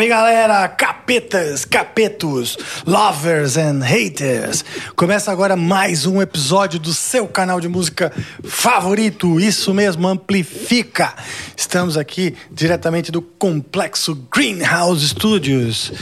[0.00, 2.56] Salve galera, capetas, capetos,
[2.86, 4.64] lovers and haters.
[4.96, 8.10] Começa agora mais um episódio do seu canal de música
[8.42, 11.14] favorito, isso mesmo, Amplifica.
[11.54, 15.92] Estamos aqui diretamente do complexo Greenhouse Studios,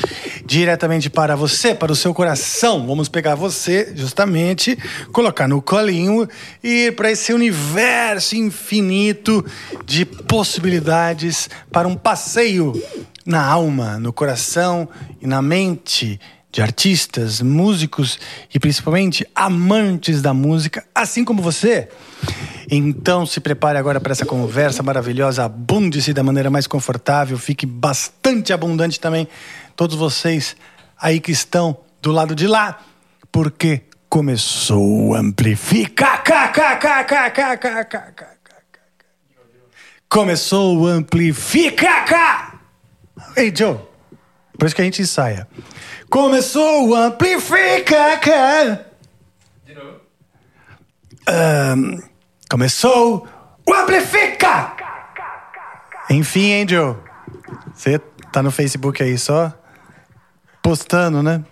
[0.47, 2.87] diretamente para você, para o seu coração.
[2.87, 4.79] Vamos pegar você, justamente,
[5.13, 6.29] colocar no colinho
[6.63, 9.45] e ir para esse universo infinito
[9.85, 12.81] de possibilidades para um passeio
[13.29, 14.89] na alma, no coração
[15.21, 16.19] e na mente
[16.51, 18.19] de artistas, músicos
[18.53, 21.91] e principalmente amantes da música, assim como você.
[22.71, 28.51] Então se prepare agora para essa conversa maravilhosa, abunde-se da maneira mais confortável, fique bastante
[28.51, 29.29] abundante também,
[29.77, 30.57] todos vocês
[30.99, 32.79] aí que estão do lado de lá,
[33.31, 36.23] porque começou o Amplifica.
[40.09, 42.48] Começou o Amplifica.
[43.39, 43.79] Ei, Joe.
[44.59, 45.47] Por isso que a gente ensaia.
[46.11, 48.19] Começou o Amplifica.
[49.65, 50.01] De novo.
[51.29, 52.03] Um,
[52.51, 53.29] começou
[53.65, 54.73] o Amplifica.
[56.11, 56.97] Enfim, hein, Joe.
[57.73, 58.01] Você
[58.33, 59.55] tá no Facebook aí só
[60.61, 61.45] postando, né?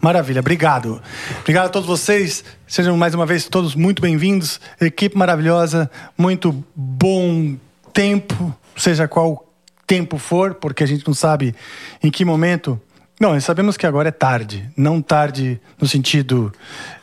[0.00, 1.00] Maravilha, obrigado.
[1.42, 2.44] Obrigado a todos vocês.
[2.66, 4.60] Sejam mais uma vez todos muito bem-vindos.
[4.80, 5.88] Equipe maravilhosa,
[6.18, 7.56] muito bom
[7.92, 9.49] tempo, seja qual
[9.90, 11.52] tempo for, porque a gente não sabe
[12.00, 12.80] em que momento.
[13.18, 14.70] Não, sabemos que agora é tarde.
[14.76, 16.52] Não tarde no sentido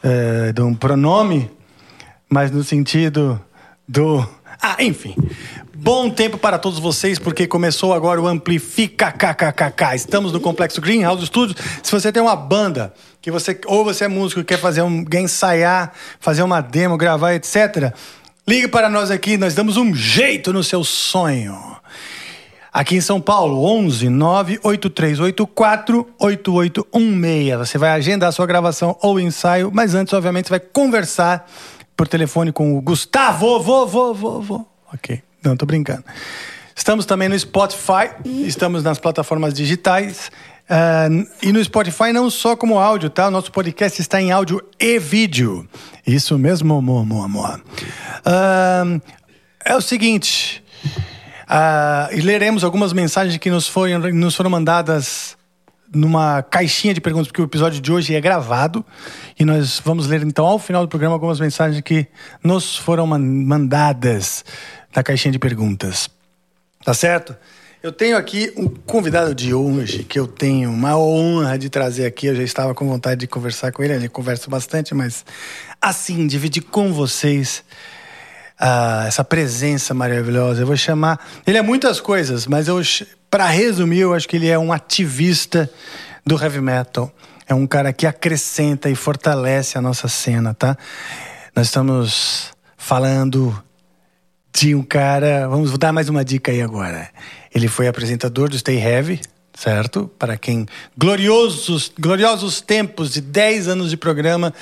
[0.02, 1.52] é, de um pronome,
[2.30, 3.42] mas no sentido
[3.86, 4.26] do.
[4.62, 5.14] Ah, enfim.
[5.76, 9.94] Bom tempo para todos vocês, porque começou agora o Amplifica KKKK.
[9.94, 11.60] Estamos no Complexo Greenhouse Studios.
[11.84, 15.04] Se você tem uma banda, que você ou você é músico e quer fazer um,
[15.14, 17.94] ensaiar, fazer uma demo, gravar, etc.,
[18.48, 21.77] ligue para nós aqui, nós damos um jeito no seu sonho.
[22.72, 27.58] Aqui em São Paulo, 11 98384 8816.
[27.58, 31.50] Você vai agendar sua gravação ou ensaio, mas antes, obviamente, você vai conversar
[31.96, 33.60] por telefone com o Gustavo.
[33.60, 34.72] Vou, vou, vou, vou.
[34.94, 36.04] Ok, não, tô brincando.
[36.76, 40.30] Estamos também no Spotify, estamos nas plataformas digitais.
[40.70, 43.28] Uh, e no Spotify não só como áudio, tá?
[43.28, 45.68] O nosso podcast está em áudio e vídeo.
[46.06, 47.62] Isso mesmo, amor, amor, amor.
[48.20, 49.02] Uh,
[49.66, 50.64] é o seguinte.
[51.48, 55.38] Uh, e leremos algumas mensagens que nos foram, nos foram mandadas
[55.94, 58.86] numa caixinha de perguntas, porque o episódio de hoje é gravado.
[59.40, 62.08] E nós vamos ler, então, ao final do programa, algumas mensagens que
[62.44, 64.44] nos foram mandadas
[64.96, 66.10] na caixinha de perguntas.
[66.84, 67.36] Tá certo?
[67.82, 72.28] Eu tenho aqui um convidado de hoje que eu tenho uma honra de trazer aqui.
[72.28, 75.24] Eu já estava com vontade de conversar com ele, ele conversa bastante, mas
[75.82, 77.64] assim, dividir com vocês
[78.60, 80.62] ah, essa presença maravilhosa.
[80.62, 81.20] Eu vou chamar.
[81.46, 82.82] Ele é muitas coisas, mas eu,
[83.30, 85.70] para resumir, eu acho que ele é um ativista
[86.26, 87.12] do heavy metal.
[87.48, 90.78] É um cara que acrescenta e fortalece a nossa cena, tá?
[91.56, 93.64] Nós estamos falando
[94.54, 95.48] de um cara.
[95.48, 97.10] Vamos dar mais uma dica aí agora.
[97.54, 99.22] Ele foi apresentador do Stay Heavy,
[99.54, 100.12] certo?
[100.20, 100.66] Para quem.
[100.98, 104.54] Gloriosos, gloriosos tempos de 10 anos de programa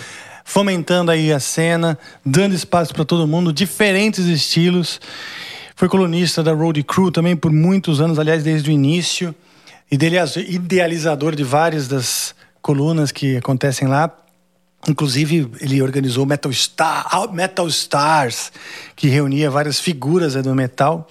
[0.45, 5.01] fomentando aí a cena, dando espaço para todo mundo, diferentes estilos.
[5.75, 9.35] Foi colunista da Road Crew também por muitos anos, aliás, desde o início.
[9.91, 14.09] Idealizador de várias das colunas que acontecem lá.
[14.87, 18.51] Inclusive, ele organizou Metal, Star, Metal Stars,
[18.95, 21.07] que reunia várias figuras do metal.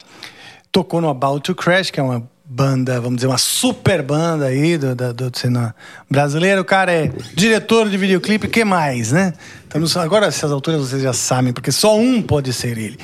[0.70, 4.78] Tocou no About to Crash, que é uma banda, vamos dizer, uma super banda aí
[4.78, 5.74] do, do, do cinema
[6.08, 6.60] brasileiro.
[6.60, 9.32] O cara é diretor de videoclipe, que mais, né?
[9.64, 12.96] Estamos, agora, essas alturas vocês já sabem, porque só um pode ser ele.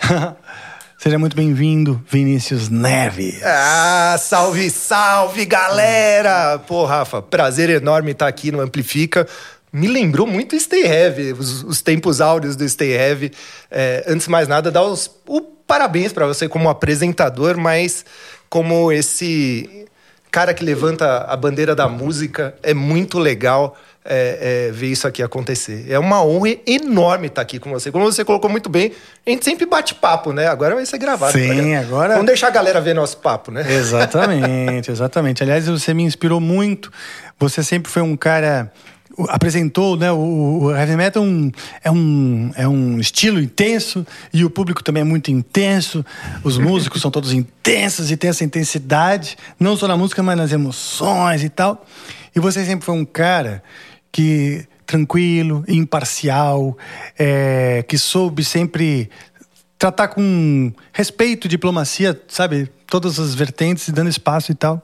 [0.98, 3.40] Seja muito bem-vindo, Vinícius Neves.
[3.42, 6.58] Ah, salve, salve, galera!
[6.58, 9.26] Pô, Rafa, prazer enorme estar aqui no Amplifica.
[9.72, 13.32] Me lembrou muito Stay Heavy, os, os tempos áureos do Stay Heavy.
[13.70, 18.04] É, antes de mais nada, dar os, o parabéns para você como apresentador, mas
[18.54, 19.84] como esse
[20.30, 22.54] cara que levanta a bandeira da música.
[22.62, 25.86] É muito legal é, é, ver isso aqui acontecer.
[25.90, 27.90] É uma honra enorme estar aqui com você.
[27.90, 28.92] Como você colocou muito bem,
[29.26, 30.46] a gente sempre bate papo, né?
[30.46, 31.32] Agora vai ser gravado.
[31.32, 32.12] Sim, agora.
[32.12, 33.66] Vamos deixar a galera ver nosso papo, né?
[33.68, 35.42] Exatamente, exatamente.
[35.42, 36.92] Aliás, você me inspirou muito.
[37.40, 38.72] Você sempre foi um cara
[39.28, 40.10] apresentou, né?
[40.10, 41.52] O, o heavy metal é um,
[41.84, 46.04] é, um, é um estilo intenso e o público também é muito intenso.
[46.42, 50.52] Os músicos são todos intensos e tem essa intensidade, não só na música, mas nas
[50.52, 51.84] emoções e tal.
[52.34, 53.62] E você sempre foi um cara
[54.10, 56.76] que tranquilo, imparcial,
[57.18, 59.10] é, que soube sempre
[59.78, 62.70] tratar com respeito, diplomacia, sabe?
[62.86, 64.82] Todas as vertentes, dando espaço e tal.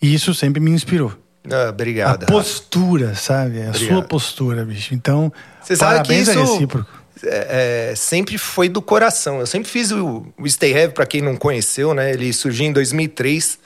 [0.00, 1.21] E isso sempre me inspirou.
[1.50, 2.24] Ah, obrigado.
[2.24, 3.62] A postura, sabe?
[3.62, 3.88] A Obrigado.
[3.88, 4.94] sua postura, bicho.
[4.94, 6.90] Então, Você sabe que parabéns isso é recíproco.
[7.24, 9.40] é, sempre foi do coração.
[9.40, 12.12] Eu sempre fiz o, o Stay Heavy, pra quem não conheceu, né?
[12.12, 13.58] Ele surgiu em 2003,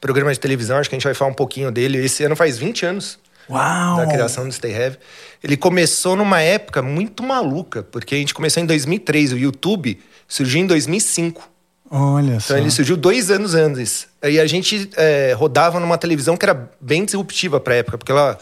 [0.00, 1.98] programa de televisão, acho que a gente vai falar um pouquinho dele.
[2.04, 3.18] Esse ano faz 20 anos
[3.50, 3.96] Uau!
[3.96, 4.96] da criação do Stay Heavy.
[5.42, 9.98] Ele começou numa época muito maluca, porque a gente começou em 2003, o YouTube
[10.28, 11.48] surgiu em 2005.
[11.90, 12.54] Olha só.
[12.54, 14.06] Então ele surgiu dois anos antes.
[14.22, 18.38] E a gente é, rodava numa televisão que era bem disruptiva pra época, porque ela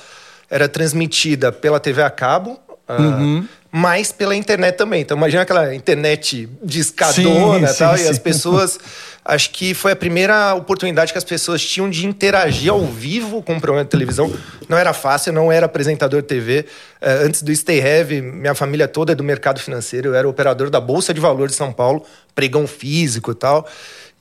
[0.51, 3.49] era transmitida pela TV a cabo, ah, Uhum.
[3.77, 5.03] Mas pela internet também.
[5.03, 8.23] Então imagina aquela internet discadona Sim, e tal, sim, e as sim.
[8.23, 8.79] pessoas.
[9.25, 13.57] Acho que foi a primeira oportunidade que as pessoas tinham de interagir ao vivo com
[13.57, 14.33] o programa de televisão.
[14.69, 16.67] Não era fácil, não era apresentador de TV.
[17.01, 20.11] Eh, antes do Stay Heavy, minha família toda é do mercado financeiro.
[20.11, 23.67] Eu era operador da Bolsa de Valores de São Paulo, pregão físico e tal.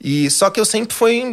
[0.06, 1.24] E só que eu sempre fui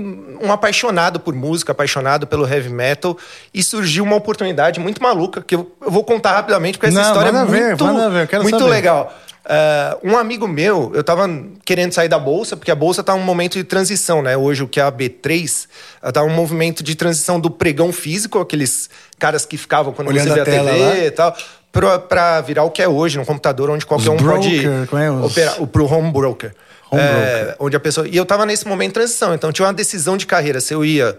[0.42, 3.18] um apaixonado por música, apaixonado pelo heavy metal,
[3.54, 7.08] e surgiu uma oportunidade muito maluca que eu, eu vou contar rapidamente porque essa Não,
[7.10, 8.72] história é ver, muito, ver, muito saber.
[8.72, 9.14] legal.
[9.44, 11.28] É, um amigo meu, eu tava
[11.66, 14.38] querendo sair da bolsa, porque a bolsa tá num momento de transição, né?
[14.38, 15.68] Hoje, o que é a B3,
[16.02, 18.90] ela tá um movimento de transição do pregão físico, aqueles
[19.20, 20.98] caras que ficavam quando Olhando você vê a TV lá.
[20.98, 21.36] e tal,
[21.74, 24.88] pra, pra virar o que é hoje, no computador, onde qualquer Os um pode broker,
[24.88, 25.12] como é?
[25.12, 26.54] Os- operar, o- pro home broker.
[26.92, 28.08] É, onde a pessoa.
[28.08, 30.84] E eu tava nesse momento de transição, então tinha uma decisão de carreira se eu
[30.84, 31.18] ia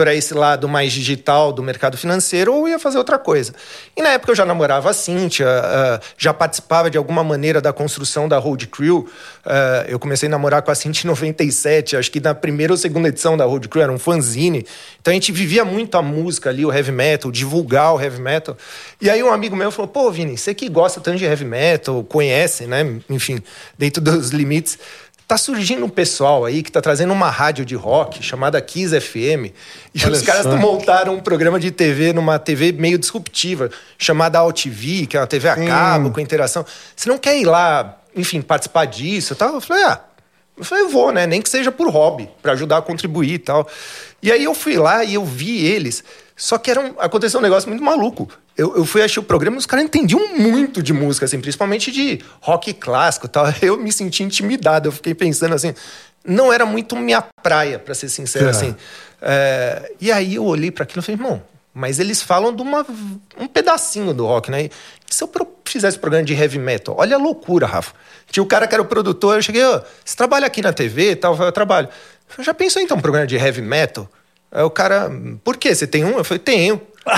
[0.00, 3.52] para esse lado mais digital do mercado financeiro ou ia fazer outra coisa.
[3.94, 7.70] E na época eu já namorava a Cíntia, ah, já participava de alguma maneira da
[7.70, 9.06] construção da Road Crew.
[9.44, 12.78] Ah, eu comecei a namorar com a Cíntia em 97, acho que na primeira ou
[12.78, 14.66] segunda edição da Road Crew era um fanzine.
[15.02, 18.56] Então a gente vivia muito a música ali, o heavy metal, divulgar o heavy metal.
[19.02, 22.02] E aí um amigo meu falou: pô, Vini, você que gosta tanto de heavy metal,
[22.04, 22.86] conhece, né?
[23.10, 23.42] Enfim,
[23.76, 24.78] dentro dos limites.
[25.30, 29.54] Tá surgindo um pessoal aí que tá trazendo uma rádio de rock chamada Kiss FM.
[29.94, 30.56] E Olha os caras só.
[30.56, 35.48] montaram um programa de TV numa TV meio disruptiva, chamada AltV, que é uma TV
[35.48, 36.66] a cabo, com interação.
[36.96, 39.54] Você não quer ir lá, enfim, participar disso e tal?
[39.54, 40.00] Eu falei, ah,
[40.58, 41.28] eu falei, eu vou, né?
[41.28, 43.68] Nem que seja por hobby, para ajudar a contribuir e tal.
[44.20, 46.02] E aí eu fui lá e eu vi eles.
[46.40, 48.26] Só que era um, aconteceu um negócio muito maluco.
[48.56, 51.92] Eu, eu fui assistir o programa e os caras entendiam muito de música, assim, principalmente
[51.92, 53.44] de rock clássico tal.
[53.60, 54.88] Eu me senti intimidado.
[54.88, 55.74] Eu fiquei pensando assim,
[56.24, 58.50] não era muito minha praia, para ser sincero, É.
[58.50, 58.74] assim.
[59.20, 61.42] É, e aí eu olhei para aquilo e falei, irmão,
[61.74, 62.86] mas eles falam de uma,
[63.38, 64.64] um pedacinho do rock, né?
[64.64, 64.70] E
[65.10, 65.30] se eu
[65.66, 66.94] fizesse programa de heavy metal?
[66.98, 67.92] Olha a loucura, Rafa.
[68.30, 71.10] Tinha o cara que era o produtor, eu cheguei, ô, você trabalha aqui na TV
[71.10, 71.36] e tal?
[71.36, 71.88] Eu trabalho.
[72.38, 74.08] Eu já pensou então um programa de heavy metal?
[74.52, 75.10] Aí o cara,
[75.44, 75.74] por quê?
[75.74, 76.18] Você tem um?
[76.18, 76.80] Eu falei, tenho.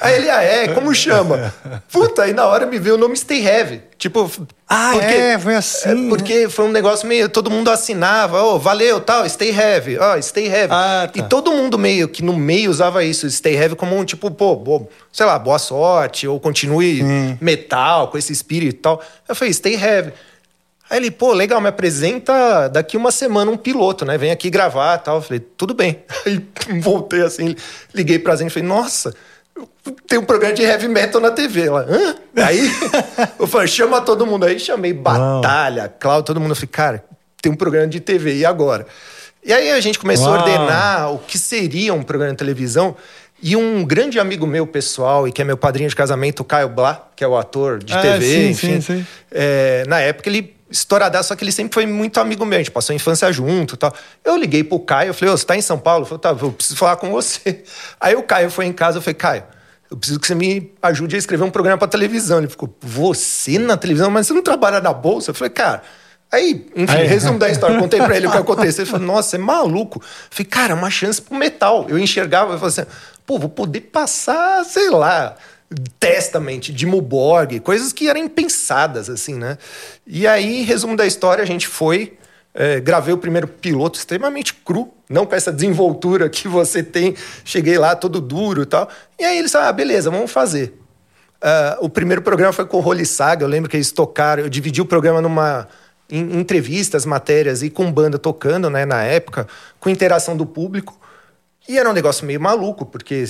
[0.00, 0.68] Aí ele, ah, é?
[0.68, 1.52] Como chama?
[1.90, 3.82] Puta, aí na hora me veio o nome Stay Heavy.
[3.98, 4.30] Tipo,
[4.68, 5.36] Ah, é?
[5.36, 7.28] Foi assim, é, porque foi um negócio meio.
[7.28, 10.68] Todo mundo assinava, ô, valeu, tal, Stay Heavy, ó, Stay Heavy.
[10.72, 11.18] Ah, tá.
[11.18, 14.54] E todo mundo meio que no meio usava isso, Stay Heavy, como um tipo, pô,
[14.54, 17.02] bo- sei lá, boa sorte, ou continue
[17.40, 19.02] metal, com esse espírito e tal.
[19.28, 20.12] Eu falei, Stay Heavy.
[20.90, 24.16] Aí ele, pô, legal, me apresenta daqui uma semana um piloto, né?
[24.16, 25.16] Vem aqui gravar e tal.
[25.16, 26.02] Eu falei, tudo bem.
[26.24, 26.44] Aí
[26.80, 27.54] voltei assim,
[27.94, 29.14] liguei pra Zen e falei, nossa,
[30.06, 31.66] tem um programa de heavy metal na TV.
[31.66, 32.14] Ela, hã?
[32.36, 32.60] Aí
[33.38, 34.58] eu falei, chama todo mundo aí.
[34.58, 36.52] Chamei Batalha, Cláudio, todo mundo.
[36.52, 37.04] Eu falei, cara,
[37.42, 38.86] tem um programa de TV, e agora?
[39.44, 40.38] E aí a gente começou a Uau.
[40.42, 42.96] ordenar o que seria um programa de televisão.
[43.40, 46.68] E um grande amigo meu pessoal, e que é meu padrinho de casamento, o Caio
[46.68, 48.80] Blá, que é o ator de Ah, TV, sim, enfim.
[48.80, 49.06] sim, sim.
[49.30, 52.70] É, na época ele estouradaço, só que ele sempre foi muito amigo meu, a gente
[52.70, 53.94] passou a infância junto e tal.
[54.24, 56.02] Eu liguei pro Caio, eu falei, ô, você tá em São Paulo?
[56.02, 57.62] Ele falou, tá, eu preciso falar com você.
[58.00, 59.44] Aí o Caio foi em casa, eu falei, Caio,
[59.90, 62.38] eu preciso que você me ajude a escrever um programa pra televisão.
[62.38, 64.10] Ele ficou, você na televisão?
[64.10, 65.30] Mas você não trabalha na bolsa?
[65.30, 65.82] Eu falei, cara...
[66.30, 67.06] Aí, enfim, Aí.
[67.06, 68.84] resumo da história, contei pra ele o que aconteceu.
[68.84, 69.98] Ele falou, nossa, é maluco.
[69.98, 71.86] Eu falei, cara, é uma chance pro metal.
[71.88, 72.90] Eu enxergava, eu falei assim,
[73.24, 75.36] pô, vou poder passar, sei lá,
[76.00, 79.58] Testament, Dimmu Borg, coisas que eram impensadas, assim, né?
[80.06, 82.16] E aí, resumo da história, a gente foi,
[82.54, 87.14] é, gravei o primeiro piloto extremamente cru, não com essa desenvoltura que você tem.
[87.44, 88.88] Cheguei lá todo duro e tal.
[89.18, 90.78] E aí eles falaram, ah, beleza, vamos fazer.
[91.40, 94.48] Ah, o primeiro programa foi com o Holy Saga, eu lembro que eles tocaram, eu
[94.48, 95.68] dividi o programa numa
[96.10, 99.46] em entrevistas, matérias e com banda tocando, né, na época,
[99.78, 100.98] com interação do público.
[101.68, 103.24] E era um negócio meio maluco, porque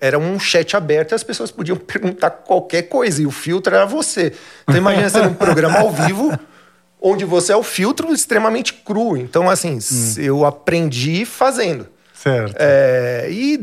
[0.00, 3.86] era um chat aberto e as pessoas podiam perguntar qualquer coisa, e o filtro era
[3.86, 4.32] você.
[4.62, 6.36] Então imagina ser um programa ao vivo,
[7.00, 9.16] onde você é o filtro extremamente cru.
[9.16, 11.86] Então, assim, s- eu aprendi fazendo.
[12.22, 12.54] Certo.
[12.58, 13.58] É, e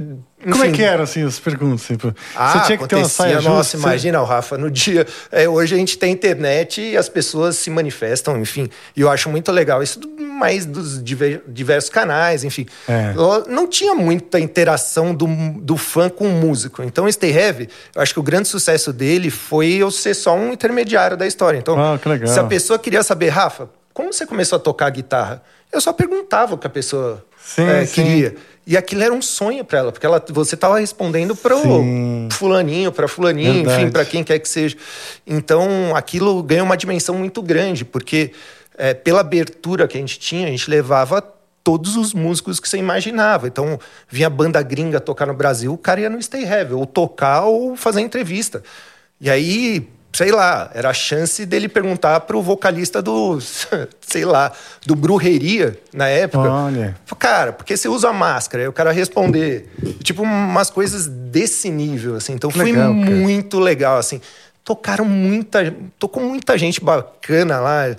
[0.50, 1.86] Como é enfim, que eram assim as perguntas?
[1.88, 3.78] Tipo, Ah, você tinha que ter uma saia Nossa, justa?
[3.78, 5.06] imagina, o Rafa, no dia.
[5.32, 8.70] é, hoje a gente tem internet e as pessoas se manifestam, enfim.
[8.96, 12.66] E eu acho muito legal isso, mais dos diver- diversos canais, enfim.
[12.88, 13.14] É.
[13.50, 15.28] Não tinha muita interação do,
[15.60, 16.82] do fã com o músico.
[16.82, 20.54] Então, Stay Heavy, eu acho que o grande sucesso dele foi eu ser só um
[20.54, 21.58] intermediário da história.
[21.58, 22.28] Então, Ah, que legal.
[22.28, 25.42] se a pessoa queria saber, Rafa, como você começou a tocar guitarra?
[25.74, 27.94] Eu só perguntava o que a pessoa Sim, é, sim.
[27.94, 28.36] queria.
[28.68, 32.92] E aquilo era um sonho para ela, porque ela, você estava respondendo para o fulaninho,
[32.92, 33.84] para fulaninho, Verdade.
[33.84, 34.76] enfim, para quem quer que seja.
[35.26, 38.32] Então, aquilo ganha uma dimensão muito grande, porque
[38.76, 41.22] é, pela abertura que a gente tinha, a gente levava
[41.64, 43.48] todos os músicos que você imaginava.
[43.48, 47.44] Então, vinha banda gringa tocar no Brasil, o cara ia no Stay Heavy, ou tocar
[47.44, 48.64] ou fazer entrevista.
[49.22, 53.38] E aí, sei lá, era a chance dele perguntar pro vocalista do,
[54.02, 54.52] sei lá,
[54.86, 56.50] do Brujeria, na época.
[56.50, 56.96] Olha.
[57.20, 58.64] Cara, por que você usa máscara?
[58.64, 59.70] Aí o cara responder.
[60.04, 62.34] Tipo, umas coisas desse nível, assim.
[62.34, 64.22] Então foi legal, muito legal, assim.
[64.64, 65.76] Tocaram muita...
[66.00, 67.96] Tocou muita gente bacana lá.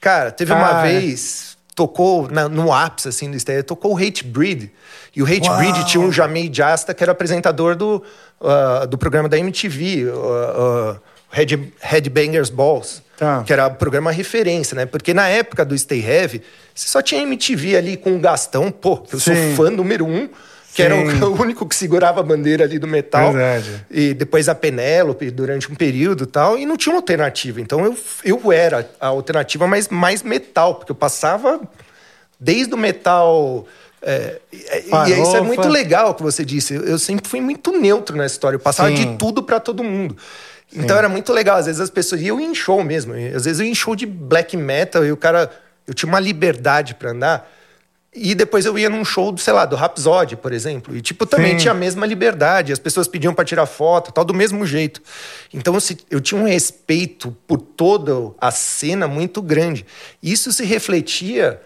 [0.00, 1.00] Cara, teve uma Ah, é.
[1.00, 1.52] vez...
[1.74, 3.64] Tocou na- no ápice, assim, do estéreo.
[3.64, 4.70] Tocou o Hate Breed.
[5.16, 5.56] E o Hate Uau.
[5.56, 8.02] Breed tinha um Jamei Jasta, que era apresentador do,
[8.42, 10.06] ah, do programa da MTV.
[10.12, 13.02] ah, ah, Head, Headbangers Balls.
[13.16, 13.42] Tá.
[13.44, 14.84] Que era o programa referência, né?
[14.84, 16.42] Porque na época do Stay Heavy,
[16.74, 19.54] você só tinha MTV ali com o Gastão, pô, que eu sou Sim.
[19.54, 20.28] fã número um,
[20.74, 21.22] que era Sim.
[21.22, 23.32] o, o único que segurava a bandeira ali do metal.
[23.32, 23.86] Verdade.
[23.90, 27.60] E depois a Penélope durante um período e tal, e não tinha uma alternativa.
[27.60, 31.60] Então eu, eu era a alternativa, mas mais metal, porque eu passava
[32.40, 33.66] desde o metal.
[34.02, 36.74] é, e, e isso é muito legal o que você disse.
[36.74, 38.56] Eu, sempre fui muito neutro nessa história.
[38.56, 38.94] Eu passava Sim.
[38.94, 40.16] de tudo para todo mundo.
[40.74, 41.56] Então era muito legal.
[41.58, 42.20] Às vezes as pessoas.
[42.20, 43.12] E eu ia em show mesmo.
[43.14, 45.50] Às vezes eu ia em show de black metal e o cara.
[45.86, 47.50] Eu tinha uma liberdade para andar.
[48.14, 50.94] E depois eu ia num show, sei lá, do Rhapsody, por exemplo.
[50.94, 51.56] E, tipo, também Sim.
[51.56, 52.70] tinha a mesma liberdade.
[52.70, 55.00] As pessoas pediam para tirar foto, tal, do mesmo jeito.
[55.52, 59.86] Então, se- eu tinha um respeito por toda a cena muito grande.
[60.22, 61.58] Isso se refletia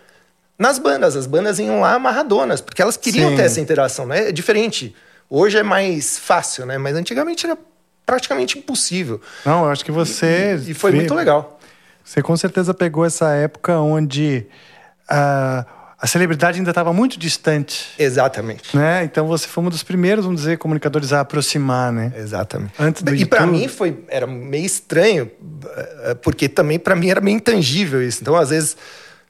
[0.56, 1.16] nas bandas.
[1.16, 3.36] As bandas iam lá amarradonas, porque elas queriam Sim.
[3.36, 4.28] ter essa interação, né?
[4.28, 4.94] É diferente.
[5.28, 6.78] Hoje é mais fácil, né?
[6.78, 7.58] Mas antigamente era
[8.06, 9.20] praticamente impossível.
[9.44, 10.54] Não, eu acho que você.
[10.66, 11.58] E foi vê- muito legal.
[12.04, 14.46] Você com certeza pegou essa época onde
[15.08, 15.66] a,
[15.98, 17.88] a celebridade ainda estava muito distante.
[17.98, 18.76] Exatamente.
[18.76, 19.02] Né?
[19.02, 22.12] Então você foi um dos primeiros, vamos dizer, comunicadores a aproximar, né?
[22.16, 22.74] Exatamente.
[22.78, 25.28] Antes do e para mim foi era meio estranho,
[26.04, 28.22] eh, porque também para mim era meio intangível isso.
[28.22, 28.76] Então, às vezes,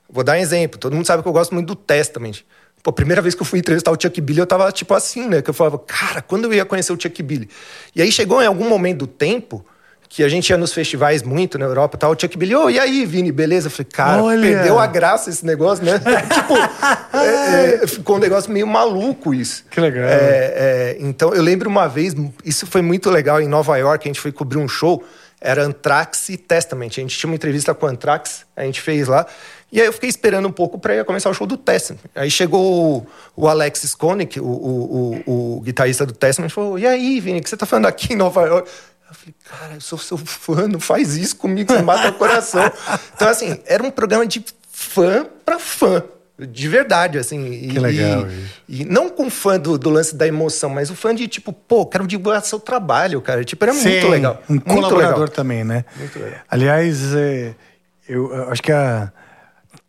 [0.09, 0.79] vou dar um exemplo.
[0.79, 2.45] Todo mundo sabe que eu gosto muito do Testament.
[2.87, 5.29] Pô, a primeira vez que eu fui entrevistar o Chuck Billy, eu tava tipo assim,
[5.29, 5.43] né?
[5.43, 7.51] Que eu falava, cara, quando eu ia conhecer o Chuck Billy?
[7.97, 9.67] E aí chegou em algum momento do tempo
[10.09, 12.71] que a gente ia nos festivais muito na Europa e tal, o Chuck Billy, ô,
[12.71, 13.67] e aí, Vini, beleza?
[13.67, 14.41] Eu falei, cara, Olha!
[14.41, 15.99] perdeu a graça esse negócio, né?
[16.33, 16.55] tipo,
[17.17, 19.65] é, é, ficou um negócio meio maluco isso.
[19.69, 20.05] Que legal.
[20.05, 22.15] É, é, então, eu lembro uma vez,
[22.45, 25.05] isso foi muito legal, em Nova York, a gente foi cobrir um show,
[25.41, 26.91] era Anthrax e Testament.
[26.91, 29.27] A gente tinha uma entrevista com o Anthrax, a gente fez lá.
[29.71, 32.01] E aí eu fiquei esperando um pouco para começar o show do Testament.
[32.15, 36.87] Aí chegou o, Alex Skonik, o, o, o, o guitarrista do Testament, e falou: E
[36.87, 38.69] aí, Vini, o que você tá fazendo aqui em Nova York?
[39.09, 42.63] Eu falei, cara, eu sou seu fã, não faz isso comigo, você mata o coração.
[43.15, 46.03] Então, assim, era um programa de fã para fã.
[46.39, 47.47] De verdade, assim.
[47.51, 48.27] E, Que legal,
[48.69, 51.51] e- e não com fã do, do lance da emoção, mas o fã de tipo,
[51.53, 53.43] pô, quero divulgar seu trabalho, cara.
[53.43, 54.43] Tipo, era muito Sim, legal.
[54.49, 55.29] Um muito colaborador legal.
[55.29, 55.85] também, né?
[55.97, 56.41] Muito legal.
[56.51, 57.55] Aliás, é,
[58.09, 59.11] eu acho que a,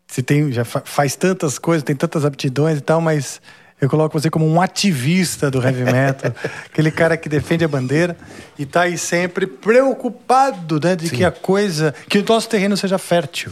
[0.07, 3.41] você tem, já fa- faz tantas coisas, tem tantas aptidões e tal, mas
[3.79, 6.33] eu coloco você como um ativista do heavy metal,
[6.65, 8.17] aquele cara que defende a bandeira
[8.57, 12.97] e tá aí sempre preocupado, né, de que a coisa, que o nosso terreno seja
[12.97, 13.51] fértil.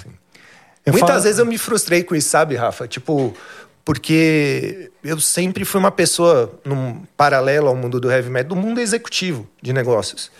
[0.87, 2.87] Muitas falo- vezes eu me frustrei com isso, sabe, Rafa?
[2.87, 3.35] Tipo,
[3.83, 8.79] porque eu sempre fui uma pessoa, num paralelo ao mundo do heavy metal, do mundo
[8.79, 10.31] executivo de negócios.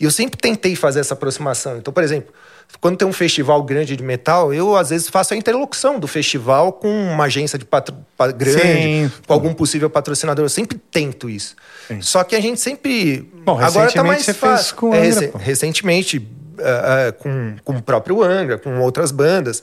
[0.00, 1.76] E eu sempre tentei fazer essa aproximação.
[1.78, 2.32] Então, por exemplo,
[2.80, 6.72] quando tem um festival grande de metal, eu às vezes faço a interlocução do festival
[6.72, 7.94] com uma agência de patro...
[8.16, 9.10] pa- grande, Sim.
[9.26, 10.44] com algum possível patrocinador.
[10.44, 11.56] Eu sempre tento isso.
[11.88, 12.00] Sim.
[12.00, 13.28] Só que a gente sempre.
[13.44, 14.76] Bom, agora tá mais você fez fácil.
[14.76, 15.38] com o É, Angra, rece- pô.
[15.38, 16.28] recentemente
[16.60, 19.62] ah, ah, com, com o próprio Angra, com outras bandas,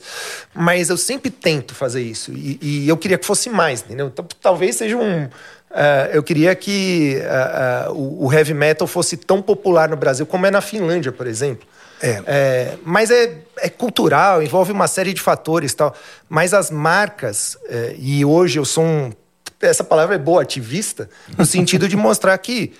[0.54, 4.06] mas eu sempre tento fazer isso e, e eu queria que fosse mais, entendeu?
[4.08, 5.28] Então, talvez seja um.
[5.70, 7.18] ah, eu queria que
[7.94, 11.66] o, o heavy metal fosse tão popular no Brasil como é na Finlândia, por exemplo.
[12.02, 12.76] É.
[12.84, 15.94] mas é, é cultural, envolve uma série de fatores tal.
[16.28, 19.12] Mas as marcas, eh, e hoje eu sou um.
[19.60, 22.74] Essa palavra é boa, ativista, no sentido de mostrar que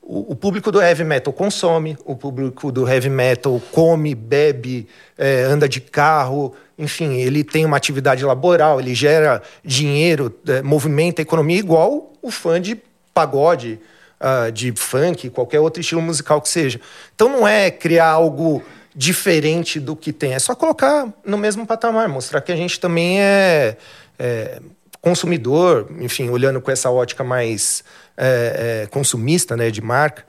[0.00, 5.42] o, o, público do heavy metal consome, o público do heavy metal come, bebe, é,
[5.42, 11.24] anda de carro, enfim, ele tem uma atividade laboral, ele gera dinheiro, é, movimenta a
[11.24, 12.80] economia igual o fã de
[13.14, 13.78] pagode,
[14.22, 16.80] uh, de funk, qualquer outro estilo musical que seja.
[17.14, 18.62] Então não é criar algo
[18.94, 23.20] diferente do que tem, é só colocar no mesmo patamar, mostrar que a gente também
[23.20, 23.76] é,
[24.18, 24.60] é
[25.00, 27.82] consumidor, enfim, olhando com essa ótica mais
[28.16, 30.24] é, é, consumista, né, de marca,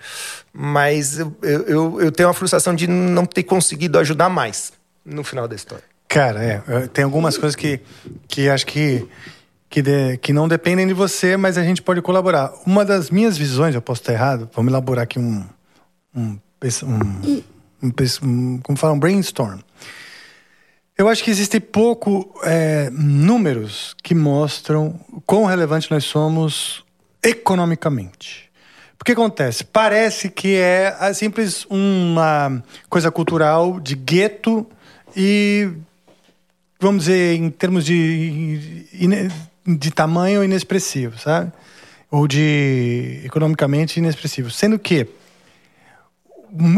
[0.52, 4.74] mas eu, eu, eu tenho a frustração de não ter conseguido ajudar mais
[5.06, 5.84] no final da história.
[6.08, 7.82] Cara, é, tem algumas coisas que,
[8.28, 9.08] que acho que,
[9.74, 12.54] que, de, que não dependem de você, mas a gente pode colaborar.
[12.64, 15.44] Uma das minhas visões, eu posso estar errado, vamos elaborar aqui um,
[16.16, 16.38] um,
[16.84, 19.60] um, um, como fala, um brainstorm.
[20.96, 26.86] Eu acho que existem pouco é, números que mostram quão relevante nós somos
[27.24, 28.52] economicamente.
[29.02, 29.64] O que acontece?
[29.64, 34.68] Parece que é, é simples uma coisa cultural de gueto
[35.18, 35.68] e,
[36.80, 38.86] vamos dizer, em termos de,
[39.66, 41.52] de tamanho inexpressivo, sabe?
[42.12, 44.52] Ou de economicamente inexpressivo.
[44.52, 45.08] Sendo que,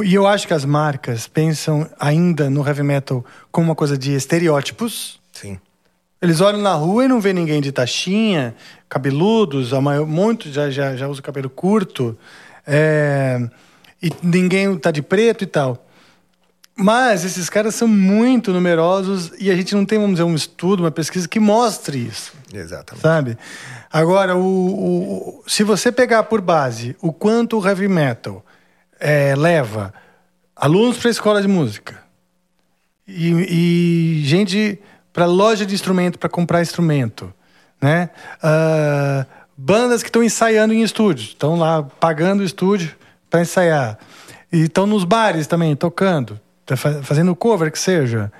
[0.03, 4.13] e eu acho que as marcas pensam ainda no heavy metal como uma coisa de
[4.13, 5.19] estereótipos.
[5.31, 5.59] Sim.
[6.21, 8.55] Eles olham na rua e não vê ninguém de taxinha,
[8.87, 12.17] cabeludos, a maior, muitos já, já, já usa cabelo curto,
[12.65, 13.47] é,
[14.01, 15.85] e ninguém tá de preto e tal.
[16.75, 20.83] Mas esses caras são muito numerosos e a gente não tem, vamos dizer, um estudo,
[20.83, 22.33] uma pesquisa que mostre isso.
[22.57, 23.01] Exatamente.
[23.01, 23.37] Sabe?
[23.91, 28.45] Agora, o, o se você pegar por base o quanto o heavy metal
[28.99, 29.93] é, leva
[30.55, 32.01] alunos para a escola de música
[33.07, 34.79] e, e gente
[35.11, 37.33] para loja de instrumento para comprar instrumento,
[37.81, 38.09] né?
[38.43, 42.95] Uh, bandas que estão ensaiando em estúdios, estão lá pagando o estúdio
[43.29, 43.97] para ensaiar.
[44.51, 48.31] E estão nos bares também, tocando, tá fazendo cover que seja.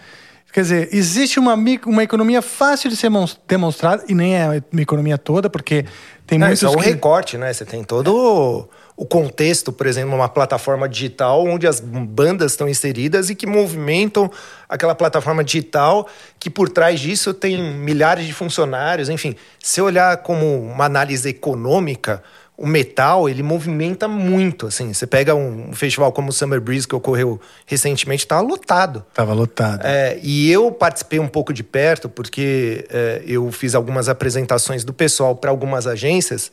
[0.56, 1.54] Quer dizer, existe uma,
[1.86, 3.12] uma economia fácil de ser
[3.46, 5.84] demonstrada, e nem é uma economia toda, porque
[6.26, 6.64] tem Não, muitos.
[6.64, 6.90] Isso é um que...
[6.92, 7.52] recorte, né?
[7.52, 8.66] Você tem todo
[8.96, 14.32] o contexto, por exemplo, uma plataforma digital onde as bandas estão inseridas e que movimentam
[14.70, 16.08] aquela plataforma digital
[16.40, 19.36] que por trás disso tem milhares de funcionários, enfim.
[19.62, 22.24] Se olhar como uma análise econômica,
[22.58, 24.94] o metal, ele movimenta muito, assim.
[24.94, 29.06] Você pega um festival como o Summer Breeze, que ocorreu recentemente, estava lotado.
[29.10, 29.82] Estava lotado.
[29.84, 34.94] É, e eu participei um pouco de perto, porque é, eu fiz algumas apresentações do
[34.94, 36.50] pessoal para algumas agências,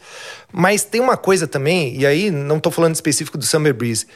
[0.53, 4.07] mas tem uma coisa também, e aí não estou falando específico do Summer Breeze,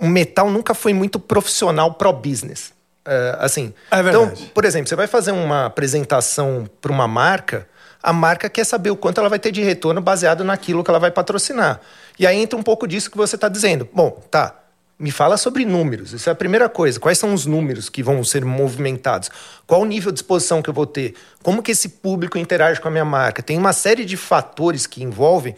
[0.00, 2.72] o metal nunca foi muito profissional pro-business.
[3.06, 7.68] É, assim, é então, por exemplo, você vai fazer uma apresentação para uma marca
[8.04, 11.00] a marca quer saber o quanto ela vai ter de retorno baseado naquilo que ela
[11.00, 11.80] vai patrocinar.
[12.18, 13.88] E aí entra um pouco disso que você está dizendo.
[13.94, 14.60] Bom, tá.
[14.98, 16.12] Me fala sobre números.
[16.12, 17.00] Isso é a primeira coisa.
[17.00, 19.30] Quais são os números que vão ser movimentados?
[19.66, 21.14] Qual o nível de exposição que eu vou ter?
[21.42, 23.42] Como que esse público interage com a minha marca?
[23.42, 25.56] Tem uma série de fatores que envolvem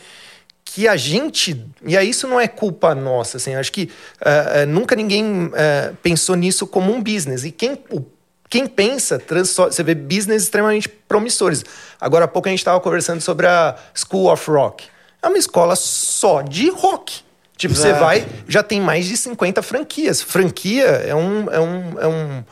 [0.64, 3.88] que a gente e aí isso não é culpa nossa assim acho que
[4.20, 8.04] uh, nunca ninguém uh, pensou nisso como um business e quem o
[8.48, 9.20] quem pensa,
[9.54, 11.64] você vê business extremamente promissores.
[12.00, 14.84] Agora há pouco a gente estava conversando sobre a School of Rock.
[15.22, 17.26] É uma escola só de rock.
[17.56, 20.20] Tipo, você vai, já tem mais de 50 franquias.
[20.20, 22.44] Franquia é um, é um, é um,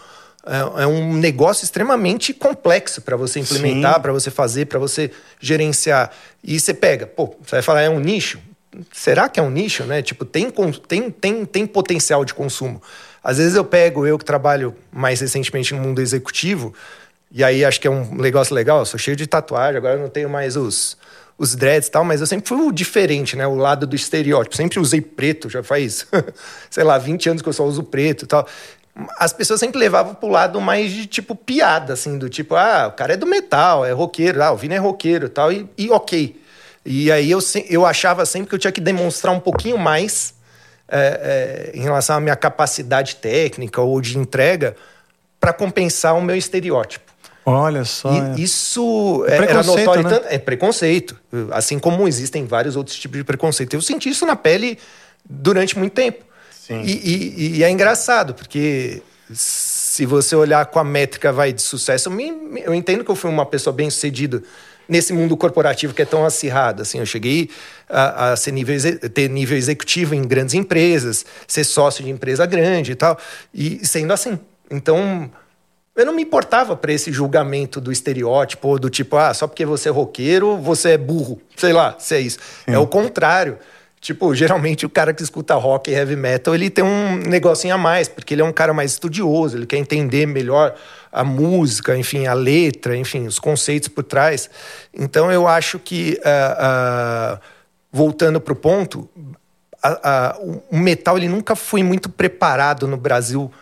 [0.46, 6.10] é, é um negócio extremamente complexo para você implementar, para você fazer, para você gerenciar.
[6.42, 8.40] E você pega, pô, você vai falar, é um nicho?
[8.92, 10.02] Será que é um nicho, né?
[10.02, 10.50] Tipo, tem,
[10.88, 12.82] tem, tem, tem potencial de consumo.
[13.24, 16.74] Às vezes eu pego, eu que trabalho mais recentemente no mundo executivo,
[17.32, 20.00] e aí acho que é um negócio legal, eu sou cheio de tatuagem, agora eu
[20.00, 20.98] não tenho mais os,
[21.38, 23.46] os dreads e tal, mas eu sempre fui o diferente, né?
[23.46, 24.54] O lado do estereótipo.
[24.54, 26.06] Sempre usei preto, já faz,
[26.70, 28.46] sei lá, 20 anos que eu só uso preto e tal.
[29.18, 32.92] As pessoas sempre levavam pro lado mais de tipo piada, assim, do tipo, ah, o
[32.92, 36.40] cara é do metal, é roqueiro, ah, o Vini é roqueiro tal, e, e ok.
[36.86, 40.34] E aí eu, eu achava sempre que eu tinha que demonstrar um pouquinho mais
[40.88, 44.76] é, é, em relação à minha capacidade técnica ou de entrega
[45.40, 47.12] para compensar o meu estereótipo.
[47.46, 48.12] Olha só.
[48.12, 48.40] E é.
[48.40, 50.02] Isso é era notório.
[50.02, 50.20] Né?
[50.26, 51.18] É preconceito.
[51.50, 53.74] Assim como existem vários outros tipos de preconceito.
[53.74, 54.78] Eu senti isso na pele
[55.28, 56.24] durante muito tempo.
[56.50, 56.80] Sim.
[56.82, 62.08] E, e, e é engraçado, porque se você olhar com a métrica vai de sucesso,
[62.08, 64.42] eu, me, eu entendo que eu fui uma pessoa bem sucedida
[64.88, 66.82] nesse mundo corporativo que é tão acirrado.
[66.82, 67.50] Assim, eu cheguei
[67.88, 68.76] a, a ser nível,
[69.10, 73.18] ter nível executivo em grandes empresas, ser sócio de empresa grande e tal,
[73.52, 74.38] e sendo assim.
[74.70, 75.30] Então,
[75.96, 79.88] eu não me importava para esse julgamento do estereótipo, do tipo, ah, só porque você
[79.88, 81.40] é roqueiro, você é burro.
[81.56, 82.38] Sei lá, se é isso.
[82.64, 82.74] Sim.
[82.74, 83.58] É o contrário.
[84.00, 87.78] Tipo, geralmente o cara que escuta rock e heavy metal, ele tem um negocinho a
[87.78, 90.74] mais, porque ele é um cara mais estudioso, ele quer entender melhor
[91.14, 94.50] a música, enfim, a letra, enfim, os conceitos por trás.
[94.92, 97.40] Então eu acho que, uh, uh,
[97.92, 99.08] voltando para o ponto,
[100.70, 103.52] o metal ele nunca foi muito preparado no Brasil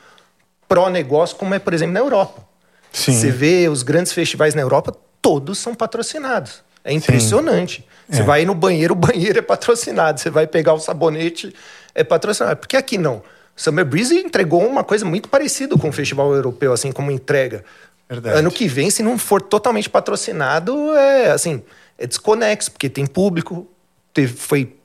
[0.66, 2.42] pró-negócio, como é, por exemplo, na Europa.
[2.90, 3.12] Sim.
[3.12, 6.62] Você vê os grandes festivais na Europa, todos são patrocinados.
[6.82, 7.80] É impressionante.
[8.08, 8.16] Sim.
[8.16, 8.24] Você é.
[8.24, 10.20] vai no banheiro, o banheiro é patrocinado.
[10.20, 11.54] Você vai pegar o sabonete,
[11.94, 12.56] é patrocinado.
[12.56, 13.22] Porque aqui não.
[13.54, 17.64] Summer Breeze entregou uma coisa muito parecida com o festival europeu, assim, como entrega.
[18.08, 18.38] Verdade.
[18.38, 21.62] Ano que vem, se não for totalmente patrocinado, é assim,
[21.98, 23.66] é desconexo, porque tem público,
[24.12, 24.76] teve, foi.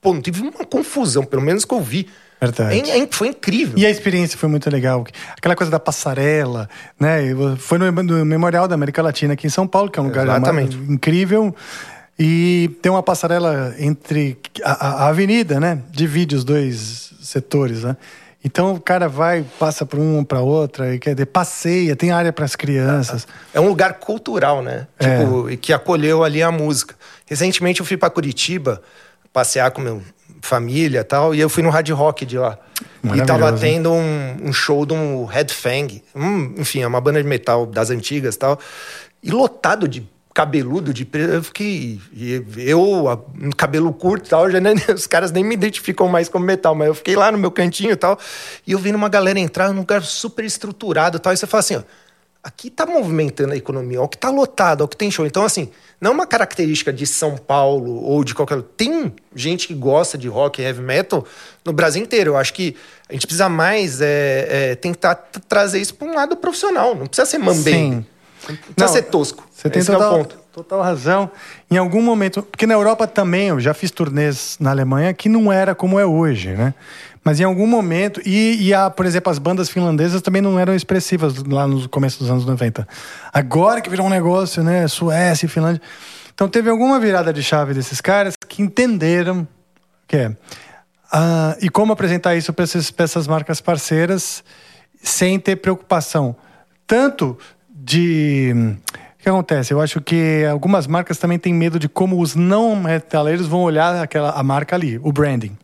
[0.00, 2.08] Pô, não teve uma confusão, pelo menos que eu vi.
[2.40, 2.90] Verdade.
[2.90, 3.78] É, é, foi incrível.
[3.78, 5.04] E a experiência foi muito legal.
[5.36, 7.20] Aquela coisa da passarela, né?
[7.58, 10.24] Foi no, no Memorial da América Latina aqui em São Paulo, que é um lugar
[10.24, 10.76] Exatamente.
[10.76, 11.54] incrível.
[12.18, 15.80] E tem uma passarela entre a, a, avenida, né?
[15.90, 17.96] Divide os dois setores, né?
[18.44, 22.30] Então o cara vai, passa para um para outra, e quer dizer, passeia, tem área
[22.30, 23.26] para as crianças.
[23.54, 24.86] É um lugar cultural, né?
[24.98, 25.18] É.
[25.18, 25.56] Tipo, é.
[25.56, 26.94] que acolheu ali a música.
[27.26, 28.82] Recentemente eu fui para Curitiba
[29.32, 30.00] passear com minha
[30.42, 32.58] família e tal, e eu fui no Hard Rock de lá.
[33.14, 37.22] E tava tendo um, um, show de um Red Fang, um, enfim, é uma banda
[37.22, 38.58] de metal das antigas e tal,
[39.22, 41.32] e lotado de cabeludo de preto.
[41.32, 42.00] Eu fiquei.
[42.58, 43.24] Eu,
[43.56, 46.88] cabelo curto e tal, já nem, os caras nem me identificam mais como metal, mas
[46.88, 48.18] eu fiquei lá no meu cantinho e tal.
[48.66, 51.32] E eu vendo uma galera entrar num lugar super estruturado e tal.
[51.32, 51.82] E você fala assim, ó.
[52.42, 55.24] Aqui tá movimentando a economia, ó, que tá lotado, ó, que tem show.
[55.24, 58.60] Então, assim, não é uma característica de São Paulo ou de qualquer.
[58.76, 61.24] Tem gente que gosta de rock e heavy metal
[61.64, 62.32] no Brasil inteiro.
[62.32, 62.76] Eu acho que
[63.08, 65.14] a gente precisa mais é, é, tentar
[65.48, 66.94] trazer isso para um lado profissional.
[66.94, 67.96] Não precisa ser mambembe.
[67.96, 68.06] Sim.
[68.48, 69.46] Não precisa ser tosco.
[69.50, 70.38] Você tem total, é o ponto.
[70.52, 71.30] total razão.
[71.70, 72.42] Em algum momento.
[72.42, 76.04] Porque na Europa também, eu já fiz turnês na Alemanha que não era como é
[76.04, 76.74] hoje, né?
[77.22, 78.20] Mas em algum momento.
[78.24, 82.18] E, e a, por exemplo, as bandas finlandesas também não eram expressivas lá no começo
[82.18, 82.86] dos anos 90.
[83.32, 84.86] Agora que virou um negócio, né?
[84.88, 85.80] Suécia e Finlândia.
[86.34, 89.46] Então teve alguma virada de chave desses caras que entenderam
[90.06, 90.28] que é.
[90.28, 94.42] Uh, e como apresentar isso para essas marcas parceiras
[95.00, 96.34] sem ter preocupação
[96.86, 97.36] tanto
[97.84, 98.52] de.
[99.18, 99.72] O que acontece?
[99.72, 104.02] Eu acho que algumas marcas também têm medo de como os não metaleiros vão olhar
[104.02, 105.56] aquela, a marca ali, o branding.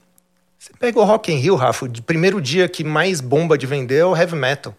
[0.59, 3.98] Você pega o Rock in Rio, Rafa, de primeiro dia que mais bomba de vender
[3.98, 4.74] é o heavy metal.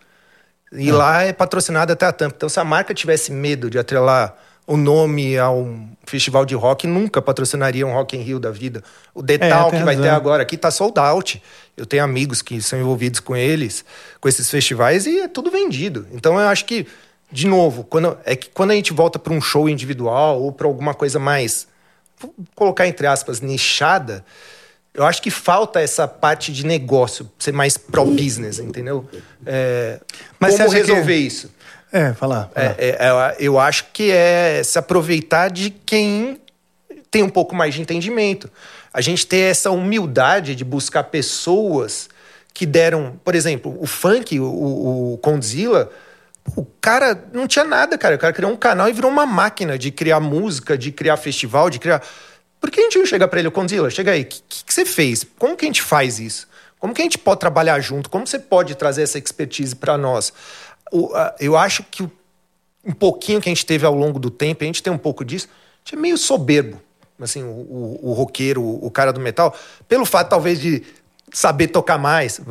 [0.71, 0.93] E é.
[0.93, 2.35] lá é patrocinado até a tampa.
[2.37, 6.87] Então, se a marca tivesse medo de atrelar o nome a um festival de rock,
[6.87, 8.83] nunca patrocinaria um Rock in Rio da vida.
[9.13, 11.41] O Detal é, que vai ter agora aqui tá sold out.
[11.75, 13.83] Eu tenho amigos que são envolvidos com eles,
[14.19, 16.07] com esses festivais, e é tudo vendido.
[16.13, 16.87] Então, eu acho que
[17.31, 20.67] de novo, quando, é que quando a gente volta para um show individual ou para
[20.67, 21.67] alguma coisa mais,
[22.19, 24.25] vou colocar entre aspas, nichada,
[24.93, 29.07] eu acho que falta essa parte de negócio, ser mais pro-business, entendeu?
[29.45, 29.99] É,
[30.37, 31.13] Mas como resolver que...
[31.13, 31.49] isso?
[31.91, 32.49] É, falar.
[32.53, 32.75] falar.
[32.77, 36.39] É, é, eu acho que é se aproveitar de quem
[37.09, 38.49] tem um pouco mais de entendimento.
[38.93, 42.09] A gente ter essa humildade de buscar pessoas
[42.53, 45.89] que deram, por exemplo, o funk, o, o Condzilla
[46.55, 48.15] o cara não tinha nada, cara.
[48.15, 51.69] O cara criou um canal e virou uma máquina de criar música, de criar festival,
[51.69, 52.03] de criar.
[52.59, 53.89] Por que a gente não chega para ele, Condzilla?
[53.89, 55.25] Chega aí, o que, que, que, você fez?
[55.37, 56.47] Como que a gente faz isso?
[56.79, 58.09] Como que a gente pode trabalhar junto?
[58.09, 60.33] Como você pode trazer essa expertise para nós?
[61.39, 62.03] Eu acho que
[62.83, 65.23] um pouquinho que a gente teve ao longo do tempo, a gente tem um pouco
[65.23, 66.81] disso, a gente é meio soberbo.
[67.19, 69.55] Assim, o, o, o roqueiro, o cara do metal,
[69.87, 70.83] pelo fato talvez de
[71.31, 72.41] saber tocar mais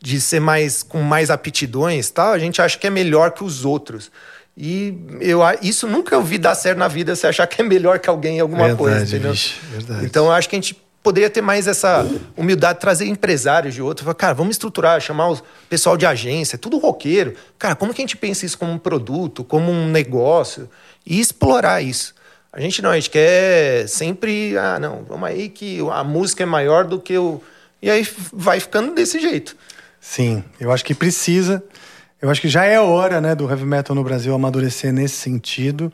[0.00, 3.64] de ser mais com mais aptidões, tal, a gente acha que é melhor que os
[3.64, 4.10] outros.
[4.56, 7.98] E eu, isso nunca eu vi dar certo na vida, você achar que é melhor
[7.98, 9.32] que alguém em alguma verdade, coisa, entendeu?
[9.32, 10.06] Vixe, verdade.
[10.06, 12.04] Então eu acho que a gente poderia ter mais essa
[12.36, 14.04] humildade, trazer empresários de outro.
[14.04, 17.34] Falar, cara, vamos estruturar, chamar o pessoal de agência, tudo roqueiro.
[17.58, 20.68] Cara, como que a gente pensa isso como um produto, como um negócio?
[21.04, 22.12] E explorar isso.
[22.52, 26.46] A gente não, a gente quer sempre, ah, não, vamos aí que a música é
[26.46, 27.40] maior do que o.
[27.80, 29.54] E aí vai ficando desse jeito.
[30.08, 31.62] Sim, eu acho que precisa.
[32.22, 35.92] Eu acho que já é hora, né, do heavy metal no Brasil amadurecer nesse sentido.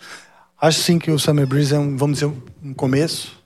[0.60, 2.30] Acho sim que o Summer Breeze é um, vamos dizer,
[2.62, 3.42] um começo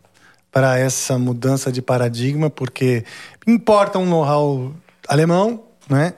[0.51, 3.05] para essa mudança de paradigma, porque
[3.47, 4.75] importa um know-how
[5.09, 6.15] alemão, né?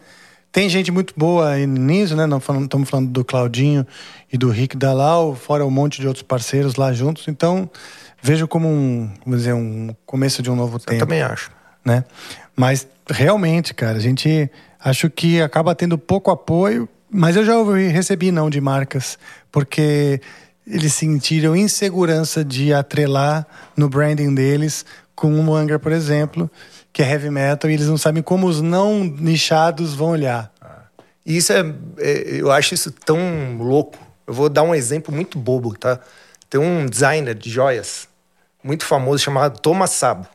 [0.50, 2.24] Tem gente muito boa aí nisso, né?
[2.24, 3.86] Não estamos falando do Claudinho
[4.32, 7.28] e do Rick Dalau, fora um monte de outros parceiros lá juntos.
[7.28, 7.70] Então,
[8.20, 10.94] vejo como um, vamos dizer, um começo de um novo eu tempo.
[10.94, 11.50] Eu também acho.
[11.84, 12.04] Né?
[12.58, 17.86] Mas realmente, cara, a gente acho que acaba tendo pouco apoio, mas eu já ouvi,
[17.86, 19.16] recebi não de marcas,
[19.52, 20.20] porque
[20.66, 26.50] eles sentiram insegurança de atrelar no branding deles com o Angra, por exemplo,
[26.92, 30.52] que é heavy metal, e eles não sabem como os não nichados vão olhar.
[31.24, 31.60] E isso é,
[31.98, 33.98] é, eu acho isso tão louco.
[34.26, 36.00] Eu vou dar um exemplo muito bobo, tá?
[36.50, 38.08] Tem um designer de joias
[38.64, 40.26] muito famoso chamado Thomas Sabo.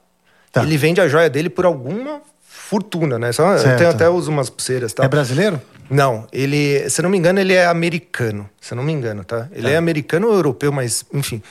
[0.54, 0.62] Tá.
[0.62, 3.32] Ele vende a joia dele por alguma fortuna, né?
[3.32, 5.04] Só, tenho até uso umas pulseiras, tá?
[5.04, 5.60] É brasileiro?
[5.90, 8.48] Não, ele, se não me engano, ele é americano.
[8.62, 9.50] Se não me engano, tá?
[9.52, 11.42] Ele é americano ou europeu, mas enfim.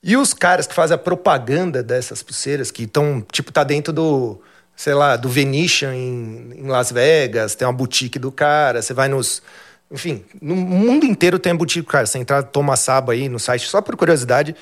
[0.00, 4.40] E os caras que fazem a propaganda dessas pulseiras, que estão, tipo, tá dentro do,
[4.76, 9.08] sei lá, do Venetian em, em Las Vegas, tem uma boutique do cara, você vai
[9.08, 9.42] nos.
[9.90, 12.06] Enfim, no mundo inteiro tem a boutique do cara.
[12.06, 14.54] Você entrar Toma Saba aí no site, só por curiosidade.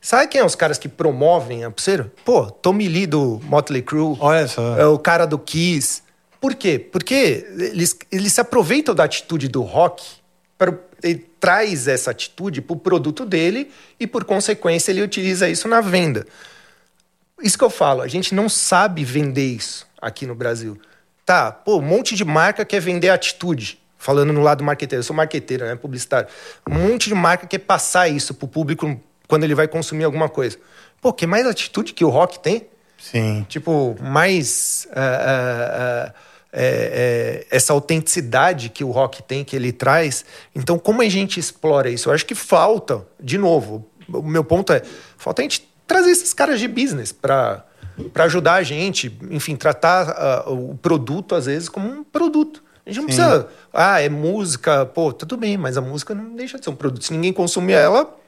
[0.00, 2.10] Sabe quem é os caras que promovem a pulseira?
[2.24, 4.16] Pô, Tommy Lee do Motley Crue.
[4.18, 4.78] Olha só.
[4.78, 6.02] É o cara do Kiss.
[6.40, 6.78] Por quê?
[6.78, 10.02] Porque eles, eles se aproveitam da atitude do rock,
[10.56, 15.68] para, ele traz essa atitude para o produto dele e, por consequência, ele utiliza isso
[15.68, 16.26] na venda.
[17.42, 20.78] Isso que eu falo, a gente não sabe vender isso aqui no Brasil.
[21.26, 23.78] Tá, pô, um monte de marca quer vender atitude.
[23.98, 26.28] Falando no lado marqueteiro, eu sou marqueteiro, né, publicitário.
[26.68, 28.98] Um monte de marca quer passar isso pro público
[29.30, 30.58] quando ele vai consumir alguma coisa.
[31.00, 32.66] Pô, que mais atitude que o rock tem?
[32.98, 33.46] Sim.
[33.48, 36.14] tipo, mais ah, ah, ah,
[36.52, 40.24] é, é, essa autenticidade que o rock tem, que ele traz.
[40.54, 42.10] Então, como a gente explora isso?
[42.10, 44.82] Eu acho que falta, de novo, o meu ponto é,
[45.16, 47.64] falta a gente trazer esses caras de business para
[48.14, 52.62] para ajudar a gente, enfim, tratar o produto às vezes como um produto.
[52.86, 56.58] A gente não precisa, ah, é música, pô, tudo bem, mas a música não deixa
[56.58, 57.04] de ser um produto.
[57.04, 58.18] Se ninguém consumir ela,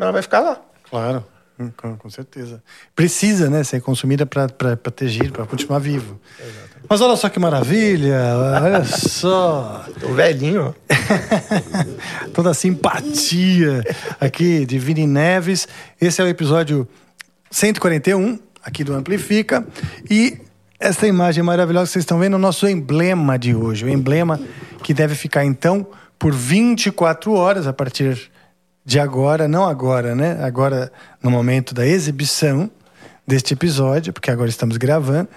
[0.00, 0.60] ela vai ficar lá.
[0.88, 1.24] Claro,
[1.58, 2.62] hum, com, com certeza.
[2.94, 4.48] Precisa, né, ser consumida para
[4.94, 6.20] ter giro, para continuar vivo.
[6.88, 8.18] Mas olha só que maravilha,
[8.62, 9.84] olha só.
[10.02, 10.74] O velhinho.
[12.32, 13.84] Toda a simpatia
[14.20, 15.66] aqui de Vini Neves.
[16.00, 16.88] Esse é o episódio
[17.50, 19.66] 141 aqui do Amplifica.
[20.08, 20.38] E
[20.78, 23.84] essa imagem maravilhosa que vocês estão vendo é o nosso emblema de hoje.
[23.84, 24.40] O emblema
[24.82, 25.86] que deve ficar, então,
[26.18, 28.30] por 24 horas a partir
[28.88, 30.42] de agora, não agora, né?
[30.42, 30.90] Agora,
[31.22, 32.70] no momento da exibição
[33.26, 35.28] deste episódio, porque agora estamos gravando.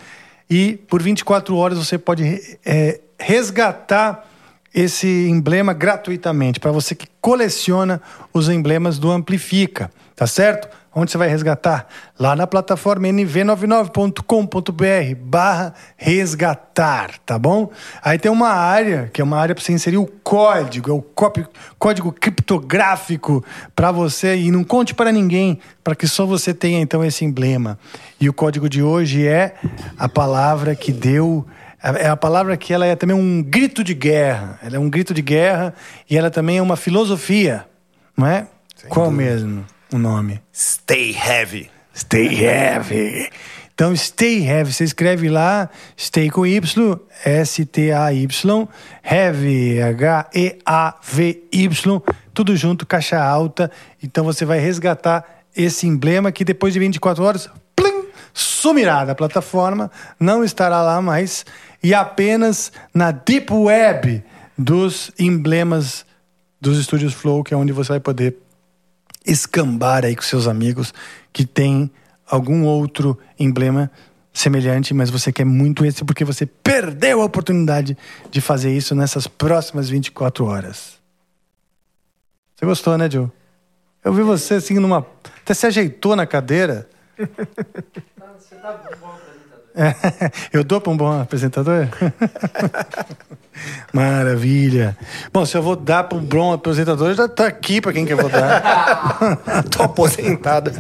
[0.49, 2.23] E por 24 horas você pode
[2.65, 4.25] é, resgatar
[4.73, 8.01] esse emblema gratuitamente para você que coleciona
[8.33, 10.69] os emblemas do Amplifica, tá certo?
[10.93, 11.87] Onde você vai resgatar?
[12.19, 17.71] Lá na plataforma nv99.com.br barra resgatar, tá bom?
[18.03, 21.01] Aí tem uma área, que é uma área para você inserir o código, é o
[21.79, 23.41] código criptográfico
[23.73, 27.79] para você e não conte para ninguém, para que só você tenha então esse emblema.
[28.19, 29.55] E o código de hoje é
[29.97, 31.47] a palavra que deu
[31.83, 34.59] é a palavra que ela é também um grito de guerra.
[34.61, 35.73] Ela é um grito de guerra
[36.07, 37.65] e ela também é uma filosofia,
[38.15, 38.45] não é?
[38.87, 40.41] Qual mesmo o nome?
[40.53, 41.69] Stay heavy.
[41.95, 43.29] Stay Heavy.
[43.73, 48.67] Então, Stay Heavy, você escreve lá, Stay com Y, S-T-A-Y,
[49.03, 51.31] Heavy, H-E-A-V-Y,
[52.33, 53.71] tudo junto, caixa alta.
[54.01, 59.91] Então, você vai resgatar esse emblema que depois de 24 horas, plim, sumirá da plataforma,
[60.19, 61.45] não estará lá mais,
[61.83, 64.23] e apenas na Deep Web
[64.57, 66.05] dos emblemas
[66.59, 68.37] dos estúdios Flow, que é onde você vai poder
[69.25, 70.93] escambar aí com seus amigos
[71.31, 71.91] que tem
[72.25, 73.91] algum outro emblema
[74.33, 77.97] semelhante, mas você quer muito esse porque você perdeu a oportunidade
[78.29, 80.99] de fazer isso nessas próximas 24 horas.
[82.55, 83.29] Você gostou, né, Joe?
[84.03, 85.05] Eu vi você assim numa.
[85.43, 86.89] Até se ajeitou na cadeira.
[89.75, 91.87] É, eu dou para um bom apresentador?
[93.93, 94.97] Maravilha.
[95.31, 98.13] Bom, se eu vou dar para um bom apresentador, já tá aqui para quem que
[98.13, 99.17] eu vou dar.
[99.69, 100.71] Tô aposentado.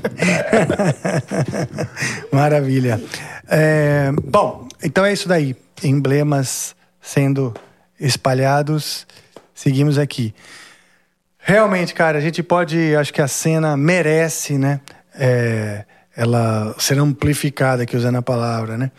[2.31, 3.01] Maravilha.
[3.47, 5.55] É, bom, então é isso daí.
[5.83, 7.53] Emblemas sendo
[7.99, 9.05] espalhados.
[9.53, 10.33] Seguimos aqui.
[11.37, 12.95] Realmente, cara, a gente pode.
[12.95, 14.79] Acho que a cena merece, né?
[15.13, 18.91] É, ela ser amplificada, aqui usando a palavra, né?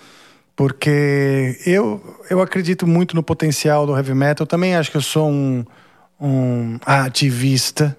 [0.57, 4.45] Porque eu, eu acredito muito no potencial do heavy metal.
[4.45, 5.65] Eu também acho que eu sou um,
[6.21, 7.97] um ativista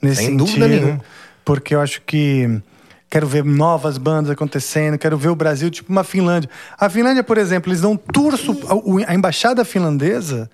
[0.00, 0.44] nesse Sem sentido.
[0.46, 1.00] dúvida nenhuma.
[1.44, 2.60] Porque eu acho que
[3.08, 6.50] quero ver novas bandas acontecendo, quero ver o Brasil tipo uma Finlândia.
[6.78, 10.50] A Finlândia, por exemplo, eles dão tour, su- a- a embaixada finlandesa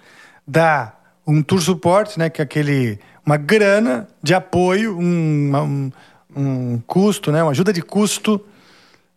[0.47, 0.93] dá
[1.27, 5.93] um tour suporte, né, que é aquele uma grana de apoio, um, um,
[6.39, 8.41] um custo, né, uma ajuda de custo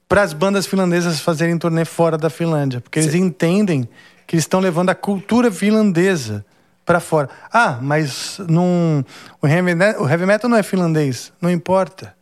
[0.08, 3.88] para as bandas finlandesas fazerem turnê fora da Finlândia, porque eles entendem
[4.28, 6.46] que eles estão levando a cultura finlandesa
[6.86, 7.30] para fora.
[7.52, 9.04] Ah, mas num,
[9.42, 12.16] o, heavy, o heavy metal não é finlandês, não importa.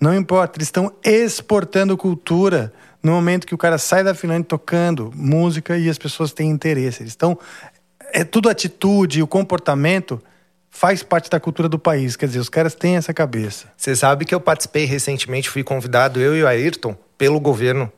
[0.00, 5.10] Não importa, eles estão exportando cultura no momento que o cara sai da Finlândia tocando
[5.14, 7.02] música e as pessoas têm interesse.
[7.02, 7.38] Eles estão.
[8.12, 10.22] É tudo atitude, o comportamento
[10.76, 12.16] faz parte da cultura do país.
[12.16, 13.68] Quer dizer, os caras têm essa cabeça.
[13.76, 17.90] Você sabe que eu participei recentemente, fui convidado, eu e o Ayrton, pelo governo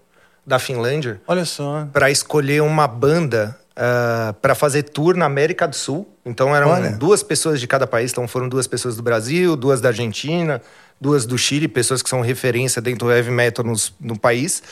[0.47, 1.21] da Finlândia.
[1.27, 1.89] Olha só.
[1.93, 6.09] Para escolher uma banda uh, ah, para fazer tour na América do Sul.
[6.25, 6.91] Então eram Olha.
[6.93, 8.13] duas pessoas de cada país.
[8.13, 10.63] Então foram duas pessoas do Brasil, duas da Argentina,
[11.01, 14.63] duas do Chile, pessoas que são referência dentro do heavy metal nos, no país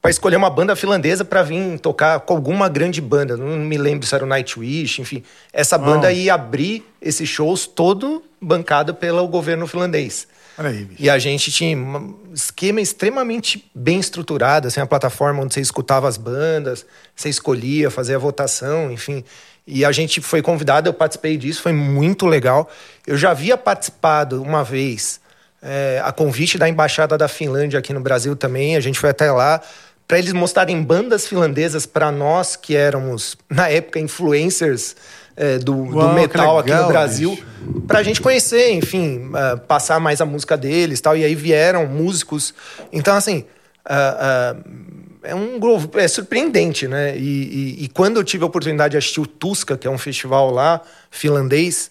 [0.00, 3.36] para escolher uma banda finlandesa para vir tocar com alguma grande banda.
[3.36, 5.22] Não me lembro se era o Nightwish, enfim.
[5.52, 6.10] Essa banda oh.
[6.10, 10.26] ia abrir esses shows todo bancado pelo governo finlandês.
[10.56, 15.60] Aí, e a gente tinha um esquema extremamente bem estruturado, assim, a plataforma onde você
[15.60, 16.84] escutava as bandas,
[17.14, 19.24] você escolhia, fazia a votação, enfim.
[19.66, 22.68] E a gente foi convidado, eu participei disso, foi muito legal.
[23.06, 25.20] Eu já havia participado uma vez,
[25.62, 29.30] é, a convite da Embaixada da Finlândia aqui no Brasil também, a gente foi até
[29.30, 29.62] lá
[30.10, 34.96] para eles mostrarem bandas finlandesas para nós que éramos, na época, influencers
[35.36, 37.38] é, do, Uau, do, metal legal, aqui no Brasil,
[37.86, 41.16] para a gente conhecer, enfim, uh, passar mais a música deles tal.
[41.16, 42.52] E aí vieram músicos.
[42.92, 43.44] Então, assim.
[43.88, 45.60] Uh, uh, é um
[45.94, 47.16] é surpreendente, né?
[47.16, 49.98] E, e, e, quando eu tive a oportunidade de assistir o Tuska, que é um
[49.98, 51.90] festival lá finlandês,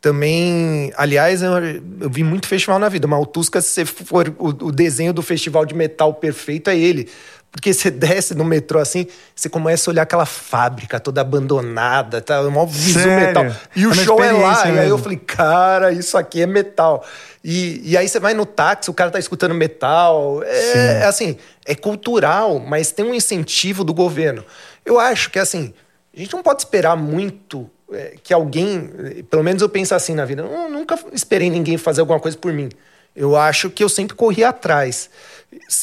[0.00, 1.50] também, aliás, eu,
[2.00, 5.22] eu, vi muito festival na vida, mas o Tuska, se for o, o desenho do
[5.22, 7.08] festival de metal perfeito, é ele.
[7.50, 12.40] Porque você desce no metrô assim, você começa a olhar aquela fábrica toda abandonada, tá?
[12.42, 13.46] Um visu metal.
[13.74, 14.64] E o é show é lá.
[14.64, 14.76] Mesmo.
[14.76, 17.04] E aí eu falei, cara, isso aqui é metal.
[17.42, 20.42] E, e aí você vai no táxi, o cara tá escutando metal.
[20.44, 24.44] É, é assim, é cultural, mas tem um incentivo do governo.
[24.84, 25.72] Eu acho que assim,
[26.14, 30.24] a gente não pode esperar muito é, que alguém, pelo menos eu penso assim na
[30.24, 32.68] vida, eu nunca esperei ninguém fazer alguma coisa por mim.
[33.16, 35.10] Eu acho que eu sempre corri atrás.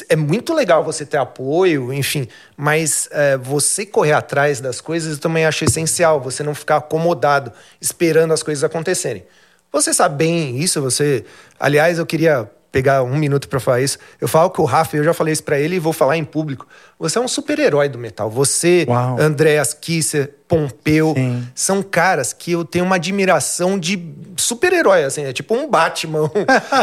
[0.07, 5.19] É muito legal você ter apoio, enfim, mas é, você correr atrás das coisas eu
[5.19, 6.21] também acho essencial.
[6.21, 7.51] Você não ficar acomodado
[7.81, 9.25] esperando as coisas acontecerem.
[9.71, 11.25] Você sabe bem isso, você.
[11.59, 13.97] Aliás, eu queria pegar um minuto para falar isso.
[14.19, 16.25] Eu falo que o Rafa, eu já falei isso para ele e vou falar em
[16.25, 16.67] público.
[16.99, 18.29] Você é um super-herói do metal.
[18.29, 19.17] Você, Uau.
[19.17, 21.47] Andréas Kisser, Pompeu, Sim.
[21.55, 26.29] são caras que eu tenho uma admiração de super-herói, assim, é tipo um Batman.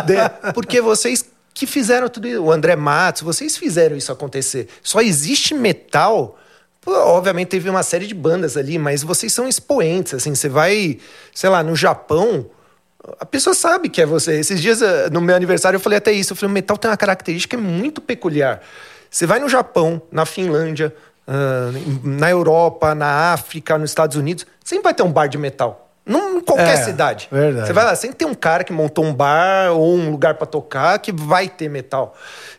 [0.54, 1.22] porque vocês
[1.54, 4.68] que fizeram tudo isso, o André Matos, vocês fizeram isso acontecer.
[4.82, 6.38] Só existe metal.
[6.80, 10.98] Pô, obviamente teve uma série de bandas ali, mas vocês são expoentes, assim, você vai,
[11.32, 12.46] sei lá, no Japão,
[13.18, 14.38] a pessoa sabe que é você.
[14.38, 16.32] Esses dias, eh, no meu aniversário, eu falei até isso.
[16.32, 18.60] Eu falei, o metal tem uma característica muito peculiar.
[19.10, 20.94] Você vai no Japão, na Finlândia,
[22.02, 25.81] na Europa, na África, nos Estados Unidos, sempre vai ter um bar de metal.
[26.04, 27.28] Não em qualquer é, cidade.
[27.30, 27.66] Verdade.
[27.66, 30.46] Você vai lá, sempre tem um cara que montou um bar ou um lugar para
[30.46, 32.14] tocar que vai ter metal.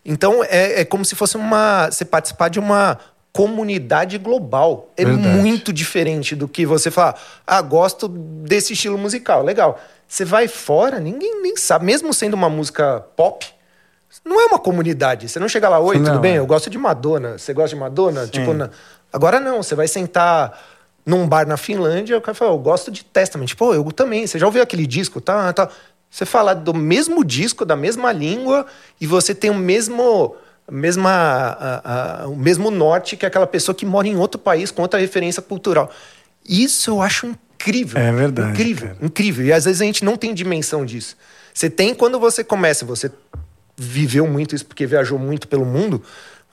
[0.05, 1.89] Então é, é como se fosse uma.
[1.91, 2.97] Você participar de uma
[3.33, 4.91] comunidade global.
[4.95, 5.27] É verdade.
[5.27, 9.43] muito diferente do que você falar, ah, gosto desse estilo musical.
[9.43, 9.79] Legal.
[10.07, 11.85] Você vai fora, ninguém nem sabe.
[11.85, 13.45] Mesmo sendo uma música pop,
[14.23, 15.27] não é uma comunidade.
[15.27, 16.35] Você não chega lá, oi, não, tudo bem?
[16.35, 16.37] É.
[16.37, 17.37] Eu gosto de Madonna.
[17.37, 18.25] Você gosta de Madonna?
[18.25, 18.31] Sim.
[18.31, 18.69] Tipo, na...
[19.11, 19.63] agora não.
[19.63, 20.57] Você vai sentar
[21.05, 23.55] num bar na Finlândia, o cara fala, eu gosto de Testament.
[23.57, 24.25] Pô, eu também.
[24.25, 25.19] Você já ouviu aquele disco?
[25.19, 25.69] Tá, tá.
[26.09, 28.65] Você fala do mesmo disco, da mesma língua,
[29.01, 30.35] e você tem o mesmo
[30.71, 34.81] mesma, a, a, o mesmo norte que aquela pessoa que mora em outro país com
[34.81, 35.91] outra referência cultural.
[36.47, 37.99] Isso eu acho incrível.
[37.99, 38.51] É verdade.
[38.51, 39.05] Incrível, cara.
[39.05, 39.45] incrível.
[39.45, 41.17] E às vezes a gente não tem dimensão disso.
[41.53, 43.11] Você tem quando você começa, você
[43.75, 46.01] viveu muito isso porque viajou muito pelo mundo.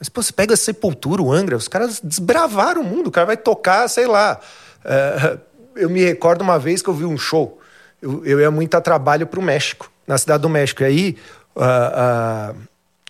[0.01, 3.09] Mas pô, você pega Sepultura, o Angra, os caras desbravaram o mundo.
[3.09, 4.41] O cara vai tocar, sei lá.
[4.83, 5.39] Uh,
[5.77, 7.61] eu me recordo uma vez que eu vi um show.
[8.01, 10.83] Eu, eu ia muito a trabalho para o México, na cidade do México.
[10.83, 11.19] E aí
[11.55, 12.57] uh, uh,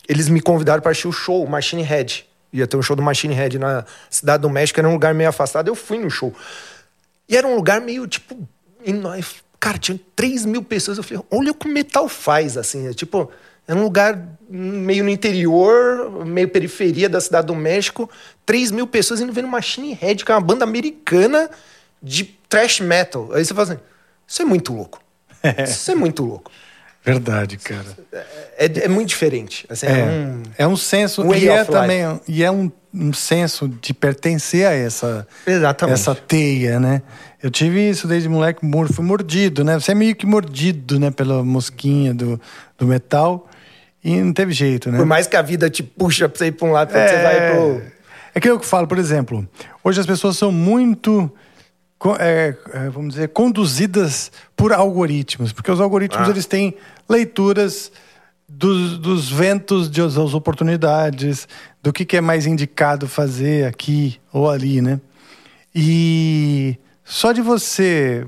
[0.09, 2.27] eles me convidaram para assistir o show, Machine Head.
[2.53, 5.31] Ia ter um show do Machine Head na cidade do México, era um lugar meio
[5.31, 5.69] afastado.
[5.69, 6.35] Eu fui no show.
[7.29, 8.37] E era um lugar meio tipo.
[9.61, 10.99] Cara, tinha 3 mil pessoas.
[10.99, 12.89] Eu falei, olha o que o metal faz, assim.
[12.89, 13.31] É, tipo,
[13.67, 18.11] era um lugar meio no interior, meio periferia da cidade do México.
[18.45, 21.49] 3 mil pessoas indo vendo Machine Head, que é uma banda americana
[22.03, 23.31] de thrash metal.
[23.33, 23.83] Aí você fala assim:
[24.27, 25.01] isso é muito louco.
[25.67, 26.51] Isso é muito louco.
[27.03, 27.87] Verdade, cara.
[28.13, 29.67] É, é, é muito diferente.
[29.71, 31.35] Assim, é, é, um, é um senso.
[31.35, 32.21] E é também.
[32.29, 35.95] E é um, um senso de pertencer a essa, Exatamente.
[35.95, 37.03] essa teia, né?
[37.43, 38.61] Eu tive isso desde moleque,
[38.93, 39.79] fui mordido, né?
[39.81, 41.11] Você é meio que mordido, né?
[41.11, 42.39] Pela mosquinha do,
[42.77, 43.49] do metal.
[44.03, 44.97] E não teve jeito, né?
[44.97, 47.09] Por mais que a vida te puxa pra você ir pra um lado, é...
[47.09, 47.83] você vai pro.
[48.35, 49.47] É que eu falo, por exemplo,
[49.83, 51.31] hoje as pessoas são muito
[52.19, 56.31] é, é, vamos dizer, conduzidas por algoritmos, porque os algoritmos ah.
[56.31, 56.75] eles têm
[57.09, 57.93] leituras
[58.49, 61.47] dos, dos ventos, de, das oportunidades,
[61.83, 65.01] do que, que é mais indicado fazer aqui ou ali, né?
[65.75, 68.27] E só de você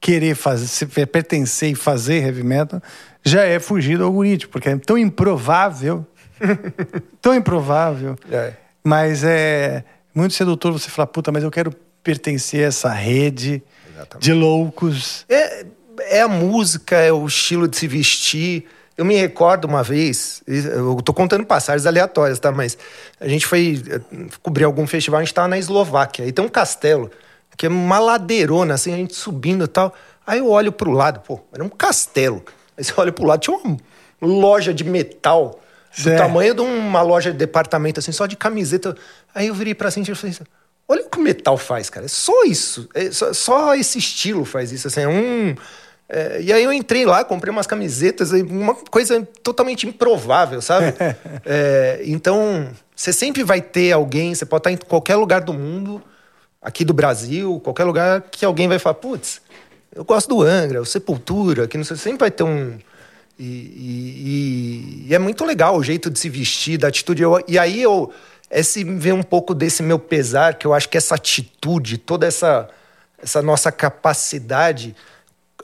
[0.00, 2.80] querer fazer, pertencer e fazer heavy metal,
[3.24, 6.06] já é fugir do algoritmo, porque é tão improvável,
[7.20, 8.52] tão improvável, É.
[8.82, 11.72] mas é muito sedutor você falar, puta, mas eu quero
[12.02, 13.62] pertencer a essa rede
[13.94, 14.24] Exatamente.
[14.24, 15.24] de loucos.
[15.28, 15.64] É,
[16.00, 18.66] é a música, é o estilo de se vestir.
[18.96, 22.52] Eu me recordo uma vez, eu tô contando passagens aleatórias, tá?
[22.52, 22.78] Mas
[23.18, 24.00] a gente foi eh,
[24.40, 26.24] cobrir algum festival, a gente tava na Eslováquia.
[26.26, 27.10] E tem um castelo,
[27.56, 29.92] que é uma ladeirona, assim, a gente subindo e tal.
[30.24, 32.44] Aí eu olho pro lado, pô, era um castelo.
[32.76, 33.78] Aí você olha pro lado, tinha uma
[34.20, 35.60] loja de metal,
[35.96, 36.18] do Certo.
[36.18, 38.96] tamanho de uma loja de departamento, assim, só de camiseta.
[39.34, 40.44] Aí eu virei pra cima e falei assim,
[40.88, 42.06] olha o que o metal faz, cara.
[42.06, 42.88] É só isso.
[42.94, 45.54] É só, só esse estilo faz isso, assim, é um...
[46.08, 50.94] é, e aí eu entrei lá, comprei umas camisetas, uma coisa totalmente improvável, sabe?
[51.46, 56.02] É, então, você sempre vai ter alguém, você pode estar em qualquer lugar do mundo,
[56.60, 59.40] aqui do Brasil, qualquer lugar, que alguém vai falar, putz,
[59.94, 62.78] eu gosto do Angra, o Sepultura, que não sei, sempre vai ter um...
[63.38, 67.22] E, e- e- é muito legal o jeito de se vestir, da atitude.
[67.22, 68.12] Eu- e aí eu...
[68.50, 72.68] Esse vê um pouco desse meu pesar, que eu acho que essa atitude, toda essa,
[73.20, 74.94] essa nossa capacidade,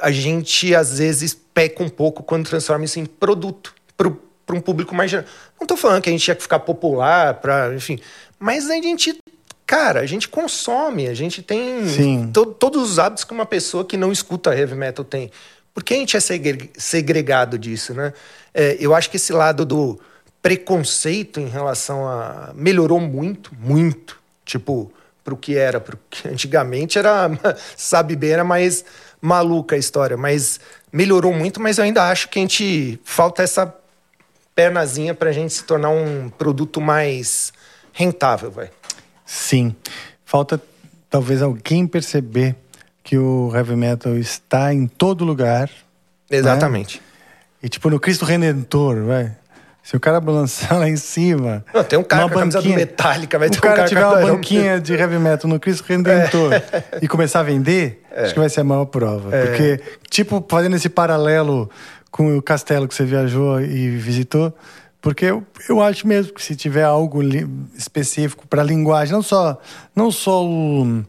[0.01, 4.93] a gente às vezes peca um pouco quando transforma isso em produto para um público
[4.95, 5.27] mais geral.
[5.61, 8.01] Não tô falando que a gente tinha que ficar popular, para, enfim,
[8.39, 9.20] mas a gente,
[9.71, 11.85] cara, a gente consome, a gente tem
[12.33, 15.31] to- todos os hábitos que uma pessoa que não escuta heavy metal tem.
[15.73, 18.13] Por que a gente é segre- segregado disso, né?
[18.53, 19.97] É, eu acho que esse lado do
[20.43, 24.93] preconceito em relação a melhorou muito, muito, tipo
[25.23, 27.31] pro que era, porque antigamente era,
[27.77, 28.85] sabe bem, era mais
[29.21, 30.59] maluca a história, mas
[30.93, 33.73] melhorou muito, mas eu ainda acho que a gente falta essa
[34.53, 37.53] pernazinha pra gente se tornar um produto mais
[37.93, 38.71] rentável, vai.
[39.31, 39.77] Sim.
[40.25, 40.61] Falta
[41.09, 42.57] talvez alguém perceber
[43.05, 45.71] que o heavy metal está em todo lugar.
[46.29, 47.01] Exatamente.
[47.63, 49.31] E tipo, no Cristo Redentor, vai.
[49.85, 51.65] Se o cara balançar lá em cima.
[51.73, 54.01] Não, tem um cara com a camisa Metallica, vai o ter um cara cara tiver
[54.01, 56.51] com a uma banquinha de heavy metal no Cristo Redentor
[57.01, 59.31] e começar a vender, acho que vai ser a maior prova.
[59.31, 61.71] Porque, tipo, fazendo esse paralelo
[62.11, 64.53] com o castelo que você viajou e visitou,
[65.01, 67.21] porque eu, eu acho mesmo que se tiver algo
[67.75, 69.61] específico para linguagem, não só,
[69.97, 71.03] não só o,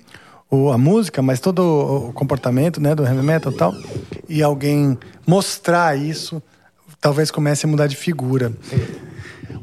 [0.49, 3.73] o- a música, mas todo o, o comportamento né, do heavy metal e tal,
[4.29, 6.41] e alguém mostrar isso,
[6.99, 8.51] talvez comece a mudar de figura.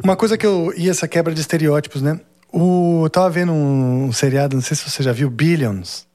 [0.05, 0.73] Uma coisa que eu.
[0.77, 2.21] E essa quebra de estereótipos, né?
[2.53, 6.07] O, eu tava vendo um, um seriado, não sei se você já viu, Billions.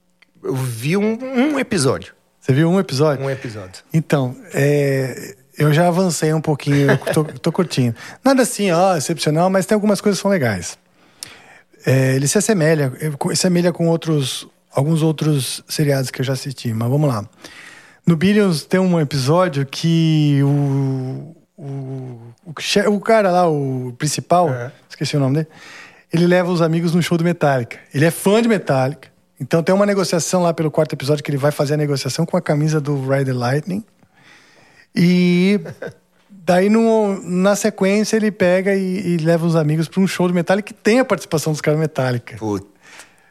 [0.43, 2.14] Eu vi um, um episódio.
[2.39, 3.24] Você viu um episódio?
[3.26, 3.84] Um episódio.
[3.93, 7.95] Então, é, eu já avancei um pouquinho, eu tô, tô curtindo.
[8.23, 10.77] Nada assim, ó, excepcional, mas tem algumas coisas que são legais.
[11.85, 16.73] É, ele se assemelha, se assemelha com outros, alguns outros seriados que eu já assisti,
[16.73, 17.27] mas vamos lá.
[18.05, 21.63] No Billions tem um episódio que o, o,
[22.45, 22.53] o,
[22.87, 24.71] o cara lá, o principal, É.
[24.89, 25.47] esqueci o nome dele,
[26.11, 27.77] ele leva os amigos no show do Metallica.
[27.93, 29.09] Ele é fã de Metallica.
[29.39, 32.37] Então tem uma negociação lá pelo quarto episódio que ele vai fazer a negociação com
[32.37, 33.83] a camisa do Ride the Lightning.
[34.95, 35.59] E
[36.29, 36.69] daí
[37.23, 40.73] na sequência ele pega e, e leva os amigos para um show do Metallica que
[40.73, 42.37] tem a participação dos caras do Metallica.
[42.37, 42.67] Putz.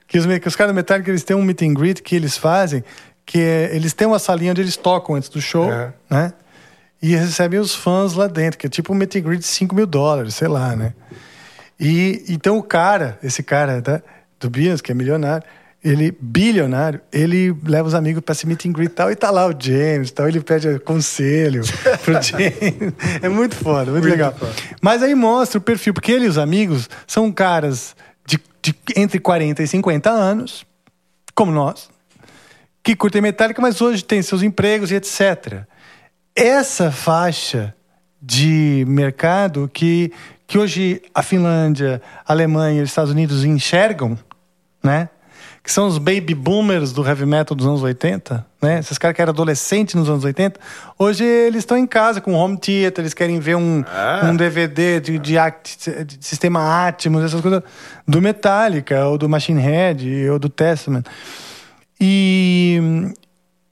[0.08, 2.36] Que os, que os caras do Metallica eles têm um meet and greet que eles
[2.36, 2.84] fazem,
[3.24, 5.68] que é, eles têm uma salinha onde eles tocam antes do show,
[6.10, 6.32] né?
[7.00, 9.74] E recebem os fãs lá dentro, que é tipo um meet and greet de 5
[9.74, 10.92] mil dólares, sei lá, né?
[11.80, 14.02] E então o cara, esse cara tá,
[14.38, 15.44] do Billions, que é milionário,
[15.85, 19.30] ele, bilionário, ele leva os amigos pra esse meet and greet e tal, e tá
[19.30, 21.62] lá o James e tal, ele pede conselho
[22.05, 22.95] pro James.
[23.20, 24.33] É muito foda, muito, legal.
[24.80, 29.18] Mas aí mostra o perfil, porque ele e os amigos são caras de, de entre
[29.18, 30.64] 40 e 50 anos,
[31.35, 31.91] como nós,
[32.83, 35.64] que curtem Metallica, mas hoje tem seus empregos e etc.
[36.35, 37.74] Essa faixa
[38.20, 40.12] de mercado que,
[40.47, 44.16] que hoje a Finlândia, a Alemanha e os Estados Unidos enxergam,
[44.83, 45.09] né?
[45.64, 48.80] Que são os baby boomers do heavy metal dos anos 80, né?
[48.80, 50.58] Esses caras que eram adolescentes nos anos 80,
[50.98, 54.22] hoje eles estão em casa com home theater, eles querem ver um, Ah.
[54.24, 57.62] um DVD de, de, act- de sistema Atmos, essas coisas
[58.08, 61.04] do Metallica, ou do Machine Head, ou do Testament.
[62.00, 62.80] E,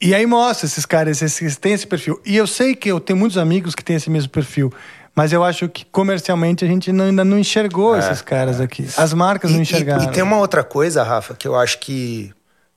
[0.00, 2.20] e aí mostra esses caras, esses têm esse perfil.
[2.24, 4.72] E eu sei que eu tenho muitos amigos que têm esse mesmo perfil.
[5.14, 8.86] Mas eu acho que comercialmente a gente não- ainda não enxergou esses caras aqui.
[8.96, 10.04] As marcas É, E- não e- enxergaram.
[10.04, 12.32] E, tem uma outra coisa, Rafa, que eu acho que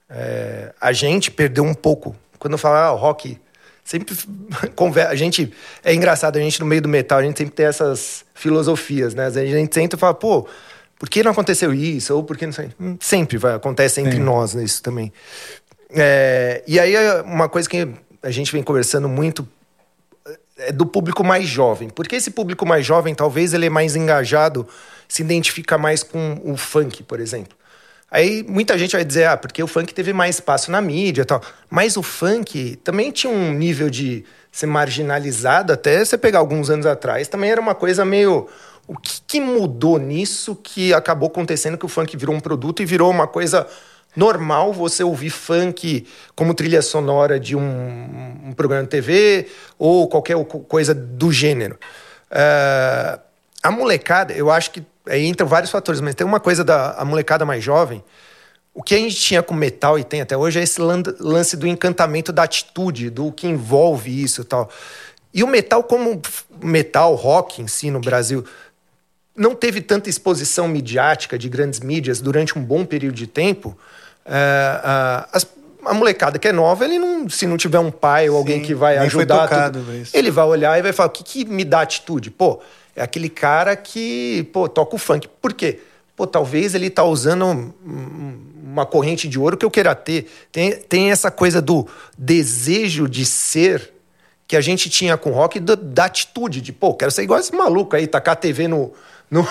[0.09, 2.15] é, a gente perdeu um pouco.
[2.39, 3.39] Quando eu falo, ah, o rock
[3.83, 4.15] sempre
[4.75, 5.11] conversa.
[5.11, 5.51] A gente.
[5.83, 9.27] É engraçado, a gente no meio do metal, a gente sempre tem essas filosofias, né?
[9.27, 10.47] A gente senta e fala, pô,
[10.99, 12.13] por que não aconteceu isso?
[12.15, 12.69] Ou por que não sei.
[12.79, 14.23] Hum, sempre vai, acontece entre Sim.
[14.23, 15.11] nós isso também.
[15.89, 17.87] É, e aí, uma coisa que
[18.21, 19.45] a gente vem conversando muito é
[20.71, 21.89] do público mais jovem.
[21.89, 24.67] Porque esse público mais jovem, talvez ele é mais engajado,
[25.07, 27.57] se identifica mais com o funk, por exemplo.
[28.09, 31.25] Aí muita gente vai dizer, ah, porque o funk teve mais espaço na mídia e
[31.25, 31.41] tal.
[31.69, 36.85] Mas o funk também tinha um nível de ser marginalizado, até você pegar alguns anos
[36.85, 38.47] atrás, também era uma coisa meio.
[38.85, 42.85] O que, que mudou nisso que acabou acontecendo que o funk virou um produto e
[42.85, 43.65] virou uma coisa
[44.15, 49.47] normal você ouvir funk como trilha sonora de um, um programa de TV
[49.77, 50.35] ou qualquer
[50.67, 51.77] coisa do gênero.
[52.31, 53.19] Uh,
[53.61, 57.45] a molecada, eu acho que aí entram vários fatores, mas tem uma coisa da molecada
[57.45, 58.03] mais jovem.
[58.73, 61.67] O que a gente tinha com metal e tem até hoje é esse lance do
[61.67, 64.69] encantamento da atitude, do que envolve isso e tal.
[65.33, 66.21] E o metal, como
[66.61, 68.43] metal, rock em si no Brasil,
[69.35, 73.77] não teve tanta exposição midiática de grandes mídias durante um bom período de tempo.
[74.25, 75.45] É, as,
[75.85, 78.65] a molecada que é nova, ele não, se não tiver um pai ou alguém Sim,
[78.65, 81.81] que vai ajudar, tudo, ele vai olhar e vai falar: o que, que me dá
[81.81, 82.31] atitude?
[82.31, 82.61] Pô,
[82.95, 85.27] é aquele cara que, pô, toca o funk.
[85.41, 85.79] Por quê?
[86.15, 90.31] Pô, talvez ele tá usando uma corrente de ouro que eu queira ter.
[90.51, 93.91] Tem, tem essa coisa do desejo de ser
[94.47, 97.39] que a gente tinha com o rock da, da atitude, de, pô, quero ser igual
[97.39, 98.93] esse maluco aí, tacar a TV no,
[99.31, 99.45] no,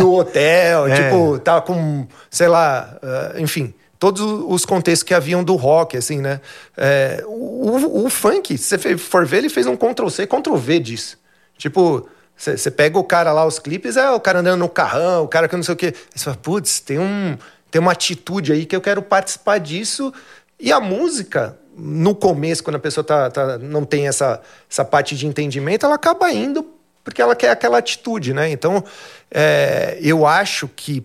[0.00, 0.94] no hotel, é.
[0.94, 3.72] tipo, tá com, sei lá, uh, enfim
[4.04, 6.38] todos os contextos que haviam do rock, assim, né?
[6.76, 11.18] É, o, o, funk, se você for ver, ele fez um Ctrl-C, Ctrl-V disso.
[11.56, 15.28] Tipo, você pega o cara lá, os clipes, é o cara andando no carrão, o
[15.28, 15.94] cara que não sei o quê.
[16.14, 17.38] Você fala, putz, tem, um,
[17.70, 20.12] tem uma atitude aí que eu quero participar disso.
[20.60, 25.16] E a música, no começo, quando a pessoa tá, tá, não tem essa, essa parte
[25.16, 26.62] de entendimento, ela acaba indo
[27.02, 28.50] porque ela quer aquela atitude, né?
[28.50, 28.84] Então,
[29.30, 31.02] é, eu acho que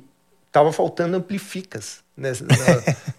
[0.52, 2.34] tava faltando amplificas né,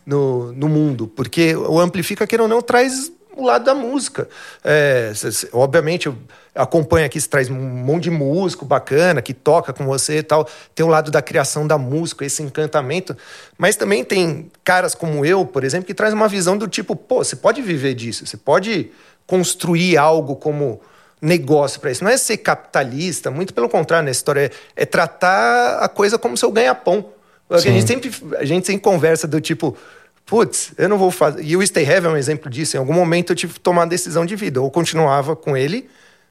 [0.06, 4.28] no, no mundo, porque o amplifica, queira ou não, traz o lado da música.
[4.62, 5.12] É,
[5.52, 6.16] obviamente, eu
[6.54, 10.46] acompanho aqui, você traz um monte de músico bacana que toca com você e tal.
[10.74, 13.16] Tem o lado da criação da música, esse encantamento.
[13.56, 17.24] Mas também tem caras como eu, por exemplo, que traz uma visão do tipo, pô,
[17.24, 18.90] você pode viver disso, você pode
[19.26, 20.80] construir algo como
[21.20, 22.02] negócio para isso.
[22.02, 26.36] Não é ser capitalista, muito pelo contrário, nessa história é, é tratar a coisa como
[26.36, 27.12] seu ganha-pão.
[27.50, 29.76] A gente, sempre, a gente sempre conversa do tipo,
[30.24, 31.42] putz, eu não vou fazer.
[31.42, 32.76] E o Stay Heavy é um exemplo disso.
[32.76, 34.60] Em algum momento eu tive que tomar uma decisão de vida.
[34.60, 35.88] Ou continuava com ele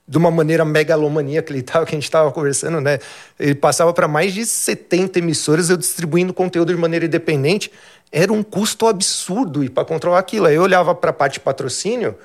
[0.07, 2.97] de uma maneira megalomaníaca ele tava, que a gente estava conversando, né?
[3.39, 7.71] Ele passava para mais de 70 emissoras, eu distribuindo conteúdo de maneira independente.
[8.11, 10.47] Era um custo absurdo e para controlar aquilo.
[10.47, 12.15] Aí eu olhava para a parte de patrocínio,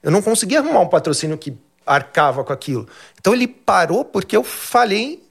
[0.00, 2.86] eu não conseguia arrumar um patrocínio que arcava com aquilo.
[3.18, 5.23] Então ele parou porque eu falei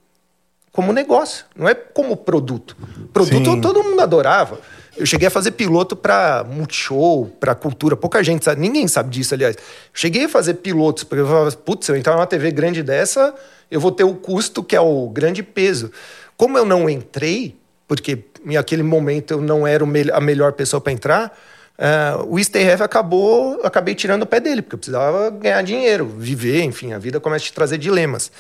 [0.74, 2.76] como negócio, não é como produto.
[3.13, 3.61] Produto Sim.
[3.61, 4.59] todo mundo adorava.
[4.97, 7.95] Eu cheguei a fazer piloto para Multishow, para cultura.
[7.95, 9.55] Pouca gente sabe, ninguém sabe disso, aliás.
[9.93, 13.36] cheguei a fazer pilotos, porque eu falava, putz, se eu entrar numa TV grande dessa,
[13.69, 15.91] eu vou ter o custo que é o grande peso.
[16.36, 17.55] Como eu não entrei,
[17.88, 21.39] porque em aquele momento eu não era a melhor pessoa para entrar,
[21.78, 26.63] uh, o Stay acabou, acabei tirando o pé dele, porque eu precisava ganhar dinheiro, viver,
[26.63, 28.32] enfim, a vida começa a te trazer dilemas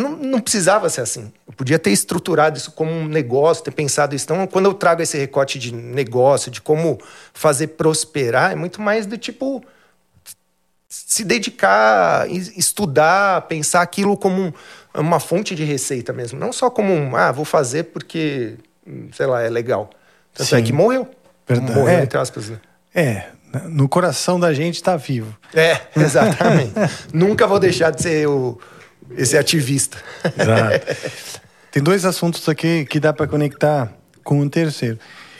[0.00, 1.32] não, não, precisava ser assim.
[1.46, 4.24] Eu podia ter estruturado isso como um negócio, ter pensado isso.
[4.24, 6.98] Então, quando eu trago esse recorte de negócio, de como
[7.32, 9.64] fazer prosperar, é muito mais do tipo
[10.88, 14.52] se dedicar, estudar, pensar aquilo como um,
[14.94, 16.38] uma fonte de receita mesmo.
[16.38, 18.56] Não só como um, ah, vou fazer porque,
[19.12, 19.88] sei lá, é legal.
[20.34, 20.56] Tanto Sim.
[20.56, 21.08] é que morreu.
[21.46, 21.78] Verdade.
[21.78, 22.02] Morreu, é.
[22.02, 22.50] entre aspas.
[22.50, 22.60] Né?
[22.92, 23.26] É,
[23.68, 25.36] no coração da gente está vivo.
[25.54, 26.72] É, exatamente.
[27.12, 28.58] Nunca vou deixar de ser o
[29.16, 29.98] esse ativista.
[30.24, 31.40] Exato.
[31.70, 33.92] Tem dois assuntos aqui que dá para conectar
[34.24, 34.98] com um terceiro.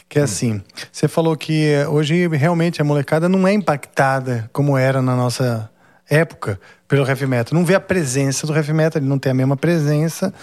[0.08, 0.60] Que é assim,
[0.90, 5.70] você falou que eh, hoje realmente a molecada não é impactada como era na nossa
[6.08, 7.56] época pelo heavy metal.
[7.56, 10.34] Não vê a presença do heavy metal, ele não tem a mesma presença.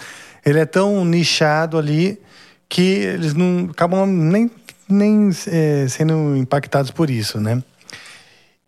[0.44, 2.18] Ele é tão nichado ali
[2.66, 4.50] que eles não acabam nem,
[4.88, 7.62] nem é, sendo impactados por isso, né?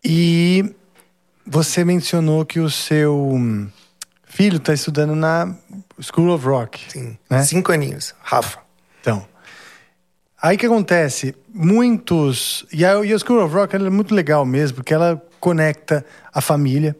[0.03, 0.75] E
[1.45, 3.39] você mencionou que o seu
[4.41, 5.53] filho está estudando na
[5.99, 6.79] School of Rock.
[6.91, 7.15] Sim.
[7.29, 7.43] Né?
[7.43, 8.15] Cinco aninhos.
[8.23, 8.57] Rafa.
[8.99, 9.23] Então.
[10.41, 11.35] Aí que acontece?
[11.53, 12.65] Muitos.
[12.73, 16.41] E a, e a School of Rock é muito legal mesmo, porque ela conecta a
[16.41, 16.95] família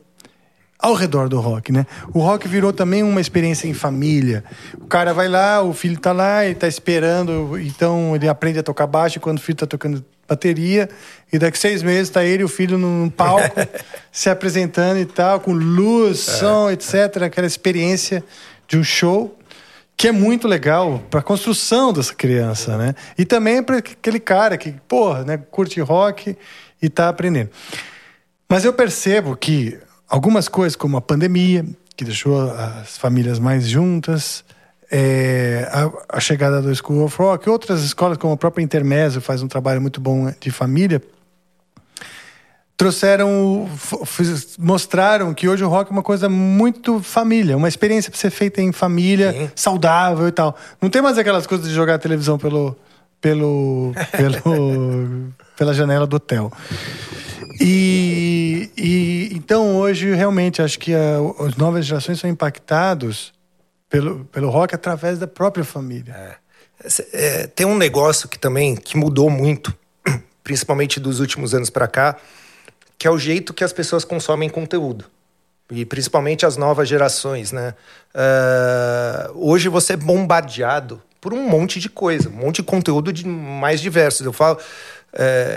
[0.77, 1.87] ao redor do rock, né?
[2.13, 4.43] O rock virou também uma experiência em família.
[4.79, 8.63] O cara vai lá, o filho tá lá, ele tá esperando, então ele aprende a
[8.63, 10.89] tocar baixo, e quando o filho tá tocando bateria,
[11.31, 13.55] e daqui seis meses tá ele e o filho num palco
[14.11, 16.31] se apresentando e tal, com luz, é.
[16.31, 17.23] som, etc.
[17.23, 18.23] Aquela experiência
[18.67, 19.37] de um show
[19.97, 22.95] que é muito legal para a construção dessa criança, né?
[23.17, 26.35] E também para aquele cara que, porra, né, curte rock
[26.81, 27.51] e está aprendendo.
[28.49, 29.77] Mas eu percebo que
[30.09, 31.65] algumas coisas, como a pandemia,
[31.95, 34.43] que deixou as famílias mais juntas,
[34.91, 39.41] é, a, a, chegada do School of Rock, outras escolas, como a própria Intermezzo, faz
[39.41, 41.01] um trabalho muito bom de família,
[42.75, 43.69] trouxeram,
[44.59, 48.61] mostraram que hoje o rock é uma coisa muito família, uma experiência para ser feita
[48.61, 49.51] em família, Sim.
[49.55, 50.57] saudável e tal.
[50.81, 52.75] Não tem mais aquelas coisas de jogar a televisão pelo,
[53.21, 56.51] pelo, pelo pela janela do hotel.
[57.59, 63.31] E, e então hoje realmente acho que a, as novas gerações são impactados
[63.91, 66.13] pelo, pelo rock através da própria família.
[66.13, 66.41] É.
[67.13, 69.71] É, tem um negócio que também que mudou muito,
[70.43, 72.17] principalmente dos últimos anos para cá,
[72.97, 75.05] que é o jeito que as pessoas consomem conteúdo
[75.69, 77.75] e principalmente as novas gerações, né?
[78.15, 83.25] Uh, hoje você é bombardeado por um monte de coisa, um monte de conteúdo de
[83.27, 84.25] mais diversos.
[84.25, 84.57] Eu falo,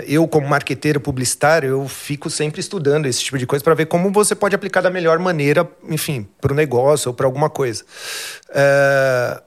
[0.05, 4.11] eu, como marqueteiro publicitário, eu fico sempre estudando esse tipo de coisa para ver como
[4.11, 7.83] você pode aplicar da melhor maneira, enfim, para o negócio ou para alguma coisa.
[8.49, 9.41] É,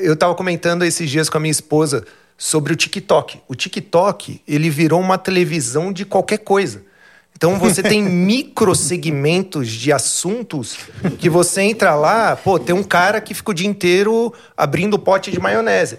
[0.00, 2.04] eu estava comentando esses dias com a minha esposa
[2.36, 3.40] sobre o TikTok.
[3.46, 6.84] O TikTok ele virou uma televisão de qualquer coisa.
[7.36, 10.76] Então você tem microsegmentos de assuntos
[11.18, 15.30] que você entra lá, pô, tem um cara que fica o dia inteiro abrindo pote
[15.30, 15.98] de maionese.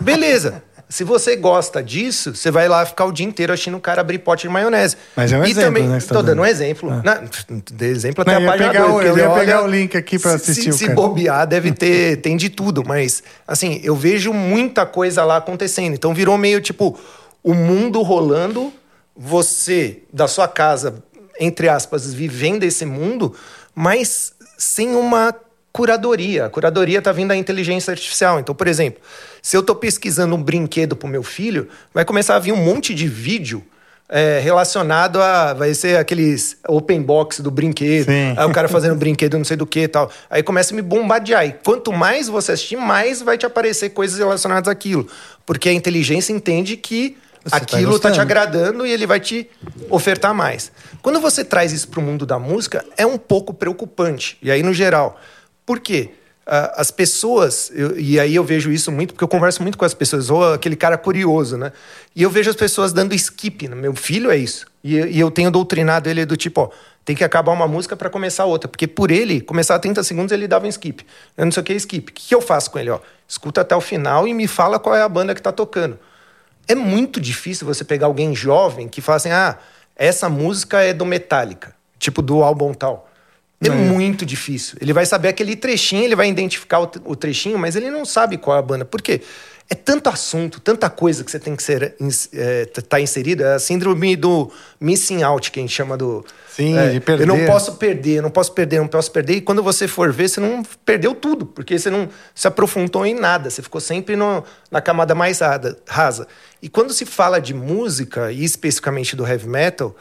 [0.00, 0.62] Beleza.
[0.88, 4.18] Se você gosta disso, você vai lá ficar o dia inteiro achando o cara abrir
[4.18, 4.96] pote de maionese.
[5.14, 5.98] Mas é um e exemplo, também, né?
[6.00, 6.90] Tá tô dando um exemplo.
[6.90, 7.02] Ah.
[7.04, 9.96] Não, de exemplo até Não, a página pegar o, Eu ia olha, pegar o link
[9.96, 12.16] aqui para assistir se, se bobear, deve ter...
[12.22, 12.82] tem de tudo.
[12.86, 15.92] Mas, assim, eu vejo muita coisa lá acontecendo.
[15.92, 16.98] Então, virou meio, tipo,
[17.42, 18.72] o mundo rolando,
[19.14, 21.04] você, da sua casa,
[21.38, 23.34] entre aspas, vivendo esse mundo,
[23.74, 25.34] mas sem uma
[25.78, 26.46] curadoria.
[26.46, 28.40] A curadoria está vindo da inteligência artificial.
[28.40, 29.00] Então, por exemplo,
[29.40, 32.56] se eu estou pesquisando um brinquedo para o meu filho, vai começar a vir um
[32.56, 33.64] monte de vídeo
[34.08, 35.54] é, relacionado a.
[35.54, 38.06] Vai ser aqueles open box do brinquedo.
[38.06, 38.34] Sim.
[38.36, 40.10] Aí o cara fazendo brinquedo não sei do que e tal.
[40.28, 41.46] Aí começa a me bombardear.
[41.46, 45.06] E quanto mais você assistir, mais vai te aparecer coisas relacionadas àquilo.
[45.46, 49.20] Porque a inteligência entende que você tá aquilo está tá te agradando e ele vai
[49.20, 49.48] te
[49.88, 50.72] ofertar mais.
[51.00, 54.36] Quando você traz isso para o mundo da música, é um pouco preocupante.
[54.42, 55.20] E aí, no geral.
[55.68, 56.12] Por quê?
[56.46, 59.92] as pessoas, eu, e aí eu vejo isso muito, porque eu converso muito com as
[59.92, 61.72] pessoas, ou aquele cara curioso, né?
[62.16, 63.68] E eu vejo as pessoas dando skip.
[63.68, 63.76] Né?
[63.76, 64.66] Meu filho é isso.
[64.82, 66.70] E, e eu tenho doutrinado ele do tipo, ó,
[67.04, 68.66] tem que acabar uma música para começar outra.
[68.66, 71.04] Porque por ele, começar a 30 segundos, ele dava um skip.
[71.36, 72.10] Eu não sei o que é skip.
[72.10, 72.88] O que eu faço com ele?
[72.88, 72.98] Ó,
[73.28, 75.98] escuta até o final e me fala qual é a banda que tá tocando.
[76.66, 79.58] É muito difícil você pegar alguém jovem que fala assim, ah,
[79.94, 83.07] essa música é do Metallica, tipo do álbum tal.
[83.60, 84.78] É, é muito difícil.
[84.80, 88.56] Ele vai saber aquele trechinho, ele vai identificar o, trechinho, mas ele não sabe qual
[88.56, 88.84] é a banda.
[88.84, 89.20] Por quê?
[89.70, 91.94] É tanto assunto, tanta coisa que você tem que ser
[92.32, 93.42] é, tá inserido.
[93.42, 94.50] É a síndrome do
[94.80, 96.24] missing out, que a gente chama do.
[96.48, 97.24] Sim, é, de perder.
[97.24, 99.34] Eu não posso perder, eu não posso perder, eu não posso perder.
[99.34, 103.12] E quando você for ver, você não perdeu tudo, porque você não se aprofundou em
[103.12, 103.50] nada.
[103.50, 105.40] Você ficou sempre no, na camada mais
[105.86, 106.26] rasa.
[106.62, 109.94] E quando se fala de música, e especificamente do heavy metal,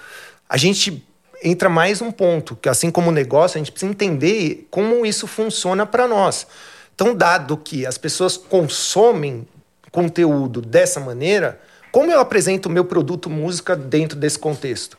[0.48, 1.06] a gente
[1.44, 5.28] entra mais um ponto, que assim como o negócio, a gente precisa entender como isso
[5.28, 6.48] funciona para nós.
[6.96, 9.48] Então, dado que as pessoas consomem
[9.92, 11.60] conteúdo dessa maneira,
[11.92, 14.98] como eu apresento o meu produto música dentro desse contexto?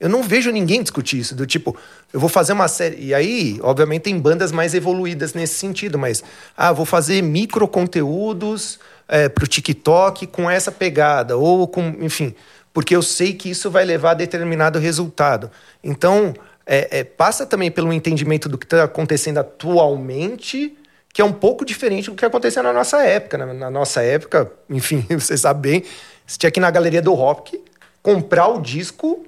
[0.00, 1.76] Eu não vejo ninguém discutir isso, do tipo,
[2.12, 2.96] eu vou fazer uma série.
[3.06, 6.22] E aí, obviamente, tem bandas mais evoluídas nesse sentido, mas,
[6.56, 12.34] ah, vou fazer micro conteúdos é, para o TikTok com essa pegada, ou com, enfim
[12.74, 15.48] porque eu sei que isso vai levar a determinado resultado.
[15.82, 16.34] Então,
[16.66, 20.76] é, é, passa também pelo entendimento do que está acontecendo atualmente,
[21.12, 23.38] que é um pouco diferente do que aconteceu na nossa época.
[23.38, 25.84] Na, na nossa época, enfim, você sabe bem,
[26.26, 27.62] você tinha que ir na galeria do rock,
[28.02, 29.24] comprar o disco,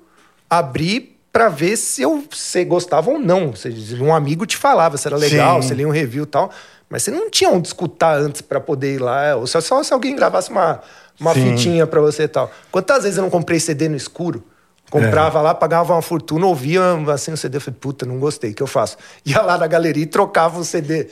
[0.51, 3.53] abrir para ver se eu, você gostava ou não.
[4.01, 5.69] Um amigo te falava se era legal, Sim.
[5.69, 6.51] se lia um review e tal.
[6.89, 9.37] Mas você não tinha onde escutar antes para poder ir lá.
[9.37, 10.81] Ou só, só se alguém gravasse uma,
[11.21, 11.57] uma Sim.
[11.57, 12.51] fitinha para você e tal.
[12.71, 14.45] Quantas vezes eu não comprei CD no escuro?
[14.91, 15.43] Comprava é.
[15.43, 16.81] lá, pagava uma fortuna, ouvia
[17.13, 18.97] assim o CD, falei, puta, não gostei, o que eu faço?
[19.27, 21.09] Ia lá na galeria e trocava o CD.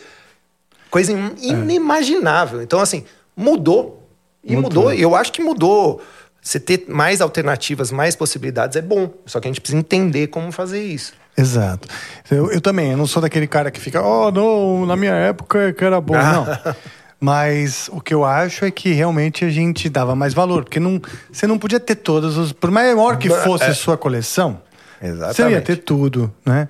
[0.91, 1.17] Coisa é.
[1.41, 2.63] inimaginável.
[2.63, 3.05] Então, assim,
[3.37, 4.09] mudou.
[4.45, 4.93] E mudou.
[4.93, 6.01] E eu acho que mudou.
[6.41, 9.11] Você ter mais alternativas, mais possibilidades é bom.
[9.25, 11.15] Só que a gente precisa entender como fazer isso.
[11.37, 11.89] Exato.
[12.31, 15.73] Eu, eu também, eu não sou daquele cara que fica, oh, não, na minha época
[15.73, 16.15] que era bom.
[16.15, 16.47] Não.
[17.25, 20.63] Mas o que eu acho é que realmente a gente dava mais valor.
[20.65, 21.01] Porque não,
[21.33, 22.53] você não podia ter todos os.
[22.53, 24.61] Por maior que fosse a sua coleção,
[25.01, 25.37] Exatamente.
[25.37, 26.69] você ia ter tudo, né?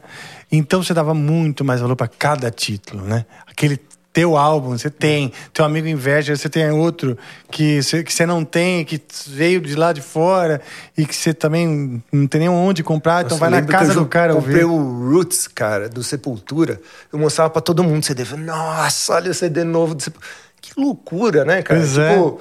[0.53, 3.27] Então você dava muito mais valor para cada título, né?
[3.49, 3.81] Aquele
[4.13, 5.33] teu álbum, você tem.
[5.53, 7.19] Teu amigo inveja, você tem outro
[7.51, 10.61] que você, que você não tem, que veio de lá de fora
[10.97, 13.93] e que você também não tem nem onde comprar, então Nossa, vai eu na casa
[13.93, 14.73] eu do cara comprei ouvir.
[14.73, 16.81] o Roots, cara, do Sepultura.
[17.13, 18.23] Eu mostrava pra todo mundo o CD.
[18.23, 20.44] Eu Nossa, olha o CD novo do Sepultura.
[20.75, 21.81] Que loucura, né, cara?
[21.81, 22.11] Pois é.
[22.15, 22.41] tipo...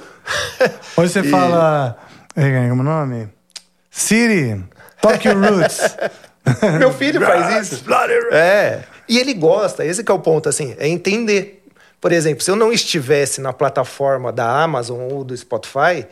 [0.98, 1.98] Hoje você E- fala.
[2.36, 3.30] é, Como é o nome?
[3.92, 4.64] Siri,
[5.02, 5.80] toque o Roots.
[6.80, 7.86] Meu filho faz isso.
[8.32, 8.84] É.
[9.08, 11.64] E ele gosta, esse que é o ponto, assim, é entender.
[12.02, 16.06] Por exemplo, se eu não estivesse na plataforma da Amazon ou do Spotify,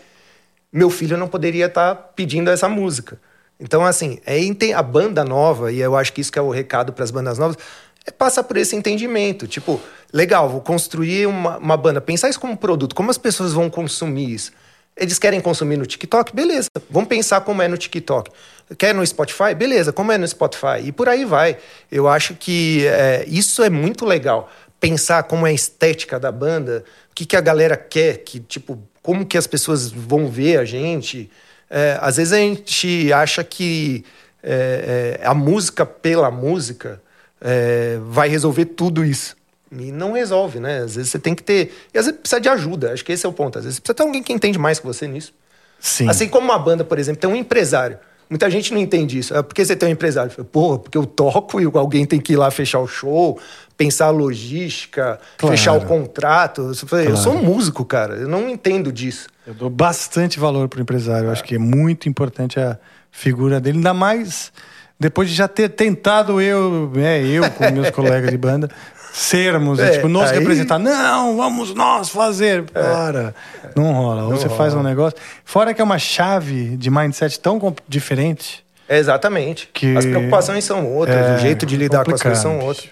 [0.72, 3.20] meu filho não poderia estar pedindo essa música.
[3.60, 4.40] Então, assim, é
[4.74, 7.38] a banda nova, e eu acho que isso que é o recado para as bandas
[7.38, 7.58] novas,
[8.06, 9.48] é passar por esse entendimento.
[9.48, 9.80] Tipo,
[10.12, 14.34] legal, vou construir uma, uma banda, pensar isso como produto, como as pessoas vão consumir
[14.34, 14.52] isso.
[14.96, 16.36] Eles querem consumir no TikTok?
[16.36, 16.68] Beleza.
[16.90, 18.30] Vamos pensar como é no TikTok.
[18.78, 19.56] Quer no Spotify?
[19.56, 20.82] Beleza, como é no Spotify?
[20.84, 21.58] E por aí vai.
[21.92, 24.52] Eu acho que é, isso é muito legal.
[24.80, 28.82] Pensar como é a estética da banda, o que, que a galera quer, que, tipo,
[29.02, 31.30] como que as pessoas vão ver a gente.
[31.70, 34.04] É, às vezes a gente acha que
[34.44, 37.02] é, é, a música pela música
[37.42, 39.36] é, vai resolver tudo isso.
[39.72, 40.80] E não resolve, né?
[40.80, 41.74] Às vezes você tem que ter.
[41.94, 42.92] E às vezes precisa de ajuda.
[42.92, 43.58] Acho que esse é o ponto.
[43.58, 45.34] Às vezes precisa ter alguém que entende mais que você nisso.
[45.80, 46.10] Sim.
[46.10, 47.98] Assim como uma banda, por exemplo, tem um empresário.
[48.30, 49.36] Muita gente não entende isso.
[49.36, 50.32] É porque você tem um empresário.
[50.46, 53.40] Pô, porque eu toco e alguém tem que ir lá fechar o show,
[53.78, 55.56] pensar a logística, Claro.
[55.58, 56.62] fechar o contrato.
[56.62, 57.18] Eu, Claro.
[57.18, 58.16] sou um músico, cara.
[58.16, 59.28] Eu não entendo disso.
[59.48, 61.28] Eu dou bastante valor pro empresário.
[61.28, 62.78] Eu acho que é muito importante a
[63.10, 64.52] figura dele, ainda mais
[65.02, 68.70] depois de já ter tentado eu, né, eu com meus colegas de banda,
[69.12, 70.78] sermos, É, tipo, nós aí- representar.
[70.80, 72.64] Não, vamos nós fazer.
[72.70, 73.34] Para.
[73.76, 74.24] Não rola.
[74.26, 75.18] Ou você faz um negócio.
[75.44, 78.64] Fora que é uma chave de mindset tão diferente.
[78.88, 79.70] É exatamente.
[79.74, 82.88] Que- As preocupações são outras, É, o jeito de lidar com as coisas são outros.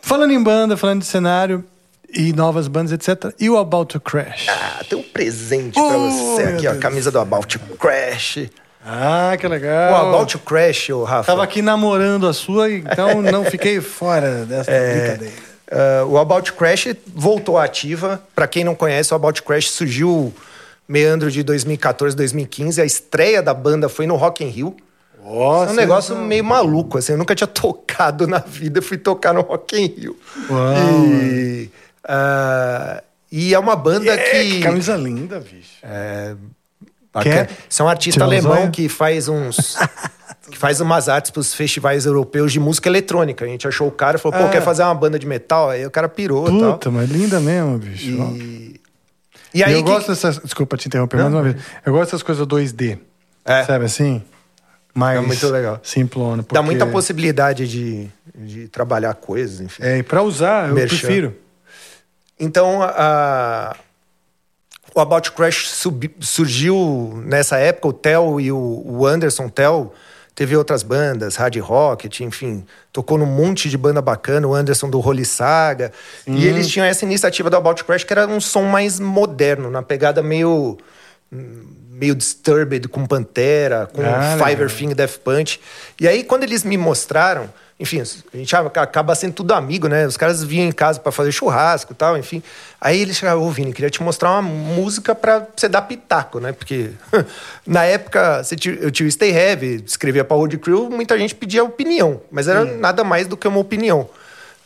[0.00, 1.64] Falando em banda, falando de cenário
[2.12, 3.32] e novas bandas, etc.
[3.40, 4.46] E o About to Crash?
[4.48, 6.72] Ah, tem um presente pra Oh, você meu aqui, ó.
[6.72, 8.38] A camisa do About to Crash.
[8.84, 10.08] Ah, que O legal.
[10.08, 11.32] About to Crash, ô Rafa.
[11.32, 15.34] Tava aqui namorando a sua, então não fiquei fora dessa brincadeira.
[15.72, 18.22] Uh, o About Crash voltou à ativa.
[18.34, 20.32] Para quem não conhece, o About Crash surgiu
[20.86, 22.82] meandro de 2014, 2015.
[22.82, 24.76] A estreia da banda foi no Rock in Rio.
[25.24, 27.12] Nossa, é um negócio meio maluco, assim.
[27.12, 30.18] Eu nunca tinha tocado na vida, fui tocar no Rock in Rio.
[30.50, 31.06] Uau.
[31.06, 31.70] E,
[32.04, 34.50] uh, e é uma banda É, que...
[34.50, 35.78] que camisa linda, bicho.
[35.82, 36.36] Bacana.
[37.22, 37.50] Quer?
[37.68, 39.76] Você é um artista os alemão que faz uns.
[40.50, 43.44] que faz umas artes pros festivais europeus de música eletrônica.
[43.44, 44.50] A gente achou o cara e falou, pô, Ah.
[44.50, 45.70] quer fazer uma banda de metal?
[45.70, 46.72] Aí o cara pirou e tal.
[46.74, 48.10] Puta, mas linda mesmo, bicho.
[48.10, 48.80] E,
[49.54, 49.72] e E aí.
[49.72, 50.38] eu que- gosto dessas.
[50.38, 51.56] Desculpa te interromper mais uma vez.
[51.86, 52.98] Eu gosto dessas coisas 2D.
[53.44, 53.64] É.
[53.64, 54.22] Sabe assim?
[54.94, 55.80] Mais É muito legal.
[55.82, 56.38] simplona.
[56.42, 59.82] Dá porque- muita possibilidade de, de trabalhar coisas, enfim.
[59.82, 60.96] É, e pra usar, eu Merchan.
[60.98, 61.36] prefiro.
[62.38, 63.74] Então, a,
[64.94, 65.82] o About Crash
[66.20, 67.88] surgiu nessa época.
[67.88, 69.92] O Theo e o, o Anderson Theo
[70.34, 74.46] teve outras bandas, Hard Rocket, enfim, tocou num monte de banda bacana.
[74.46, 75.92] O Anderson do Holy Saga.
[76.26, 79.82] E eles tinham essa iniciativa do About Crash que era um som mais moderno, na
[79.82, 80.78] pegada meio
[81.90, 84.70] meio Disturbed com Pantera, com Ah, Fiverr.
[84.70, 85.60] Thing Death Punch.
[86.00, 90.06] E aí, quando eles me mostraram, enfim, a gente aca- acaba sendo tudo amigo, né?
[90.06, 92.42] Os caras vinham em casa pra fazer churrasco e tal, enfim.
[92.80, 96.52] Aí eles chegaram, ô Vini, queria te mostrar uma música pra você dar pitaco, né?
[96.52, 96.90] Porque
[97.66, 98.42] na época
[98.80, 102.64] eu tinha o Stay Heavy, escrevia pra Road Crew, muita gente pedia opinião, mas era
[102.64, 104.08] nada mais do que uma opinião.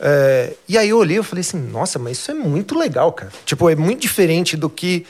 [0.00, 3.32] É, e aí eu olhei e falei assim, nossa, mas isso é muito legal, cara.
[3.44, 5.04] Tipo, é muito diferente do que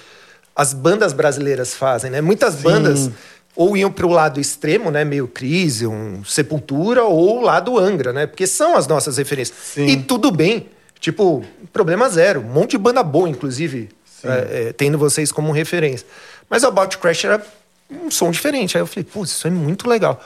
[0.57, 2.21] as bandas brasileiras fazem, né?
[2.21, 3.11] Muitas bandas
[3.57, 5.05] ou iam para o lado extremo, né?
[5.05, 8.27] Meio crise, um sepultura, ou o lado Angra, né?
[8.27, 9.57] Porque são as nossas referências.
[9.75, 9.87] Sim.
[9.87, 10.69] E tudo bem.
[11.01, 12.41] Tipo, problema zero.
[12.41, 13.89] Um monte de banda boa, inclusive,
[14.25, 14.29] é,
[14.69, 16.07] é, tendo vocês como referência.
[16.51, 17.45] Mas o About Crash era
[17.91, 18.77] um som diferente.
[18.77, 20.21] Aí eu falei, putz, isso é muito legal.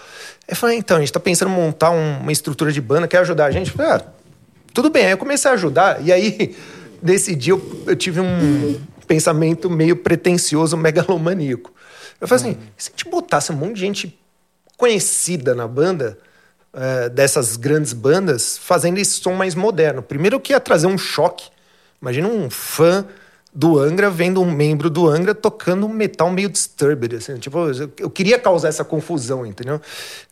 [0.49, 3.07] Aí eu falei, então, a gente tá pensando em montar um- uma estrutura de banda,
[3.09, 3.71] quer ajudar a gente?
[3.71, 4.03] Eu falei, ah,
[4.75, 5.05] tudo bem.
[5.07, 6.57] Aí eu comecei a ajudar, e aí,
[7.03, 11.73] nesse dia, eu, eu tive um pensamento meio pretencioso, megalomaníaco.
[12.23, 14.19] Eu falei assim: e se a gente botasse um monte de gente
[14.79, 16.17] conhecida na banda,
[16.73, 20.01] eh, dessas grandes bandas, fazendo esse som mais moderno?
[20.01, 21.51] Primeiro que ia trazer um choque.
[22.01, 23.05] Imagina um fã
[23.53, 27.93] do Angra vendo um membro do Angra tocando um metal meio disturbed, assim, tipo, eu,
[27.99, 29.81] eu queria causar essa confusão, entendeu?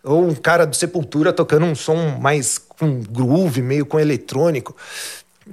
[0.03, 4.77] Ou um cara do Sepultura tocando um som mais com groove, meio com eletrônico.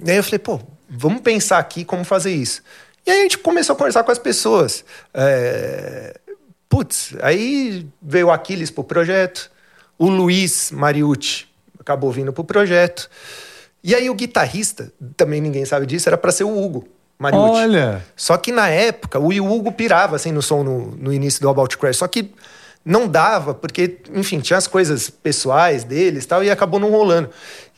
[0.05, 2.61] E aí eu falei, pô, vamos pensar aqui como fazer isso.
[3.05, 4.85] E aí a gente começou a conversar com as pessoas.
[5.13, 6.15] É...
[6.69, 9.49] Putz, aí veio o Aquiles pro projeto,
[9.97, 11.47] o Luiz Mariucci
[11.79, 13.09] acabou vindo pro projeto.
[13.83, 16.87] E aí o guitarrista, também ninguém sabe disso, era para ser o Hugo
[17.17, 17.61] Mariucci.
[17.61, 18.05] Olha!
[18.15, 21.77] Só que na época, o Hugo pirava assim no som no, no início do About
[21.77, 21.97] Crash.
[21.97, 22.33] Só que
[22.83, 27.29] não dava, porque, enfim, tinha as coisas pessoais deles e tal, e acabou não rolando.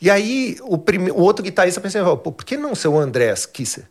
[0.02, 1.12] E aí o, prime...
[1.12, 3.86] o outro guitarrista pensou, pô, por que não ser o Andrés Kisser?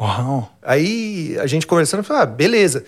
[0.00, 0.50] Uau!
[0.62, 2.84] Aí a gente conversando, falou, ah, beleza.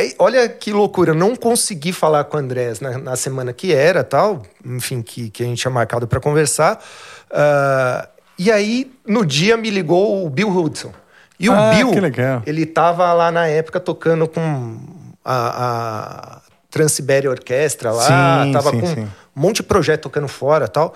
[0.00, 3.72] Aí, olha que loucura, eu não consegui falar com o Andrés na, na semana que
[3.74, 6.82] era, tal, enfim, que, que a gente tinha marcado para conversar.
[7.30, 10.90] Uh, e aí, no dia, me ligou o Bill Hudson.
[11.38, 12.42] E o Ah, Bill, que legal.
[12.46, 14.78] ele tava lá na época tocando com
[15.22, 19.02] a, a Orquestra lá, Sim, tava sim, com sim.
[19.36, 20.94] um monte de projeto tocando fora tal.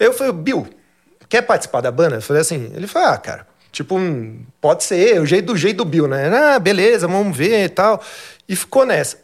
[0.00, 0.66] Eu falei, Bill,
[1.28, 2.16] quer participar da banda?
[2.16, 3.46] Eu falei assim, ele falou, ah, cara,
[3.76, 6.28] tipo, hum, pode ser, o jeito do jeito do Bill, né?
[6.28, 8.02] Ah, beleza, vamos ver e tal.
[8.48, 9.18] E ficou nessa.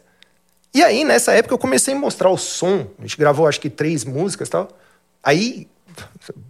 [0.73, 2.87] E aí, nessa época, eu comecei a mostrar o som.
[2.99, 4.69] A gente gravou, acho que, três músicas e tal.
[5.23, 5.67] Aí,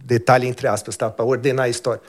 [0.04, 1.10] detalhe entre aspas, tá?
[1.10, 2.02] Pra ordenar a história.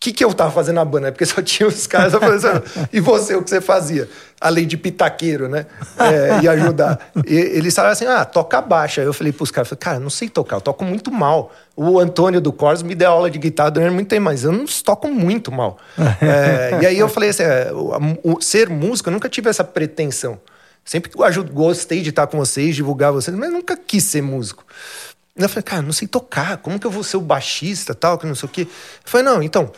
[0.00, 1.12] O que, que eu tava fazendo na banda?
[1.12, 4.08] Porque só tinha os caras assim, e você, o que você fazia?
[4.40, 5.66] Além de pitaqueiro, né?
[5.98, 7.10] É, e ajudar.
[7.26, 9.02] E, eles falaram assim, ah, toca baixa.
[9.02, 11.52] Aí eu falei pros caras, cara, não sei tocar, eu toco muito mal.
[11.76, 14.64] O Antônio do Cors me deu aula de guitarra durante muito tempo, mas eu não
[14.82, 15.76] toco muito mal.
[16.22, 19.62] É, e aí eu falei assim, é, o, o- ser músico, eu nunca tive essa
[19.62, 20.40] pretensão.
[20.82, 24.22] Sempre que eu aju- gostei de estar com vocês, divulgar vocês, mas nunca quis ser
[24.22, 24.64] músico.
[25.36, 28.26] Eu falei, cara, não sei tocar, como que eu vou ser o baixista tal, que
[28.26, 28.62] não sei o quê.
[28.62, 28.66] Eu
[29.04, 29.70] falei, não, então,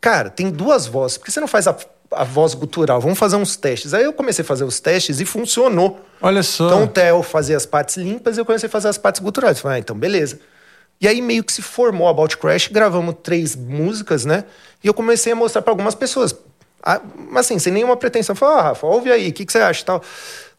[0.00, 1.76] cara, tem duas vozes, por que você não faz a,
[2.10, 3.00] a voz gutural?
[3.00, 3.94] Vamos fazer uns testes.
[3.94, 6.00] Aí eu comecei a fazer os testes e funcionou.
[6.20, 6.66] Olha só.
[6.66, 9.58] Então o Theo fazia as partes limpas e eu comecei a fazer as partes guturais.
[9.58, 10.40] Eu Falei, ah, então beleza.
[11.00, 14.44] E aí meio que se formou a About Crash, gravamos três músicas, né?
[14.82, 16.34] E eu comecei a mostrar para algumas pessoas.
[16.82, 18.34] Ah, Mas assim, sem nenhuma pretensão.
[18.34, 20.02] Falei, ah, Rafa, ouve aí, o que, que você acha e tal?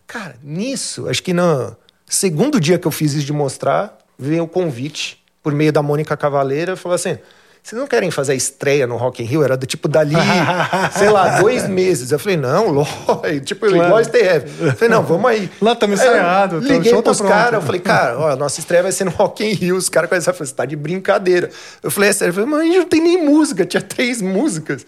[0.07, 1.75] Cara, nisso, acho que no
[2.05, 6.15] segundo dia que eu fiz isso de mostrar, veio o convite por meio da Mônica
[6.15, 7.17] Cavaleira, falou assim...
[7.61, 9.43] Vocês não querem fazer a estreia no Rock in Rio?
[9.43, 10.15] Era do tipo dali,
[10.97, 12.11] sei lá, dois meses.
[12.11, 13.85] Eu falei, não, lógico, tipo, Claro.
[13.85, 14.63] igual STF.
[14.63, 15.51] Eu falei, não, vamos aí.
[15.61, 16.07] Lá estamos Aí
[16.51, 19.11] eu Liguei tá pros caras, eu falei, cara, ó, a nossa estreia vai ser no
[19.11, 19.75] Rock in Rio.
[19.75, 21.49] Os caras começaram a falar, você tá de brincadeira.
[21.83, 22.31] Eu falei, é sério?
[22.31, 24.85] Eu falei, mas a gente não tem nem música, tinha três músicas.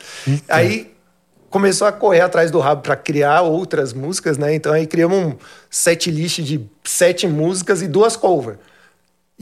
[0.49, 0.91] Aí
[1.51, 4.55] começou a correr atrás do rabo para criar outras músicas, né?
[4.55, 5.35] Então aí criamos um
[5.69, 8.57] set list de sete músicas e duas cover.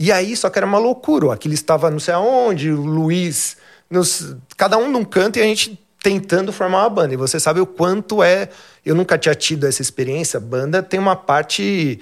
[0.02, 1.26] E aí, só que era uma loucura.
[1.26, 3.56] O Aquiles estava não sei aonde, o Luiz,
[3.90, 7.12] nos- cada um num canto e a gente tentando formar uma banda.
[7.12, 8.48] E você sabe o quanto é.
[8.84, 10.40] Eu nunca tinha tido essa experiência.
[10.40, 12.00] Banda tem uma parte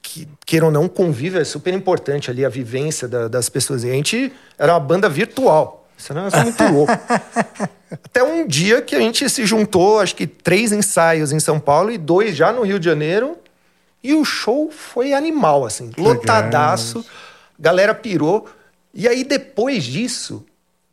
[0.00, 3.82] que, queira ou não, convívio é super importante ali, a vivência da- das pessoas.
[3.82, 5.88] E a gente era uma banda virtual.
[5.98, 6.92] Isso é um negócio muito louco.
[7.90, 11.90] Até um dia que a gente se juntou, acho que três ensaios em São Paulo
[11.90, 13.36] e dois já no Rio de Janeiro.
[14.02, 17.04] E o show foi animal, assim, lotadaço.
[17.62, 18.46] Galera pirou.
[18.92, 20.44] E aí, depois disso,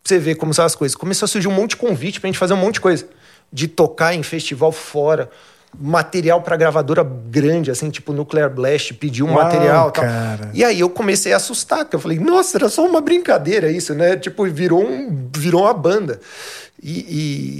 [0.04, 0.96] você vê como são as coisas.
[0.96, 3.06] Começou a surgir um monte de convite pra gente fazer um monte de coisa.
[3.52, 5.30] De tocar em festival fora.
[5.78, 10.04] Material pra gravadora grande, assim, tipo Nuclear Blast, pediu um Uau, material e tal.
[10.04, 10.50] cara.
[10.52, 13.94] E aí eu comecei a assustar, porque eu falei, nossa, era só uma brincadeira isso,
[13.94, 14.16] né?
[14.18, 16.20] Tipo, virou, um, virou uma banda.
[16.82, 17.00] E,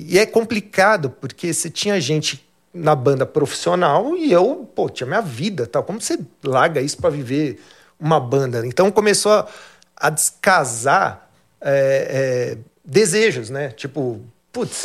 [0.10, 2.44] e- e é complicado, porque você tinha gente
[2.74, 5.84] na banda profissional e eu, pô, tinha minha vida tal.
[5.84, 7.60] Como você larga isso para viver
[8.00, 8.66] uma banda?
[8.66, 9.48] Então começou a,
[9.96, 11.30] a descasar
[11.62, 13.70] é, é, desejos, né?
[13.70, 14.22] Tipo,
[14.52, 14.84] putz,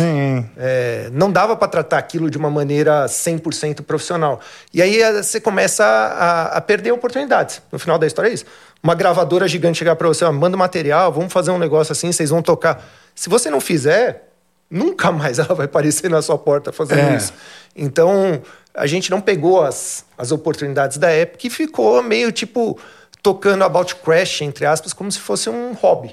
[0.56, 4.40] é, não dava para tratar aquilo de uma maneira 100% profissional.
[4.72, 7.62] E aí eh, você começa a, a perder oportunidades.
[7.72, 8.44] No final da história é isso.
[8.82, 12.28] Uma gravadora gigante chegar para você, ó, manda material, vamos fazer um negócio assim, vocês
[12.30, 12.84] vão tocar.
[13.14, 14.28] Se você não fizer,
[14.70, 17.16] nunca mais ela vai aparecer na sua porta fazendo É.
[17.16, 17.32] isso.
[17.74, 18.42] Então,
[18.74, 22.78] a gente não pegou as, as oportunidades da época e ficou meio tipo
[23.24, 26.12] tocando About Crash, entre aspas, como se fosse um hobby.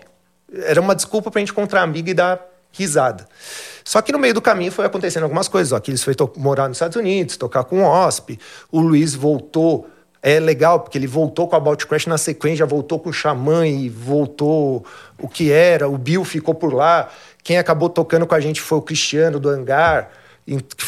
[0.64, 2.39] Era uma desculpa pra gente encontrar amigo e dar
[2.72, 3.28] risada.
[3.84, 5.74] Só que no meio do caminho foi acontecendo algumas coisas.
[5.74, 8.39] Ó, Aquiles foi morar nos Estados Unidos, tocar com o OSP.
[8.72, 9.89] O Luiz voltou.
[10.24, 13.68] É legal, porque ele voltou com a About Crash na sequência, voltou com o Xamã
[13.68, 14.86] e voltou
[15.20, 15.89] o que era.
[15.89, 17.09] O Bill ficou por lá.
[17.43, 20.12] Quem acabou tocando com a gente foi o Cristiano do Hangar,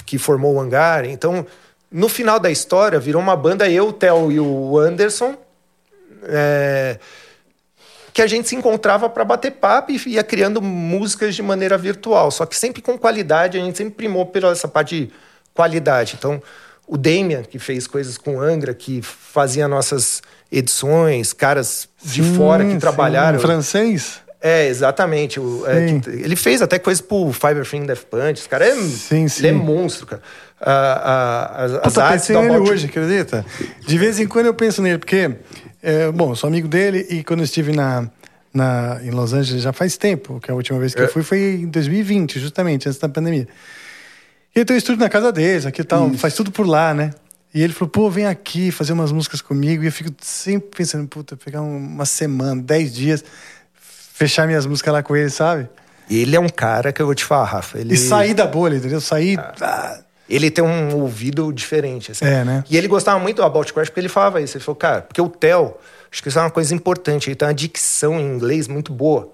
[0.06, 1.04] que formou o Hangar.
[1.04, 1.46] Então,
[1.92, 5.36] no final da história, virou uma banda, eu, o Theo e o Anderson.
[6.28, 6.98] É,
[8.14, 12.30] que a gente se encontrava para bater papo e ia criando músicas de maneira virtual,
[12.32, 15.12] só que sempre com qualidade, a gente sempre primou pela essa parte de
[15.54, 16.16] qualidade.
[16.18, 16.42] Então,
[16.88, 20.22] o Damian, que fez coisas com Angra, que fazia nossas
[20.52, 22.80] edições, caras de Sim, fora que sim.
[22.80, 23.40] trabalharam.
[23.40, 24.22] Francês?
[24.40, 25.40] É, exatamente.
[25.40, 26.00] O, é, Sim.
[26.02, 28.40] que- ele fez até coisa pro Fiber Thing Death Punch.
[28.42, 29.40] Esse cara é, Sim, sim.
[29.40, 30.22] Ele é monstro, cara.
[30.60, 30.74] A-
[31.54, 33.46] a- as, as Puta, artes pensei nele hoje, acredita?
[33.88, 35.32] De vez em quando eu penso nele, porque,
[35.84, 38.10] é, bom, eu sou amigo dele e quando eu estive na,
[38.54, 41.08] na, em Los Angeles já faz tempo, que a última vez que eu É.
[41.10, 43.48] fui foi em 2020, justamente, antes da pandemia.
[44.56, 47.12] E eu tenho estúdio na casa deles, aqui tal, faz tudo por lá, né?
[47.54, 49.84] E ele falou, pô, vem aqui fazer umas músicas comigo.
[49.84, 53.24] E eu fico sempre pensando, puta, pegar um- uma semana, dez dias,
[53.80, 55.68] fechar minhas músicas lá com ele, sabe?
[56.10, 57.80] Ele é um cara que eu vou te falar, Rafa.
[57.80, 59.00] Ele, E sair da bolha, entendeu?
[59.02, 59.40] Sair.
[59.40, 62.12] ah, ele tem um ouvido diferente.
[62.12, 62.26] Assim.
[62.26, 62.64] É, né?
[62.70, 64.58] E ele gostava muito do About Crash porque ele falava isso.
[64.58, 65.76] Ele falou, cara, porque o Theo,
[66.12, 67.30] acho que isso é uma coisa importante.
[67.30, 69.32] Ele tem uma dicção em inglês muito boa.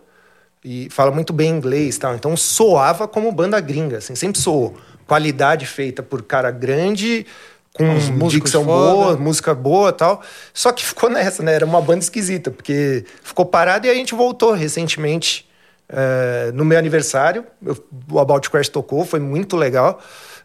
[0.63, 2.15] E fala muito bem inglês e tal.
[2.15, 4.75] Então soava como banda gringa, assim, sempre soou.
[5.07, 7.25] Qualidade feita por cara grande,
[7.73, 8.93] com músicos dicção foda.
[8.93, 10.21] boa, música boa e tal.
[10.53, 11.53] Só que ficou nessa, né?
[11.53, 15.49] Era uma banda esquisita, porque ficou parado e a gente voltou recentemente
[15.89, 17.45] é, no meu aniversário.
[17.65, 17.77] eu-
[18.11, 19.99] o About Crash tocou, foi muito legal.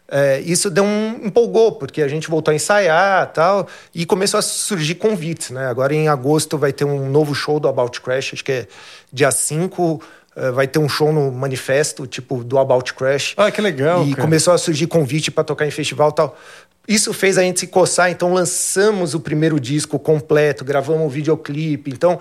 [0.07, 4.41] É, isso deu um empolgou, porque a gente voltou a ensaiar tal, e começou a
[4.41, 5.65] surgir convites, né?
[5.67, 8.67] Agora em agosto vai ter um novo show do About Crash, acho que é
[9.11, 10.01] dia 5.
[10.37, 13.33] é, vai ter um show no manifesto, tipo, do About Crash.
[13.37, 14.21] Ah, que legal, E cara.
[14.21, 16.37] começou a surgir convite para tocar em festival tal.
[16.85, 21.89] Isso fez a gente se coçar, então lançamos o primeiro disco completo, gravamos o videoclipe.
[21.89, 22.19] Então,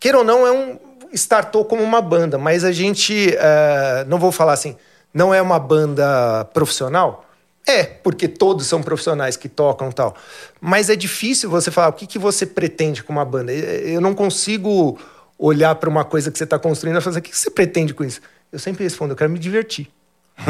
[0.00, 0.76] queira ou não, é um.
[1.12, 3.34] Startou como uma banda, mas a gente.
[3.36, 4.76] eh, não vou falar assim,
[5.12, 7.24] não é uma banda profissional.
[7.68, 10.14] É, porque todos são profissionais que tocam e tal.
[10.60, 13.52] Mas é difícil você falar o que, que você pretende com uma banda.
[13.52, 14.96] Eh, Eu não consigo
[15.38, 17.92] olhar para uma coisa que você está construindo e fazer o que que você pretende
[17.92, 18.20] com isso.
[18.52, 19.88] Eu sempre respondo, eu quero me divertir.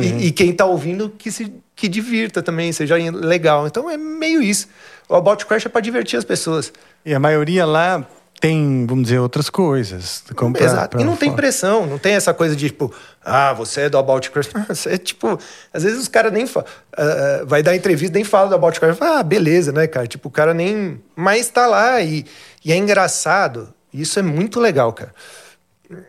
[0.00, 3.66] E, e quem tá ouvindo que se que divirta também, seja legal.
[3.66, 4.68] Então é meio isso.
[5.08, 6.72] O About Crash é para divertir as pessoas.
[7.04, 8.04] E a maioria lá
[8.40, 10.22] tem, vamos dizer, outras coisas.
[10.36, 10.90] como pra- Exato.
[10.96, 11.42] pra e não tem fora.
[11.42, 12.92] pressão, não tem essa coisa de tipo,
[13.24, 14.30] ah, você é do About.
[14.68, 15.38] Você é tipo,
[15.72, 16.64] às vezes os caras nem fa-
[16.96, 18.96] ah, vai dar entrevista, nem fala do About Crash.
[19.00, 20.06] Ah, beleza, né, cara?
[20.06, 21.00] Tipo, o cara nem.
[21.16, 22.24] Mas tá lá e,
[22.64, 23.72] e é engraçado.
[23.92, 25.12] Isso é muito legal, cara.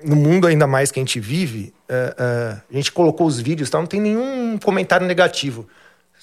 [0.03, 3.69] No mundo ainda mais que a gente vive, ah, ah, a gente colocou os vídeos,
[3.69, 3.77] tá?
[3.79, 5.67] não tem nenhum comentário negativo.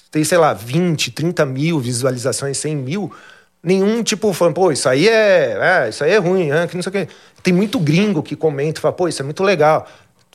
[0.09, 3.11] Tem, sei lá, 20, 30 mil visualizações, 100 mil.
[3.63, 6.83] Nenhum tipo falando, pô, isso aí é, é, isso aí é ruim, ah, que não
[6.83, 7.07] sei o quê.
[7.43, 9.87] Tem muito gringo que comenta, fala, pô, isso é muito legal.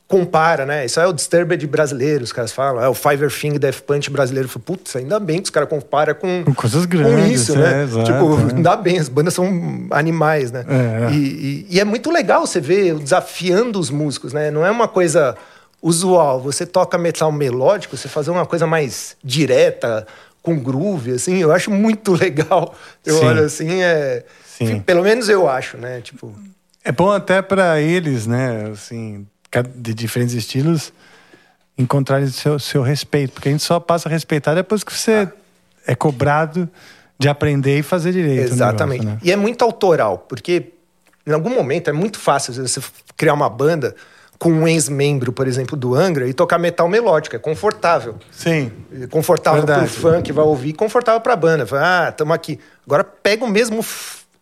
[0.08, 0.84] Compara, né?
[0.84, 2.82] Isso aí é o Disturbed brasileiro, os caras falam.
[2.84, 4.46] É o Fiver Thing Death Punch brasileiro.
[4.46, 7.56] Fala, Putz, ainda bem que os caras comparam com, Com coisas com grandes, isso, é,
[7.56, 7.82] né?
[7.84, 8.54] exato, tipo, é.
[8.56, 9.46] ainda bem, as bandas são
[9.90, 10.66] animais, né?
[10.68, 11.14] É, é.
[11.14, 14.50] E, e- e é muito legal você ver desafiando os músicos, né?
[14.50, 15.34] Não é uma coisa
[15.80, 16.42] usual.
[16.42, 20.06] Você toca metal melódico, você fazer uma coisa mais direta,
[20.42, 22.74] com groove, assim, eu acho muito legal.
[23.06, 23.24] Eu Sim.
[23.24, 24.24] olho assim, é.
[24.44, 24.80] Sim.
[24.80, 26.00] Pelo menos eu acho, né?
[26.00, 26.34] Tipo.
[26.84, 28.70] É bom até para eles, né?
[28.72, 29.26] Assim,
[29.74, 30.92] de diferentes estilos,
[31.78, 33.32] encontrarem seu, seu respeito.
[33.32, 35.28] Porque a gente só passa a respeitar depois que você
[35.86, 36.68] é cobrado
[37.18, 38.52] de aprender e fazer direito.
[38.52, 39.00] Exatamente.
[39.00, 39.20] negócio, né?
[39.22, 40.72] E é muito autoral, porque
[41.24, 42.80] em algum momento é muito fácil você
[43.16, 43.94] criar uma banda
[44.42, 47.36] com um ex-membro, por exemplo, do Angra e tocar metal melódico.
[47.36, 48.16] É confortável.
[48.32, 48.72] Sim.
[49.00, 49.88] É Confortável Verdade.
[49.88, 51.64] pro fã que vai ouvir, confortável pra banda.
[51.64, 52.58] Fala, ah, estamos aqui.
[52.84, 53.86] Agora pega o mesmo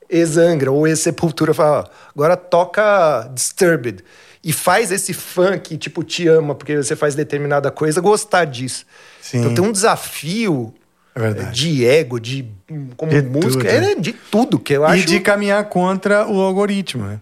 [0.08, 1.84] ex-Angra ou ex-Sepultura e fala, ó,
[2.14, 4.02] agora toca Disturbed.
[4.42, 8.86] E faz esse fã que, tipo, te ama porque você faz determinada coisa gostar disso.
[9.20, 9.40] Sim.
[9.40, 10.72] Então tem um desafio
[11.14, 12.48] É de ego, de
[12.96, 15.02] como De música, tudo, é de tudo que eu acho.
[15.02, 17.20] E de caminhar contra o algoritmo, né?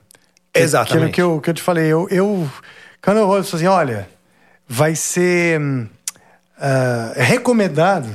[0.58, 1.04] Que- Exatamente.
[1.04, 2.50] Aquilo que eu, que eu te falei, eu, eu
[3.02, 4.08] quando eu olho assim, olha,
[4.66, 5.60] vai ser
[7.16, 8.08] é recomendado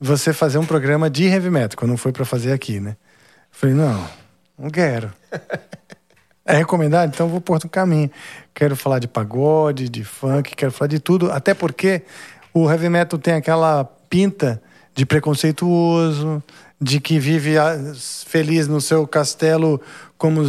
[0.00, 2.90] você fazer um programa de heavy metal, quando foi para fazer aqui, né?
[2.90, 2.96] Eu
[3.50, 4.08] falei, não,
[4.58, 5.12] não quero.
[6.44, 7.10] É recomendado?
[7.12, 8.10] Então eu vou por um caminho.
[8.54, 12.02] Quero falar de pagode, de funk, quero falar de tudo, até porque
[12.54, 14.62] o heavy metal tem aquela pinta
[14.94, 16.42] de preconceituoso,
[16.80, 17.76] de que vive ah,
[18.26, 19.80] feliz no seu castelo
[20.18, 20.42] como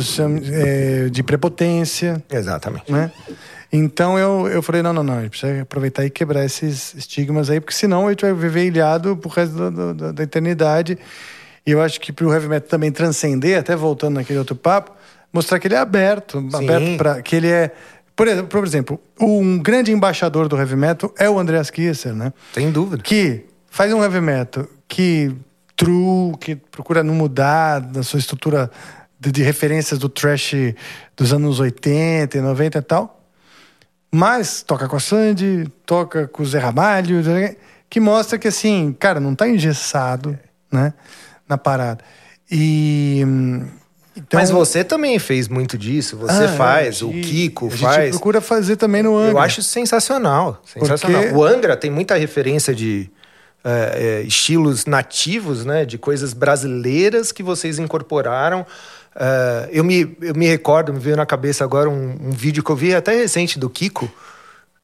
[0.52, 2.92] é, de prepotência, Exatamente.
[2.92, 3.12] né?
[3.72, 7.52] Então eu, eu falei, não, não, não, a gente precisa aproveitar e quebrar esses estigmas
[7.52, 10.98] aí, porque senão a gente vai viver ilhado pro resto do- do- da eternidade.
[11.68, 14.92] E eu acho que pro heavy metal também transcender, até voltando naquele outro papo,
[15.32, 17.72] mostrar que ele é aberto, aberto para que ele é
[18.16, 22.34] por exemplo, por exemplo, um grande embaixador do heavy metal é o Andreas Kisser, né?
[22.54, 23.02] Sem dúvida.
[23.04, 25.32] que faz um heavy metal que
[25.78, 28.70] true, que procura não mudar da sua estrutura
[29.20, 30.54] de, de referências do trash
[31.16, 33.22] dos anos 80 e 90 e tal.
[34.12, 37.22] Mas toca com a Sandy, toca com o Zé Ramalho,
[37.90, 40.38] que mostra que assim, cara, não tá engessado,
[40.72, 40.94] né,
[41.48, 42.04] na parada.
[42.50, 43.22] E,
[44.18, 46.18] Então- Mas você também fez muito disso.
[46.18, 48.10] Você Ah, faz, o Kiko a gente faz.
[48.10, 49.32] procura fazer também no Angra.
[49.32, 50.62] Eu acho sensacional.
[50.66, 51.22] sensacional.
[51.22, 53.10] Porque- O Angra tem muita referência de
[53.64, 55.86] é, é, estilos nativos, né?
[55.86, 58.66] De coisas brasileiras que vocês incorporaram.
[59.16, 62.70] É, eu, me, eu me recordo, me veio na cabeça agora um, um vídeo que
[62.70, 64.10] eu vi até recente do Kiko,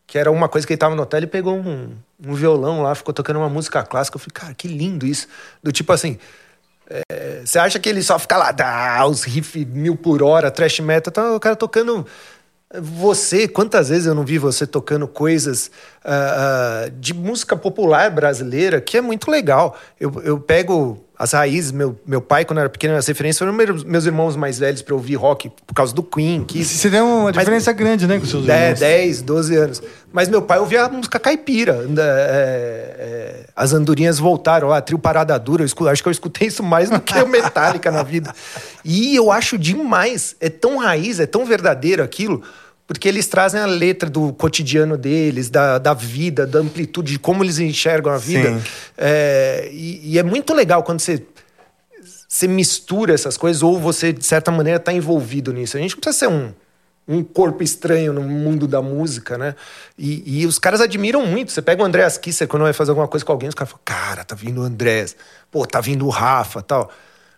[0.07, 2.93] que era uma coisa que ele tava no hotel e pegou um, um violão lá,
[2.95, 4.17] ficou tocando uma música clássica.
[4.17, 5.27] Eu falei, cara, que lindo isso.
[5.63, 6.17] Do tipo assim.
[6.89, 10.79] é, Você acha que ele só fica lá, dá os riffs mil por hora, trash
[10.79, 12.05] metal, tá, o cara tocando.
[12.77, 15.71] Você, quantas vezes eu não vi você tocando coisas
[16.03, 19.77] ah, ah, de música popular brasileira, que é muito legal.
[19.99, 23.83] Eu, eu pego as raízes, meu, meu pai, quando era pequeno, as referências foram meus,
[23.83, 26.43] meus irmãos mais velhos para ouvir rock por causa do Queen.
[26.43, 28.79] Que Você tem uma Mas- diferença grande, né, com seus 10, irmãos.
[28.79, 29.83] 10, 12 anos.
[30.11, 31.85] Mas meu pai ouvia a música caipira.
[31.97, 35.63] é, é, as andorinhas voltaram, a trio Parada Dura.
[35.63, 38.33] Eu acho que eu escutei isso mais do que o Metallica na vida.
[38.83, 40.35] E eu acho demais.
[40.39, 42.41] É tão raiz, é tão verdadeiro aquilo.
[42.87, 47.43] Porque eles trazem a letra do cotidiano deles, da, da vida, da amplitude, de como
[47.43, 48.61] eles enxergam a vida.
[48.95, 51.23] É, e, e é muito legal quando você
[52.35, 55.77] você mistura essas coisas ou você, de certa maneira, está envolvido nisso.
[55.77, 56.51] A gente não precisa ser um,
[57.07, 59.55] um corpo estranho no mundo da música, né?
[59.97, 61.53] E, e os caras admiram muito.
[61.53, 63.81] Você pega o Andréas Kisser quando vai fazer alguma coisa com alguém, os caras falam,
[63.85, 65.15] cara, tá vindo o Andrés,
[65.49, 66.91] pô, tá vindo o Rafa tal.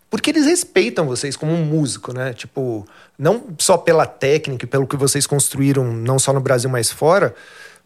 [0.09, 2.33] Porque eles respeitam vocês como um músico, né?
[2.33, 2.87] Tipo,
[3.17, 7.35] não só pela técnica e pelo que vocês construíram, não só no Brasil, mas fora,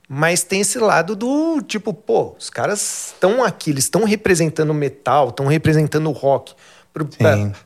[0.08, 5.30] mas tem esse lado do tipo, pô, os caras estão aqui, eles estão representando metal,
[5.30, 6.54] estão representando o rock.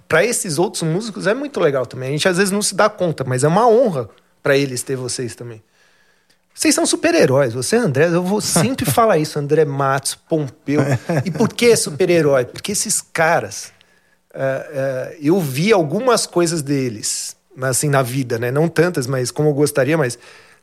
[0.08, 2.10] Pra esses outros músicos é muito legal também.
[2.10, 4.08] A gente às vezes não se dá conta, mas é uma honra
[4.44, 5.62] pra eles ter vocês também.
[6.54, 7.54] Vocês são super-heróis.
[7.54, 10.82] Você, André, eu vou sempre falar isso, André Matos, Pompeu.
[11.26, 12.46] E por que super-herói?
[12.46, 13.74] Porque esses caras,
[14.36, 18.52] é, é, eu vi algumas coisas deles, assim, na vida, né?
[18.52, 20.20] Não tantas, mas como eu gostaria, mas.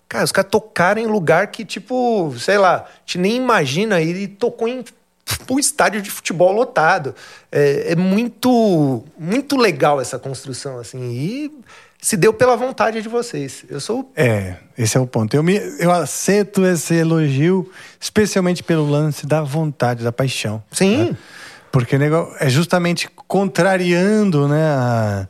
[0.08, 3.98] Cara, os caras tocaram em lugar que, tipo, sei lá, a gente nem imagina.
[3.98, 4.84] Ele tocou em
[5.50, 7.14] um estádio de futebol lotado.
[7.50, 11.12] É, é muito, muito legal essa construção, assim.
[11.12, 11.50] E
[12.02, 13.64] se deu pela vontade de vocês.
[13.70, 15.34] Eu sou É, esse é o ponto.
[15.34, 17.70] Eu, me, eu aceito esse elogio,
[18.00, 20.62] especialmente pelo lance da vontade, da paixão.
[20.72, 20.96] Sim.
[20.96, 21.16] né?
[21.72, 25.26] Porque nego- é justamente contrariando né, a,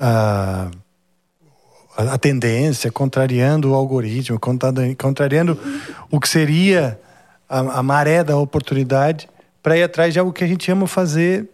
[0.00, 0.68] a,
[1.96, 5.58] a tendência, contrariando o algoritmo, contra- contrariando
[6.10, 6.98] o que seria
[7.48, 9.28] a, a maré da oportunidade
[9.62, 11.48] para ir atrás de algo que a gente ama fazer,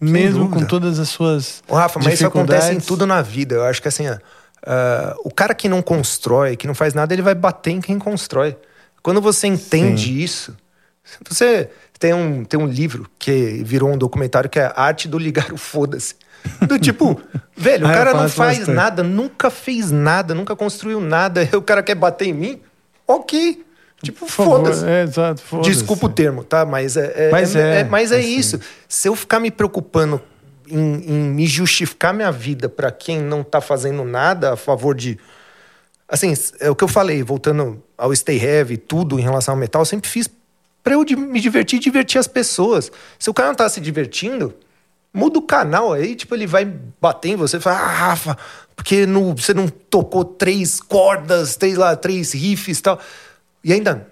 [0.00, 0.60] mesmo dúvida.
[0.60, 1.62] com todas as suas.
[1.68, 3.54] Ô, Rafa, mas isso acontece em tudo na vida.
[3.56, 4.16] Eu acho que assim, ó,
[4.64, 7.98] ah, o cara que não constrói, que não faz nada, ele vai bater em quem
[7.98, 8.56] constrói.
[9.02, 10.56] Quando você entende isso,
[11.28, 15.18] você tem um, tem um livro que virou um documentário que é a Arte do
[15.18, 16.14] Ligar o Foda-se.
[16.66, 17.20] Do tipo,
[17.56, 18.74] velho, o Ah, cara não faz bastante.
[18.74, 21.48] nada, nunca fez nada, nunca construiu nada.
[21.56, 22.60] O cara quer bater em mim?
[23.06, 23.64] Ok.
[24.02, 24.84] Tipo, foda-se.
[24.84, 25.70] É, exato, foda-se.
[25.70, 26.64] Desculpa o termo, tá?
[26.66, 28.36] Mas é, é- Mas é- é, é- mas é assim.
[28.36, 28.60] isso.
[28.88, 30.20] Se eu ficar me preocupando
[30.68, 35.18] em, em me justificar minha vida para quem não tá fazendo nada a favor de.
[36.08, 39.82] Assim, é o que eu falei, voltando ao Stay Heavy, tudo em relação ao metal,
[39.82, 40.28] eu sempre fiz
[40.82, 42.90] pra eu me divertir e divertir as pessoas.
[43.18, 44.54] Se o cara não tá se divertindo,
[45.12, 46.64] muda o canal aí, tipo, ele vai
[47.00, 48.38] bater em você e fala, ah, Rafa,
[48.74, 52.98] porque no, você não tocou três cordas, três lá, três riffs e tal.
[53.62, 54.08] E ainda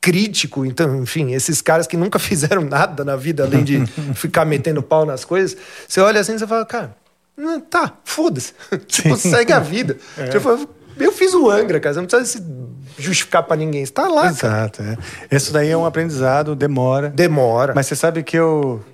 [0.00, 3.84] crítico, então, enfim, esses caras que nunca fizeram nada na vida além de
[4.14, 6.96] ficar metendo pau nas coisas, você olha assim e você fala, cara,
[7.36, 8.54] hum, tá, foda-se.
[8.86, 9.96] tipo, segue a vida.
[10.30, 10.68] Tipo,
[10.98, 12.58] eu fiz o Angra, cara, você não precisa se
[12.98, 13.84] justificar pra ninguém.
[13.84, 14.56] Você tá lá, cara.
[14.56, 15.36] Exato, é.
[15.36, 17.08] Isso daí é um aprendizado, demora.
[17.10, 17.72] Demora.
[17.74, 18.84] Mas você sabe que eu.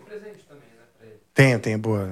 [1.34, 2.08] Tenho, tenho, boa.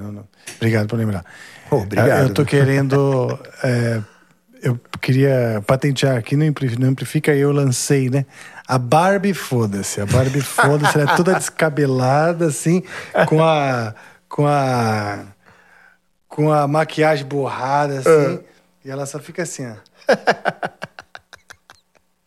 [0.57, 1.25] Obrigado por lembrar.
[1.71, 2.29] Oh, obrigado.
[2.29, 3.39] Eu tô querendo.
[3.63, 4.01] é,
[4.63, 6.45] eu queria patentear aqui no
[6.87, 8.27] Amplifica, eu lancei, né?
[8.67, 10.01] A Barbie Foda-se.
[10.01, 12.83] A Barbie Foda-se, ela é toda descabelada, assim,
[13.29, 13.95] com a.
[14.29, 15.21] com a.
[16.29, 18.41] com a maquiagem borrada, assim.
[18.85, 19.75] E ela só fica assim, ó.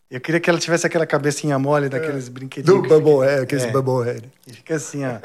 [0.08, 2.76] Eu queria que ela tivesse aquela cabecinha mole daqueles brinquedinhos.
[2.76, 3.70] Do que fica- Bubblehead, aquele É.
[3.72, 4.32] Bubblehead.
[4.46, 5.18] e fica assim, ó.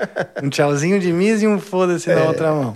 [0.44, 2.76] Um tchauzinho de mis e um foda-se na outra mão.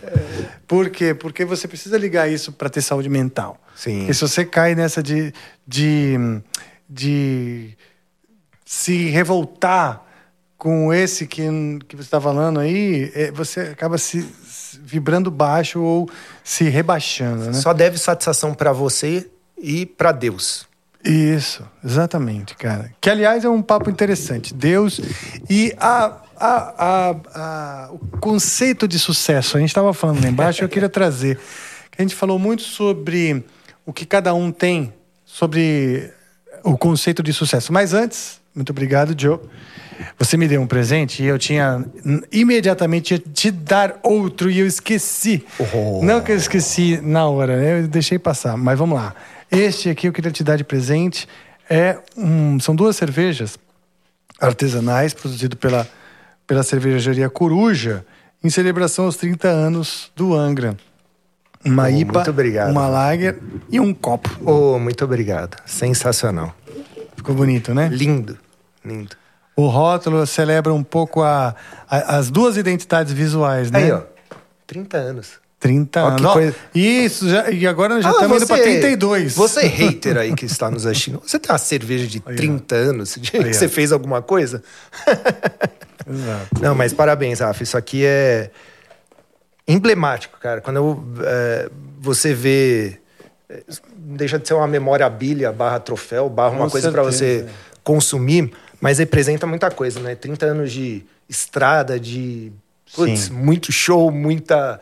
[0.67, 1.15] Por quê?
[1.15, 3.59] Porque você precisa ligar isso para ter saúde mental.
[3.75, 3.99] Sim.
[4.01, 5.33] Porque se você cai nessa de,
[5.67, 6.15] de,
[6.87, 7.75] de
[8.63, 10.03] se revoltar
[10.59, 11.41] com esse que,
[11.87, 14.21] que você está falando aí, é, você acaba se
[14.85, 16.09] vibrando baixo ou
[16.43, 17.53] se rebaixando, né?
[17.53, 20.67] Só deve satisfação pra você e pra Deus.
[21.03, 22.91] Isso, exatamente, cara.
[22.99, 24.53] Que, aliás, é um papo interessante.
[24.53, 24.99] Deus
[25.49, 29.55] e a, a, a, a- o conceito de sucesso.
[29.55, 31.39] A gente estava falando lá embaixo, eu queria trazer.
[31.97, 33.45] A gente falou muito sobre
[33.85, 34.93] o que cada um tem
[35.23, 36.11] sobre
[36.63, 37.71] o conceito de sucesso.
[37.71, 39.39] Mas antes, muito obrigado, Joe.
[40.17, 41.83] Você me deu um presente e eu tinha
[42.31, 45.45] imediatamente te dar outro e eu esqueci.
[45.73, 46.03] Oh.
[46.03, 47.79] Não que eu esqueci na hora, né?
[47.81, 49.13] Eu deixei passar, mas vamos lá.
[49.51, 51.27] Este aqui eu queria te dar de presente
[51.69, 53.57] é um, são duas cervejas
[54.39, 55.87] artesanais produzido pela
[56.47, 58.05] pela cervejaria Coruja
[58.43, 60.77] em celebração aos 30 anos do Angra.
[61.65, 62.71] Uma oh, IPA, muito obrigado.
[62.71, 63.39] uma lager
[63.71, 64.29] e um copo.
[64.45, 65.57] Oh, muito obrigado.
[65.65, 66.55] Sensacional.
[67.15, 67.89] Ficou bonito, né?
[67.91, 68.37] Lindo,
[68.83, 69.15] lindo.
[69.55, 71.55] O rótulo celebra um pouco a,
[71.89, 73.83] a, as duas identidades visuais, né?
[73.83, 74.01] Aí, ó.
[74.67, 75.45] 30 anos.
[75.59, 76.33] 30 anos.
[76.33, 76.55] Coisa...
[76.75, 79.35] Isso, já, e agora já ah, estamos indo para 32.
[79.35, 81.21] Você é hater aí que está nos assistindo.
[81.25, 82.77] Você tem uma cerveja de aí, 30 ó.
[82.77, 84.61] anos de aí, que você fez alguma coisa?
[86.07, 86.61] Exato.
[86.61, 87.63] Não, mas parabéns, Rafa.
[87.63, 88.51] Isso aqui é
[89.67, 90.61] emblemático, cara.
[90.61, 91.69] Quando eu, é,
[91.99, 92.99] você vê.
[93.49, 93.63] É,
[93.95, 97.47] deixa de ser uma memória bilha barra troféu, barra uma Com coisa para você
[97.83, 100.15] consumir, mas representa muita coisa, né?
[100.15, 102.51] 30 anos de estrada, de
[102.93, 104.79] putz, muito show, muita.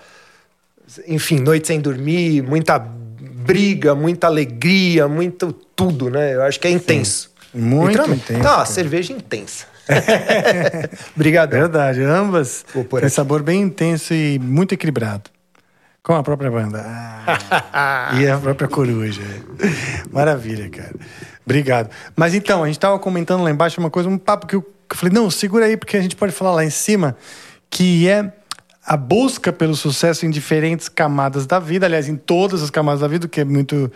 [1.07, 6.35] Enfim, noite sem dormir, muita briga, muita alegria, muito tudo, né?
[6.35, 7.31] Eu acho que é intenso.
[7.51, 7.59] Sim.
[7.59, 8.43] Muito intenso.
[8.43, 9.65] Não, a cerveja é intensa.
[11.15, 11.51] Obrigado.
[11.51, 12.65] Verdade, ambas
[12.99, 15.29] têm sabor bem intenso e muito equilibrado.
[16.01, 16.83] Com a própria banda.
[16.85, 19.21] Ah, e a própria coruja.
[20.11, 20.93] Maravilha, cara.
[21.45, 21.89] Obrigado.
[22.15, 24.93] Mas então, a gente estava comentando lá embaixo uma coisa, um papo que eu, que
[24.93, 27.17] eu falei, não, segura aí, porque a gente pode falar lá em cima,
[27.69, 28.31] que é
[28.85, 33.07] a busca pelo sucesso em diferentes camadas da vida, aliás, em todas as camadas da
[33.07, 33.91] vida, que é muito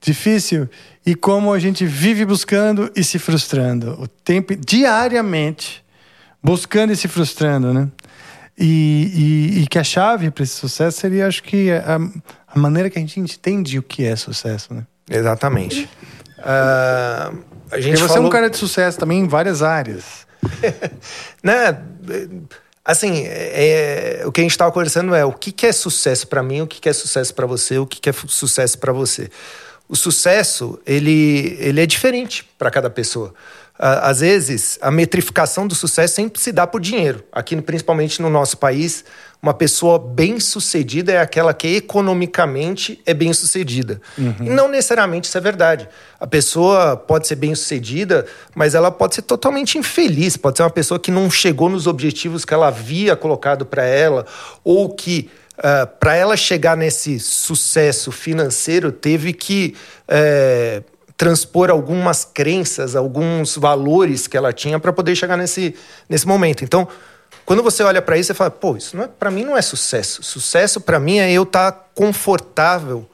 [0.00, 0.68] difícil
[1.04, 5.84] e como a gente vive buscando e se frustrando o tempo diariamente
[6.42, 7.88] buscando e se frustrando, né?
[8.58, 11.98] E, e, e que a chave para esse sucesso seria, acho que a,
[12.48, 14.86] a, maneira que a gente entende o que é sucesso, né?
[15.10, 15.88] Exatamente.
[16.38, 18.24] Uh, a gente Porque você falou...
[18.24, 20.26] é um cara de sucesso também em várias áreas.
[21.42, 21.78] né?
[22.84, 26.28] Assim, é, é, o que a gente estava conversando é o que, que é sucesso
[26.28, 28.92] para mim, o que, que é sucesso para você, o que, que é sucesso para
[28.92, 29.30] você
[29.88, 33.32] o sucesso ele, ele é diferente para cada pessoa.
[33.78, 37.22] Às vezes, a metrificação do sucesso sempre se dá por dinheiro.
[37.30, 39.04] Aqui, principalmente no nosso país,
[39.40, 44.00] uma pessoa bem-sucedida é aquela que economicamente é bem-sucedida.
[44.18, 44.34] Uhum.
[44.40, 45.88] E não necessariamente isso é verdade.
[46.18, 50.36] A pessoa pode ser bem-sucedida, mas ela pode ser totalmente infeliz.
[50.36, 54.26] Pode ser uma pessoa que não chegou nos objetivos que ela havia colocado para ela,
[54.64, 60.84] ou que Uh, ah, para ela chegar nesse sucesso financeiro, teve que uh,
[61.16, 65.74] transpor algumas crenças, alguns valores que ela tinha para poder chegar nesse,
[66.08, 66.62] nesse momento.
[66.62, 66.86] Então,
[67.46, 70.20] quando você olha para isso, você fala: pô, isso é, para mim não é sucesso.
[70.22, 73.08] Sucesso para mim é eu estar tá confortável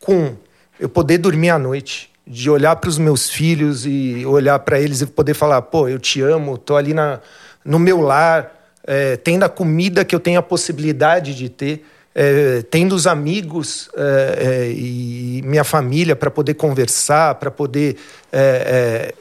[0.00, 0.34] com
[0.80, 5.02] eu poder dormir à noite, de olhar para os meus filhos e olhar para eles
[5.02, 7.20] e poder falar: pô, eu te amo, tô ali na,
[7.62, 8.50] no meu lar
[8.82, 13.90] é, tendo a comida que eu tenho a possibilidade de ter, é, tendo os amigos
[13.94, 17.96] é, é e minha família para poder conversar, para poder,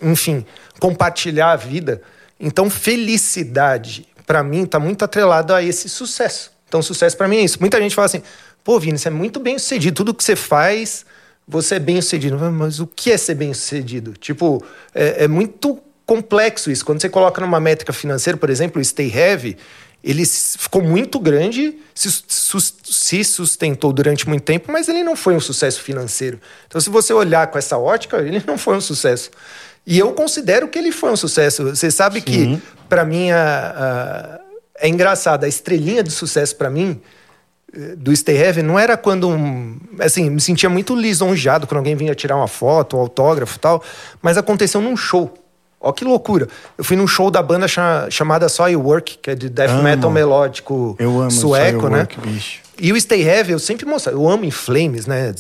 [0.02, 0.45] enfim,
[0.80, 2.02] compartilhar a vida.
[2.40, 6.51] Então, felicidade, para mim, está muito atrelado a esse sucesso.
[6.68, 7.57] Então, sucesso para mim é isso.
[7.60, 8.22] Muita gente fala assim:
[8.64, 11.03] pô, Vini, você é muito bem sucedido, tudo que você faz,
[11.47, 12.38] você é bem sucedido.
[12.51, 14.14] Mas o que é ser bem sucedido?
[14.14, 16.85] Tipo, é, é muito complexo isso.
[16.85, 19.57] Quando você coloca numa métrica financeira, por exemplo, o Stay Heavy,
[20.03, 25.81] ele ficou muito grande, se sustentou durante muito tempo, mas ele não foi um sucesso
[25.81, 26.39] financeiro.
[26.68, 29.31] Então, se você olhar com essa ótica, ele não foi um sucesso.
[29.90, 31.76] E eu considero que ele foi um sucesso.
[31.76, 32.24] Você sabe Sim.
[32.24, 37.02] que, para mim, a, a, é engraçado, a estrelinha de sucesso para mim
[37.74, 41.95] eh, do Stay Heavy não era quando um, assim, me sentia muito lisonjeado quando alguém
[41.95, 43.84] vinha tirar uma foto, um autógrafo e tal,
[44.22, 45.34] mas aconteceu num show.
[45.82, 46.48] Ó que loucura.
[46.78, 47.66] Eu fui num show da banda
[48.11, 49.82] chamada Soilwork, que é de death amo.
[49.82, 52.07] metal melódico eu amo sueco, né?
[52.22, 52.60] Bicho.
[52.78, 55.34] E o Stay Heavy, eu sempre mostro, eu amo In Flames, né?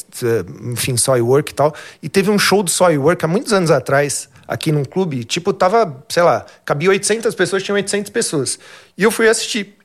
[0.71, 1.75] Enfim, Soilwork e tal.
[2.01, 5.23] E teve um show do Soilwork há muitos anos atrás, aqui num clube.
[5.23, 8.57] Tipo, tava, sei lá, cabia 800 pessoas, tinha 800 pessoas.
[8.97, 9.77] E eu fui assistir.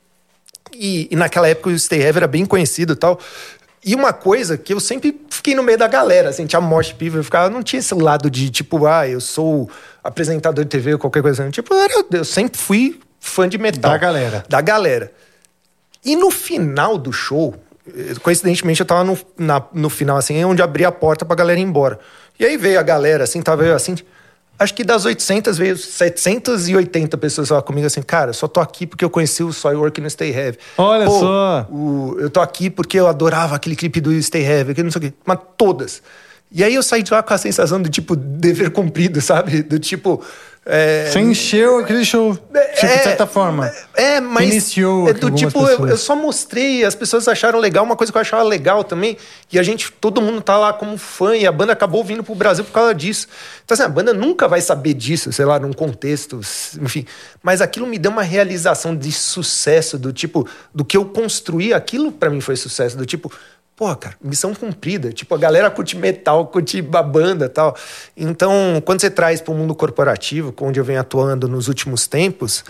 [0.72, 3.20] E, e naquela época o Stay Heavy era bem conhecido e tal.
[3.84, 7.14] E uma coisa que eu sempre fiquei no meio da galera, assim, tinha mosh pit,
[7.14, 9.68] eu ficava, não tinha esse lado de tipo, ah, eu sou
[10.02, 11.42] apresentador de TV ou qualquer coisa.
[11.42, 11.50] Assim.
[11.50, 13.92] Tipo, eu, eu sempre fui fã de metal.
[13.92, 14.44] Da galera.
[14.48, 15.12] Da galera.
[16.02, 17.54] E no final do show,
[18.22, 21.62] coincidentemente eu tava no, na, no final, assim, onde abri a porta pra galera ir
[21.62, 22.00] embora.
[22.40, 23.96] E aí veio a galera, assim, tava eu assim,
[24.58, 29.04] Acho que das 800 veio 780 pessoas falar comigo assim, cara, só tô aqui porque
[29.04, 30.58] eu conheci o Soilwork no Stay Heavy.
[30.78, 31.66] Olha Pô, só!
[31.70, 34.98] O, eu tô aqui porque eu adorava aquele clipe do Stay Heavy, aquele não sei
[35.00, 35.12] o quê.
[35.26, 36.02] Mas todas.
[36.52, 39.60] E aí eu saí de lá com a sensação do tipo, dever cumprido, sabe?
[39.62, 40.22] Do tipo,
[40.66, 41.10] é...
[41.10, 43.70] Você encheu aquele show, tipo, é, de certa forma.
[43.94, 44.48] É, mas.
[44.48, 45.08] Iniciou.
[45.08, 48.22] É do tipo, eu, eu, só mostrei, as pessoas acharam legal, uma coisa que eu
[48.22, 49.18] achava legal também.
[49.52, 52.34] E a gente, todo mundo tá lá como fã, e a banda acabou vindo pro
[52.34, 53.28] Brasil por causa disso.
[53.62, 56.40] Então, assim, a banda nunca vai saber disso, sei lá, num contexto,
[56.80, 57.04] enfim.
[57.42, 62.10] Mas aquilo me deu uma realização de sucesso, do tipo, do que eu construí, aquilo
[62.10, 63.30] para mim foi sucesso, do tipo
[63.76, 65.12] Pô, cara, missão cumprida.
[65.12, 67.76] Tipo, a galera curte metal, curte a banda tal.
[68.16, 72.64] Então, quando você traz para o mundo corporativo, onde eu venho atuando nos últimos tempos,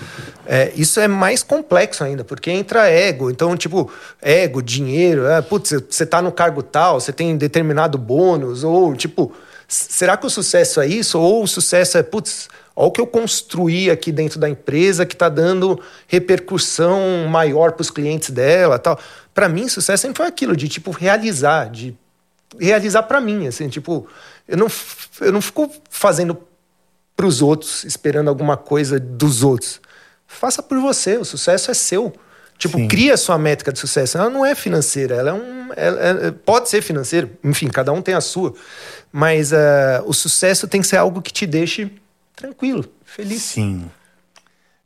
[0.46, 3.30] é, isso é mais complexo ainda, porque entra ego.
[3.30, 8.64] Então, tipo, ego, dinheiro, é, putz, você tá no cargo tal, você tem determinado bônus,
[8.64, 9.30] ou tipo,
[9.74, 11.18] será que o sucesso é isso?
[11.18, 15.14] Ou o sucesso é, putz, olha o que eu construí aqui dentro da empresa que
[15.14, 18.98] está dando repercussão maior para os clientes dela tal
[19.34, 21.94] para mim, sucesso sempre foi aquilo de, tipo, realizar, de
[22.58, 24.06] realizar para mim, assim, tipo,
[24.46, 24.68] eu não,
[25.20, 26.38] eu não fico fazendo
[27.16, 29.80] para os outros, esperando alguma coisa dos outros.
[30.26, 32.12] Faça por você, o sucesso é seu.
[32.58, 32.88] Tipo, Sim.
[32.88, 34.16] cria a sua métrica de sucesso.
[34.16, 35.72] Ela não é financeira, ela é um.
[35.76, 38.54] Ela, é, pode ser financeira, enfim, cada um tem a sua.
[39.12, 39.56] Mas uh,
[40.06, 41.90] o sucesso tem que ser algo que te deixe
[42.34, 43.42] tranquilo, feliz.
[43.42, 43.90] Sim.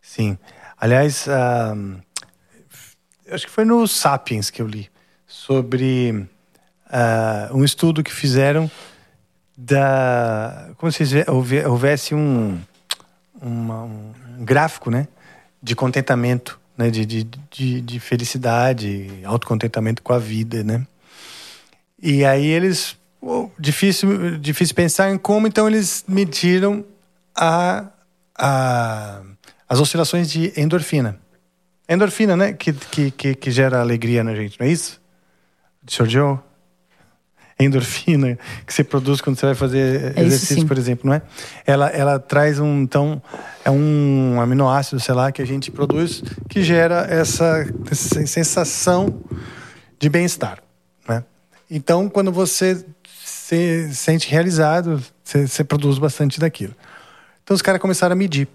[0.01, 0.39] Sim.
[0.81, 2.01] Aliás, uh,
[3.31, 4.91] acho que foi no Sapiens que eu li,
[5.27, 6.27] sobre
[6.87, 8.71] uh, um estudo que fizeram
[9.57, 10.71] da.
[10.77, 11.05] Como se
[11.67, 12.61] houvesse um,
[13.41, 15.09] uma, um gráfico né,
[15.63, 20.63] de contentamento, né, de, de, de, de felicidade, autocontentamento com a vida.
[20.63, 20.87] Né?
[22.01, 22.97] E aí eles.
[23.21, 26.85] Oh, difícil, difícil pensar em como, então eles mediram
[27.35, 27.89] a,
[28.39, 29.23] a,
[29.69, 31.19] as oscilações de endorfina.
[31.89, 32.53] Endorfina, né?
[32.53, 35.01] Que, que, que, que gera alegria na gente, não é isso?
[35.85, 36.07] Sr.
[36.07, 36.39] Joe?
[37.61, 41.23] Endorfina que você produz quando você vai fazer é exercício, por exemplo, não é?
[41.67, 43.21] Ela, ela traz um, então,
[43.65, 49.21] é um aminoácido, sei lá, que a gente produz que gera essa, essa sensação
[49.99, 50.63] de bem-estar,
[51.09, 51.25] né?
[51.69, 52.85] Então, quando você
[53.25, 56.75] se sente realizado, você, você produz bastante daquilo.
[57.43, 58.47] Então, os caras começaram a medir.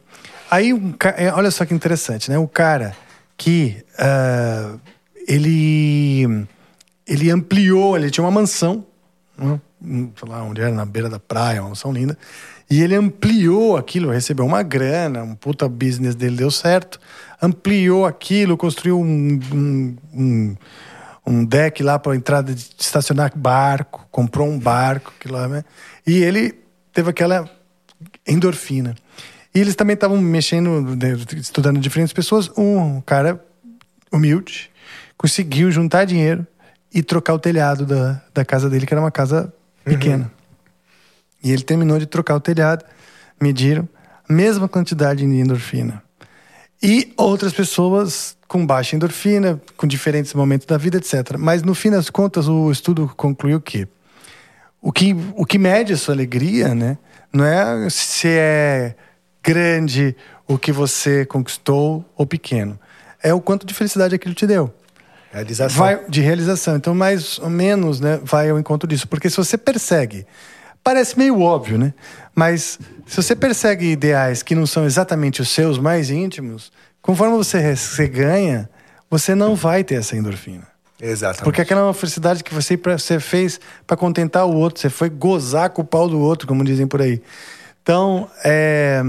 [0.50, 2.38] Aí, um, é, olha só que interessante, né?
[2.38, 2.96] O cara
[3.36, 4.80] que uh,
[5.28, 6.46] ele,
[7.08, 8.86] ele ampliou, ele tinha uma mansão,
[9.38, 9.60] né?
[10.16, 12.18] sei lá onde era, na beira da praia, uma mansão linda,
[12.70, 17.00] e ele ampliou aquilo, recebeu uma grana, um puta business dele deu certo,
[17.42, 20.56] ampliou aquilo, construiu um, um, um,
[21.26, 25.64] um deck lá para entrada de estacionar barco, comprou um barco, aquilo lá, né?
[26.06, 26.56] e ele
[26.94, 27.50] teve aquela
[28.28, 28.96] endorfina.
[29.54, 32.50] E eles também estavam mexendo, né, estudando diferentes pessoas.
[32.58, 33.44] Um cara
[34.12, 34.72] humilde
[35.16, 36.46] conseguiu juntar dinheiro
[36.94, 39.52] e trocar o telhado da, da casa dele, que era uma casa
[39.84, 40.26] pequena.
[40.26, 40.44] Uhum.
[41.44, 42.86] E ele terminou de trocar o telhado,
[43.41, 43.88] mediram
[44.30, 46.02] a mesma quantidade de endorfina.
[46.82, 51.38] E outras pessoas com baixa endorfina, com diferentes momentos da vida, etc.
[51.38, 53.88] Mas no fim das contas, o estudo concluiu que
[54.82, 56.98] o que, o que mede a sua alegria, né?
[57.32, 58.95] Não é se é
[59.41, 60.15] grande
[60.48, 62.78] o que você conquistou ou pequeno.
[63.22, 64.74] É o quanto de felicidade aquilo te deu.
[65.34, 65.78] Realização.
[65.80, 66.76] Vai, de realização.
[66.76, 69.08] Então, mais ou menos, né, vai ao encontro disso.
[69.08, 70.28] Porque se você persegue,
[70.84, 71.94] parece meio óbvio, né?
[72.36, 77.76] Mas se você persegue ideais que não são exatamente os seus mais íntimos, conforme você,
[77.76, 78.70] você ganha,
[79.10, 80.68] você não vai ter essa endorfina.
[81.02, 81.44] Exatamente.
[81.44, 85.10] Porque aquela é uma felicidade que você, você fez para contentar o outro, você foi
[85.10, 87.22] gozar com o pau do outro, como dizem por aí.
[87.82, 89.02] Então, é,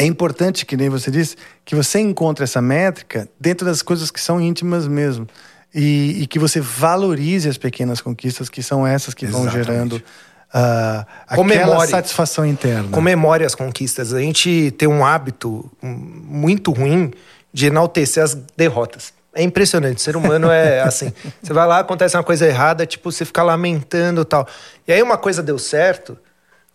[0.00, 4.18] é importante, que nem você disse, que você encontre essa métrica dentro das coisas que
[4.18, 5.26] são íntimas mesmo.
[5.74, 9.52] E, e que você valorize as pequenas conquistas, que são essas que Exatamente.
[9.52, 12.88] vão gerando uh, aquela satisfação interna.
[12.88, 14.14] Comemore as conquistas.
[14.14, 17.12] A gente tem um hábito muito ruim
[17.52, 19.12] de enaltecer as derrotas.
[19.34, 19.98] É impressionante.
[19.98, 21.12] O ser humano é assim.
[21.42, 24.48] Você vai lá, acontece uma coisa errada, tipo, você fica lamentando tal.
[24.88, 26.16] E aí uma coisa deu certo,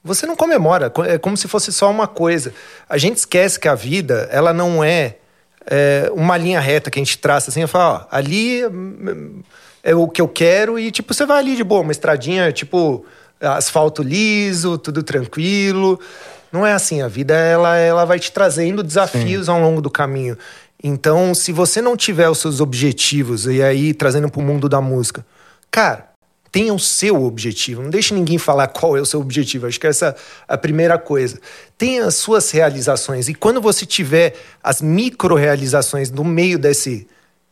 [0.06, 2.54] você não comemora, é como se fosse só uma coisa.
[2.88, 5.16] A gente esquece que a vida, ela não é,
[5.66, 8.62] é uma linha reta que a gente traça assim, e fala, ó, ali
[9.84, 13.04] é o que eu quero e tipo, você vai ali de boa, uma estradinha, tipo,
[13.42, 16.00] asfalto liso, tudo tranquilo.
[16.52, 19.52] Não é assim, a vida ela, ela vai te trazendo desafios Sim.
[19.52, 20.38] ao longo do caminho.
[20.84, 24.80] Então, se você não tiver os seus objetivos e aí trazendo para o mundo da
[24.80, 25.26] música,
[25.72, 26.10] cara,
[26.56, 27.82] tenha o seu objetivo.
[27.82, 29.68] Não deixe ninguém falar qual é o seu objetivo.
[29.68, 30.16] Acho que essa
[30.48, 31.38] é a primeira coisa.
[31.78, 33.28] Tenha as suas realizações.
[33.28, 37.06] E quando você tiver as micro-realizações no meio desse,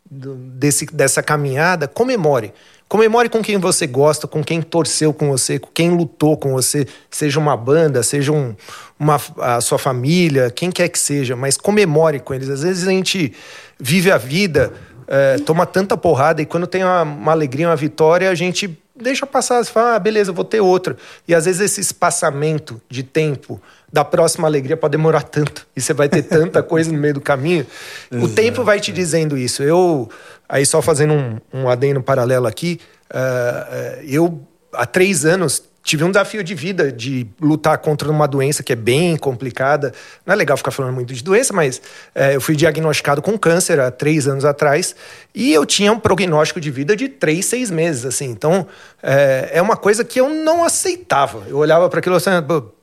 [0.10, 2.54] desse, dessa caminhada, comemore.
[2.88, 6.88] Comemore com quem você gosta, com quem torceu com você, com quem lutou com você,
[7.12, 8.56] seja uma banda, seja um,
[8.98, 12.48] uma, a sua família, quem quer que seja, mas comemore com eles.
[12.48, 13.34] Às vezes a gente
[13.78, 14.72] vive a vida,
[15.10, 19.26] é, toma tanta porrada e quando tem uma, uma alegria, uma vitória, a gente deixa
[19.26, 20.96] passar, você fala, ah, beleza, vou ter outra.
[21.28, 23.62] E às vezes esse espaçamento de tempo
[23.92, 27.22] da próxima alegria pode demorar tanto e você vai ter tanta coisa no meio do
[27.22, 27.66] caminho.
[28.12, 29.64] o tempo vai te dizendo isso.
[29.64, 30.10] Eu
[30.54, 32.80] Aí, só fazendo um, um adendo paralelo aqui,
[33.10, 34.40] uh, eu,
[34.74, 38.76] há três anos, tive um desafio de vida de lutar contra uma doença que é
[38.76, 39.94] bem complicada.
[40.26, 41.82] Não é legal ficar falando muito de doença, mas
[42.16, 44.96] é, eu fui diagnosticado com câncer há três anos atrás
[45.36, 48.30] e eu tinha um prognóstico de vida de três, seis meses, assim.
[48.30, 48.66] Então,
[49.02, 51.44] é, é uma coisa que eu não aceitava.
[51.48, 52.30] Eu olhava para aquilo assim,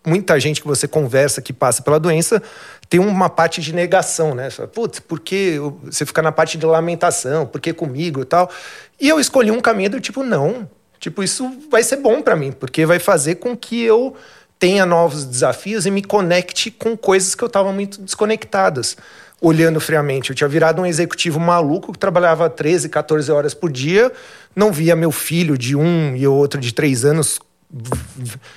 [0.06, 2.42] muita gente que você conversa que passa pela doença
[2.90, 4.48] tem uma parte de negação, né?
[4.74, 7.46] Putz, por que você fica na parte de lamentação?
[7.46, 8.50] Por que comigo e tal?
[9.00, 10.68] E eu escolhi um caminho do tipo, não.
[11.00, 14.14] Tipo, isso vai ser bom para mim, porque vai fazer com que eu
[14.58, 18.98] tenha novos desafios e me conecte com coisas que eu estava muito desconectadas.
[19.40, 24.12] Olhando friamente, eu tinha virado um executivo maluco que trabalhava 13, 14 horas por dia,
[24.54, 27.40] não via meu filho de um e outro de três anos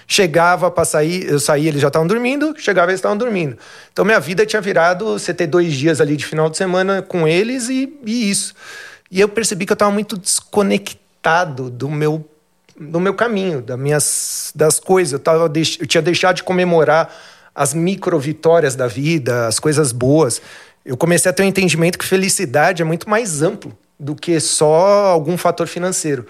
[0.08, 3.58] chegava para sair, eu saía, eles já estavam dormindo, chegava, eles estavam dormindo.
[3.94, 7.26] Então minha vida tinha virado você ter dois dias ali de final de semana com
[7.26, 8.54] eles e, e isso.
[9.10, 12.28] E eu percebi que eu estava muito desconectado do meu
[12.80, 15.14] do meu caminho, das minhas das coisas.
[15.14, 17.14] Eu, tava, eu tinha deixado de comemorar
[17.54, 20.42] as micro vitórias da vida, as coisas boas.
[20.86, 25.08] Eu comecei a ter um entendimento que felicidade é muito mais amplo do que só
[25.08, 26.26] algum fator financeiro.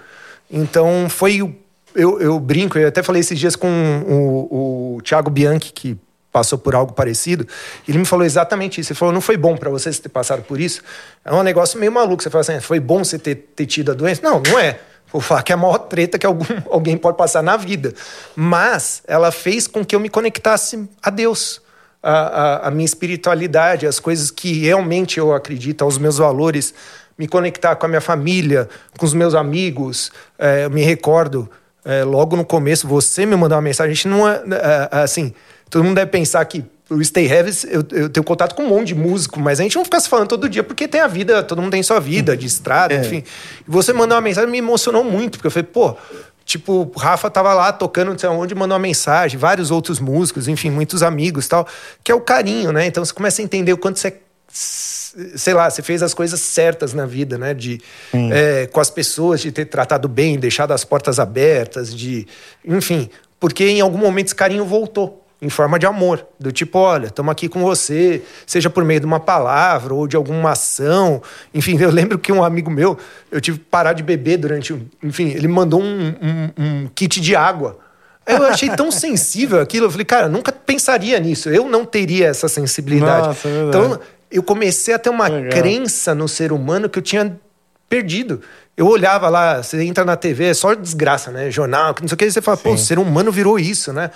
[0.52, 1.56] Então foi
[1.96, 5.98] eu, eu brinco, eu até falei esses dias com o, o Thiago Bianchi, que
[6.32, 7.48] passou por algo parecido,
[7.88, 8.92] ele me falou exatamente isso.
[8.92, 10.82] Ele falou: não foi bom para você ter passado por isso?
[11.24, 12.24] É um negócio meio maluco.
[12.24, 14.22] Você fala assim: foi bom você ter, ter tido a doença?
[14.24, 14.80] Não, não é.
[15.22, 17.94] Falar que é a maior treta que algum, alguém pode passar na vida.
[18.36, 21.62] Mas ela fez com que eu me conectasse a Deus,
[22.02, 26.74] a, a, a minha espiritualidade, as coisas que realmente eu acredito, aos meus valores,
[27.18, 28.68] me conectar com a minha família,
[28.98, 30.12] com os meus amigos.
[30.38, 31.50] É, eu me recordo
[31.86, 33.92] é, logo no começo, você me mandou uma mensagem.
[33.92, 35.34] A gente não é, é, é assim,
[35.70, 36.64] todo mundo deve pensar que
[36.94, 39.76] o Stay Heavy, eu, eu, tenho contato com um monte de músico, mas a gente
[39.76, 42.36] não fica se falando todo dia, porque tem a vida, todo mundo tem sua vida
[42.36, 43.00] de estrada, é.
[43.00, 43.24] enfim.
[43.68, 45.96] E você mandou uma mensagem me emocionou muito, porque eu falei, pô,
[46.46, 50.70] tipo, Rafa tava lá tocando não sei onde, mandou uma mensagem, vários outros músicos, enfim,
[50.70, 51.68] muitos amigos tal,
[52.04, 52.86] que é o carinho, né?
[52.86, 54.18] Então você começa a entender o quanto você
[55.36, 57.54] sei lá, você fez as coisas certas na vida, né?
[57.54, 57.82] De,
[58.32, 62.28] é, com as pessoas, de ter tratado bem, deixado as portas abertas, de.
[62.66, 63.10] Enfim,
[63.40, 65.23] porque em algum momento esse carinho voltou.
[65.44, 69.06] Em forma de amor, do tipo, olha, estamos aqui com você, seja por meio de
[69.06, 71.22] uma palavra ou de alguma ação.
[71.54, 72.98] Enfim, eu lembro que um amigo meu,
[73.30, 74.74] eu tive que parar de beber durante.
[75.04, 77.78] Enfim, ele mandou um, um, um kit de água.
[78.26, 79.88] Eu achei tão sensível aquilo.
[79.88, 81.50] Eu falei, cara, nunca pensaria nisso.
[81.50, 83.28] Eu não teria essa sensibilidade.
[83.28, 84.00] Nossa, é então,
[84.32, 85.52] eu comecei a ter uma Legal.
[85.52, 87.38] crença no ser humano que eu tinha
[87.90, 88.42] perdido.
[88.76, 91.52] Eu olhava lá, você entra na TV, é só desgraça, né?
[91.52, 92.64] Jornal, não sei o que, e você fala, Sim.
[92.64, 94.10] pô, o ser humano virou isso, né?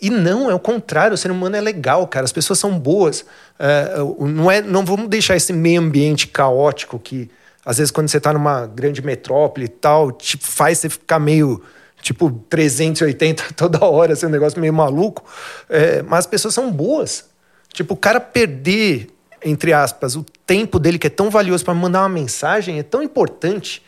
[0.00, 3.24] E não, é o contrário, o ser humano é legal, cara, as pessoas são boas.
[3.58, 7.30] É, não, é, não vamos deixar esse meio ambiente caótico que,
[7.64, 11.62] às vezes, quando você está numa grande metrópole e tal, tipo, faz você ficar meio
[12.00, 15.24] tipo 380 toda hora, assim, um negócio meio maluco.
[15.68, 17.26] É, mas as pessoas são boas.
[17.72, 19.08] Tipo, o cara perder
[19.44, 23.02] entre aspas, o tempo dele que é tão valioso para mandar uma mensagem é tão
[23.02, 23.82] importante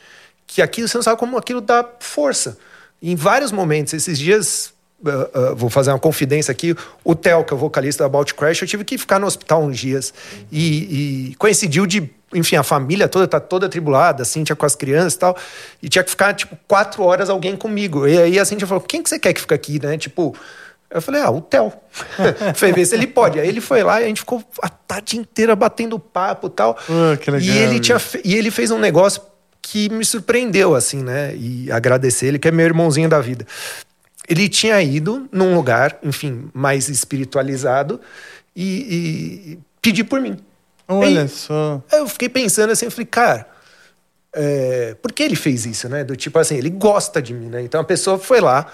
[0.47, 2.59] que aquilo você não sabe como aquilo dá força.
[3.01, 4.72] em vários momentos, esses dias,
[5.05, 6.75] uh, uh, vou fazer uma confidência aqui,
[7.05, 9.63] o Theo, que é o vocalista da About Crash, eu tive que ficar no hospital
[9.63, 10.13] uns dias
[10.51, 14.75] e, e coincidiu de enfim, a família toda tá toda atribulada, a Cintia com as
[14.75, 15.37] crianças e tal,
[15.83, 18.09] e tinha que ficar, tipo, quatro horas alguém comigo.
[18.09, 19.99] E aí a Cintia falou, quem que você quer que fique aqui, né?
[19.99, 20.35] Tipo,
[20.91, 21.73] eu falei, ah, o Theo.
[22.55, 23.41] foi ver se ele pode.
[23.41, 26.79] Aí ele foi lá e a gente ficou a tarde inteira batendo papo tal.
[26.89, 29.23] Uh, que legal, e ele tinha E ele fez um negócio
[29.61, 31.35] que me surpreendeu, assim, né?
[31.37, 33.47] E agradecer ele, que é meu irmãozinho da vida.
[34.29, 38.01] Ele tinha ido num lugar, enfim, mais espiritualizado
[38.55, 40.37] e, e pedir por mim.
[40.87, 41.83] Olha aí, só.
[41.91, 43.47] Eu fiquei pensando assim, eu falei, cara,
[44.35, 46.05] é, por que ele fez isso, né?
[46.05, 47.63] Do tipo assim, ele gosta de mim, né?
[47.63, 48.67] Então a pessoa foi lá,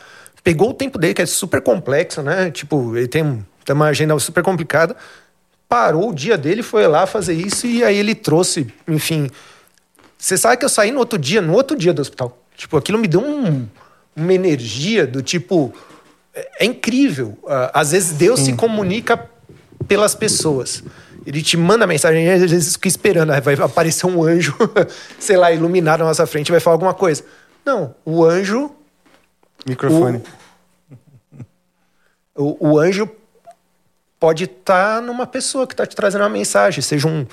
[0.45, 2.51] pegou o tempo dele, que é super complexo, né?
[2.51, 4.97] Tipo, ele tem, tem uma agenda super complicada.
[5.69, 9.29] Parou o dia dele, foi lá fazer isso e aí ele trouxe, enfim.
[10.17, 12.43] Você sabe que eu saí no outro dia, no outro dia do hospital.
[12.57, 13.69] Tipo, aquilo me deu um,
[14.21, 15.73] uma energia do tipo.
[16.35, 17.39] É, é incrível.
[17.43, 18.47] Uh, às vezes Deus Sim.
[18.47, 19.29] se comunica
[19.87, 20.83] pelas pessoas.
[21.27, 23.33] Ele te manda mensagem às vezes fica esperando.
[23.43, 24.57] Vai aparecer um anjo,
[25.19, 27.25] sei lá, iluminado na nossa frente vai falar alguma coisa.
[27.65, 28.71] Não, o anjo.
[29.67, 30.23] Microfone.
[32.35, 33.11] O, o, o anjo
[34.19, 37.27] pode estar tá numa pessoa que está te trazendo uma mensagem, seja um,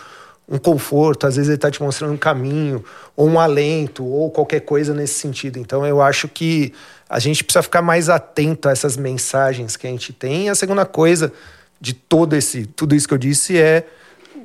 [0.47, 2.83] um conforto, às vezes ele está te mostrando um caminho,
[3.15, 5.57] ou um alento, ou qualquer coisa nesse sentido.
[5.57, 6.71] Então eu acho que
[7.09, 10.45] a gente precisa ficar mais atento a essas mensagens que a gente tem.
[10.45, 11.33] E a segunda coisa
[11.81, 13.87] de todo esse, tudo isso que eu disse é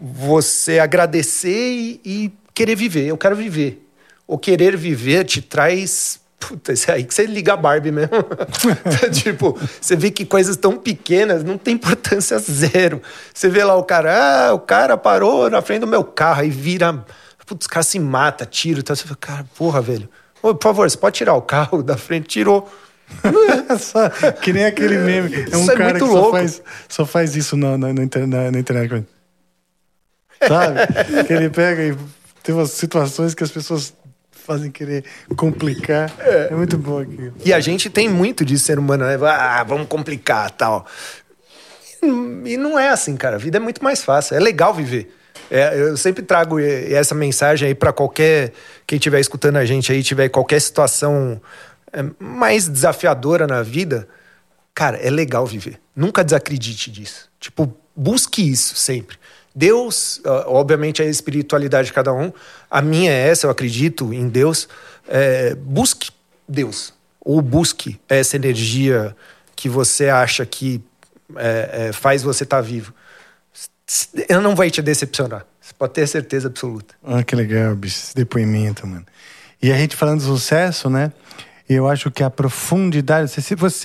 [0.01, 3.07] você agradecer e, e querer viver.
[3.07, 3.87] Eu quero viver.
[4.27, 8.17] O querer viver te traz Puta, isso é aí que você liga a Barbie mesmo.
[9.13, 13.03] tipo, você vê que coisas tão pequenas não tem importância zero.
[13.33, 16.51] Você vê lá o cara, ah, o cara parou na frente do meu carro e
[16.51, 17.05] vira.
[17.47, 18.83] Putz, os caras se mata, tira.
[18.83, 18.97] Tá?
[18.97, 20.09] Você fala, cara, porra, velho.
[20.43, 22.27] Ô, por favor, você pode tirar o carro da frente?
[22.27, 22.69] Tirou.
[23.23, 25.47] É que nem aquele meme.
[25.53, 28.51] É um isso é cara é que só faz, só faz isso na, na, na,
[28.51, 29.07] na internet.
[30.49, 30.81] Sabe?
[31.27, 31.97] que ele pega e
[32.43, 33.93] tem umas situações que as pessoas
[34.51, 35.05] fazem querer
[35.37, 36.13] complicar.
[36.19, 37.33] É, é muito bom aqui.
[37.45, 39.17] E a gente tem muito de ser humano, né?
[39.25, 40.85] Ah, vamos complicar tal.
[42.45, 43.37] E não é assim, cara.
[43.37, 44.35] A vida é muito mais fácil.
[44.35, 45.15] É legal viver.
[45.49, 48.53] É, eu sempre trago essa mensagem aí para qualquer
[48.87, 51.41] quem estiver escutando a gente aí, tiver qualquer situação
[51.93, 54.09] é, mais desafiadora na vida.
[54.75, 55.79] Cara, é legal viver.
[55.95, 57.31] Nunca desacredite disso.
[57.39, 59.17] Tipo, busque isso sempre.
[59.55, 62.33] Deus, obviamente, é a espiritualidade de cada um.
[62.71, 64.69] A minha é essa, eu acredito em Deus.
[65.09, 66.11] É, busque
[66.49, 66.95] Deus.
[67.21, 69.15] Ou busque essa energia
[69.57, 70.83] que você acha que
[71.37, 72.95] é, é, faz você estar tá vivo.
[74.29, 75.45] Ela não vai te decepcionar.
[75.61, 76.95] Você pode ter certeza absoluta.
[77.05, 79.05] Ah, que legal, bicho, esse depoimento, mano.
[79.61, 81.13] E a gente falando de sucesso, né?
[81.69, 83.33] Eu acho que a profundidade.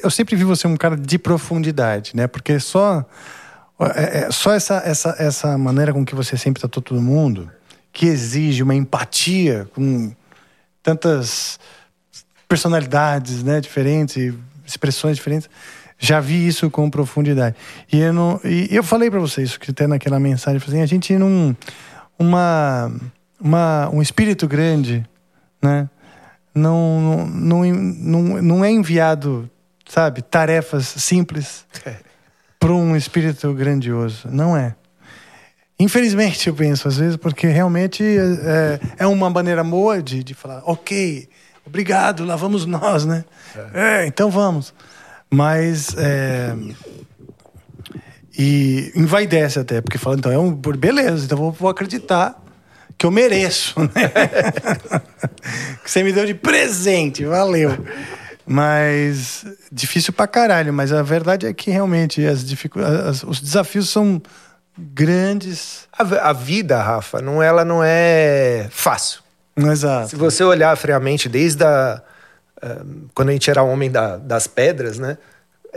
[0.03, 2.28] eu sempre vi você um cara de profundidade, né?
[2.28, 3.06] Porque só
[3.80, 7.52] é, é, só essa, essa, essa maneira com que você sempre tratou todo mundo,
[7.95, 10.11] que exige uma empatia com
[10.84, 11.57] tantas
[12.45, 14.34] personalidades né, diferentes,
[14.65, 15.49] expressões diferentes.
[15.97, 17.55] Já vi isso com profundidade.
[17.89, 20.85] E eu, não, e eu falei para você isso, que até naquela mensagem, assim, a
[20.85, 21.55] gente não.
[22.19, 22.91] Uma,
[23.39, 25.07] uma, um espírito grande,
[25.61, 25.89] né?
[26.53, 29.49] Não, não, não, não, não é enviado,
[29.88, 31.65] sabe, tarefas simples.
[31.85, 31.95] É
[32.65, 34.27] para um espírito grandioso.
[34.31, 34.76] Não é.
[35.80, 40.61] Infelizmente, eu penso às vezes, porque realmente é, é uma maneira boa de, de falar,
[40.65, 41.27] ok,
[41.65, 43.26] obrigado, lá vamos nós, né?
[43.73, 44.73] É, é então vamos.
[45.30, 45.93] Mas.
[45.97, 46.56] É,
[48.38, 50.52] e envaidece até, porque fala, então é um.
[50.52, 52.41] Beleza, então vou, vou acreditar
[52.97, 54.11] que eu mereço, né?
[55.84, 57.85] que você me deu de presente, valeu.
[58.47, 64.22] Mas difícil pra caralho, mas a verdade é que realmente as dificuldades, os desafios são
[64.77, 65.88] grandes.
[65.91, 69.22] A, a, vida, Rafa, não, ela não é fácil.
[69.56, 70.10] Exato.
[70.10, 72.02] Se você olhar friamente, desde a,
[72.61, 75.18] uh, quando a gente era homem da, das pedras, né?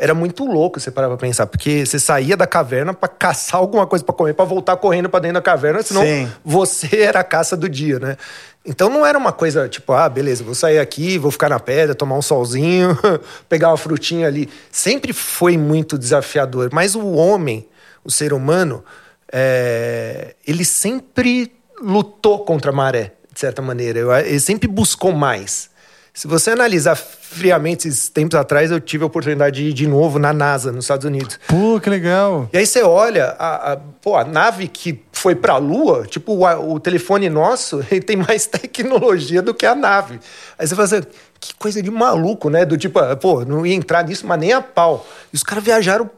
[0.01, 3.85] Era muito louco você parar pra pensar, porque você saía da caverna para caçar alguma
[3.85, 6.31] coisa para comer, para voltar correndo para dentro da caverna, senão Sim.
[6.45, 8.17] você era a caça do dia, né?
[8.65, 11.95] Então não era uma coisa tipo, ah, beleza, vou sair aqui, vou ficar na pedra,
[11.95, 12.97] tomar um solzinho,
[13.49, 14.49] pegar uma frutinha ali.
[14.71, 16.69] Sempre foi muito desafiador.
[16.73, 17.67] Mas o homem,
[18.09, 18.83] o ser humano,
[19.31, 20.35] é...
[20.47, 24.01] ele sempre lutou contra a maré, de certa maneira.
[24.27, 25.69] Ele sempre buscou mais.
[26.15, 30.19] Se você analisar friamente esses tempos atrás, eu tive a oportunidade de ir de novo
[30.19, 31.39] na NASA, nos Estados Unidos.
[31.47, 32.49] Pô, que legal!
[32.53, 36.33] E aí você olha, a, a, pô, a nave que foi para a Lua, tipo,
[36.33, 40.19] o, o, telefone nosso, ele tem mais tecnologia do que a nave.
[40.59, 41.03] Aí você fala assim,
[41.39, 42.65] que coisa de maluco, né?
[42.65, 45.07] Do tipo, ah, pô, não ia entrar nisso, mas nem a pau.
[45.33, 46.11] E os caras viajaram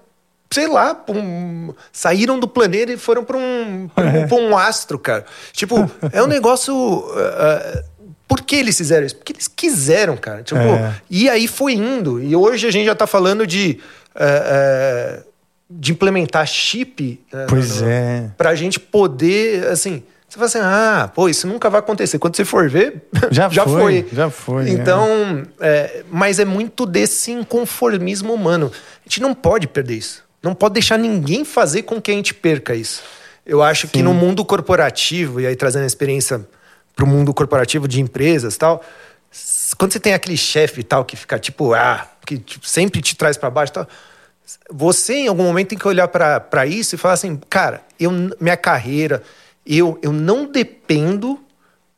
[0.52, 5.24] sei lá, um, saíram do planeta e foram para um, pra um, um astro, cara.
[5.52, 6.74] Tipo, é um negócio.
[6.74, 7.84] Uh,
[8.26, 9.16] por que eles fizeram isso?
[9.16, 10.42] Porque eles quiseram, cara.
[10.42, 10.94] Tipo, é.
[11.08, 12.20] E aí foi indo.
[12.22, 13.78] E hoje a gente já tá falando de.
[14.14, 15.30] Uh,
[15.72, 17.20] de implementar chip.
[17.32, 18.30] Uh, pois no, é.
[18.36, 20.02] Pra gente poder, assim.
[20.28, 22.16] Você fala assim, ah, pô, isso nunca vai acontecer.
[22.20, 23.02] Quando você for ver,
[23.32, 24.68] já, já foi, foi, Já foi.
[24.68, 24.72] É.
[24.72, 25.68] Então, é.
[25.68, 28.70] É, mas é muito desse inconformismo humano.
[28.74, 30.29] A gente não pode perder isso.
[30.42, 33.02] Não pode deixar ninguém fazer com que a gente perca isso.
[33.44, 33.92] Eu acho Sim.
[33.92, 36.46] que no mundo corporativo, e aí trazendo a experiência
[36.94, 38.82] para o mundo corporativo de empresas tal.
[39.78, 43.36] Quando você tem aquele chefe tal que fica tipo, ah, que tipo, sempre te traz
[43.36, 43.88] para baixo tal,
[44.70, 48.10] você em algum momento tem que olhar para isso e falar assim, cara, eu,
[48.40, 49.22] minha carreira,
[49.66, 51.38] eu, eu não dependo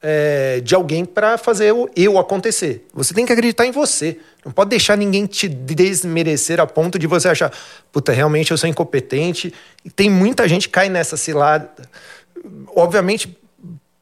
[0.02, 2.86] é, de alguém para fazer o eu acontecer.
[2.92, 4.18] Você tem que acreditar em você.
[4.44, 7.52] Não pode deixar ninguém te desmerecer a ponto de você achar,
[7.92, 9.54] puta, realmente eu sou incompetente.
[9.84, 11.70] E tem muita gente que cai nessa cilada.
[12.74, 13.38] Obviamente,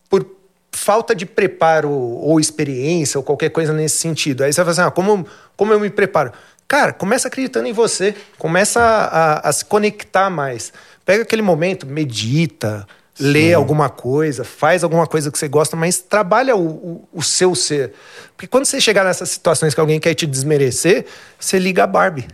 [0.08, 0.26] por
[0.72, 4.42] falta de preparo ou experiência ou qualquer coisa nesse sentido.
[4.42, 6.32] Aí você vai assim, ah, como, como eu me preparo?
[6.66, 8.14] Cara, começa acreditando em você.
[8.38, 10.72] Começa a, a, a se conectar mais.
[11.04, 12.86] Pega aquele momento, medita,
[13.20, 17.54] lê alguma coisa, faz alguma coisa que você gosta, mas trabalha o, o, o, seu
[17.54, 17.92] ser.
[18.34, 21.04] Porque quando você chegar nessas situações que alguém quer te desmerecer,
[21.38, 22.26] você liga a Barbie.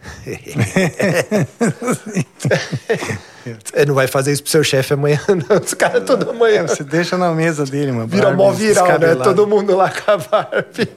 [3.65, 5.59] Você não vai fazer isso pro seu chefe amanhã, não.
[5.59, 6.61] Os caras toda manhã.
[6.61, 8.07] É, você deixa na mesa dele, mano.
[8.07, 9.17] Vira mó viral, né?
[9.17, 10.89] Todo mundo lá com a Barbie.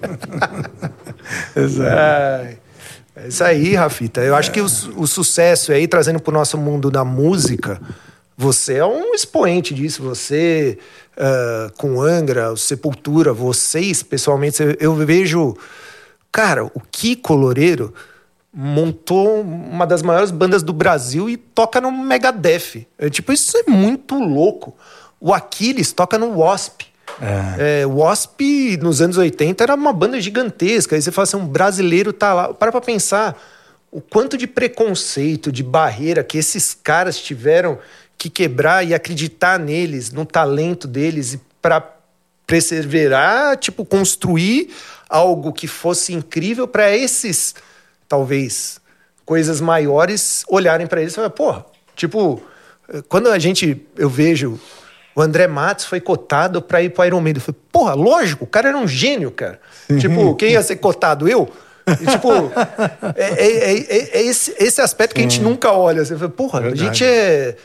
[1.56, 1.90] Exato.
[1.90, 2.58] É,
[3.16, 4.22] é isso aí, Rafita.
[4.22, 7.82] Eu acho que o, o sucesso aí, trazendo pro nosso mundo da música,
[8.42, 10.02] você é um expoente disso.
[10.02, 10.78] Você,
[11.18, 15.58] uh, com Angra, Sepultura, vocês, pessoalmente, eu, vejo.
[16.32, 17.94] Cara, o Kiko Loureiro
[18.54, 22.88] montou uma das maiores bandas do Brasil e toca no Megadeth.
[22.98, 24.74] É, tipo, isso é muito louco.
[25.20, 26.84] O Aquiles toca no Wasp.
[27.22, 27.82] É.
[27.82, 28.40] É, o Wasp,
[28.82, 30.96] nos anos 80, era uma banda gigantesca.
[30.96, 32.54] Aí você fala assim, um brasileiro tá lá.
[32.54, 33.38] Para pra pensar
[33.92, 37.78] o quanto de preconceito, de barreira que esses caras tiveram
[38.20, 41.96] que quebrar e acreditar neles, no talento deles e para
[42.46, 44.70] perseverar, tipo, construir
[45.10, 47.56] algo que fosse incrível para esses,
[48.08, 48.82] talvez,
[49.26, 51.66] coisas maiores olharem para eles e falar, porra,
[51.96, 52.44] tipo,
[53.08, 54.60] quando a gente, eu vejo
[55.16, 57.42] o André Matos foi cotado para ir para Iron Maiden.
[57.42, 59.60] Eu falei, porra, lógico, o cara era um gênio, cara.
[60.00, 61.28] Tipo, quem ia ser cotado?
[61.28, 61.52] Eu?
[62.02, 62.30] E, tipo,
[63.16, 66.04] é, é, é, é, esse, esse aspecto que a gente nunca olha.
[66.04, 66.82] Você fala, porra, Verdade.
[66.82, 67.56] a gente é.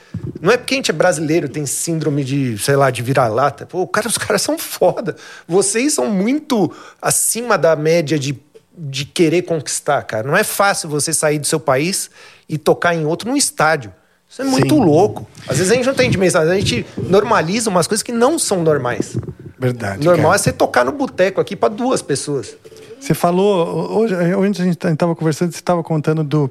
[0.41, 3.67] Não é porque a gente é brasileiro, tem síndrome de, sei lá, de vira-lata.
[3.67, 5.17] Pô, cara, os caras são foda.
[5.47, 8.39] Vocês são muito acima da média de,
[8.77, 10.27] de querer conquistar, cara.
[10.27, 12.11] Não é fácil você sair do seu país
[12.49, 13.93] e tocar em outro num estádio.
[14.29, 14.85] Isso é muito Sim.
[14.85, 15.29] louco.
[15.47, 18.63] Às vezes a gente não tem dimensão, a gente normaliza umas coisas que não são
[18.63, 19.17] normais.
[19.57, 20.05] Verdade.
[20.05, 20.35] Normal cara.
[20.35, 22.57] é você tocar no boteco aqui para duas pessoas.
[23.05, 26.51] Você falou, hoje, hoje a gente estava conversando, você estava contando do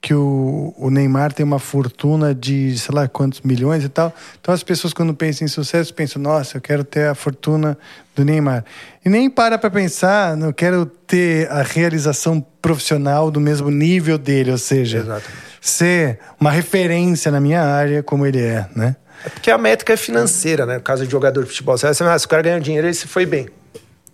[0.00, 4.14] que o, o, Neymar tem uma fortuna de sei lá quantos milhões e tal.
[4.40, 7.76] Então as pessoas quando pensam em sucesso pensam, nossa, eu quero ter a fortuna
[8.14, 8.64] do Neymar.
[9.04, 14.52] E nem para para pensar, não quero ter a realização profissional do mesmo nível dele,
[14.52, 15.32] ou seja, Exatamente.
[15.60, 18.94] ser uma referência na minha área como ele é, né?
[19.24, 20.76] É porque a métrica é financeira, né?
[20.76, 22.94] No caso de jogador de futebol, você vai ah, se o cara ganhar dinheiro, ele
[22.94, 23.48] se foi bem.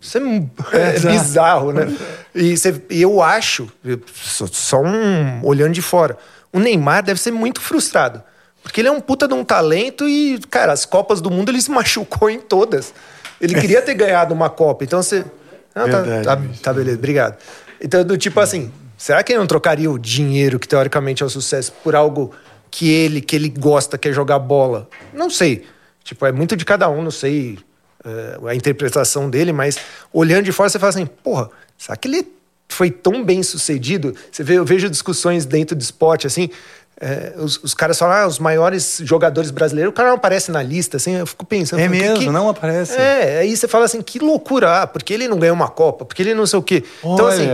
[0.05, 1.97] Isso é, é, é bizarro, né?
[2.35, 3.73] E você, eu acho,
[4.53, 6.19] só um olhando de fora,
[6.53, 8.23] o Neymar deve ser muito frustrado.
[8.63, 11.61] Porque ele é um puta de um talento e, cara, as Copas do Mundo ele
[11.61, 12.93] se machucou em todas.
[13.41, 14.85] Ele queria ter ganhado uma Copa.
[14.85, 15.25] Então você.
[15.75, 17.39] Ah, tá, tá, tá, beleza, obrigado.
[17.81, 21.31] Então, do tipo assim, será que ele não trocaria o dinheiro, que teoricamente é o
[21.31, 22.31] sucesso, por algo
[22.71, 24.87] que ele, que ele gosta, que é jogar bola?
[25.13, 25.65] Não sei.
[26.05, 27.59] Tipo, é muito de cada um, não sei
[28.05, 29.79] uh, a interpretação dele, mas
[30.13, 32.29] olhando de fora você fala assim, porra, será que ele
[32.69, 34.15] foi tão bem sucedido?
[34.31, 36.51] Você vê, eu vejo discussões dentro do esporte, assim,
[37.01, 40.63] é, os, os, caras falam, ah, os maiores jogadores brasileiros, o cara não aparece na
[40.63, 41.81] lista, assim, eu fico pensando.
[41.81, 42.97] É mesmo, que, não aparece.
[42.97, 46.23] É, aí você fala assim, que loucura, ah, porque ele não ganhou uma Copa, porque
[46.23, 46.85] ele não sei o quê.
[47.03, 47.15] Olha.
[47.15, 47.49] Então, assim,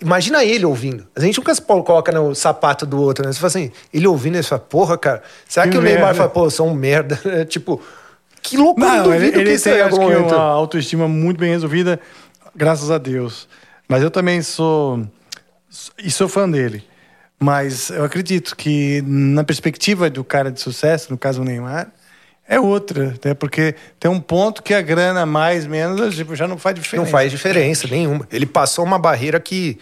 [0.00, 1.06] imagina ele ouvindo.
[1.14, 3.32] A gente nunca se coloca no sapato do outro, né?
[3.32, 6.28] Você fala assim, ele ouvindo, ele fala, porra, cara, será que, que o Neymar fala,
[6.28, 7.20] pô, eu sou um merda?
[7.48, 7.80] tipo,
[8.50, 12.00] que loucura, não, ele, ele tem, acho que uma autoestima muito bem resolvida,
[12.54, 13.48] graças a Deus.
[13.88, 15.06] Mas eu também sou
[15.98, 16.84] e sou fã dele.
[17.38, 21.92] Mas eu acredito que na perspectiva do cara de sucesso, no caso o Neymar,
[22.48, 23.34] é outra, né?
[23.34, 27.04] Porque tem um ponto que a grana mais menos tipo, já não faz diferença.
[27.04, 28.26] Não faz diferença nenhuma.
[28.32, 29.78] Ele passou uma barreira que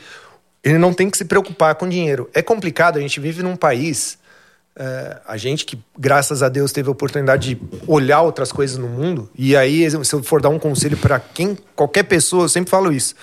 [0.64, 2.28] ele não tem que se preocupar com dinheiro.
[2.34, 4.18] É complicado, a gente vive num país
[4.76, 8.88] é, a gente que, graças a Deus, teve a oportunidade de olhar outras coisas no
[8.88, 12.70] mundo, e aí, se eu for dar um conselho para quem, qualquer pessoa, eu sempre
[12.70, 13.14] falo isso: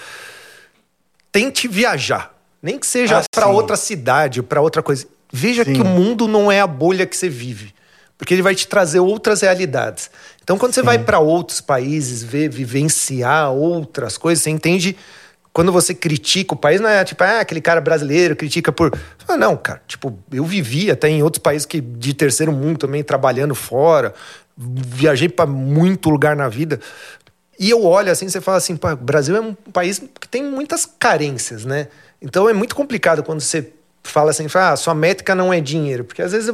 [1.32, 2.38] tente viajar.
[2.64, 5.08] Nem que seja ah, para outra cidade, para outra coisa.
[5.34, 5.74] Veja sim.
[5.74, 7.74] que o mundo não é a bolha que você vive,
[8.18, 10.12] porque ele vai te trazer outras realidades.
[10.44, 10.86] Então, quando você sim.
[10.86, 14.96] vai para outros países, ver, vivenciar outras coisas, você entende
[15.54, 18.98] quando você critica o país, não é tipo, ah, aquele cara brasileiro critica por.
[19.28, 23.04] Ah, não, cara, tipo, eu vivi até em outros países que de terceiro mundo também,
[23.04, 24.14] trabalhando fora,
[24.58, 26.80] viajei para muito lugar na vida.
[27.60, 30.86] E eu olho assim, você fala assim, o Brasil é um país que tem muitas
[30.86, 31.88] carências, né?
[32.22, 33.72] Então é muito complicado quando você
[34.04, 36.54] fala assim, ah, sua métrica não é dinheiro, porque às vezes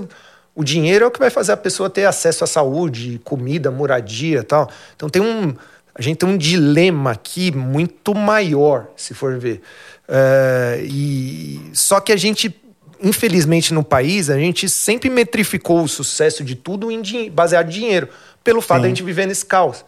[0.56, 4.44] o dinheiro é o que vai fazer a pessoa ter acesso à saúde, comida, moradia
[4.44, 4.70] tal.
[4.96, 5.56] Então tem um
[5.98, 9.62] a gente tem um dilema aqui muito maior, se for ver.
[10.08, 12.56] Uh, e só que a gente
[13.00, 18.10] infelizmente no país a gente sempre metrificou o sucesso de tudo em baseado em dinheiro
[18.44, 18.82] pelo fato Sim.
[18.82, 19.86] de a gente viver nesse caos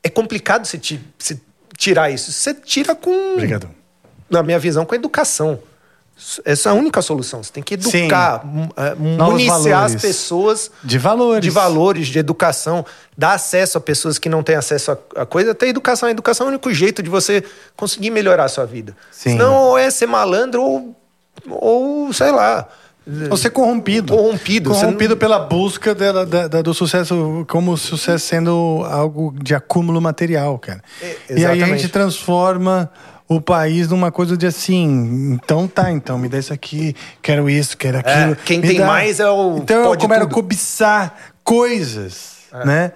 [0.00, 0.80] é complicado se,
[1.18, 1.40] se
[1.76, 3.68] tirar isso você tira com Obrigado.
[4.30, 5.58] na minha visão com a educação
[6.44, 7.42] essa é a única solução.
[7.42, 11.42] Você tem que educar, uh, municiar as pessoas de valores.
[11.42, 12.86] de valores, de educação,
[13.18, 15.50] dar acesso a pessoas que não têm acesso a, coisa.
[15.50, 16.08] Até educação.
[16.08, 17.42] A educação é o único jeito de você
[17.76, 18.96] conseguir melhorar a sua vida.
[19.10, 19.30] Sim.
[19.30, 20.96] Senão, ou é ser malandro ou,
[21.48, 22.68] ou sei lá.
[23.30, 24.16] Ou ser corrompido.
[24.16, 24.70] Corrompido.
[24.70, 25.18] Corrompido não...
[25.18, 30.82] pela busca da, da, do sucesso, como o sucesso sendo algo de acúmulo material, cara.
[31.02, 32.90] É, e aí a gente transforma
[33.28, 37.76] o país numa coisa de assim, então tá, então me dá isso aqui, quero isso,
[37.76, 38.32] quero é, aquilo.
[38.32, 38.86] É, quem tem dá...
[38.86, 39.58] mais é o.
[39.58, 42.64] Então eu começo a cobiçar coisas, é.
[42.66, 42.92] né?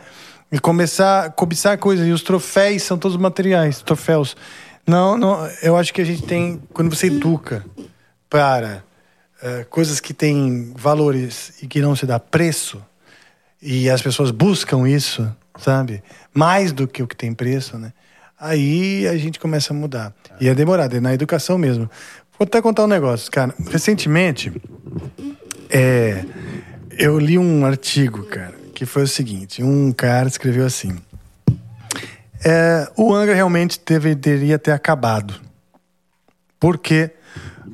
[0.51, 2.07] E começar a cobiçar coisas.
[2.07, 4.37] E os troféus são todos materiais, troféus.
[4.87, 7.65] Não, não, eu acho que a gente tem, quando você educa
[8.31, 8.83] para
[9.43, 12.83] uh, coisas que têm valores e que não se dá preço,
[13.61, 16.03] e as pessoas buscam isso, sabe?
[16.33, 17.93] Mais do que o que tem preço, né?
[18.40, 20.15] Aí a gente começa a mudar.
[20.40, 21.90] E é demorado, é na educação mesmo.
[22.39, 23.52] Vou até contar um negócio, cara.
[23.69, 24.52] Recentemente,
[25.69, 26.24] é,
[26.97, 30.97] eu li um artigo, cara, que foi o seguinte: um cara escreveu assim.
[32.44, 35.35] É, o Angra realmente deveria ter acabado.
[36.60, 37.10] Porque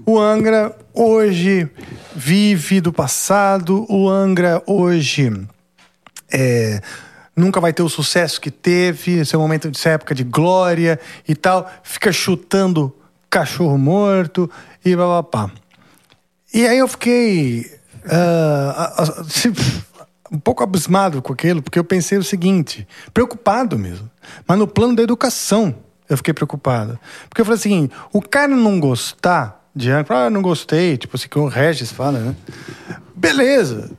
[0.06, 1.68] o Angra hoje
[2.16, 5.30] vive do passado, o Angra hoje
[6.32, 6.80] é,
[7.36, 11.34] nunca vai ter o sucesso que teve, esse é momento dessa época de glória e
[11.34, 12.94] tal, fica chutando
[13.28, 14.50] cachorro morto
[14.84, 15.50] e blá blá blá.
[16.52, 17.66] E aí eu fiquei
[18.04, 19.54] uh,
[20.30, 24.08] um pouco abismado com aquilo, porque eu pensei o seguinte, preocupado mesmo,
[24.46, 25.74] mas no plano da educação
[26.08, 26.98] eu fiquei preocupado.
[27.28, 31.38] Porque eu falei assim, o cara não gostar de ah, não gostei, tipo assim, que
[31.38, 32.36] o Regis fala, né?
[33.16, 33.90] Beleza,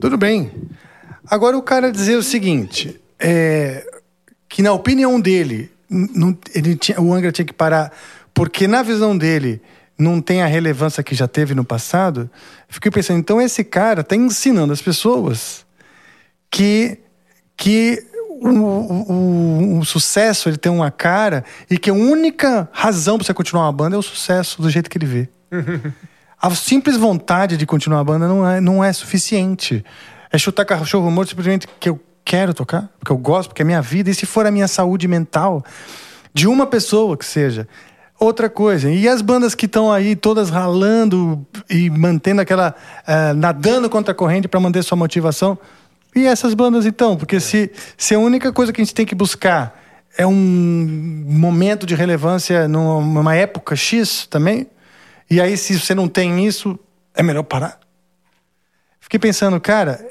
[0.00, 0.50] tudo bem.
[1.30, 3.84] Agora o cara dizer o seguinte, é,
[4.48, 7.92] que na opinião dele, não, ele tinha, o Angra tinha que parar,
[8.32, 9.60] porque na visão dele
[9.98, 12.30] não tem a relevância que já teve no passado.
[12.68, 15.66] Fiquei pensando, então esse cara está ensinando as pessoas
[16.50, 16.98] que
[17.56, 18.06] que
[18.40, 23.34] o, o, o, sucesso ele tem uma cara e que a única razão para você
[23.34, 25.28] continuar uma banda é o sucesso do jeito que ele vê.
[26.40, 29.84] a simples vontade de continuar a banda não é, não é suficiente.
[30.30, 33.80] É chutar cachorro morto simplesmente que eu quero tocar, porque eu gosto, porque é minha
[33.80, 34.10] vida.
[34.10, 35.64] E se for a minha saúde mental,
[36.34, 37.66] de uma pessoa que seja.
[38.20, 42.74] Outra coisa, e as bandas que estão aí todas ralando e mantendo aquela.
[43.06, 45.56] Uh, nadando contra a corrente para manter sua motivação.
[46.14, 47.16] E essas bandas então?
[47.16, 49.80] Porque se, se a única coisa que a gente tem que buscar
[50.16, 54.66] é um momento de relevância numa época X também,
[55.30, 56.76] e aí se você não tem isso,
[57.14, 57.78] é melhor parar.
[58.98, 60.04] Fiquei pensando, cara,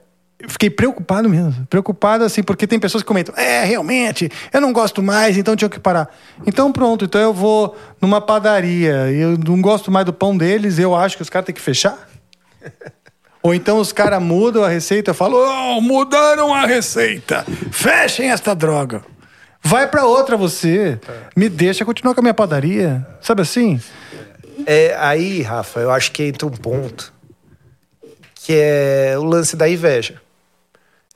[0.48, 1.66] fiquei preocupado mesmo.
[1.68, 5.70] Preocupado, assim, porque tem pessoas que comentam: é, realmente, eu não gosto mais, então tinha
[5.70, 6.10] que parar.
[6.46, 10.96] Então pronto, então eu vou numa padaria, eu não gosto mais do pão deles, eu
[10.96, 11.98] acho que os caras têm que fechar.
[13.42, 18.54] Ou então os caras mudam a receita, eu falo: oh, mudaram a receita, fechem esta
[18.54, 19.04] droga.
[19.64, 21.00] Vai para outra você,
[21.36, 23.82] me deixa continuar com a minha padaria, sabe assim?
[24.66, 27.14] É, aí, Rafa, eu acho que entra um ponto
[28.36, 30.22] que é o lance da inveja.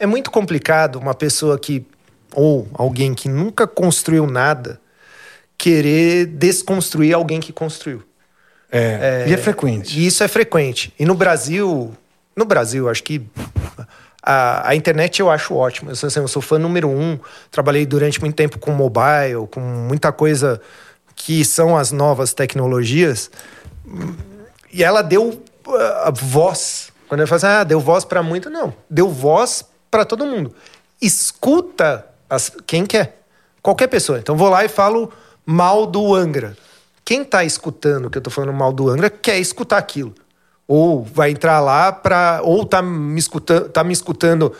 [0.02, 1.86] É muito complicado uma pessoa que,
[2.34, 4.82] ou alguém que nunca construiu nada,
[5.56, 8.02] querer desconstruir alguém que construiu.
[8.72, 10.00] É, é, e é frequente.
[10.00, 10.92] E isso é frequente.
[10.98, 11.96] E no Brasil,
[12.36, 13.22] no Brasil, acho que
[14.24, 15.92] a, a internet eu acho ótima.
[15.92, 17.20] Eu sou, assim, eu sou fã número um.
[17.52, 20.60] Trabalhei durante muito tempo com mobile, com muita coisa
[21.16, 23.30] que são as novas tecnologias.
[24.74, 25.30] E ela deu
[25.68, 26.92] uh, voz.
[27.08, 28.74] Quando eu falo assim, ah, deu voz para muito, não.
[28.90, 30.56] Deu voz para todo mundo.
[31.02, 33.22] Escuta as, quem quer.
[33.62, 34.18] Qualquer pessoa.
[34.18, 35.12] Então vou lá e falo
[35.46, 36.58] mal do Angra.
[37.04, 40.16] Quem está escutando que eu estou falando mal do Angra quer escutar aquilo.
[40.68, 44.54] Ou vai entrar lá para ou tá me escutando, tá me escutando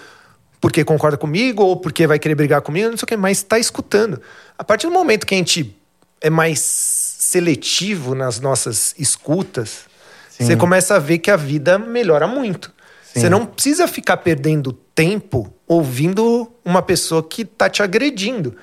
[0.60, 3.58] porque concorda comigo ou porque vai querer brigar comigo, não sei o que, mas está
[3.58, 4.22] escutando.
[4.58, 5.76] A partir do momento que a gente
[6.20, 9.86] é mais seletivo nas nossas escutas,
[10.30, 10.46] Sim.
[10.46, 12.72] você começa a ver que a vida melhora muito.
[13.14, 13.22] Sim.
[13.22, 18.56] Você não precisa ficar perdendo tempo ouvindo uma pessoa que tá te agredindo.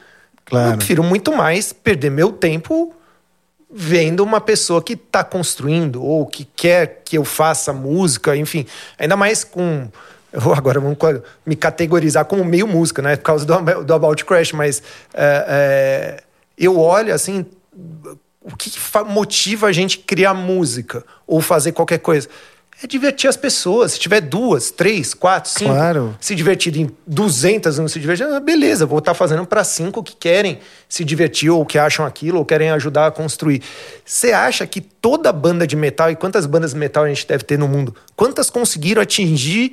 [0.44, 0.72] Claro.
[0.72, 2.94] Eu prefiro muito mais perder meu tempo
[3.70, 8.66] vendo uma pessoa que está construindo ou que quer que eu faça música, enfim.
[8.98, 9.88] Ainda mais com
[10.32, 10.98] Eu agora vamos
[11.44, 13.16] me categorizar como meio música, né?
[13.16, 14.82] Por causa do, do About Crash, mas
[15.14, 16.22] é, é,
[16.56, 17.46] eu olho assim.
[18.42, 18.70] O que
[19.06, 22.28] motiva a gente criar música ou fazer qualquer coisa?
[22.82, 23.92] É divertir as pessoas.
[23.92, 26.16] Se tiver duas, três, quatro, cinco, claro.
[26.20, 30.14] se divertir em duzentas não se divertir, ah, beleza, vou estar fazendo para cinco que
[30.14, 33.62] querem se divertir ou que acham aquilo ou querem ajudar a construir.
[34.04, 37.42] Você acha que toda banda de metal, e quantas bandas de metal a gente deve
[37.42, 39.72] ter no mundo, quantas conseguiram atingir,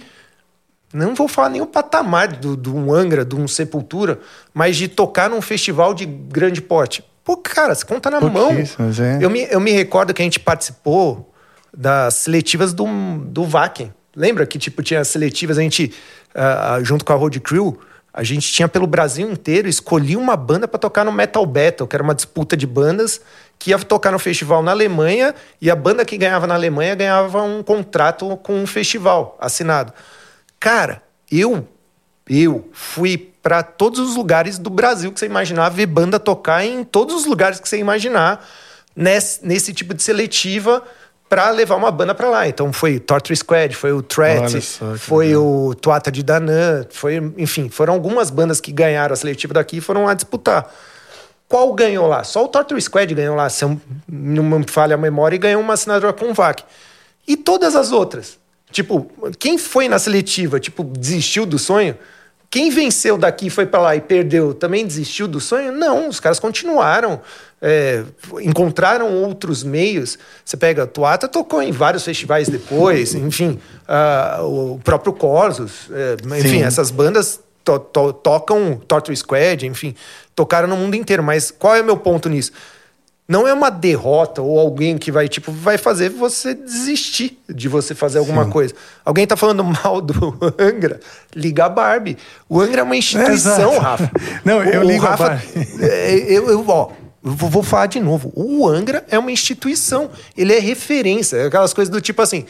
[0.92, 4.20] não vou falar nem o patamar do, do um Angra, de um Sepultura,
[4.54, 7.04] mas de tocar num festival de grande porte?
[7.24, 8.52] Pô, cara, você conta na mão.
[8.52, 9.24] É.
[9.24, 11.34] Eu, me, eu me recordo que a gente participou
[11.76, 12.86] das seletivas do,
[13.26, 13.92] do Vakin.
[14.16, 15.94] Lembra que tipo tinha seletivas, a gente,
[16.34, 17.78] uh, junto com a Road Crew,
[18.14, 21.96] a gente tinha pelo Brasil inteiro, escolhia uma banda para tocar no Metal Battle, que
[21.96, 23.20] era uma disputa de bandas
[23.60, 27.42] que ia tocar no festival na Alemanha, e a banda que ganhava na Alemanha ganhava
[27.42, 29.92] um contrato com um festival assinado.
[30.60, 31.68] Cara, eu
[32.28, 36.84] eu fui para todos os lugares do Brasil que você imaginar ver banda tocar em
[36.84, 38.44] todos os lugares que você imaginar
[38.96, 40.82] nesse, nesse tipo de seletiva
[41.28, 42.48] para levar uma banda para lá.
[42.48, 44.62] Então foi Torture Squad, foi o Threat,
[44.98, 45.44] foi legal.
[45.44, 49.82] o Tuata de Danã, foi, enfim, foram algumas bandas que ganharam a seletiva daqui e
[49.82, 50.72] foram lá disputar.
[51.48, 52.24] Qual ganhou lá?
[52.24, 53.66] Só o Torture Squad ganhou lá, se
[54.08, 56.64] não me falha a memória, e ganhou uma assinatura com o VAC.
[57.28, 58.38] E todas as outras?
[58.72, 61.96] Tipo, quem foi na seletiva, tipo, desistiu do sonho?
[62.50, 65.72] Quem venceu daqui foi para lá e perdeu, também desistiu do sonho?
[65.72, 67.22] Não, os caras continuaram
[67.62, 68.04] é,
[68.42, 70.20] encontraram outros meios.
[70.44, 73.60] Você pega, a Tuata tocou em vários festivais depois, enfim,
[74.44, 79.96] o próprio Corsos, é, enfim, essas bandas to to tocam Torture Squad, enfim,
[80.36, 81.24] tocaram no mundo inteiro.
[81.24, 82.52] Mas qual é o meu ponto nisso?
[83.28, 87.96] Não é uma derrota ou alguém que vai, tipo, vai fazer você desistir de você
[87.96, 88.52] fazer alguma Sim.
[88.52, 88.76] coisa.
[89.04, 91.00] Alguém tá falando mal do Angra,
[91.36, 92.18] liga a Barbie.
[92.48, 94.12] O Angra é uma instituição, é Rafa.
[94.46, 95.68] Não, eu o, ligo Rafa, a Barbie.
[96.32, 96.92] Eu, eu, ó,
[97.28, 98.32] Vou, vou falar de novo.
[98.36, 100.12] O Angra é uma instituição.
[100.38, 101.38] Ele é referência.
[101.38, 102.46] É aquelas coisas do tipo assim: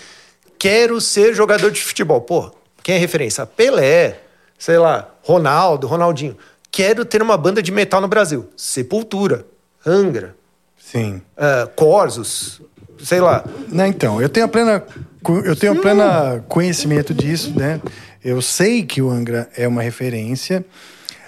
[0.59, 2.19] quero ser jogador de futebol.
[2.19, 2.51] Pô,
[2.83, 3.45] quem é referência?
[3.45, 4.19] Pelé,
[4.59, 6.37] sei lá, Ronaldo, Ronaldinho.
[6.69, 8.49] Quero ter uma banda de metal no Brasil.
[8.57, 9.45] Sepultura,
[9.85, 10.35] Angra.
[10.91, 11.21] Sim.
[11.35, 12.61] Uh, Corsos,
[13.03, 13.43] sei lá.
[13.69, 14.83] Não, então, eu tenho plena,
[15.43, 17.81] eu tenho plena conhecimento disso, né?
[18.23, 20.63] Eu sei que o Angra é uma referência.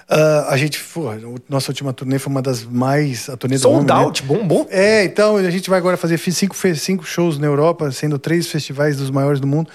[0.09, 1.09] Uh, a gente, pô,
[1.49, 3.29] nossa última turnê foi uma das mais.
[3.29, 4.27] A turnê Sold do out, né?
[4.27, 4.67] bombom.
[4.69, 8.95] É, então a gente vai agora fazer cinco, cinco shows na Europa, sendo três festivais
[8.95, 9.69] dos maiores do mundo.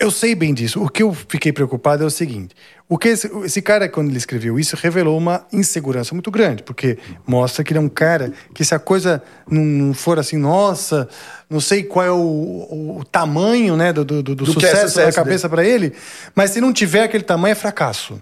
[0.00, 0.82] Eu sei bem disso.
[0.82, 2.56] O que eu fiquei preocupado é o seguinte:
[2.88, 6.96] o que esse, esse, cara, quando ele escreveu isso, revelou uma insegurança muito grande, porque
[7.26, 11.06] mostra que ele é um cara que, se a coisa não for assim, nossa,
[11.50, 14.88] não sei qual é o, o, o tamanho né, do, do, do, do sucesso, é
[14.88, 15.92] sucesso da cabeça para ele,
[16.34, 18.20] mas se não tiver aquele tamanho, é fracasso.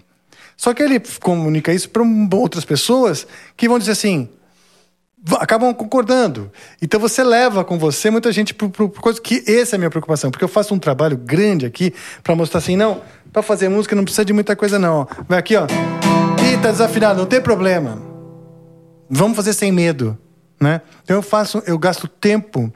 [0.57, 2.03] Só que ele comunica isso para
[2.33, 3.25] outras pessoas
[3.55, 4.27] que vão dizer assim,
[5.39, 6.51] acabam concordando.
[6.81, 9.79] Então você leva com você muita gente por, por, por coisa que essa é a
[9.79, 11.93] minha preocupação, porque eu faço um trabalho grande aqui
[12.23, 13.01] para mostrar assim, não,
[13.31, 15.07] para fazer música não precisa de muita coisa não.
[15.27, 15.65] Vai aqui, ó.
[15.65, 18.01] Ih, tá desafinado, não tem problema.
[19.09, 20.17] Vamos fazer sem medo,
[20.59, 20.81] né?
[21.03, 22.71] Então eu faço, eu gasto tempo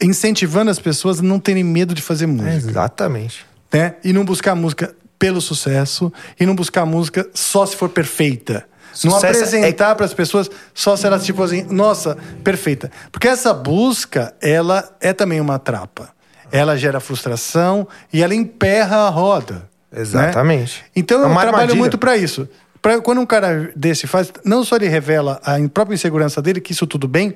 [0.00, 2.50] incentivando as pessoas a não terem medo de fazer música.
[2.54, 3.46] exatamente.
[3.72, 3.94] Né?
[4.04, 8.66] E não buscar música pelo sucesso e não buscar música só se for perfeita.
[8.94, 9.94] Sucesso não apresentar é...
[9.94, 12.90] para as pessoas só se elas tipo assim, nossa, perfeita.
[13.10, 16.10] Porque essa busca, ela é também uma trapa.
[16.50, 19.68] Ela gera frustração e ela emperra a roda.
[19.90, 20.00] Né?
[20.00, 20.82] Exatamente.
[20.82, 20.88] Né?
[20.96, 21.76] Então é eu trabalho armadilha.
[21.76, 22.48] muito para isso.
[22.80, 26.72] Pra, quando um cara desse faz, não só ele revela a própria insegurança dele, que
[26.72, 27.34] isso tudo bem,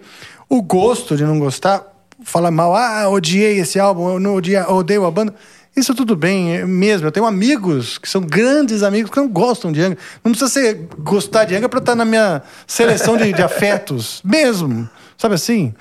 [0.49, 1.83] o gosto de não gostar,
[2.23, 5.35] fala mal, ah, odiei esse álbum, eu não odiei, odeio a banda.
[5.79, 7.07] Isso tudo bem, é mesmo.
[7.07, 9.99] Eu tenho amigos que são grandes amigos que não gostam de Angra.
[10.25, 14.21] Não precisa ser gostar de Angra para estar tá na minha seleção de, de afetos,
[14.27, 14.89] mesmo.
[15.17, 15.73] Sabe assim?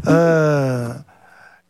[0.00, 1.02] Uh,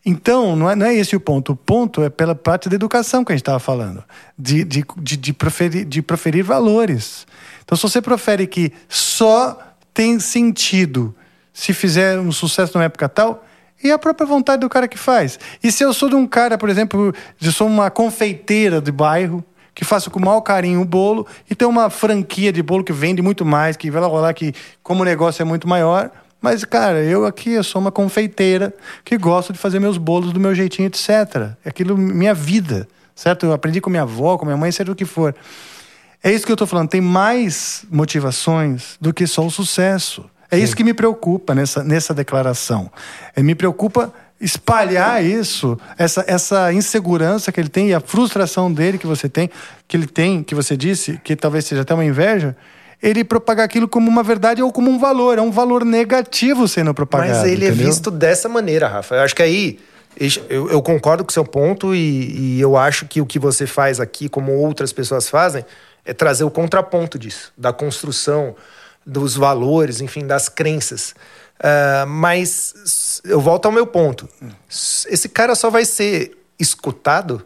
[0.05, 1.53] então, não é, não é esse o ponto.
[1.53, 4.03] O ponto é pela parte da educação que a gente estava falando,
[4.39, 7.27] de, de, de, de, proferir, de proferir valores.
[7.65, 9.59] Então, se você profere que só
[9.95, 11.15] tem sentido
[11.53, 13.45] se fizer um sucesso numa época tal,
[13.83, 15.39] e a própria vontade do cara que faz.
[15.63, 19.45] E se eu sou de um cara, por exemplo, eu sou uma confeiteira de bairro,
[19.75, 23.23] que faço com maior carinho o bolo, e tem uma franquia de bolo que vende
[23.23, 24.53] muito mais, que vai lá rolar que,
[24.83, 26.11] como o negócio é muito maior.
[26.41, 28.75] Mas, cara, eu aqui eu sou uma confeiteira
[29.05, 31.53] que gosto de fazer meus bolos do meu jeitinho, etc.
[31.65, 33.47] É aquilo minha vida, certo?
[33.47, 35.35] Eu aprendi com minha avó, com minha mãe, seja o que for.
[36.23, 36.89] É isso que eu estou falando.
[36.89, 40.29] Tem mais motivações do que só o sucesso.
[40.51, 42.91] É isso que me preocupa nessa, nessa declaração.
[43.37, 48.97] É, me preocupa espalhar isso, essa, essa insegurança que ele tem e a frustração dele
[48.97, 49.51] que você tem,
[49.87, 52.57] que ele tem, que você disse, que talvez seja até uma inveja,
[53.03, 55.39] ele propagar aquilo como uma verdade ou como um valor.
[55.39, 57.31] É um valor negativo sendo propagado.
[57.31, 57.87] Mas ele é entendeu?
[57.87, 59.17] é visto dessa maneira, Rafa.
[59.17, 59.79] Eu acho que aí.
[60.49, 63.69] Eu, eu concordo com o seu ponto e, e eu acho que o que você
[63.69, 65.65] faz aqui, como outras pessoas fazem,
[66.05, 68.57] é trazer o contraponto disso, da construção,
[69.09, 71.15] dos valores, enfim, das crenças.
[71.59, 74.29] Uh, mas eu volto ao meu ponto.
[74.69, 77.45] Esse cara só vai ser escutado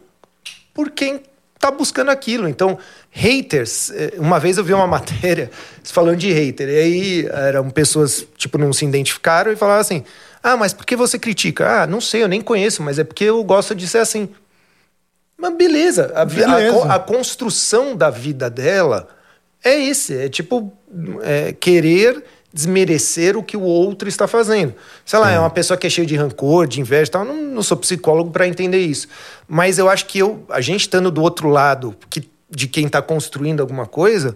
[0.73, 1.23] por quem
[1.57, 2.47] tá buscando aquilo.
[2.49, 2.77] Então,
[3.09, 3.89] haters.
[3.91, 5.49] Eh, uma vez eu vi uma matéria
[5.83, 6.67] falando de hater.
[6.67, 10.03] E aí eram pessoas, tipo, não se identificaram e falavam assim:
[10.43, 11.83] Ah, mas por que você critica?
[11.83, 14.27] Ah, não sei, eu nem conheço, mas é porque eu gosto de ser assim.
[15.37, 16.11] Mas beleza.
[16.13, 16.85] A, beleza.
[16.85, 19.07] a, a construção da vida dela
[19.63, 20.15] é esse.
[20.17, 20.71] É tipo,
[21.21, 24.75] é, querer desmerecer o que o outro está fazendo.
[25.03, 27.25] Sei lá, é, é uma pessoa que é cheia de rancor, de inveja e tal.
[27.25, 29.07] Não, não sou psicólogo para entender isso.
[29.47, 33.01] Mas eu acho que eu, a gente estando do outro lado que, de quem está
[33.01, 34.35] construindo alguma coisa,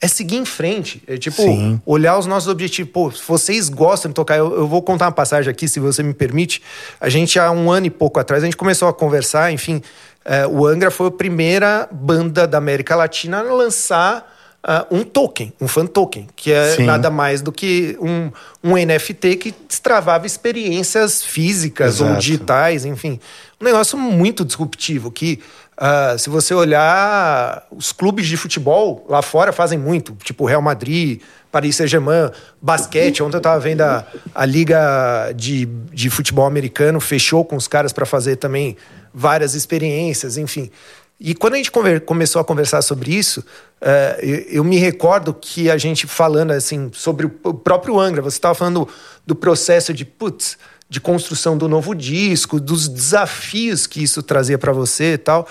[0.00, 1.00] é seguir em frente.
[1.06, 1.80] É tipo, Sim.
[1.86, 2.92] olhar os nossos objetivos.
[2.92, 6.02] Pô, se vocês gostam de tocar, eu, eu, vou contar uma passagem aqui, se você
[6.02, 6.60] me permite.
[7.00, 9.80] A gente, há um ano e pouco atrás, a gente começou a conversar, enfim.
[10.24, 14.33] É, o Angra foi a primeira banda da América Latina a lançar
[14.64, 16.84] uh, um token, um fan token, que é Sim.
[16.84, 18.30] nada mais do que um,
[18.62, 22.10] um NFT que destravava experiências físicas Exato.
[22.10, 23.20] ou digitais, enfim.
[23.60, 25.40] Um negócio muito disruptivo que.
[25.74, 31.20] Uh, se você olhar, os clubes de futebol lá fora fazem muito, tipo Real Madrid,
[31.50, 32.30] Paris Saint-Germain,
[32.62, 33.24] basquete.
[33.24, 37.92] Ontem eu estava vendo a, a Liga de, de Futebol Americano, fechou com os caras
[37.92, 38.76] para fazer também
[39.12, 40.70] várias experiências, enfim.
[41.18, 41.70] E quando a gente
[42.04, 46.90] começou a conversar sobre isso, uh, eu, eu, me recordo que a gente falando assim
[46.92, 48.88] sobre o próprio Angra, você estava falando
[49.24, 50.58] do processo de putz,
[50.88, 55.48] de construção do novo disco, dos desafios que isso trazia para você e tal.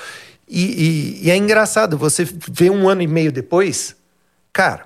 [0.47, 0.63] E,
[1.21, 3.95] e, e é engraçado, você vê um ano e meio depois,
[4.51, 4.85] cara,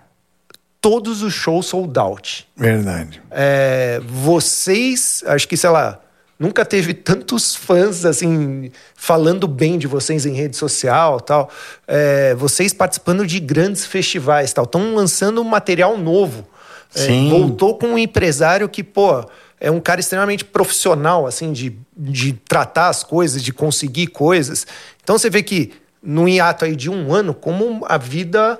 [0.80, 2.48] todos os shows sold out.
[2.56, 3.22] Verdade.
[3.32, 6.00] É, vocês, acho que, sei lá,
[6.40, 11.50] Nunca teve tantos fãs assim falando bem de vocês em rede social, tal.
[11.88, 14.66] É, vocês participando de grandes festivais, tal.
[14.66, 16.48] Estão lançando um material novo.
[16.96, 19.26] É, voltou com um empresário que, pô,
[19.60, 24.68] é um cara extremamente profissional, assim, de, de tratar as coisas, de conseguir coisas.
[25.04, 28.60] Então você vê que no hiato aí de um ano, como a vida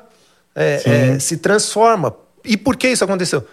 [0.56, 2.16] é, é se transforma.
[2.44, 3.46] E por que isso aconteceu?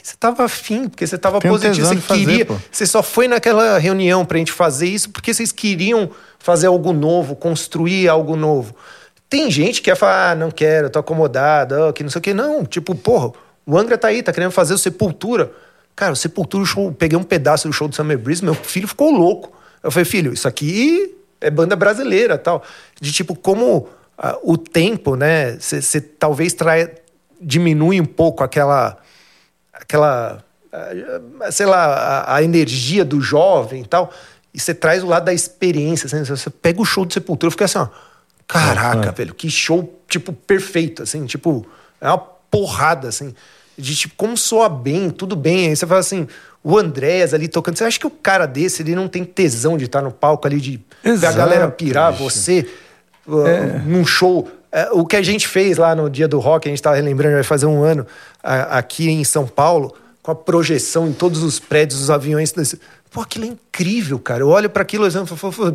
[0.00, 2.46] Porque você estava afim, porque você estava positivo, você queria.
[2.46, 6.68] Fazer, você só foi naquela reunião para a gente fazer isso porque vocês queriam fazer
[6.68, 8.74] algo novo, construir algo novo.
[9.28, 12.22] Tem gente que quer falar, ah, não quero, tô acomodado, oh, que não sei o
[12.22, 12.34] que.
[12.34, 13.32] Não, tipo, porra,
[13.66, 15.52] o Angra tá aí, tá querendo fazer o Sepultura.
[15.94, 18.88] Cara, o Sepultura, o show, peguei um pedaço do show do Summer Breeze, meu filho
[18.88, 19.52] ficou louco.
[19.82, 22.62] Eu falei, filho, isso aqui é banda brasileira tal.
[23.00, 25.56] De tipo, como uh, o tempo, né?
[25.58, 26.90] Você talvez trai,
[27.40, 28.98] diminui um pouco aquela
[29.90, 34.12] aquela, ah, sei lá, a, a, energia do jovem e tal,
[34.54, 36.06] e você traz o lado da experiência.
[36.06, 37.88] Assim, você pega o show de Sepultura e fica assim, ó,
[38.46, 39.12] caraca, é.
[39.12, 41.66] velho, que show, tipo, perfeito, assim, tipo,
[42.00, 43.34] é uma porrada, assim,
[43.76, 45.68] de tipo, como soa bem, tudo bem.
[45.68, 46.28] Aí você fala assim,
[46.62, 49.86] o Andréas ali tocando, você acha que o cara desse, ele não tem tesão de
[49.86, 52.24] estar no palco ali, de Exato, ver a galera pirar, bicho.
[52.24, 52.68] você,
[53.26, 53.78] uh, é.
[53.86, 54.48] num show
[54.92, 57.42] o que a gente fez lá no dia do rock, a gente estava relembrando, vai
[57.42, 58.06] fazer um ano
[58.42, 62.52] aqui em São Paulo, com a projeção em todos os prédios, os aviões.
[63.10, 64.42] Pô, aquilo é incrível, cara.
[64.42, 65.74] Eu olho para aquilo e falo,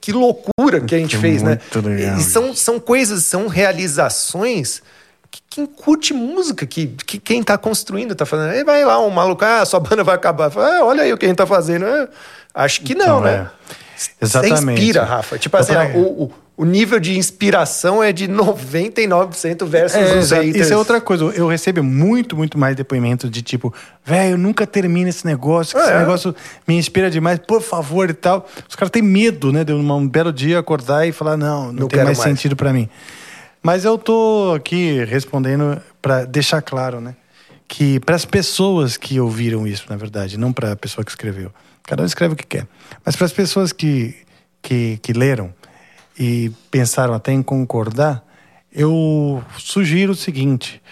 [0.00, 1.58] que loucura que a gente fez, né?
[1.74, 4.82] Legal, e são, são coisas, são realizações
[5.30, 8.50] que quem curte música, que, que quem está construindo está fazendo.
[8.50, 10.50] Aí vai lá um maluco, ah, sua banda vai acabar.
[10.50, 11.84] Fala, ah, olha aí o que a gente está fazendo.
[11.84, 12.08] É,
[12.54, 13.50] acho que não, então, né?
[13.70, 14.24] É.
[14.24, 14.62] Exatamente.
[14.62, 15.38] Você inspira, Rafa.
[15.38, 20.56] Tipo assim, o, o o nível de inspiração é de 99% versus é, os haters.
[20.56, 21.24] Isso é outra coisa.
[21.24, 23.72] Eu recebo muito, muito mais depoimentos de tipo,
[24.04, 25.98] velho, nunca termina esse negócio, esse é.
[25.98, 26.34] negócio
[26.66, 28.48] me inspira demais, por favor e tal.
[28.68, 31.88] Os caras têm medo, né, de um belo dia acordar e falar, não, não, não
[31.88, 32.88] tem mais, mais, sentido para mim.
[33.62, 37.14] Mas eu tô aqui respondendo para deixar claro, né,
[37.68, 41.52] que para as pessoas que ouviram isso, na verdade, não para a pessoa que escreveu.
[41.82, 42.66] Cada um escreve o que quer.
[43.04, 44.14] Mas para as pessoas que,
[44.62, 45.52] que, que leram,
[46.18, 48.24] e pensaram até em concordar,
[48.72, 50.82] eu sugiro o seguinte: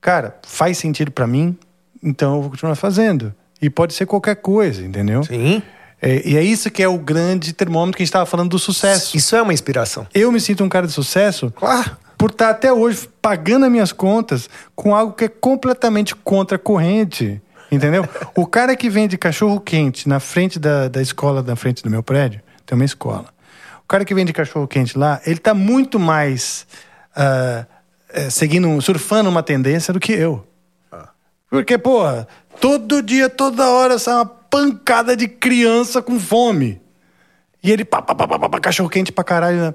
[0.00, 1.56] cara, faz sentido para mim,
[2.02, 3.34] então eu vou continuar fazendo.
[3.60, 5.22] E pode ser qualquer coisa, entendeu?
[5.22, 5.62] Sim.
[6.00, 8.58] É, e é isso que é o grande termômetro que a gente estava falando do
[8.58, 9.16] sucesso.
[9.16, 10.06] Isso é uma inspiração.
[10.14, 11.52] Eu me sinto um cara de sucesso.
[11.54, 11.96] Claro.
[12.16, 16.58] Por estar até hoje pagando as minhas contas com algo que é completamente contra a
[16.58, 17.40] corrente.
[17.70, 18.08] Entendeu?
[18.34, 22.02] O cara que vende cachorro quente na frente da, da escola, na frente do meu
[22.02, 23.26] prédio, tem uma escola.
[23.90, 26.64] O cara que vende cachorro quente lá, ele tá muito mais
[27.16, 27.66] uh,
[28.08, 30.46] é, seguindo, surfando uma tendência do que eu.
[31.50, 32.28] Porque, porra,
[32.60, 36.80] todo dia, toda hora, sai uma pancada de criança com fome.
[37.60, 39.56] E ele, pá, pá, pá, pá, pá cachorro quente pra caralho.
[39.56, 39.74] Né?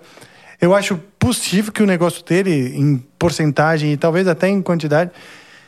[0.61, 5.11] Eu acho possível que o negócio dele, em porcentagem e talvez até em quantidade,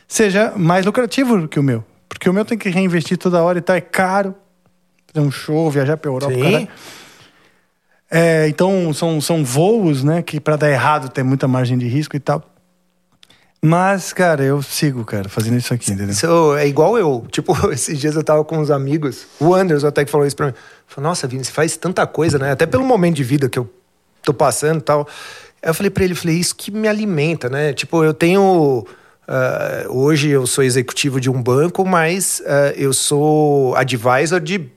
[0.08, 1.84] seja mais lucrativo do que o meu.
[2.08, 4.34] Porque o meu tem que reinvestir toda hora e tal, é caro.
[5.12, 6.32] Fazer um show, viajar pra Europa.
[6.32, 6.66] Sim.
[8.10, 12.16] É, então, são, são voos, né, que para dar errado tem muita margem de risco
[12.16, 12.42] e tal.
[13.60, 16.12] Mas, cara, eu sigo, cara, fazendo isso aqui, entendeu?
[16.12, 17.26] Isso é igual eu.
[17.30, 20.46] Tipo, esses dias eu tava com uns amigos, o Anderson até que falou isso pra
[20.46, 20.54] mim.
[20.86, 22.52] Falou, nossa, Vini, você faz tanta coisa, né?
[22.52, 23.68] Até pelo momento de vida que eu
[24.22, 25.08] tô passando e tal.
[25.60, 27.72] Aí eu falei pra ele, falei, isso que me alimenta, né?
[27.72, 28.86] Tipo, eu tenho.
[29.28, 34.70] Uh, hoje eu sou executivo de um banco, mas uh, eu sou advisor de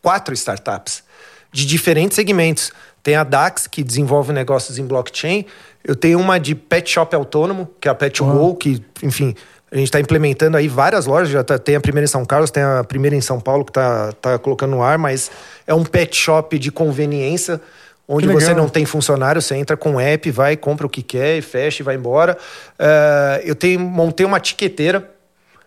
[0.00, 1.04] quatro startups
[1.52, 2.72] de diferentes segmentos.
[3.02, 5.44] Tem a DAX, que desenvolve negócios em blockchain.
[5.84, 9.34] Eu tenho uma de pet shop autônomo, que é a Pet Go, que, enfim,
[9.70, 11.28] a gente está implementando aí várias lojas.
[11.28, 13.70] Já tá, tem a primeira em São Carlos, tem a primeira em São Paulo, que
[13.70, 15.30] está tá colocando no ar, mas
[15.66, 17.60] é um pet shop de conveniência
[18.06, 21.40] onde você não tem funcionário, você entra com o app, vai, compra o que quer,
[21.40, 22.36] fecha e vai embora.
[22.78, 25.10] Uh, eu tenho, montei uma tiqueteira.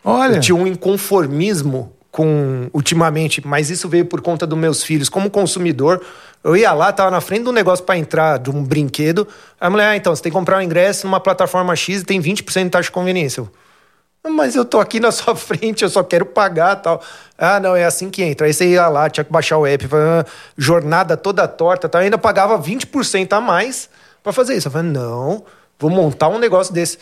[0.04, 0.40] Olha.
[0.40, 5.10] Tinha um inconformismo com ultimamente, mas isso veio por conta dos meus filhos.
[5.10, 6.02] Como consumidor,
[6.42, 9.28] eu ia lá, tava na frente do negócio para entrar de um brinquedo.
[9.60, 12.06] Aí a mulher, ah, então, você tem que comprar um ingresso numa plataforma X e
[12.06, 13.42] tem 20% de taxa de conveniência.
[13.42, 13.50] Eu,
[14.24, 17.04] ah, mas eu tô aqui na sua frente, eu só quero pagar tal.
[17.38, 18.48] Ah, não, é assim que entra.
[18.48, 20.26] Aí você ia lá, tinha que baixar o app, ah,
[20.58, 22.00] jornada toda torta, tal.
[22.00, 23.90] Eu ainda pagava 20% a mais
[24.24, 24.70] para fazer isso.
[24.70, 25.44] Eu falei, não,
[25.78, 26.98] vou montar um negócio desse.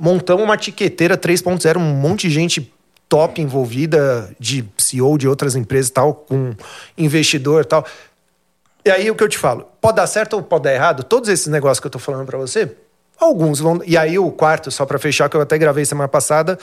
[0.00, 2.72] Montamos uma tiqueteira 3.0, um monte de gente
[3.08, 6.54] top envolvida de CEO de outras empresas tal, com
[6.96, 7.84] investidor tal.
[8.84, 11.02] E aí o que eu te falo, pode dar certo ou pode dar errado?
[11.02, 12.70] Todos esses negócios que eu tô falando para você,
[13.18, 13.80] alguns vão.
[13.86, 16.58] E aí o quarto, só para fechar, que eu até gravei semana passada,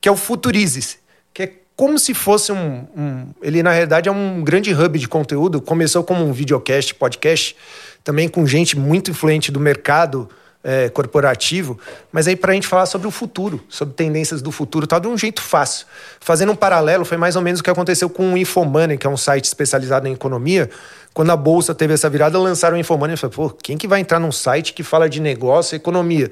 [0.00, 0.98] que é o Futurizes,
[1.32, 5.08] que é como se fosse um, um, Ele, na realidade, é um grande hub de
[5.08, 5.60] conteúdo.
[5.60, 7.56] Começou como um videocast, podcast,
[8.04, 10.28] também com gente muito influente do mercado
[10.64, 11.78] é, corporativo,
[12.10, 15.06] mas aí para a gente falar sobre o futuro, sobre tendências do futuro, tal, de
[15.06, 15.86] um jeito fácil.
[16.18, 19.10] Fazendo um paralelo, foi mais ou menos o que aconteceu com o Infomoney, que é
[19.10, 20.70] um site especializado em economia.
[21.12, 24.00] Quando a bolsa teve essa virada, lançaram o Infomoney e falaram, pô, quem que vai
[24.00, 26.30] entrar num site que fala de negócio e economia?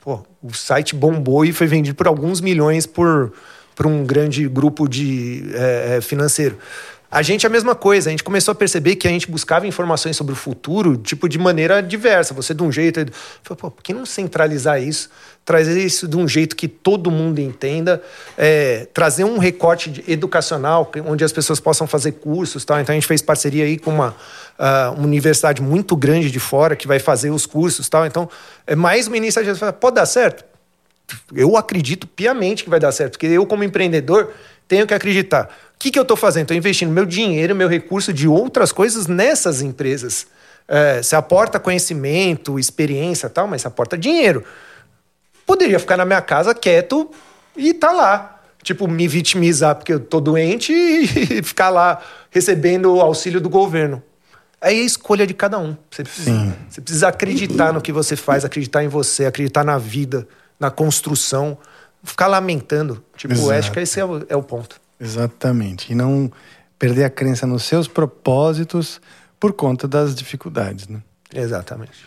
[0.00, 3.32] Pô, o site bombou e foi vendido por alguns milhões por,
[3.74, 6.58] por um grande grupo de é, é financeiro.
[7.14, 9.68] A gente é a mesma coisa, a gente começou a perceber que a gente buscava
[9.68, 12.34] informações sobre o futuro, tipo, de maneira diversa.
[12.34, 13.06] Você de um jeito.
[13.40, 15.08] Falei, pô, por que não centralizar isso?
[15.44, 18.02] Trazer isso de um jeito que todo mundo entenda,
[18.36, 22.80] é, trazer um recorte educacional, onde as pessoas possam fazer cursos tal.
[22.80, 26.74] Então a gente fez parceria aí com uma, uh, uma universidade muito grande de fora
[26.74, 28.04] que vai fazer os cursos tal.
[28.04, 28.28] Então,
[28.66, 29.72] é mais uma iniciativa.
[29.72, 30.44] Pode dar certo?
[31.32, 34.32] Eu acredito piamente que vai dar certo, porque eu, como empreendedor,
[34.66, 35.48] tenho que acreditar.
[35.76, 36.42] O que, que eu estou fazendo?
[36.42, 40.26] Estou investindo meu dinheiro, meu recurso de outras coisas nessas empresas.
[40.66, 44.44] É, você aporta conhecimento, experiência tal, mas você aporta dinheiro.
[45.44, 47.10] Poderia ficar na minha casa quieto
[47.56, 48.40] e tá lá.
[48.62, 54.02] Tipo, me vitimizar porque eu tô doente e ficar lá recebendo o auxílio do governo.
[54.64, 55.76] Aí é a escolha de cada um.
[55.90, 60.26] Você precisa, você precisa acreditar no que você faz, acreditar em você, acreditar na vida,
[60.58, 61.58] na construção.
[62.02, 63.04] Ficar lamentando.
[63.14, 63.52] Tipo, Exato.
[63.52, 64.80] acho que esse é o, é o ponto.
[65.04, 65.92] Exatamente.
[65.92, 66.30] E não
[66.78, 69.00] perder a crença nos seus propósitos
[69.38, 71.02] por conta das dificuldades, né?
[71.32, 72.06] Exatamente.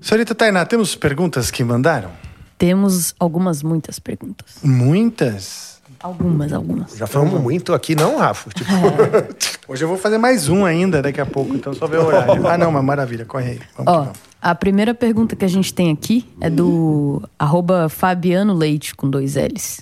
[0.00, 2.10] Senhorita Tainá, temos perguntas que mandaram?
[2.58, 4.56] Temos algumas, muitas perguntas.
[4.62, 5.80] Muitas?
[6.00, 6.96] Algumas, algumas.
[6.96, 8.50] Já falamos muito aqui, não, Rafa?
[8.54, 8.70] Tipo...
[8.70, 9.54] É.
[9.72, 12.46] Hoje eu vou fazer mais um ainda daqui a pouco, então só ver o horário.
[12.46, 13.60] ah, não, mas maravilha, corre aí.
[13.76, 14.12] Vamos Ó,
[14.42, 19.36] a primeira pergunta que a gente tem aqui é do arroba Fabiano Leite, com dois
[19.36, 19.80] L's.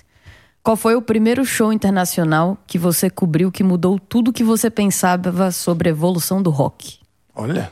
[0.63, 5.51] Qual foi o primeiro show internacional que você cobriu que mudou tudo que você pensava
[5.51, 6.99] sobre a evolução do rock?
[7.35, 7.69] Olha.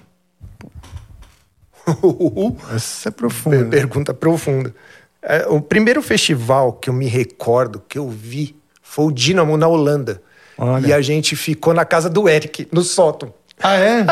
[2.76, 3.66] Essa é profunda.
[3.66, 4.76] Pergunta profunda.
[5.22, 9.70] É, o primeiro festival que eu me recordo, que eu vi, foi o Dynamo na
[9.70, 10.22] Holanda.
[10.58, 10.88] Olha.
[10.88, 13.34] E a gente ficou na casa do Eric, no sótão.
[13.64, 14.06] Ah, é?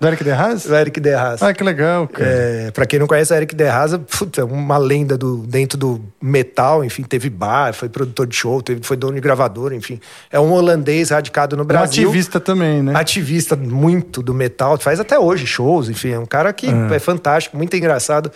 [0.00, 0.64] Do Eric Derraz?
[0.66, 1.42] Do Eric Derraz.
[1.42, 2.28] Ah, que legal, cara.
[2.30, 6.84] É, pra quem não conhece, o Eric Derraz, puta, uma lenda do, dentro do metal,
[6.84, 10.00] enfim, teve bar, foi produtor de show, teve, foi dono de gravador, enfim.
[10.30, 12.04] É um holandês radicado no Um Brasil.
[12.04, 12.92] ativista também, né?
[12.94, 17.56] Ativista muito do metal, faz até hoje shows, enfim, é um cara que é, fantástico,
[17.56, 18.30] muito engraçado.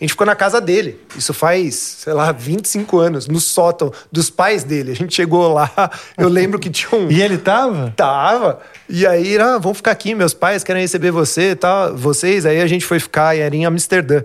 [0.00, 4.30] A gente ficou na casa dele, isso faz, sei lá, 25 anos, no sótão dos
[4.30, 4.92] pais dele.
[4.92, 5.70] A gente chegou lá,
[6.16, 7.10] eu lembro que tinha um.
[7.10, 7.92] E ele tava?
[7.96, 8.60] Tava.
[8.92, 12.44] E aí, ah, vamos ficar aqui, meus pais querem receber você e tal, vocês.
[12.44, 14.22] Aí a gente foi ficar e era em Amsterdã.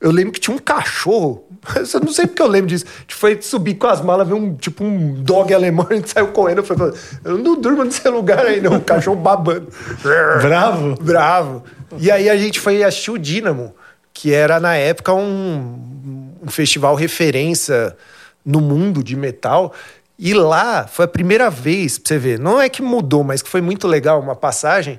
[0.00, 1.44] Eu lembro que tinha um cachorro.
[1.92, 2.86] Eu não sei porque eu lembro disso.
[2.86, 6.08] A gente foi subir com as malas, ver um tipo um dog alemão, a gente
[6.08, 6.58] saiu correndo.
[6.58, 6.94] Eu falei,
[7.24, 8.76] eu não durmo nesse lugar aí, não.
[8.76, 9.68] O cachorro babando.
[10.40, 10.94] Bravo?
[11.02, 11.64] Bravo.
[11.98, 13.74] E aí a gente foi assistir o Dínamo,
[14.14, 17.94] que era na época um, um festival referência
[18.46, 19.74] no mundo de metal.
[20.18, 23.48] E lá foi a primeira vez, pra você ver, não é que mudou, mas que
[23.48, 24.98] foi muito legal uma passagem.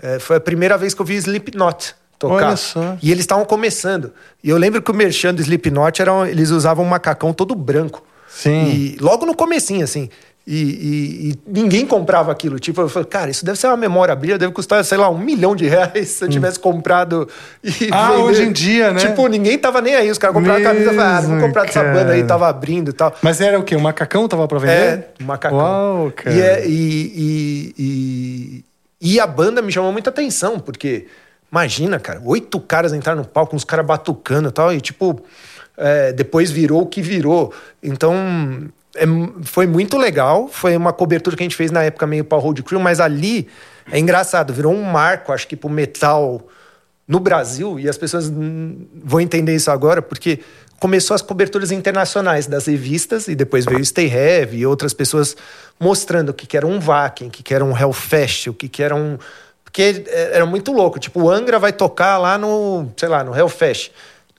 [0.00, 2.46] É, foi a primeira vez que eu vi Slipknot tocar.
[2.48, 2.96] Olha só.
[3.02, 4.12] E eles estavam começando.
[4.42, 8.02] E eu lembro que o merchan do Slipknot era, eles usavam um macacão todo branco.
[8.28, 8.64] Sim.
[8.64, 10.08] E logo no comecinho, assim.
[10.46, 12.58] E, e- e ninguém comprava aquilo.
[12.58, 15.56] Tipo, eu falei, cara, isso deve ser uma memorabilia, deve custar, sei lá, um milhão
[15.56, 17.26] de reais se eu tivesse comprado.
[17.62, 17.88] E Hum.
[17.90, 18.98] Ah, hoje em dia, né?
[19.00, 20.10] Tipo, ninguém tava nem aí.
[20.10, 22.90] Os caras compraram a camisa e falaram, ah, vou comprar dessa banda aí, tava abrindo
[22.90, 23.14] e tal.
[23.22, 23.74] Mas era o quê?
[23.74, 24.72] O macacão tava pra vender?
[24.72, 25.56] É, um macacão.
[25.58, 26.36] Uau, cara.
[26.36, 28.64] E, é- e, e,
[29.00, 31.06] e, e a banda me chamou muita atenção, porque
[31.50, 35.22] imagina, cara, oito caras entraram no palco, uns caras batucando e tal, e tipo,
[35.76, 37.50] é, depois virou o que virou.
[37.82, 38.14] Então,
[38.96, 39.04] é,
[39.42, 40.48] foi muito legal.
[40.48, 43.48] Foi uma cobertura que a gente fez na época meio para Road Crew, mas ali
[43.90, 46.40] é engraçado, virou um marco, acho que pro metal
[47.06, 48.32] no Brasil, e as pessoas
[49.04, 50.40] vão entender isso agora, porque
[50.80, 55.36] começou as coberturas internacionais das revistas, e depois veio Stay Heavy e outras pessoas
[55.78, 58.68] mostrando o que, que era um Wacken, o que, que era um Hellfest, o que,
[58.68, 59.18] que era um.
[59.62, 60.98] Porque é- era muito louco.
[60.98, 63.92] Tipo, o Angra vai tocar lá no, sei lá, no Hellfest.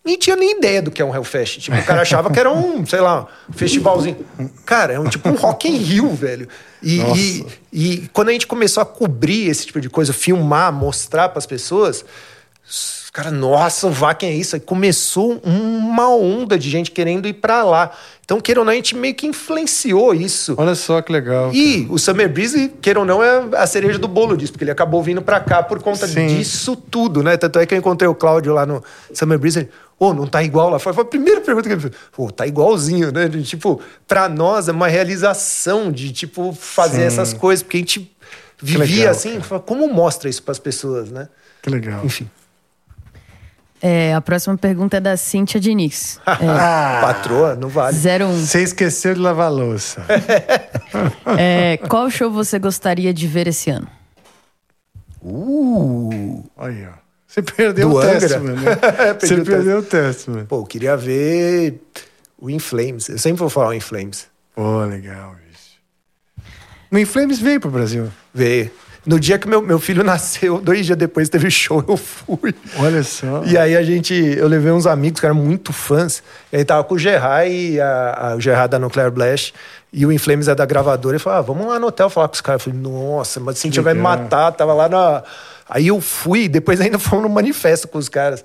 [0.06, 1.60] Nem tinha nem ideia do que é um Hellfest.
[1.60, 4.24] Tipo, o cara achava que era um, sei lá, um festivalzinho.
[4.64, 6.48] Cara, é um tipo um Rock in Rio, velho.
[6.84, 11.30] E, e, e quando a gente começou a cobrir esse tipo de coisa, filmar, mostrar
[11.30, 12.06] para as pessoas,
[13.12, 14.56] cara, nossa, o Vaken é isso.
[14.56, 17.92] Aí começou uma onda de gente querendo ir para lá.
[18.26, 20.56] Então, queira ou não, a gente meio que influenciou isso.
[20.58, 21.54] Olha só que legal.
[21.54, 24.72] E o Summer Breeze, queira ou não, é a cereja do bolo disso, porque ele
[24.72, 26.26] acabou vindo pra cá por conta Sim.
[26.26, 27.38] disso tudo, né?
[27.38, 28.84] Tanto é que eu encontrei o Cláudio lá no
[29.14, 29.70] Summer Breeze, ele,
[30.00, 30.96] ô, não tá igual lá fora.
[30.96, 31.94] Foi a primeira pergunta que ele fez.
[32.12, 33.30] Pô, tá igualzinho, né?
[33.44, 37.04] Tipo, pra nós é uma realização de, tipo, fazer Sim.
[37.04, 38.12] essas coisas, porque a gente
[38.60, 39.60] vivia legal, assim, cara.
[39.62, 41.30] como mostra isso pras pessoas, né?
[41.62, 42.02] Que legal.
[42.04, 42.28] Enfim.
[43.88, 46.20] É, a próxima pergunta é da Cíntia Diniz.
[46.26, 47.02] Ah.
[47.02, 47.96] Patroa, não vale.
[47.96, 48.46] 01.
[48.46, 50.04] Você esqueceu de lavar louça.
[51.38, 53.88] É, qual show você gostaria de ver esse ano?
[55.22, 56.44] Uh!
[56.58, 56.94] Aí, ó.
[57.28, 58.20] Você perdeu Do o Angra?
[58.20, 58.76] Testament, né?
[59.20, 60.46] Perdi Você o perdeu o Testament.
[60.46, 61.82] Pô, eu queria ver
[62.40, 63.10] o In Flames.
[63.10, 64.28] Eu sempre vou falar o In Flames.
[64.56, 65.78] Pô, legal, bicho.
[66.90, 68.10] No Inflames veio pro Brasil.
[68.34, 68.74] Ver.
[69.06, 72.56] No dia que meu, meu filho nasceu, dois dias depois teve show, eu fui.
[72.80, 73.44] Olha só.
[73.46, 76.24] E aí a gente, eu levei uns amigos que eram muito fãs.
[76.52, 79.54] E aí tava com o Gerard e a, a- o Gerard da Nuclear Blast.
[79.94, 81.16] E o Inflames é da gravadora.
[81.16, 82.66] Ele falou: ah, vamos lá no hotel falar com os caras.
[82.66, 84.52] Eu falei, nossa, mas assim, vai me matar.
[84.52, 85.24] Tava lá na.
[85.70, 88.44] Aí eu fui, depois ainda fomos no manifesto com os caras.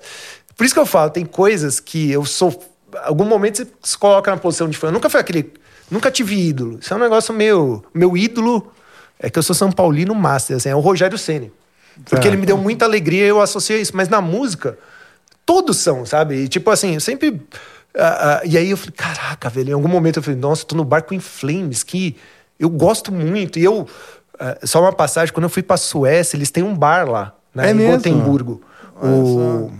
[0.55, 2.63] Por isso que eu falo, tem coisas que eu sou.
[3.03, 4.87] Algum momento você se coloca na posição de fã.
[4.87, 5.51] Eu nunca fui aquele.
[5.89, 6.77] Nunca tive ídolo.
[6.79, 7.83] Isso é um negócio meu.
[7.93, 8.71] Meu ídolo
[9.21, 11.51] é que eu sou São Paulino Master, assim, é o Rogério Ceni.
[12.09, 13.95] Porque ele me deu muita alegria e eu associei isso.
[13.95, 14.77] Mas na música,
[15.45, 16.35] todos são, sabe?
[16.35, 17.39] E, tipo assim, eu sempre.
[17.95, 20.67] ah, ah, e aí eu falei, caraca, velho, em algum momento eu falei, nossa, eu
[20.67, 22.15] tô no barco em Flames, que
[22.59, 23.59] eu gosto muito.
[23.59, 23.87] E eu.
[24.39, 27.67] ah, só uma passagem, quando eu fui pra Suécia, eles têm um bar lá, né?
[27.67, 27.97] É em mesmo?
[27.97, 28.61] Gotemburgo.
[29.03, 29.71] O,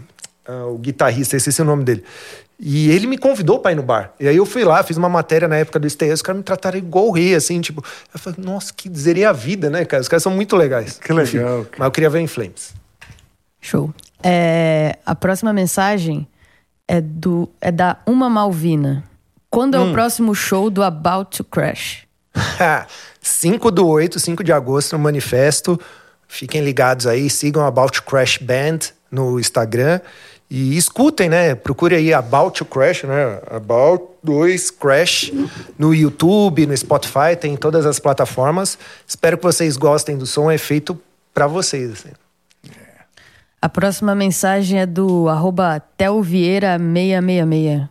[0.74, 2.04] o guitarrista, esqueci o nome dele.
[2.64, 4.14] E ele me convidou pra ir no bar.
[4.20, 6.44] E aí eu fui lá, fiz uma matéria na época do STS, os caras me
[6.44, 7.84] trataram igual o rei, assim, tipo.
[8.14, 10.00] Eu falei, nossa, que zerei a vida, né, cara?
[10.00, 11.00] Os caras são muito legais.
[11.00, 12.74] Que legal, Enfim, mas eu queria ver em Flames.
[13.60, 13.92] Show.
[14.22, 16.28] É, a próxima mensagem
[16.88, 19.04] é, do, é da Uma Malvina.
[19.50, 19.90] Quando é Hum.
[19.90, 22.06] o próximo show do About to Crash?
[23.20, 25.80] 5 do 8, 5 de agosto, no manifesto.
[26.28, 28.80] Fiquem ligados aí, sigam About Crash Band
[29.12, 30.00] no Instagram.
[30.54, 31.56] E escutem, né?
[31.56, 33.40] Procure aí About to Crash, né?
[33.50, 35.32] About 2 Crash
[35.80, 38.78] no YouTube, no Spotify, tem em todas as plataformas.
[39.08, 41.00] Espero que vocês gostem do som, é feito
[41.34, 41.94] pra vocês.
[41.94, 42.10] Assim.
[43.62, 47.88] A próxima mensagem é do arroba telvieira666.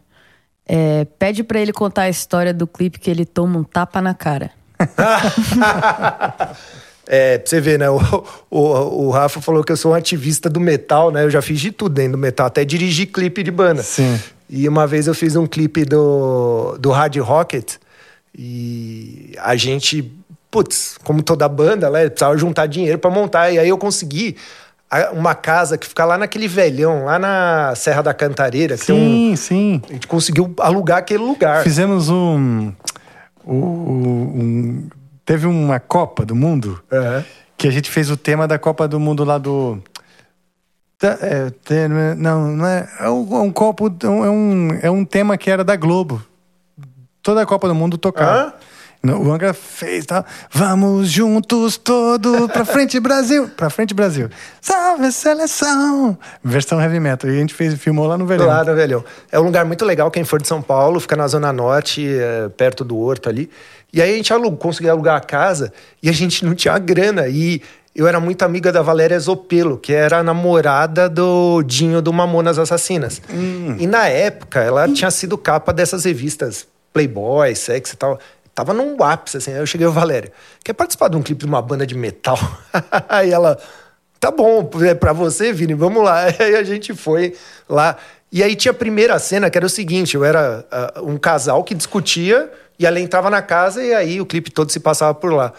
[0.67, 4.13] É, pede pra ele contar a história do clipe que ele toma um tapa na
[4.13, 4.51] cara.
[7.13, 7.91] É, pra você ver, né?
[7.91, 7.99] O,
[8.49, 11.25] o, o Rafa falou que eu sou um ativista do metal, né?
[11.25, 13.83] Eu já fiz de tudo dentro do metal, até dirigi clipe de banda.
[13.83, 14.17] Sim.
[14.49, 17.75] E uma vez eu fiz um clipe do, do Hard Rocket
[18.37, 20.13] e a gente,
[20.51, 22.09] putz, como toda banda, né?
[22.09, 23.51] Precisava juntar dinheiro para montar.
[23.51, 24.37] E aí eu consegui
[25.13, 28.77] uma casa que fica lá naquele velhão, lá na Serra da Cantareira.
[28.77, 29.83] Tem um, Sim, sim.
[29.89, 31.63] a gente conseguiu alugar aquele lugar.
[31.63, 32.73] Fizemos um,
[33.45, 34.89] o- um-
[35.31, 37.23] Teve uma Copa do Mundo É.
[37.57, 39.81] que a gente fez o tema da Copa do Mundo lá do.
[41.01, 41.87] Da- é, tem-
[42.17, 42.89] não, não é.
[42.99, 43.87] É um, é um copo.
[44.03, 46.21] É um, é um tema que era da Globo.
[47.23, 48.57] Toda a Copa do Mundo tocava.
[49.03, 50.25] No- O Angra fez, tá?
[50.51, 54.29] Vamos juntos todo pra frente Brasil, pra frente Brasil.
[54.61, 56.19] Salve seleção.
[56.45, 57.31] Versão heavy metal.
[57.31, 58.47] E a gente fez, filmou lá no verão.
[58.47, 59.03] Lá no Velhão.
[59.33, 62.49] É um lugar muito legal, quem for de São Paulo, fica na Zona Norte, é,
[62.51, 63.49] perto do Horto ali.
[63.93, 65.73] E aí a gente alugou, conseguiu alugar a casa
[66.03, 67.27] e a gente não tinha grana.
[67.27, 67.63] E
[67.97, 72.59] eu era muito amiga da Valéria Zopelo, que era a namorada do Dinho do Mamonas
[72.59, 73.21] Assassinas.
[73.79, 78.19] E na época, ela tinha sido capa dessas revistas Playboy, Sex e tal.
[78.61, 79.53] Tava num ápice, assim.
[79.53, 80.31] Aí eu cheguei, Valéria,
[80.63, 82.39] quer participar de um clipe de uma banda de metal?
[83.09, 83.59] aí ela,
[84.21, 86.25] Tá bom, é pra você, Vini, vamos lá.
[86.39, 87.35] Aí a gente foi
[87.67, 87.97] lá.
[88.31, 91.65] E aí tinha a primeira cena, que era o seguinte: eu era ah, um casal
[91.65, 95.33] que discutia e ela entrava na casa e aí o clipe todo se passava por
[95.33, 95.55] lá.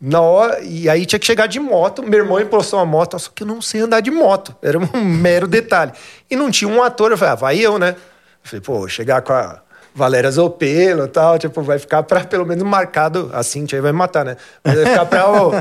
[0.00, 2.02] Na hora, e aí tinha que chegar de moto.
[2.02, 4.52] Meu irmão emprestou uma moto, só que eu não sei andar de moto.
[4.60, 5.92] Era um mero detalhe.
[6.28, 7.12] E não tinha um ator.
[7.12, 7.90] Eu falei, ah, vai eu, né?
[7.90, 9.62] Eu falei, pô, chegar com a
[9.94, 13.30] Valéria Zopelo e tal, tipo, vai ficar pra pelo menos marcado.
[13.32, 14.36] A Cintia aí vai me matar, né?
[14.64, 15.52] Mas vai ficar pra, o,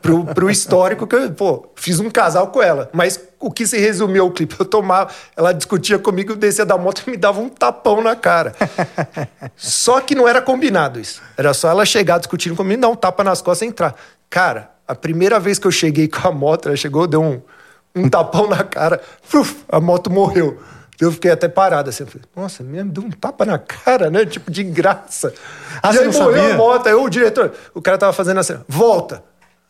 [0.00, 2.88] pro, pro histórico que eu, pô, fiz um casal com ela.
[2.92, 4.54] Mas o que se resumiu ao clipe?
[4.58, 8.54] Eu tomava, ela discutia comigo, descia da moto e me dava um tapão na cara.
[9.56, 11.20] Só que não era combinado isso.
[11.36, 13.94] Era só ela chegar discutindo comigo, dar um tapa nas costas e entrar.
[14.30, 17.42] Cara, a primeira vez que eu cheguei com a moto, ela chegou, deu um,
[17.94, 19.00] um tapão na cara,
[19.68, 20.60] a moto morreu.
[21.00, 22.04] Eu fiquei até parado assim.
[22.04, 24.24] eu falei, Nossa, me deu um tapa na cara, né?
[24.24, 25.32] Tipo, de graça.
[25.82, 26.86] Ah, e aí morreu a moto.
[26.86, 29.22] Aí o diretor, o cara tava fazendo assim, volta.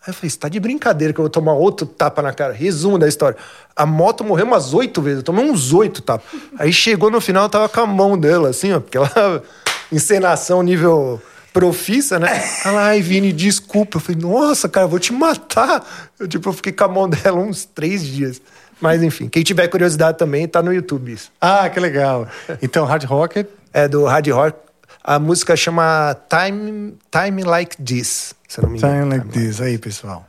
[0.07, 2.53] Aí eu falei, você tá de brincadeira que eu vou tomar outro tapa na cara.
[2.53, 3.39] Resumo da história.
[3.75, 6.27] A moto morreu umas oito vezes, eu tomei uns oito tapas.
[6.59, 9.43] Aí chegou no final, eu tava com a mão dela, assim, ó, porque ela.
[9.93, 11.23] Encenação nível
[11.53, 12.43] profissa, né?
[12.65, 13.97] Ela, ai, Vini, desculpa.
[13.97, 15.87] Eu falei, nossa, cara, vou te matar.
[16.19, 18.43] Eu, tipo, eu fiquei com a mão dela uns três dias.
[18.85, 21.33] Mas enfim, quem tiver curiosidade também, tá no YouTube isso.
[21.41, 22.29] Ah, que legal.
[22.61, 23.47] Então, Hard Rocket.
[23.73, 24.59] É do Hard Rock.
[25.03, 29.01] A música chama Time, Time Like This, se eu não me engano.
[29.01, 29.63] Time like this.
[29.63, 30.27] Aí, pessoal.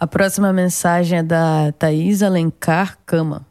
[0.00, 3.46] A próxima mensagem é da Thaís Alencar Cama.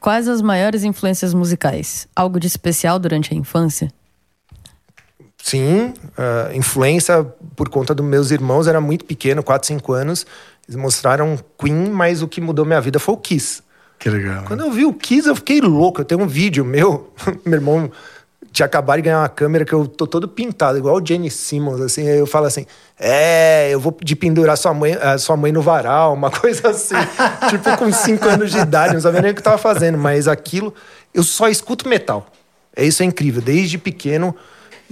[0.00, 2.08] Quais as maiores influências musicais?
[2.16, 3.92] Algo de especial durante a infância?
[5.42, 7.24] Sim, ah, influência
[7.54, 10.26] por conta dos meus irmãos, era muito pequeno, 4, 5 anos.
[10.68, 13.62] Eles mostraram Queen, mas o que mudou minha vida foi o Kiss.
[13.98, 14.44] Que legal.
[14.46, 16.00] Quando eu vi o Kiss, eu fiquei louco.
[16.00, 17.12] Eu tenho um vídeo meu,
[17.44, 17.90] meu irmão
[18.52, 21.80] tinha acabado de ganhar uma câmera que eu tô todo pintado, igual o Jenny Simmons,
[21.80, 22.06] assim.
[22.06, 22.66] Aí eu falo assim:
[23.00, 26.94] é, eu vou de pendurar sua mãe, a sua mãe no varal, uma coisa assim.
[27.48, 30.28] tipo, com 5 anos de idade, não sabia nem o que eu tava fazendo, mas
[30.28, 30.74] aquilo.
[31.14, 32.26] Eu só escuto metal.
[32.76, 34.34] É isso é incrível, desde pequeno.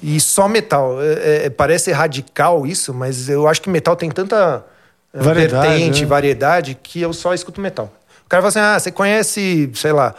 [0.02, 1.00] E só metal.
[1.02, 4.70] É- é- parece radical isso, mas eu acho que metal tem tanta eh,
[5.12, 6.06] Variedade, vertente, né?
[6.06, 7.92] variedade, que eu só escuto metal.
[8.24, 10.14] O cara fala assim: ah, você conhece, sei lá,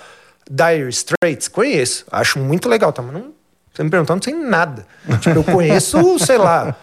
[0.50, 1.48] Dire Straits?
[1.48, 2.06] Conheço.
[2.12, 3.02] Acho muito legal, tá?
[3.02, 3.32] Mas não.
[3.74, 4.86] Você me perguntar, não sei nada.
[5.22, 6.76] Tipo, eu conheço, sei lá,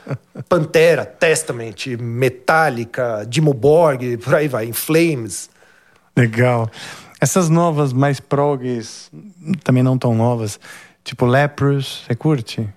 [0.49, 5.51] Pantera, Testament, Metallica, Dimmu Borg, por aí vai, In Flames.
[6.17, 6.71] Legal.
[7.21, 9.11] Essas novas, mais progs,
[9.65, 10.59] também não tão novas,
[11.05, 12.69] tipo Leprous, você curte?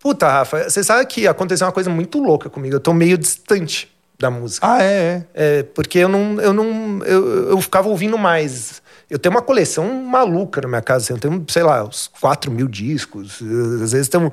[0.00, 2.74] Puta, Rafa, você sabe que aconteceu uma coisa muito louca comigo.
[2.74, 3.91] Eu tô meio distante
[4.22, 4.66] da música.
[4.66, 5.58] Ah, é, é.
[5.58, 6.40] É, porque eu não.
[6.40, 8.80] Eu, não eu, eu ficava ouvindo mais.
[9.10, 11.04] Eu tenho uma coleção maluca na minha casa.
[11.04, 13.40] assim, eu tenho, sei lá, uns 4 mil discos.
[13.82, 14.30] Às vezes tem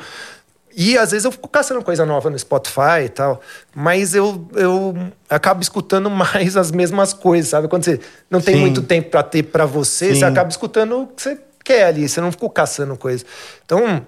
[0.78, 3.42] E às vezes eu fico caçando coisa nova no Spotify e tal.
[3.76, 4.96] Mas eu, eu
[5.28, 7.68] acabo escutando mais as mesmas coisas, sabe?
[7.68, 8.00] Quando você
[8.30, 8.62] não tem Sim.
[8.62, 10.20] muito tempo para ter para você, Sim.
[10.20, 12.08] você acaba escutando o que você quer ali.
[12.08, 13.26] Você não ficou caçando coisa.
[13.66, 14.06] Então.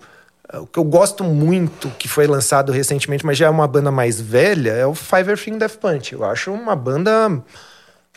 [0.54, 4.20] O que eu gosto muito, que foi lançado recentemente, mas já é uma banda mais
[4.20, 6.14] velha, é o Five Thing Death Punch.
[6.14, 7.42] Eu acho uma banda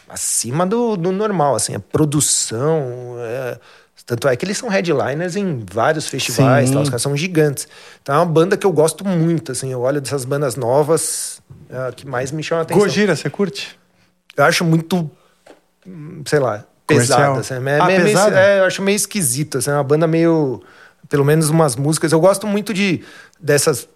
[0.09, 3.17] acima do, do normal, assim, a produção.
[3.21, 3.59] é-
[4.07, 7.67] Tanto é que eles são headliners em vários festivais, tal, os caras são gigantes.
[8.03, 11.41] Então é uma banda que eu gosto muito, assim, eu olho dessas bandas novas,
[11.71, 12.83] é que mais me chama a atenção.
[12.83, 13.79] Gojira, você curte?
[14.37, 15.11] Eu acho muito,
[16.27, 17.37] sei lá, Comercial.
[17.37, 17.41] pesada.
[17.41, 18.39] Assim, é, Ah, meio- pesada?
[18.39, 20.63] é, eu acho meio esquisito, assim, é uma banda meio...
[21.09, 22.13] Pelo menos umas músicas.
[22.13, 23.03] Eu gosto muito de
[23.41, 23.89] dessas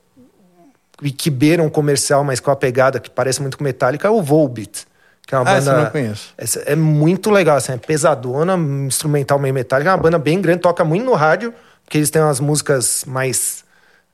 [1.17, 4.21] que beira um comercial, mas com a pegada que parece muito com Metallica, é o
[4.23, 4.87] Volbeat.
[5.27, 5.59] Que é uma Ah, banda.
[5.59, 6.35] essa eu não conheço.
[6.39, 8.57] Essa é muito legal, assim, é pesadona,
[8.87, 9.91] instrumental meio metálica.
[9.91, 11.53] É uma banda bem grande, toca muito no rádio,
[11.85, 13.63] porque eles têm umas músicas mais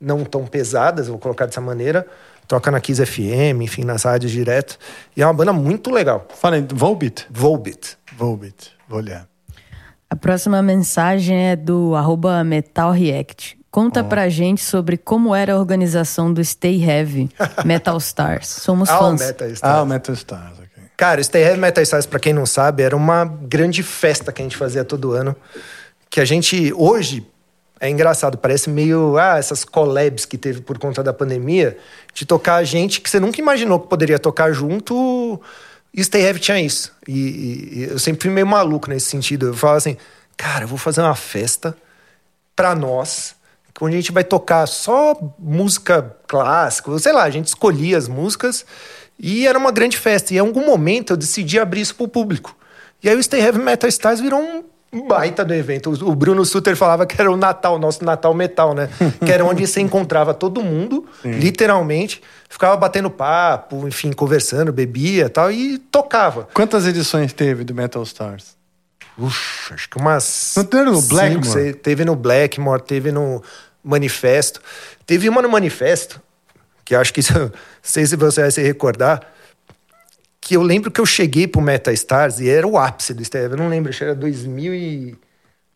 [0.01, 2.07] não tão pesadas, vou colocar dessa maneira.
[2.47, 4.79] Toca na Kiss FM, enfim, nas rádios direto.
[5.17, 6.27] E é uma banda muito legal.
[6.35, 7.27] Fala Volbeat?
[7.31, 7.97] Volbeat.
[8.19, 9.27] Volbeat, vou olhar.
[10.09, 13.59] A próxima mensagem é do arroba Metal React.
[13.71, 17.29] Conta pra gente sobre como era a organização do Stay Heavy
[17.65, 18.47] Metal Stars.
[18.63, 19.21] Somos Ah, o fãs.
[19.21, 19.75] Meta Stars.
[19.77, 20.85] Ah, o Metal Stars, ok.
[20.97, 24.41] Cara, o Stay Heavy Metal Stars, pra quem não sabe, era uma grande festa que
[24.41, 25.35] a gente fazia todo ano.
[26.09, 27.27] Que a gente, hoje,
[27.81, 31.77] é engraçado, parece meio, ah, essas collabs que teve por conta da pandemia,
[32.15, 35.41] de tocar gente que você nunca imaginou que poderia tocar junto.
[35.95, 36.93] E Stay Heavy tinha isso.
[37.07, 39.47] E, e- e eu sempre fui meio maluco nesse sentido.
[39.47, 39.97] Eu falava assim,
[40.37, 41.77] cara, eu vou fazer uma festa
[42.57, 43.35] pra nós,
[43.81, 48.65] onde a gente vai tocar só música clássica, sei lá, a gente escolhia as músicas
[49.19, 50.33] e era uma grande festa.
[50.35, 52.57] E em algum momento eu decidi abrir isso pro público.
[53.03, 54.65] E aí o Stay Heavy Metal Stars virou um
[55.03, 55.91] baita do evento.
[56.07, 58.89] O Bruno Suter falava que era o Natal, nosso Natal Metal, né?
[59.25, 65.29] que era onde você encontrava todo mundo, literalmente, ficava batendo papo, enfim, conversando, bebia e
[65.29, 66.49] tal, e tocava.
[66.55, 68.55] Quantas edições teve do Metal Stars?
[69.19, 70.55] Ux, acho que umas.
[70.57, 71.75] Não teve no Blackmore?
[71.75, 73.43] teve no Blackmore, teve no
[73.83, 74.61] Manifesto.
[75.07, 76.21] Teve uma no Manifesto,
[76.85, 77.53] que acho que não
[77.83, 79.21] sei se você vai se recordar,
[80.45, 83.55] que eu lembro que eu cheguei pro Meta Stars e era o ápice do Steve.
[83.55, 85.19] Eu não lembro, acho que era 2008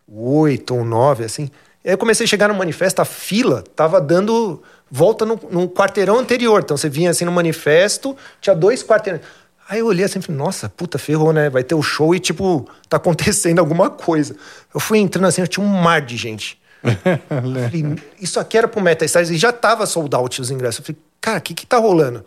[0.07, 1.51] ou 2009, assim.
[1.83, 5.71] E aí eu comecei a chegar no manifesto, a fila tava dando volta no, no
[5.71, 6.61] quarteirão anterior.
[6.63, 9.25] Então você vinha assim no manifesto, tinha dois quarteirões.
[9.67, 11.49] Aí eu olhei assim, falei, nossa, puta, ferrou, né?
[11.49, 14.37] Vai ter o show e, tipo, tá acontecendo alguma coisa.
[14.75, 16.61] Eu fui entrando assim, eu tinha um mar de gente.
[17.29, 20.81] Falei, isso aqui era pro Meta Stars e já tava sold out os ingressos.
[20.81, 22.25] Eu falei, cara, o que que tá rolando?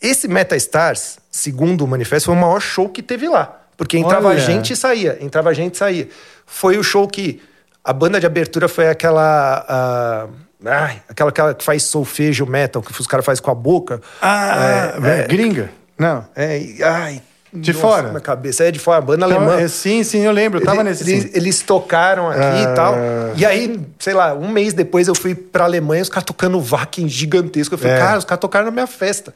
[0.00, 3.60] Esse Meta Stars, segundo o manifesto, foi o maior show que teve lá.
[3.76, 4.38] Porque entrava Olha.
[4.38, 6.08] gente e saía, entrava gente e saía.
[6.46, 7.42] Foi o show que
[7.84, 9.64] a banda de abertura foi aquela.
[9.68, 10.26] ah,
[10.64, 14.00] ai, aquela, aquela que faz solfejo metal, que os caras fazem com a boca.
[14.20, 15.26] Ah, É, é.
[15.26, 15.70] gringa?
[15.98, 16.26] Não.
[16.34, 17.22] É, ai,
[17.60, 18.12] De nossa, fora?
[18.12, 19.60] Na cabeça, é de fora, a banda Então, alemã.
[19.60, 20.60] é, sim, sim, eu lembro.
[20.60, 21.10] Eu tava Ele- nesse.
[21.10, 22.62] eles, eles tocaram aqui Ah.
[22.62, 22.94] e tal.
[23.36, 27.08] E aí, sei lá, um mês depois eu fui pra Alemanha, os caras tocando Wacken
[27.08, 27.74] gigantesco.
[27.74, 27.98] Eu falei, É.
[27.98, 29.34] cara, os caras tocaram na minha festa.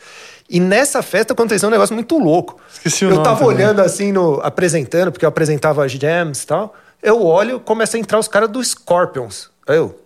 [0.49, 2.61] E nessa festa aconteceu um negócio muito louco.
[2.73, 3.55] Esqueci o eu nome tava também.
[3.57, 6.75] olhando assim, no, apresentando, porque eu apresentava as jams e tal.
[7.03, 9.49] Eu olho, começa a entrar os caras do Scorpions.
[9.67, 9.99] Aí eu,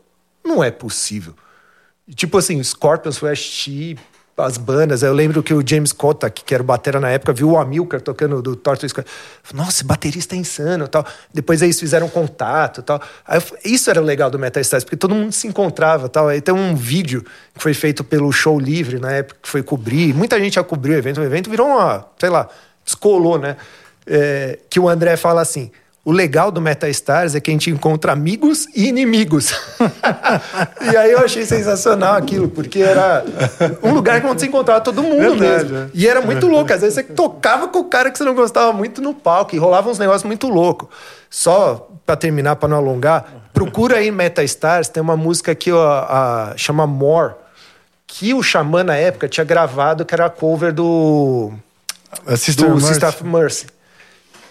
[0.45, 1.35] não é possível.
[2.15, 3.99] Tipo assim, o Scorpions foi assistir
[4.36, 5.02] as bandas.
[5.02, 8.01] Eu lembro que o James Kotak, que era o batera na época, viu o Amilcar
[8.01, 8.93] tocando do Tortoise.
[9.43, 11.06] Falou, Nossa, baterista é insano tal.
[11.32, 13.01] Depois eles fizeram contato tal.
[13.28, 16.28] Eu isso era o legal do Metal Stars, porque todo mundo se encontrava tal.
[16.28, 17.23] Aí tem um vídeo
[17.55, 20.12] que foi feito pelo Show Livre, na época, que foi cobrir.
[20.15, 21.20] Muita gente já cobriu o evento.
[21.20, 22.48] O evento virou uma, sei lá,
[22.85, 23.56] descolou, né?
[24.06, 25.70] É, que o André fala assim...
[26.05, 29.55] O legal do Meta Stars é que a gente encontra amigos e inimigos.
[30.93, 33.24] e aí eu achei sensacional aquilo, porque era
[33.82, 35.78] um lugar onde você encontrava todo mundo Verdade, mesmo.
[35.78, 35.89] é.
[35.94, 36.70] E era muito louco.
[36.72, 39.59] Às vezes você tocava com o cara que você não gostava muito no palco e
[39.59, 40.89] rolava uns negócios muito loucos.
[41.31, 45.90] Só pra terminar, pra não alongar, procura aí Meta Stars, tem uma música que ó,
[46.06, 47.32] a- chama More,
[48.06, 51.51] que o Xamã na época tinha gravado, que era a cover do
[52.26, 52.89] A Sister do Mercy.
[52.89, 53.66] Sister of Mercy.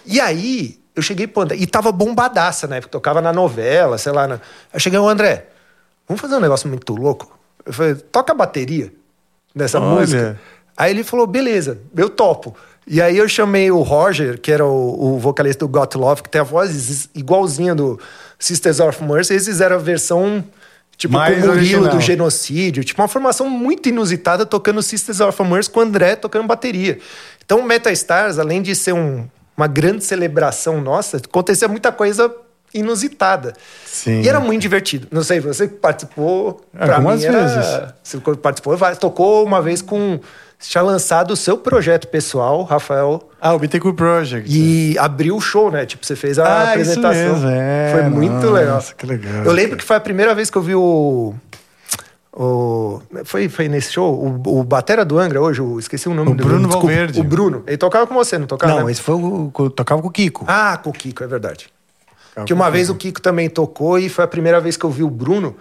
[0.04, 4.12] E aí, eu cheguei pro André, e tava bombadaça na época, tocava na novela, sei
[4.12, 4.28] lá.
[4.28, 4.40] Na...
[4.72, 5.46] Eu cheguei, ô André,
[6.08, 7.36] vamos fazer um negócio muito louco?
[7.64, 8.92] Eu falei, toca a bateria
[9.54, 10.00] nessa Olha.
[10.00, 10.40] música.
[10.76, 12.56] Aí ele falou, beleza, eu topo.
[12.86, 16.28] E aí eu chamei o Roger, que era o, o vocalista do Got Love, que
[16.28, 17.98] tem a voz igualzinha do
[18.38, 20.44] Sisters of Mercy, eles fizeram a versão...
[20.96, 22.84] Tipo, Mais com o Murilo do genocídio.
[22.84, 27.00] Tipo, uma formação muito inusitada tocando Sisters of Mercy com o André tocando bateria.
[27.44, 32.34] Então, o Meta Stars, além de ser um- uma grande celebração nossa, acontecia muita coisa
[32.72, 33.52] inusitada.
[33.86, 34.22] Sim.
[34.22, 35.06] E era muito divertido.
[35.10, 36.60] Não sei, você participou.
[36.76, 37.92] Pra Algumas mim era- vezes.
[38.02, 40.18] Você participou, tocou uma vez com.
[40.58, 44.48] Você tinha lançado o seu projeto pessoal, Rafael, Ah, o Bittencourt Project.
[44.50, 45.84] e abriu o show, né?
[45.84, 47.12] Tipo, você fez a Ah, apresentação.
[47.36, 48.82] isso mesmo, é, Foi muito nossa, legal.
[48.96, 49.44] que legal.
[49.44, 51.34] Eu lembro que foi a primeira vez que eu vi o.
[52.36, 54.12] o foi, foi nesse show?
[54.44, 57.20] O, o Batera do Angra hoje, o, esqueci o nome O do Bruno desculpa, Valverde.
[57.20, 57.62] O Bruno.
[57.66, 58.74] Ele tocava com você, não tocava?
[58.80, 58.92] Não, né?
[58.92, 59.50] esse foi o.
[59.70, 60.44] Tocava com o Kiko.
[60.48, 61.68] Ah, com o Kiko, é verdade.
[62.30, 64.90] Tocava Que uma vez o Kiko também tocou e foi a primeira vez que eu
[64.90, 65.54] vi o Bruno.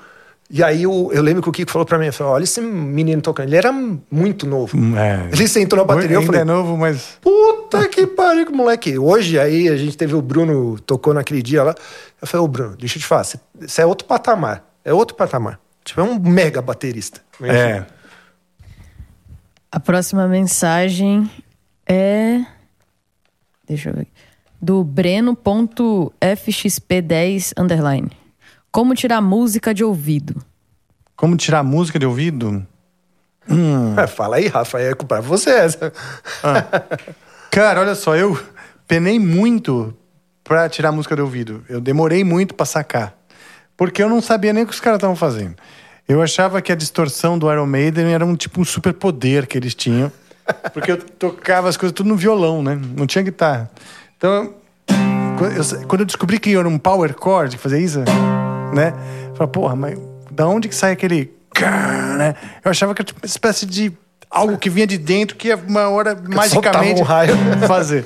[0.50, 2.60] E aí o- eu lembro que o Kiko falou pra mim, ele falou, olha esse
[2.62, 3.48] menino tocando.
[3.48, 3.72] Ele era
[4.12, 4.78] muito novo.
[4.98, 5.30] É.
[5.32, 7.18] Ele sentou na bateria e eu Ainda falei, é novo, mas.
[7.22, 8.98] Puta que pariu, que moleque.
[8.98, 11.74] Hoje, aí, a gente teve o Bruno, tocou naquele dia lá.
[12.22, 14.64] Eu falei, ô Bruno, deixa eu te falar, você é outro patamar.
[14.86, 15.60] É outro patamar.
[15.84, 17.22] Tipo, é um mega baterista.
[17.42, 17.84] É.
[19.72, 21.30] A próxima mensagem
[21.86, 22.46] é.
[23.68, 24.08] Deixa eu ver.
[24.62, 28.12] Do Breno.fxp10 underline.
[28.72, 30.42] Como tirar música de ouvido?
[31.16, 32.66] Como tirar música de ouvido?
[33.50, 34.00] Hum.
[34.00, 35.92] É, fala aí, Rafa, é pra você essa.
[36.44, 36.64] Ah.
[37.52, 38.40] Cara, olha só, eu
[38.88, 39.96] penei muito
[40.44, 41.64] pra tirar música de ouvido.
[41.70, 43.16] Eu demorei muito pra sacar.
[43.76, 45.56] Porque eu não sabia nem o que os caras estavam fazendo.
[46.08, 49.74] Eu achava que a distorção do Iron Maiden era um tipo um superpoder que eles
[49.74, 50.12] tinham.
[50.74, 52.80] Porque eu tocava as coisas tudo no violão, né?
[52.96, 53.72] Não tinha guitarra.
[54.18, 54.54] Então,
[55.88, 58.00] quando eu descobri que era um power chord que fazia isso,
[58.74, 58.94] né?
[59.30, 59.98] Eu falei, porra, mas
[60.30, 61.32] da onde que sai aquele.
[62.18, 62.36] Né?
[62.64, 63.94] Eu achava que era tipo uma espécie de
[64.30, 67.36] algo que vinha de dentro que ia uma hora magicamente um raio.
[67.68, 68.06] fazer.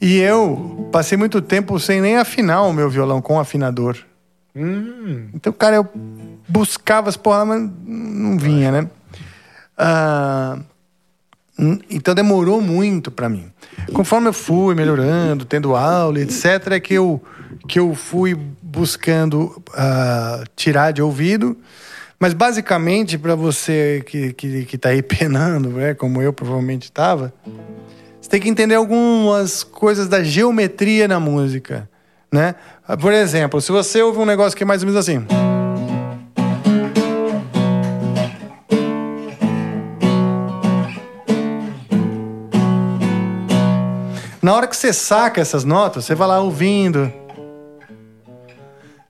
[0.00, 3.96] E eu passei muito tempo sem nem afinar o meu violão com afinador.
[4.54, 5.28] Hum.
[5.34, 5.88] Então, cara, eu
[6.48, 8.90] buscava as porra, mas não vinha, né?
[9.76, 10.58] Ah,
[11.90, 13.50] então demorou muito para mim.
[13.92, 17.22] Conforme eu fui melhorando, tendo aula, etc., é que eu,
[17.68, 21.56] que eu fui buscando uh, tirar de ouvido.
[22.18, 27.32] Mas basicamente, para você que, que, que tá aí penando, né, como eu provavelmente estava,
[28.20, 31.88] você tem que entender algumas coisas da geometria na música.
[32.32, 32.54] Né?
[32.98, 35.24] Por exemplo, se você ouve um negócio que é mais ou menos assim.
[44.42, 47.12] Na hora que você saca essas notas, você vai lá ouvindo.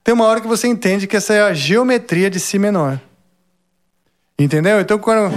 [0.02, 3.00] Tem uma hora que você entende que essa é a geometria de Si menor.
[4.38, 4.80] Entendeu?
[4.80, 5.32] Então quando.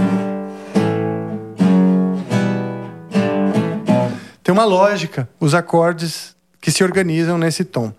[4.44, 7.94] Tem uma lógica, os acordes que se organizam nesse tom.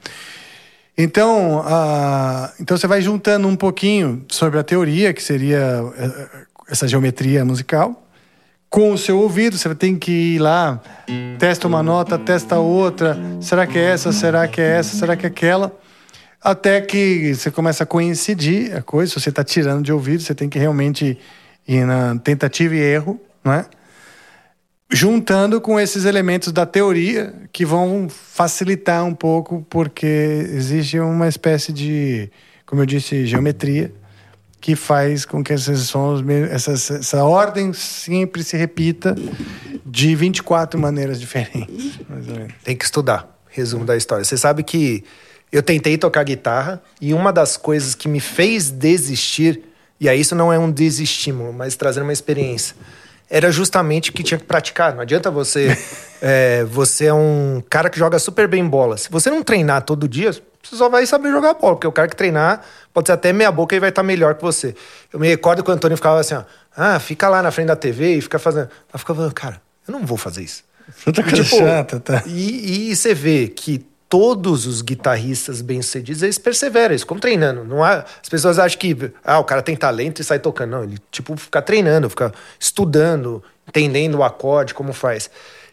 [0.96, 1.64] Então,
[2.60, 8.00] então você vai juntando um pouquinho sobre a teoria, que seria uh, essa geometria musical,
[8.70, 10.80] com o seu ouvido, você tem que ir lá,
[11.38, 15.24] testa uma nota, testa outra, será que é essa, será que é essa, será que
[15.24, 15.72] é aquela?
[16.42, 20.34] Até que você começa a coincidir a coisa, se você está tirando de ouvido, você
[20.34, 21.16] tem que realmente
[21.68, 23.64] ir na tentativa e erro, não é?
[24.92, 31.72] Juntando com esses elementos da teoria que vão facilitar um pouco, porque existe uma espécie
[31.72, 32.30] de,
[32.66, 33.92] como eu disse, geometria
[34.64, 39.14] que faz com que esses sons, essa, essa ordem sempre se repita
[39.84, 42.00] de 24 maneiras diferentes.
[42.64, 43.28] Tem que estudar.
[43.50, 44.24] Resumo da história.
[44.24, 45.04] Você sabe que
[45.52, 49.60] eu tentei tocar guitarra e uma das coisas que me fez desistir,
[50.00, 52.74] e aí isso não é um desestímulo, mas trazendo uma experiência,
[53.28, 54.94] era justamente que tinha que praticar.
[54.94, 55.76] Não adianta você.
[56.20, 58.96] é, você é um cara que joga super bem bola.
[58.96, 60.32] Se você não treinar todo dia,
[60.62, 63.52] você só vai saber jogar bola, porque o cara que treinar pode ser até meia
[63.52, 64.74] boca e vai estar tá melhor que você.
[65.12, 66.44] Eu me recordo que o Antônio ficava assim, ó,
[66.76, 68.68] ah, fica lá na frente da TV e fica fazendo.
[68.92, 70.64] Eu ficava, cara, eu não vou fazer isso.
[71.04, 72.22] Puta coisa tipo, chata, tá?
[72.26, 77.64] E, e você vê que todos os guitarristas bem-sucedidos, eles perseveram, eles ficam treinando.
[77.64, 80.70] Não há, as pessoas acham que ah, o cara tem talento e sai tocando.
[80.70, 85.28] Não, ele tipo fica treinando, fica estudando, entendendo o acorde, como faz.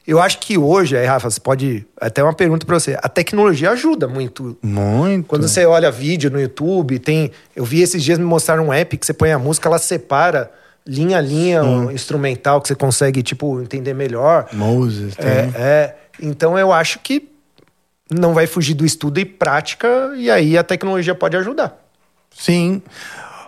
[0.07, 1.85] Eu acho que hoje, aí, Rafa, você pode.
[1.99, 2.97] Até uma pergunta para você.
[3.03, 4.57] A tecnologia ajuda muito.
[4.59, 5.27] Muito.
[5.27, 7.29] Quando você olha vídeo no YouTube, tem.
[7.55, 10.49] Eu vi esses dias me mostraram um app que você põe a música, ela separa
[10.83, 14.47] linha a linha um instrumental que você consegue, tipo, entender melhor.
[14.51, 15.29] Moses, tem.
[15.29, 15.95] É, é.
[16.19, 17.30] Então eu acho que
[18.11, 21.77] não vai fugir do estudo e prática, e aí a tecnologia pode ajudar.
[22.35, 22.81] Sim.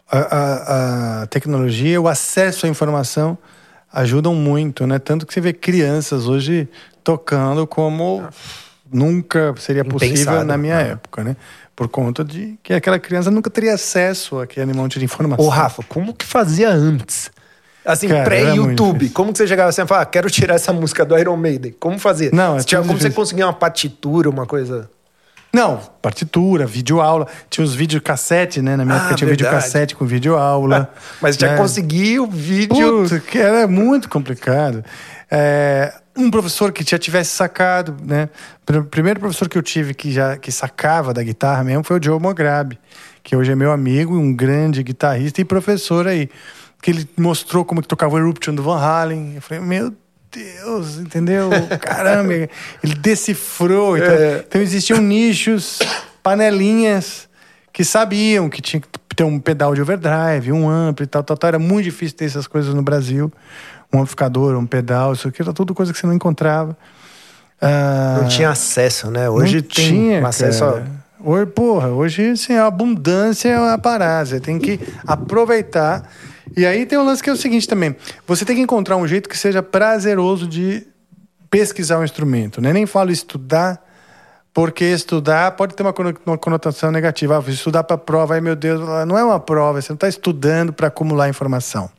[0.09, 3.37] A, a, a tecnologia, o acesso à informação
[3.91, 4.99] ajudam muito, né?
[4.99, 6.67] Tanto que você vê crianças hoje
[7.03, 8.23] tocando como
[8.91, 10.45] nunca seria possível Impensado.
[10.45, 11.35] na minha época, né?
[11.75, 15.43] Por conta de que aquela criança nunca teria acesso àquele monte de informação.
[15.43, 17.31] Ô, Rafa, como que fazia antes?
[17.85, 19.09] Assim, pré-YouTube.
[19.09, 21.75] Como que você chegava assim e falava, ah, quero tirar essa música do Iron Maiden?
[21.79, 22.33] Como fazer?
[22.33, 23.11] Não, é tinha, Como difícil.
[23.11, 24.89] você conseguia uma partitura, uma coisa...
[25.53, 27.27] Não, partitura, videoaula.
[27.47, 28.75] Tinha os vídeos cassete, né?
[28.75, 30.91] Na minha ah, época tinha vídeo cassete com videoaula.
[31.21, 31.57] Mas já né?
[31.57, 33.03] conseguiu o vídeo.
[33.03, 34.83] Puta, que era muito complicado.
[35.29, 38.29] É, um professor que já tivesse sacado, né?
[38.67, 42.03] O primeiro professor que eu tive que já que sacava da guitarra mesmo foi o
[42.03, 42.79] Joe Mograbi,
[43.21, 46.29] que hoje é meu amigo, um grande guitarrista e professor aí.
[46.83, 49.35] Que ele mostrou como que tocava o Eruption do Van Halen.
[49.35, 49.91] Eu falei, meu
[50.31, 51.49] Deus, entendeu?
[51.81, 53.97] Caramba, ele decifrou.
[53.97, 54.45] Então, é.
[54.47, 55.79] então existiam nichos,
[56.21, 57.27] panelinhas
[57.71, 61.37] que sabiam que tinha que ter um pedal de overdrive, um ampli e tal, tal,
[61.37, 61.47] tal.
[61.47, 63.31] Era muito difícil ter essas coisas no Brasil.
[63.91, 66.77] Um amplificador, um pedal, isso aqui era tudo coisa que você não encontrava.
[67.61, 69.29] Ah, não tinha acesso, né?
[69.29, 70.83] Hoje tem tinha, acesso a...
[71.25, 74.25] Hoje, porra, hoje assim, a abundância é a parada.
[74.25, 76.03] Você tem que aproveitar
[76.55, 77.95] E aí tem um lance que é o seguinte também:
[78.27, 80.85] você tem que encontrar um jeito que seja prazeroso de
[81.49, 82.59] pesquisar um instrumento.
[82.59, 82.73] Né?
[82.73, 83.83] Nem falo estudar,
[84.53, 87.37] porque estudar pode ter uma conotação negativa.
[87.37, 90.73] Ah, estudar para prova, ai meu Deus, não é uma prova, você não está estudando
[90.73, 91.89] para acumular informação.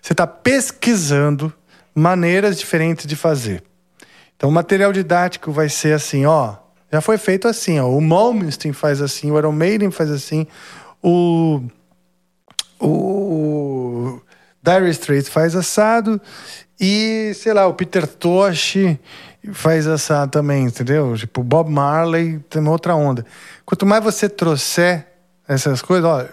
[0.00, 1.52] Você está pesquisando
[1.94, 3.62] maneiras diferentes de fazer.
[4.36, 6.54] Então, o material didático vai ser assim, ó.
[6.92, 7.88] Já foi feito assim, ó.
[7.88, 10.46] O Malmsteen faz assim, o Iron Maiden faz assim,
[11.02, 11.62] o
[12.80, 14.20] o
[14.62, 16.20] Dire Straits faz assado
[16.80, 18.76] e, sei lá, o Peter Tosh
[19.52, 21.16] faz assado também, entendeu?
[21.16, 23.24] Tipo, Bob Marley tem uma outra onda.
[23.64, 25.06] Quanto mais você trouxer
[25.46, 26.24] essas coisas, ó,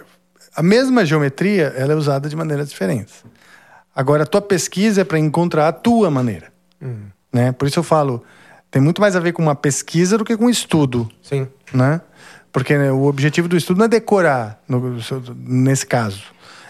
[0.56, 3.24] a mesma geometria, ela é usada de maneiras diferentes.
[3.96, 6.52] Agora, a tua pesquisa é para encontrar a tua maneira.
[6.82, 7.08] Uhum.
[7.32, 7.52] Né?
[7.52, 8.24] Por isso eu falo,
[8.70, 11.10] tem muito mais a ver com uma pesquisa do que com um estudo.
[11.22, 11.48] Sim.
[11.74, 12.02] Né?
[12.52, 14.98] Porque né, o objetivo do estudo não é decorar, no,
[15.36, 16.24] nesse caso.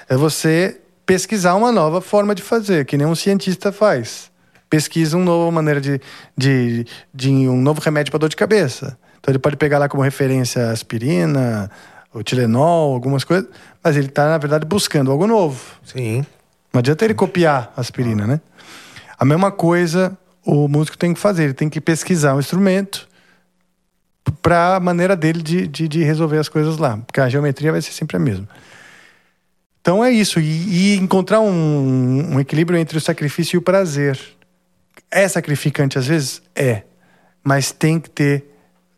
[0.10, 4.32] É você pesquisar uma nova forma de fazer, que nem um cientista faz.
[4.70, 6.02] Pesquisa uma nova maneira de,
[6.38, 8.98] de, de um novo remédio para dor de cabeça.
[9.20, 11.70] Então ele pode pegar lá como referência aspirina,
[12.14, 13.48] o Tilenol, algumas coisas,
[13.84, 15.62] mas ele está, na verdade, buscando algo novo.
[15.84, 16.26] Sim.
[16.72, 18.40] Não adianta ele copiar a aspirina, né?
[19.18, 23.08] A mesma coisa o músico tem que fazer, ele tem que pesquisar o um instrumento
[24.42, 27.82] para a maneira dele de, de, de, resolver as coisas lá, porque a geometria vai
[27.82, 28.48] ser sempre a mesma.
[29.86, 34.20] Então é isso, e, e encontrar um, um, equilíbrio entre o sacrifício e o prazer.
[35.12, 36.42] É sacrificante às vezes?
[36.56, 36.82] É,
[37.44, 38.46] mas tem que ter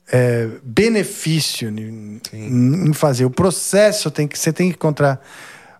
[0.09, 3.25] é, benefício em, em, fazer.
[3.25, 5.21] O processo tem que você tem que encontrar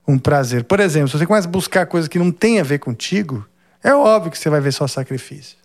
[0.05, 0.65] um prazer.
[0.65, 3.47] Por exemplo, se você começa a buscar coisas que não tem a ver contigo,
[3.81, 5.55] é óbvio que você vai ver só sacrifício.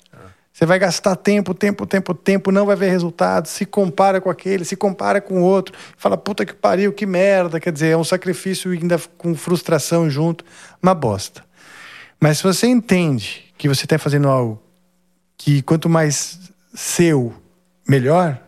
[0.52, 4.66] Você vai gastar tempo, tempo, tempo, tempo, não vai ver resultado, se compara com aquele,
[4.66, 7.58] se compara com o outro, fala, puta que pariu, que merda.
[7.58, 10.44] Quer dizer, é um sacrifício ainda com frustração junto,
[10.82, 11.42] uma bosta.
[12.20, 14.62] Mas se você entende que você está fazendo algo
[15.38, 16.38] que quanto mais
[16.74, 17.34] seu,
[17.88, 18.38] melhor,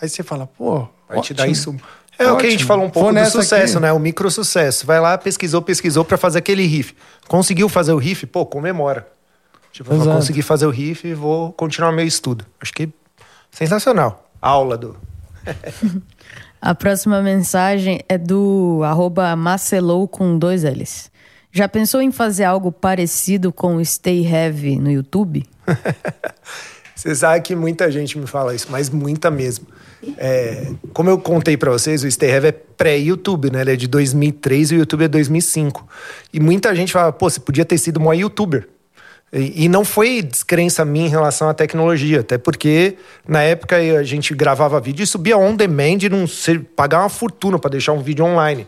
[0.00, 0.88] aí você fala, pô.
[1.08, 1.74] Vai ótimo, te dar isso.
[2.18, 2.34] É ótimo.
[2.34, 3.82] o que a gente falou um pouco do sucesso, aqui.
[3.86, 3.92] né?
[3.92, 4.84] O micro sucesso.
[4.84, 6.94] Vai lá, pesquisou, pesquisou para fazer aquele riff.
[7.28, 9.06] Conseguiu fazer o riff, pô, comemora.
[9.72, 12.44] Tipo, vou conseguir fazer o riff e vou continuar meu estudo.
[12.60, 12.88] Acho que
[13.50, 14.30] sensacional.
[14.40, 14.96] Aula do.
[16.60, 21.10] A próxima mensagem é do arroba Marcelou com dois L's.
[21.52, 25.46] Já pensou em fazer algo parecido com o Stay Heavy no YouTube?
[26.94, 29.68] Você sabe que muita gente me fala isso, mas muita mesmo.
[30.16, 33.60] É, como eu contei para vocês, o Stay Heavy é pré-YouTube, né?
[33.60, 35.86] Ele é de 2003 e o YouTube é 2005.
[36.32, 38.68] E muita gente fala, pô, você podia ter sido um youtuber.
[39.32, 44.34] E, não foi descrença minha em relação à tecnologia, até porque na época a gente
[44.34, 48.24] gravava vídeo e subia on demand não ser, pagar uma fortuna para deixar um vídeo
[48.24, 48.66] online.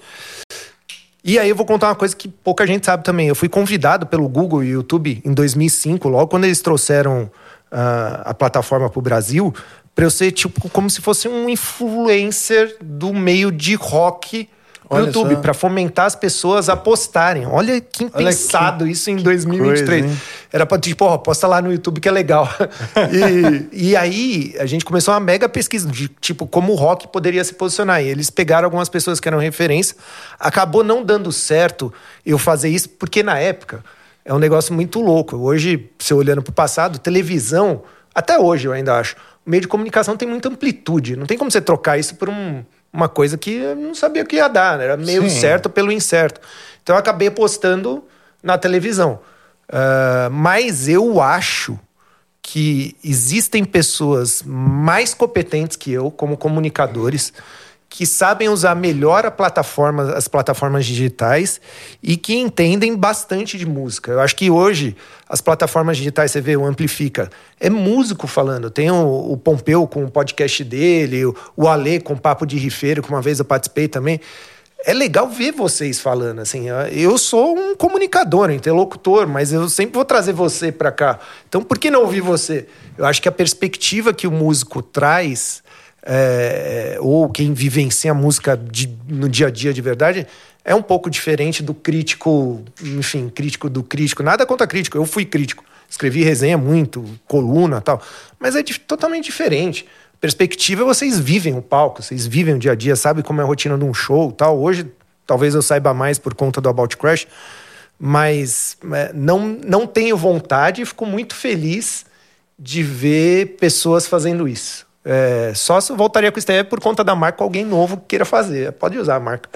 [1.24, 3.28] E aí eu vou contar uma coisa que pouca gente sabe também.
[3.28, 7.30] Eu fui convidado pelo Google e YouTube em 2005, logo quando eles trouxeram
[7.72, 9.54] uh, a plataforma para o Brasil,
[9.94, 14.48] para eu ser tipo como se fosse um influencer do meio de rock
[14.92, 17.46] Olha YouTube para fomentar as pessoas a postarem.
[17.46, 20.04] Olha que impensado isso em 2023.
[20.04, 20.20] Coisa,
[20.52, 22.48] Era para tipo, ó, posta lá no YouTube que é legal.
[23.72, 27.44] e, e aí a gente começou uma mega pesquisa de tipo como o rock poderia
[27.44, 28.02] se posicionar.
[28.02, 29.94] E eles pegaram algumas pessoas que eram referência.
[30.40, 31.92] Acabou não dando certo
[32.26, 33.84] eu fazer isso porque na época
[34.24, 35.36] é um negócio muito louco.
[35.36, 39.14] Hoje, se olhando para o passado, televisão, até hoje eu ainda acho,
[39.46, 41.14] o meio de comunicação tem muita amplitude.
[41.14, 44.26] Não tem como você trocar isso por um uma coisa que eu não sabia o
[44.26, 44.84] que ia dar, né?
[44.84, 45.40] era meio Sim.
[45.40, 46.40] certo pelo incerto.
[46.82, 48.04] Então eu acabei postando
[48.42, 49.20] na televisão.
[49.68, 51.78] Uh, mas eu acho
[52.42, 57.32] que existem pessoas mais competentes que eu, como comunicadores,
[57.90, 61.60] que sabem usar melhor plataforma, as plataformas digitais
[62.00, 64.12] e que entendem bastante de música.
[64.12, 64.96] Eu acho que hoje
[65.28, 67.28] as plataformas digitais, você vê, o Amplifica,
[67.58, 68.70] é músico falando.
[68.70, 71.64] Tem o, o Pompeu com o podcast dele, o, o
[72.04, 74.20] com o Papo de Rifeiro, que uma vez eu participei também.
[74.86, 76.66] É legal ver vocês falando, assim.
[76.92, 81.18] Eu sou um comunicador, um interlocutor, mas eu sempre vou trazer você para cá.
[81.48, 82.66] Então, por que não ouvir você?
[82.96, 85.62] Eu acho que a perspectiva que o músico traz
[86.02, 90.26] é, ou quem vivencia a música de, no dia a dia de verdade,
[90.64, 94.22] é um pouco diferente do crítico, enfim, crítico do crítico.
[94.22, 95.64] Nada contra crítico, eu fui crítico.
[95.88, 98.00] Escrevi resenha muito, coluna tal.
[98.38, 99.86] Mas é totalmente diferente.
[100.20, 103.46] Perspectiva, vocês vivem o palco, vocês vivem o dia a dia, sabem como é a
[103.46, 104.60] rotina de um show tal.
[104.60, 104.86] Hoje,
[105.26, 107.26] talvez eu saiba mais por conta do About Crash,
[107.98, 112.04] mas é, não, não tenho vontade e fico muito feliz
[112.58, 114.86] de ver pessoas fazendo isso.
[115.04, 118.72] É, só se voltaria com isso por conta da marca alguém novo que queira fazer.
[118.72, 119.48] Pode usar a marca.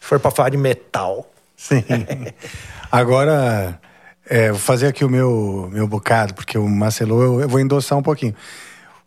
[0.00, 1.28] Se for para falar de metal.
[1.56, 1.84] Sim.
[2.90, 3.80] Agora,
[4.28, 7.98] é, vou fazer aqui o meu, meu bocado, porque o Marcelo eu, eu vou endossar
[7.98, 8.34] um pouquinho.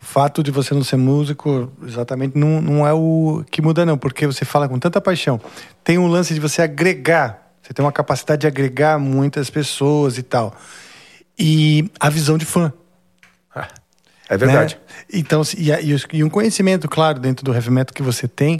[0.02, 3.98] O fato de você não ser músico exatamente não, não é o que muda, não,
[3.98, 5.40] porque você fala com tanta paixão.
[5.84, 10.24] Tem um lance de você agregar, você tem uma capacidade de agregar muitas pessoas e
[10.24, 10.56] tal.
[11.38, 12.72] E a visão de fã.
[14.30, 14.76] É verdade.
[14.76, 14.96] Né?
[15.12, 15.72] Então, e,
[16.14, 18.60] e, um conhecimento, claro, dentro do heavy metal que você tem,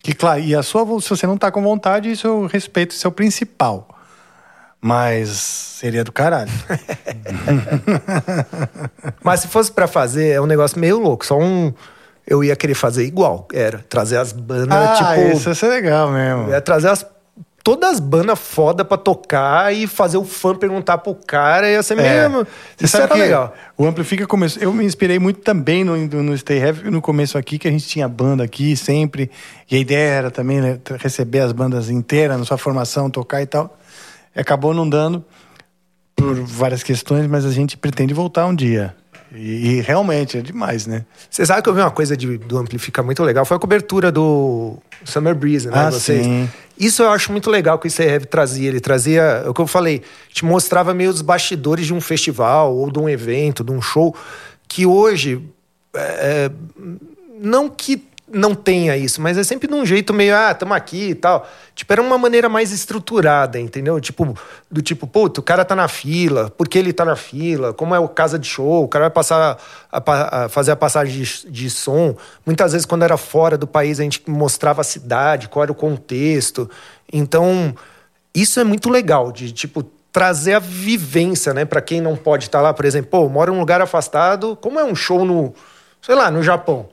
[0.00, 3.06] que, claro, e a sua, se você não está com vontade, isso eu respeito, isso
[3.06, 3.88] é o principal.
[4.80, 6.52] Mas seria do caralho.
[9.24, 11.26] Mas se fosse para fazer, é um negócio meio louco.
[11.26, 11.74] Só um.
[12.24, 13.48] Eu ia querer fazer igual.
[13.52, 15.36] Era trazer as bandas, ah, tipo.
[15.36, 16.50] Isso ia ser legal mesmo.
[16.50, 17.04] Ia trazer as
[17.62, 21.98] todas as bandas foda pra tocar e fazer o fã perguntar pro cara, ia ser
[21.98, 22.28] é.
[22.28, 22.46] mesmo.
[22.76, 23.54] Você Isso era legal.
[23.76, 24.62] O Amplifica começou.
[24.62, 27.86] Eu me inspirei muito também no, no Stay Heavy no começo aqui, que a gente
[27.86, 29.30] tinha banda aqui sempre.
[29.70, 33.46] E a ideia era também né, receber as bandas inteiras na sua formação, tocar e
[33.46, 33.76] tal.
[34.34, 35.24] Acabou não dando
[36.14, 38.94] por várias questões, mas a gente pretende voltar um dia.
[39.34, 41.04] E, e, realmente é demais, né?
[41.30, 44.10] Você sabe que eu vi uma coisa de, do Amplifica muito legal, foi a cobertura
[44.10, 45.74] do Summer Breeze, né?
[45.74, 46.24] Ah, Vocês.
[46.24, 46.48] Sim.
[46.78, 48.68] Isso eu acho muito legal que o ICRV trazia.
[48.68, 52.76] Ele trazia, é o que eu falei, te mostrava meio os bastidores de um festival,
[52.76, 54.14] ou de um evento, de um show,
[54.68, 55.42] que hoje.
[55.94, 56.50] É,
[57.40, 61.10] não que não tenha isso, mas é sempre de um jeito meio, ah, estamos aqui
[61.10, 61.48] e tal.
[61.74, 64.00] Tipo, era uma maneira mais estruturada, entendeu?
[64.00, 64.36] Tipo,
[64.70, 67.72] do tipo, pô, o cara tá na fila, por que ele tá na fila?
[67.72, 68.84] Como é o casa de show?
[68.84, 69.58] O cara vai passar
[69.90, 72.16] a, a fazer a passagem de, de, som.
[72.44, 75.74] Muitas vezes, quando era fora do país, a gente mostrava a cidade, qual era o
[75.74, 76.68] contexto.
[77.12, 77.74] Então,
[78.34, 79.82] isso é muito legal, de tipo,
[80.12, 83.50] trazer a vivência, né, para quem não pode estar tá lá, por exemplo, pô, mora
[83.50, 85.54] em um lugar afastado, como é um show no,
[86.02, 86.88] sei lá, no Japão?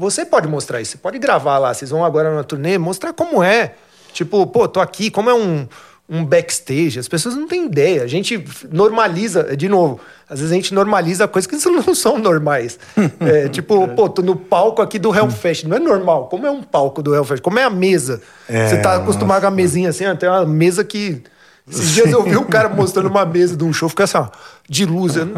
[0.00, 3.42] Você pode mostrar isso, você pode gravar lá, vocês vão agora na turnê, mostrar como
[3.42, 3.74] é.
[4.14, 5.68] Tipo, pô, tô aqui, como é um,
[6.08, 8.02] um backstage, as pessoas não têm ideia.
[8.02, 12.78] A gente normaliza, de novo, às vezes a gente normaliza coisas que não são normais.
[13.20, 16.28] É, tipo, pô, tô no palco aqui do Hellfest, não é normal.
[16.28, 17.42] Como é um palco do Hellfest?
[17.42, 18.22] Como é a mesa?
[18.48, 21.22] É, Você tá acostumado com a mesinha assim, tem uma mesa que
[21.70, 24.28] esses dias eu vi um cara mostrando uma mesa de um show, fica assim, ó,
[24.68, 25.16] de luz.
[25.16, 25.28] Eu,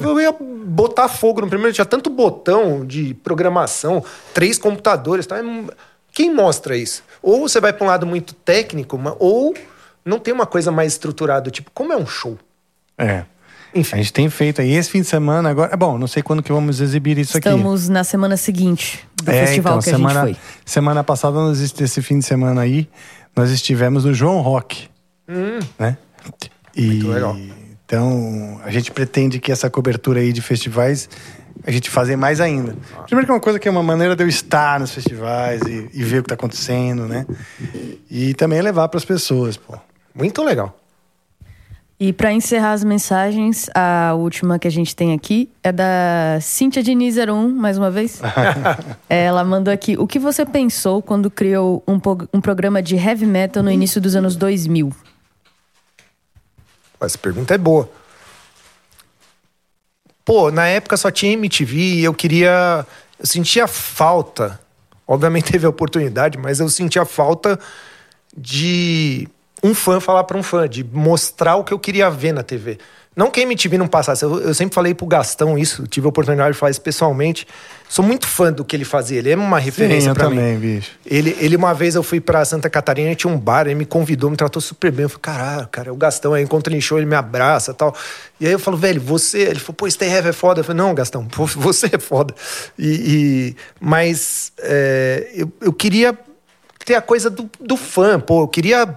[0.00, 0.34] eu ia
[0.66, 5.36] botar fogo no primeiro, tinha tanto botão de programação, três computadores, tá?
[6.12, 7.02] Quem mostra isso?
[7.22, 9.54] Ou você vai para um lado muito técnico, ou
[10.04, 12.38] não tem uma coisa mais estruturada, tipo, como é um show?
[12.96, 13.24] É.
[13.74, 13.96] Enfim.
[13.96, 15.76] A gente tem feito aí esse fim de semana agora.
[15.76, 17.56] Bom, não sei quando que vamos exibir isso Estamos aqui.
[17.58, 20.44] Estamos na semana seguinte do é, festival então, que semana, a gente foi.
[20.64, 22.88] Semana passada, nós, esse fim de semana aí,
[23.36, 24.88] nós estivemos no João Rock.
[25.28, 25.58] Hum.
[25.78, 25.96] Né?
[26.74, 27.36] E, Muito legal.
[27.84, 31.08] Então, a gente pretende que essa cobertura aí de festivais
[31.66, 32.76] a gente fazer mais ainda.
[33.06, 35.90] Primeiro que é uma coisa que é uma maneira de eu estar nos festivais e,
[35.92, 37.26] e ver o que está acontecendo, né?
[38.10, 39.76] E também levar para as pessoas, pô.
[40.14, 40.78] Muito legal.
[42.00, 46.80] E para encerrar as mensagens, a última que a gente tem aqui é da Cíntia
[46.80, 48.22] Diniz 01, mais uma vez.
[49.10, 52.00] Ela mandou aqui: O que você pensou quando criou um,
[52.32, 54.92] um programa de heavy metal no início dos anos 2000?
[57.00, 57.88] Essa pergunta é boa.
[60.24, 62.86] Pô, na época só tinha MTV e eu queria.
[63.18, 64.60] Eu sentia falta.
[65.06, 67.58] Obviamente teve a oportunidade, mas eu sentia falta
[68.36, 69.26] de
[69.62, 72.78] um fã falar para um fã, de mostrar o que eu queria ver na TV.
[73.18, 76.08] Não que a MTV não passasse, eu, eu, sempre falei pro Gastão isso, tive a
[76.08, 77.48] oportunidade de falar isso pessoalmente.
[77.88, 80.36] Sou muito fã do que ele fazia, ele é uma referência para mim.
[80.36, 80.92] também, bicho.
[81.04, 84.30] Ele, ele, uma vez eu fui para Santa Catarina, tinha um bar, ele me convidou,
[84.30, 85.02] me tratou super bem.
[85.02, 87.74] Eu falei, caralho, cara, é o Gastão, aí encontro ele em show, ele me abraça
[87.74, 87.92] tal.
[88.38, 89.40] E aí eu falo, velho, você.
[89.40, 90.60] Ele falou, pô, Stay Heavy é foda.
[90.60, 92.32] Eu falei, não, Gastão, você é foda.
[92.78, 96.16] E, e mas é, eu, eu queria
[96.84, 98.96] ter a coisa do, do fã, pô, eu queria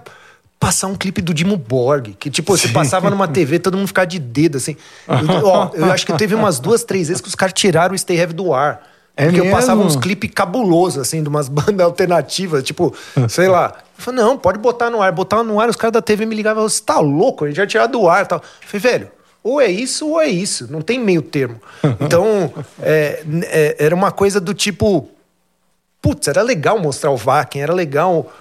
[0.62, 4.06] passar um clipe do Dimo Borg, que tipo, você passava numa TV, todo mundo ficava
[4.06, 4.76] de dedo, assim.
[5.08, 7.98] Eu, ó, eu acho que teve umas duas, três vezes que os caras tiraram o
[7.98, 8.88] Stay Heavy do ar.
[9.16, 9.52] É porque mesmo?
[9.52, 12.94] eu passava uns clipes cabulosos, assim, de umas bandas alternativas, tipo,
[13.28, 13.74] sei lá.
[13.98, 15.10] Eu falei, não, pode botar no ar.
[15.10, 17.44] Botar no ar, os caras da TV me ligavam, você tá louco?
[17.44, 18.38] A gente vai tirar do ar e tal.
[18.38, 19.10] Eu falei, velho,
[19.42, 20.70] ou é isso ou é isso.
[20.70, 21.60] Não tem meio termo.
[22.00, 25.08] Então, é, é, era uma coisa do tipo...
[26.00, 28.32] Putz, era legal mostrar o Vakin, era legal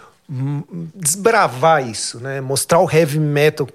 [0.95, 2.39] desbravar isso, né?
[2.39, 3.67] Mostrar o heavy metal.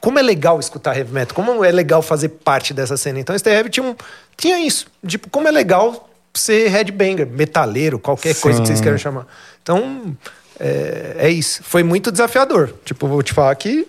[0.00, 3.18] Como é legal escutar heavy metal, como é legal fazer parte dessa cena.
[3.18, 3.96] Então, esse Heavy tinha, um,
[4.36, 4.86] tinha isso.
[5.06, 8.42] Tipo, como é legal ser headbanger, metaleiro, qualquer Sim.
[8.42, 9.26] coisa que vocês queiram chamar.
[9.62, 10.14] Então,
[10.60, 11.62] é, é, isso.
[11.64, 12.74] Foi muito desafiador.
[12.84, 13.88] Tipo, vou te falar que.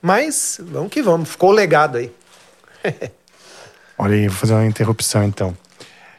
[0.00, 1.30] Mas vamos que vamos.
[1.30, 2.12] Ficou o legado aí.
[3.96, 5.56] Olha aí, vou fazer uma interrupção então.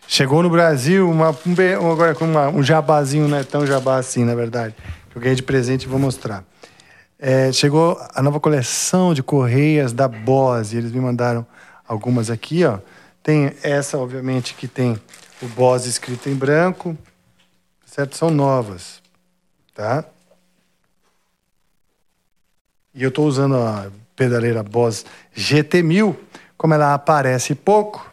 [0.07, 4.35] Chegou no Brasil uma, um, agora com um jabazinho, não é tão jabá assim, na
[4.35, 4.75] verdade.
[5.09, 6.43] Que eu ganhei de presente e vou mostrar.
[7.17, 10.77] É, chegou a nova coleção de correias da Bose.
[10.77, 11.45] Eles me mandaram
[11.87, 12.79] algumas aqui, ó.
[13.23, 14.99] Tem essa, obviamente, que tem
[15.41, 16.97] o Bose escrito em branco,
[17.85, 18.17] certo?
[18.17, 19.01] São novas,
[19.73, 20.03] tá?
[22.93, 26.15] E eu estou usando a pedaleira Bose GT1000,
[26.57, 28.12] como ela aparece pouco,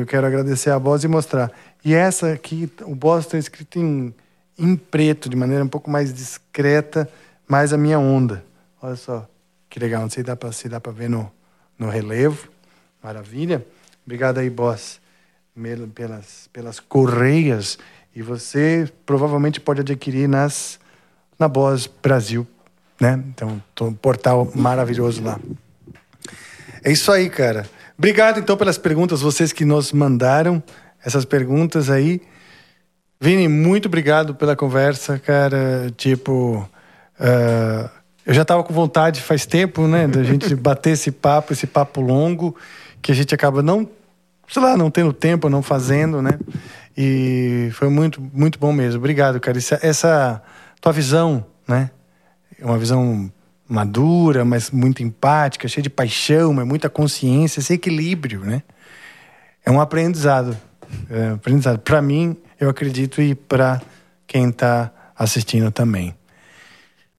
[0.00, 1.52] eu quero agradecer a Bose e mostrar.
[1.84, 4.12] E essa aqui, o Bose está escrito em,
[4.58, 7.08] em preto, de maneira um pouco mais discreta,
[7.46, 8.44] mais a minha onda.
[8.82, 9.28] Olha só,
[9.70, 11.30] que legal, não sei se dá se dá para ver no,
[11.78, 12.48] no relevo.
[13.02, 13.64] Maravilha.
[14.04, 15.00] Obrigado aí, boss,
[15.94, 17.78] pelas, pelas correias.
[18.14, 20.78] E você provavelmente pode adquirir nas,
[21.38, 22.46] na Boss Brasil.
[23.00, 23.22] Né?
[23.28, 25.38] Então, um portal maravilhoso lá.
[26.82, 27.68] É isso aí, cara.
[27.96, 30.62] Obrigado, então, pelas perguntas, vocês que nos mandaram
[31.04, 32.20] essas perguntas aí.
[33.20, 35.92] Vini, muito obrigado pela conversa, cara.
[35.96, 36.68] Tipo,
[37.20, 37.90] uh,
[38.26, 42.00] eu já estava com vontade faz tempo, né, da gente bater esse papo, esse papo
[42.00, 42.56] longo
[43.00, 43.88] que a gente acaba não,
[44.48, 46.38] sei lá, não tendo tempo, não fazendo, né?
[46.96, 48.98] E foi muito, muito bom mesmo.
[48.98, 49.58] Obrigado, cara.
[49.58, 50.42] Essa, essa
[50.80, 51.90] tua visão, né?
[52.58, 53.30] É uma visão
[53.68, 58.62] madura, mas muito empática, cheia de paixão, mas muita consciência, esse equilíbrio, né?
[59.64, 60.56] É um aprendizado.
[61.10, 61.78] É um aprendizado.
[61.78, 63.80] Para mim, eu acredito, e para
[64.26, 66.14] quem está assistindo também.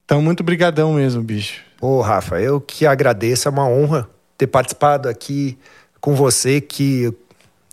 [0.03, 1.61] Então, muito brigadão mesmo, bicho.
[1.80, 4.07] Pô, Rafa, eu que agradeço, é uma honra
[4.38, 5.57] ter participado aqui
[5.99, 7.11] com você, que,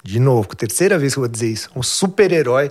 [0.02, 2.70] de novo, terceira vez que eu vou dizer isso, um super-herói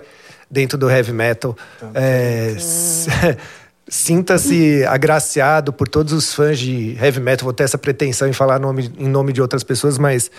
[0.50, 1.56] dentro do heavy metal.
[1.94, 2.56] É,
[3.92, 7.44] Sinta-se agraciado por todos os fãs de heavy metal.
[7.44, 10.30] Vou ter essa pretensão em falar nome, em nome de outras pessoas, mas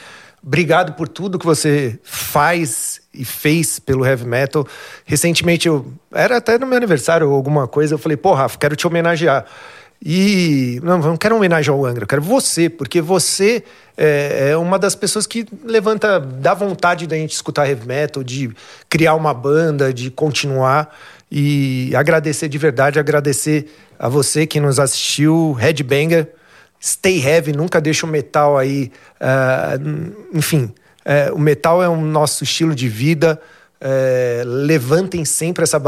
[0.43, 4.65] obrigado por tudo que você faz e fez pelo heavy metal.
[5.05, 8.75] Recentemente, eu era até no meu aniversário ou alguma coisa, eu falei, pô, Rafa, quero
[8.75, 9.45] te homenagear.
[10.03, 13.63] E não, não quero homenagem ao Angra, quero você, porque você
[13.95, 18.51] é, é, uma das pessoas que levanta, dá vontade da gente escutar heavy metal, de
[18.89, 20.93] criar uma banda, de continuar.
[21.35, 23.65] E agradecer de verdade, agradecer
[23.97, 26.31] a você que nos assistiu, Headbanger,
[26.79, 28.91] Stay Heavy, nunca deixa o metal aí.
[29.19, 30.71] Uh, enfim,
[31.03, 33.41] uh, o metal é um nosso estilo de vida.
[33.85, 35.81] É, levantem sempre essa,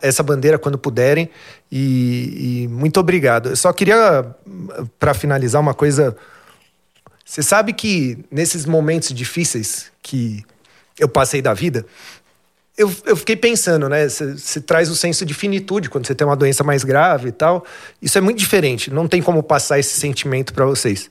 [0.00, 1.28] essa bandeira quando puderem.
[1.72, 3.50] E, e muito obrigado.
[3.50, 4.24] Eu só queria,
[4.98, 6.16] para finalizar, uma coisa.
[7.24, 10.42] Você sabe que nesses momentos difíceis que
[10.98, 11.84] eu passei da vida,
[12.76, 14.08] eu, eu fiquei pensando, né?
[14.08, 17.64] Você traz o senso de finitude quando você tem uma doença mais grave e tal.
[18.02, 18.90] Isso é muito diferente.
[18.90, 21.10] Não tem como passar esse sentimento para vocês.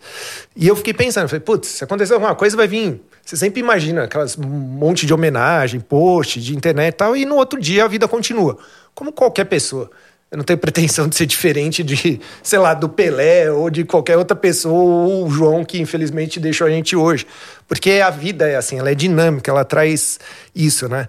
[0.55, 4.03] E eu fiquei pensando, falei, putz, se acontecer alguma coisa, vai vir você sempre imagina
[4.03, 8.07] aquelas monte de homenagem, post de internet e tal, e no outro dia a vida
[8.07, 8.57] continua.
[8.93, 9.89] Como qualquer pessoa.
[10.29, 14.17] Eu não tenho pretensão de ser diferente de, sei lá, do Pelé ou de qualquer
[14.17, 17.25] outra pessoa, ou o João que infelizmente deixou a gente hoje.
[17.67, 20.19] Porque a vida é assim, ela é dinâmica, ela traz
[20.53, 21.07] isso, né?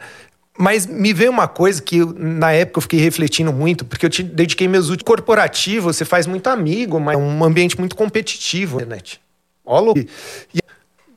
[0.57, 4.23] Mas me veio uma coisa que na época eu fiquei refletindo muito, porque eu te
[4.23, 9.21] dediquei meus últimos corporativo, você faz muito amigo, mas é um ambiente muito competitivo internet.
[9.65, 9.93] Olha,
[10.55, 10.61] e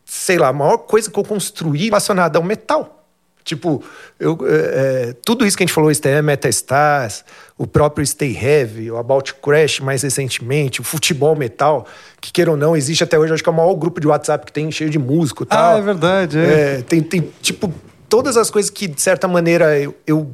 [0.04, 3.06] sei lá, a maior coisa que eu construí relacionada ao metal.
[3.44, 3.82] Tipo,
[4.20, 7.24] eu, é, é, tudo isso que a gente falou, STM, Metastars,
[7.58, 11.88] o próprio Stay Heavy, o About Crash mais recentemente, o futebol metal,
[12.20, 14.46] que queira ou não, existe até hoje, acho que é o maior grupo de WhatsApp
[14.46, 15.76] que tem cheio de músico e tal.
[15.76, 16.38] Ah, é verdade.
[16.38, 16.80] É.
[16.80, 16.82] é.
[16.82, 17.74] tem, tem, tipo,
[18.10, 20.32] todas as coisas que, de certa maneira, eu, eu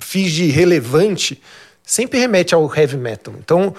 [0.00, 1.40] fiz de relevante,
[1.82, 3.34] sempre remete ao heavy metal.
[3.38, 3.74] Então,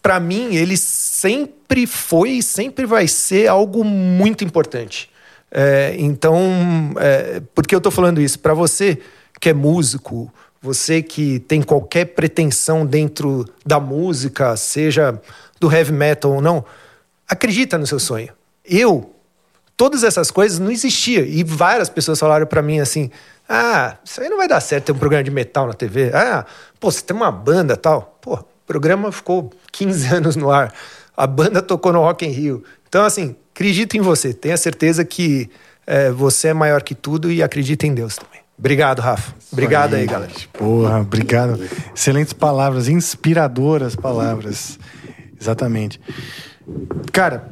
[0.00, 5.08] para mim, ele sempre foi e sempre vai ser algo muito importante.
[5.50, 6.40] É, então,
[6.96, 8.38] é, por que eu estou falando isso?
[8.38, 8.98] Para você
[9.40, 15.20] que é músico, você que tem qualquer pretensão dentro da música, seja
[15.60, 16.64] do heavy metal ou não,
[17.28, 18.32] acredita no seu sonho.
[18.64, 19.11] Eu,
[19.82, 21.24] todas essas coisas não existiam.
[21.24, 23.10] E várias pessoas falaram para mim assim:
[23.48, 26.12] ah, isso aí não vai dar certo ter um programa de metal na TV.
[26.14, 26.46] Ah,
[26.78, 28.16] pô, você tem uma banda tal.
[28.22, 30.72] Pô, o programa ficou 15 anos no ar.
[31.16, 32.62] A banda tocou no Rock in Rio.
[32.88, 34.32] Então, assim, acredito em você.
[34.32, 35.50] Tenha certeza que
[35.84, 38.40] é, você é maior que tudo e acredita em Deus também.
[38.56, 39.34] Obrigado, Rafa.
[39.50, 40.32] Obrigado aí, aí galera.
[40.52, 41.58] Porra, obrigado.
[41.92, 44.78] Excelentes palavras, inspiradoras palavras.
[45.40, 46.00] Exatamente.
[47.10, 47.50] Cara,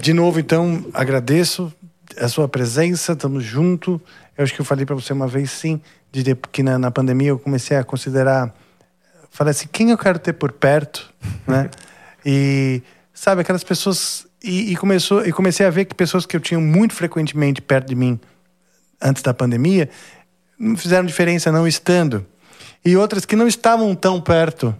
[0.00, 1.72] de novo, então, agradeço
[2.18, 4.00] a sua presença, estamos juntos.
[4.36, 5.80] Eu acho que eu falei para você uma vez, sim,
[6.10, 8.54] de que na, na pandemia eu comecei a considerar
[9.32, 11.12] falei assim, quem eu quero ter por perto,
[11.46, 11.68] né?
[12.24, 16.40] e sabe aquelas pessoas e, e, começou e comecei a ver que pessoas que eu
[16.40, 18.18] tinha muito frequentemente perto de mim
[19.00, 19.88] antes da pandemia
[20.58, 22.24] não fizeram diferença não estando
[22.84, 24.74] e outras que não estavam tão perto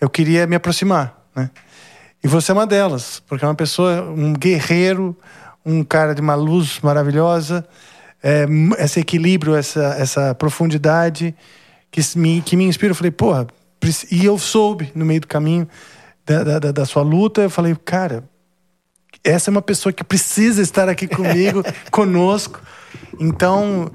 [0.00, 1.50] eu queria me aproximar né?
[2.24, 5.14] E você é uma delas, porque é uma pessoa, um guerreiro,
[5.64, 7.66] um cara de uma luz maravilhosa,
[8.22, 8.46] é,
[8.78, 11.34] esse equilíbrio, essa, essa profundidade
[11.90, 12.92] que me, que me inspira.
[12.92, 13.46] Eu falei, porra,
[14.10, 15.68] e eu soube no meio do caminho
[16.24, 18.24] da, da, da sua luta, eu falei, cara,
[19.22, 21.62] essa é uma pessoa que precisa estar aqui comigo,
[21.92, 22.58] conosco.
[23.20, 23.90] Então,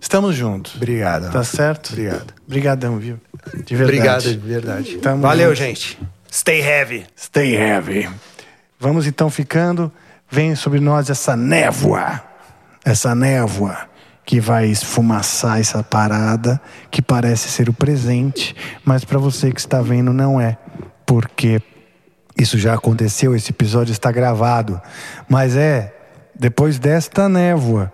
[0.00, 0.76] estamos juntos.
[0.76, 1.30] Obrigado.
[1.30, 1.90] Tá certo?
[1.90, 2.34] Obrigado.
[2.46, 3.20] Obrigadão, viu?
[3.66, 3.82] De verdade.
[3.82, 4.98] Obrigado, de verdade.
[4.98, 5.58] Tamo Valeu, junto.
[5.58, 5.98] gente.
[6.30, 7.06] Stay heavy.
[7.16, 8.08] Stay heavy.
[8.78, 9.92] Vamos então ficando.
[10.30, 12.22] Vem sobre nós essa névoa.
[12.84, 13.90] Essa névoa
[14.24, 16.60] que vai esfumaçar essa parada
[16.90, 20.56] que parece ser o presente, mas para você que está vendo não é,
[21.04, 21.60] porque
[22.38, 24.80] isso já aconteceu, esse episódio está gravado,
[25.28, 25.92] mas é
[26.32, 27.92] depois desta névoa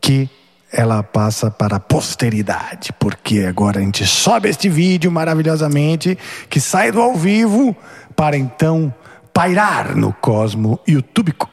[0.00, 0.28] que
[0.72, 6.16] ela passa para a posteridade, porque agora a gente sobe este vídeo maravilhosamente
[6.48, 7.76] que sai do ao vivo
[8.14, 8.92] para então
[9.32, 11.48] pairar no cosmo youtubico,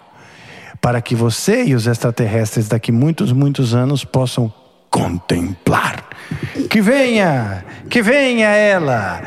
[0.80, 4.54] para que você e os extraterrestres daqui muitos, muitos anos possam
[4.90, 6.04] contemplar.
[6.70, 9.22] Que venha, que venha ela.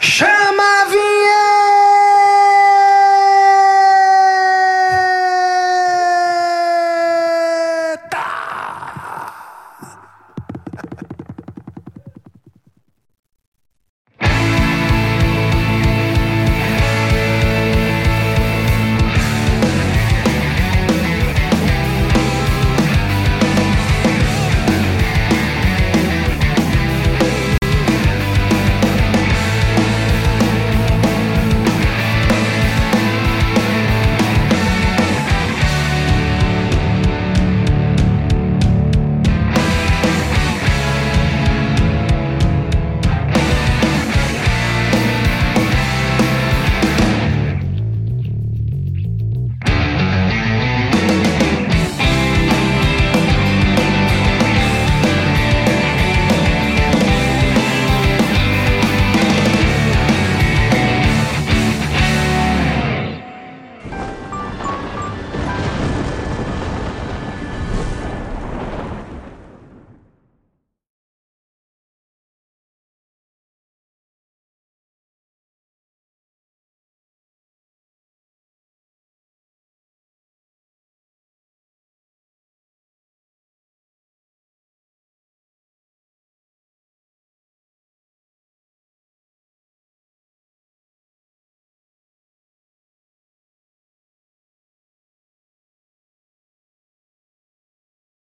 [0.00, 1.89] Chama a vinheta!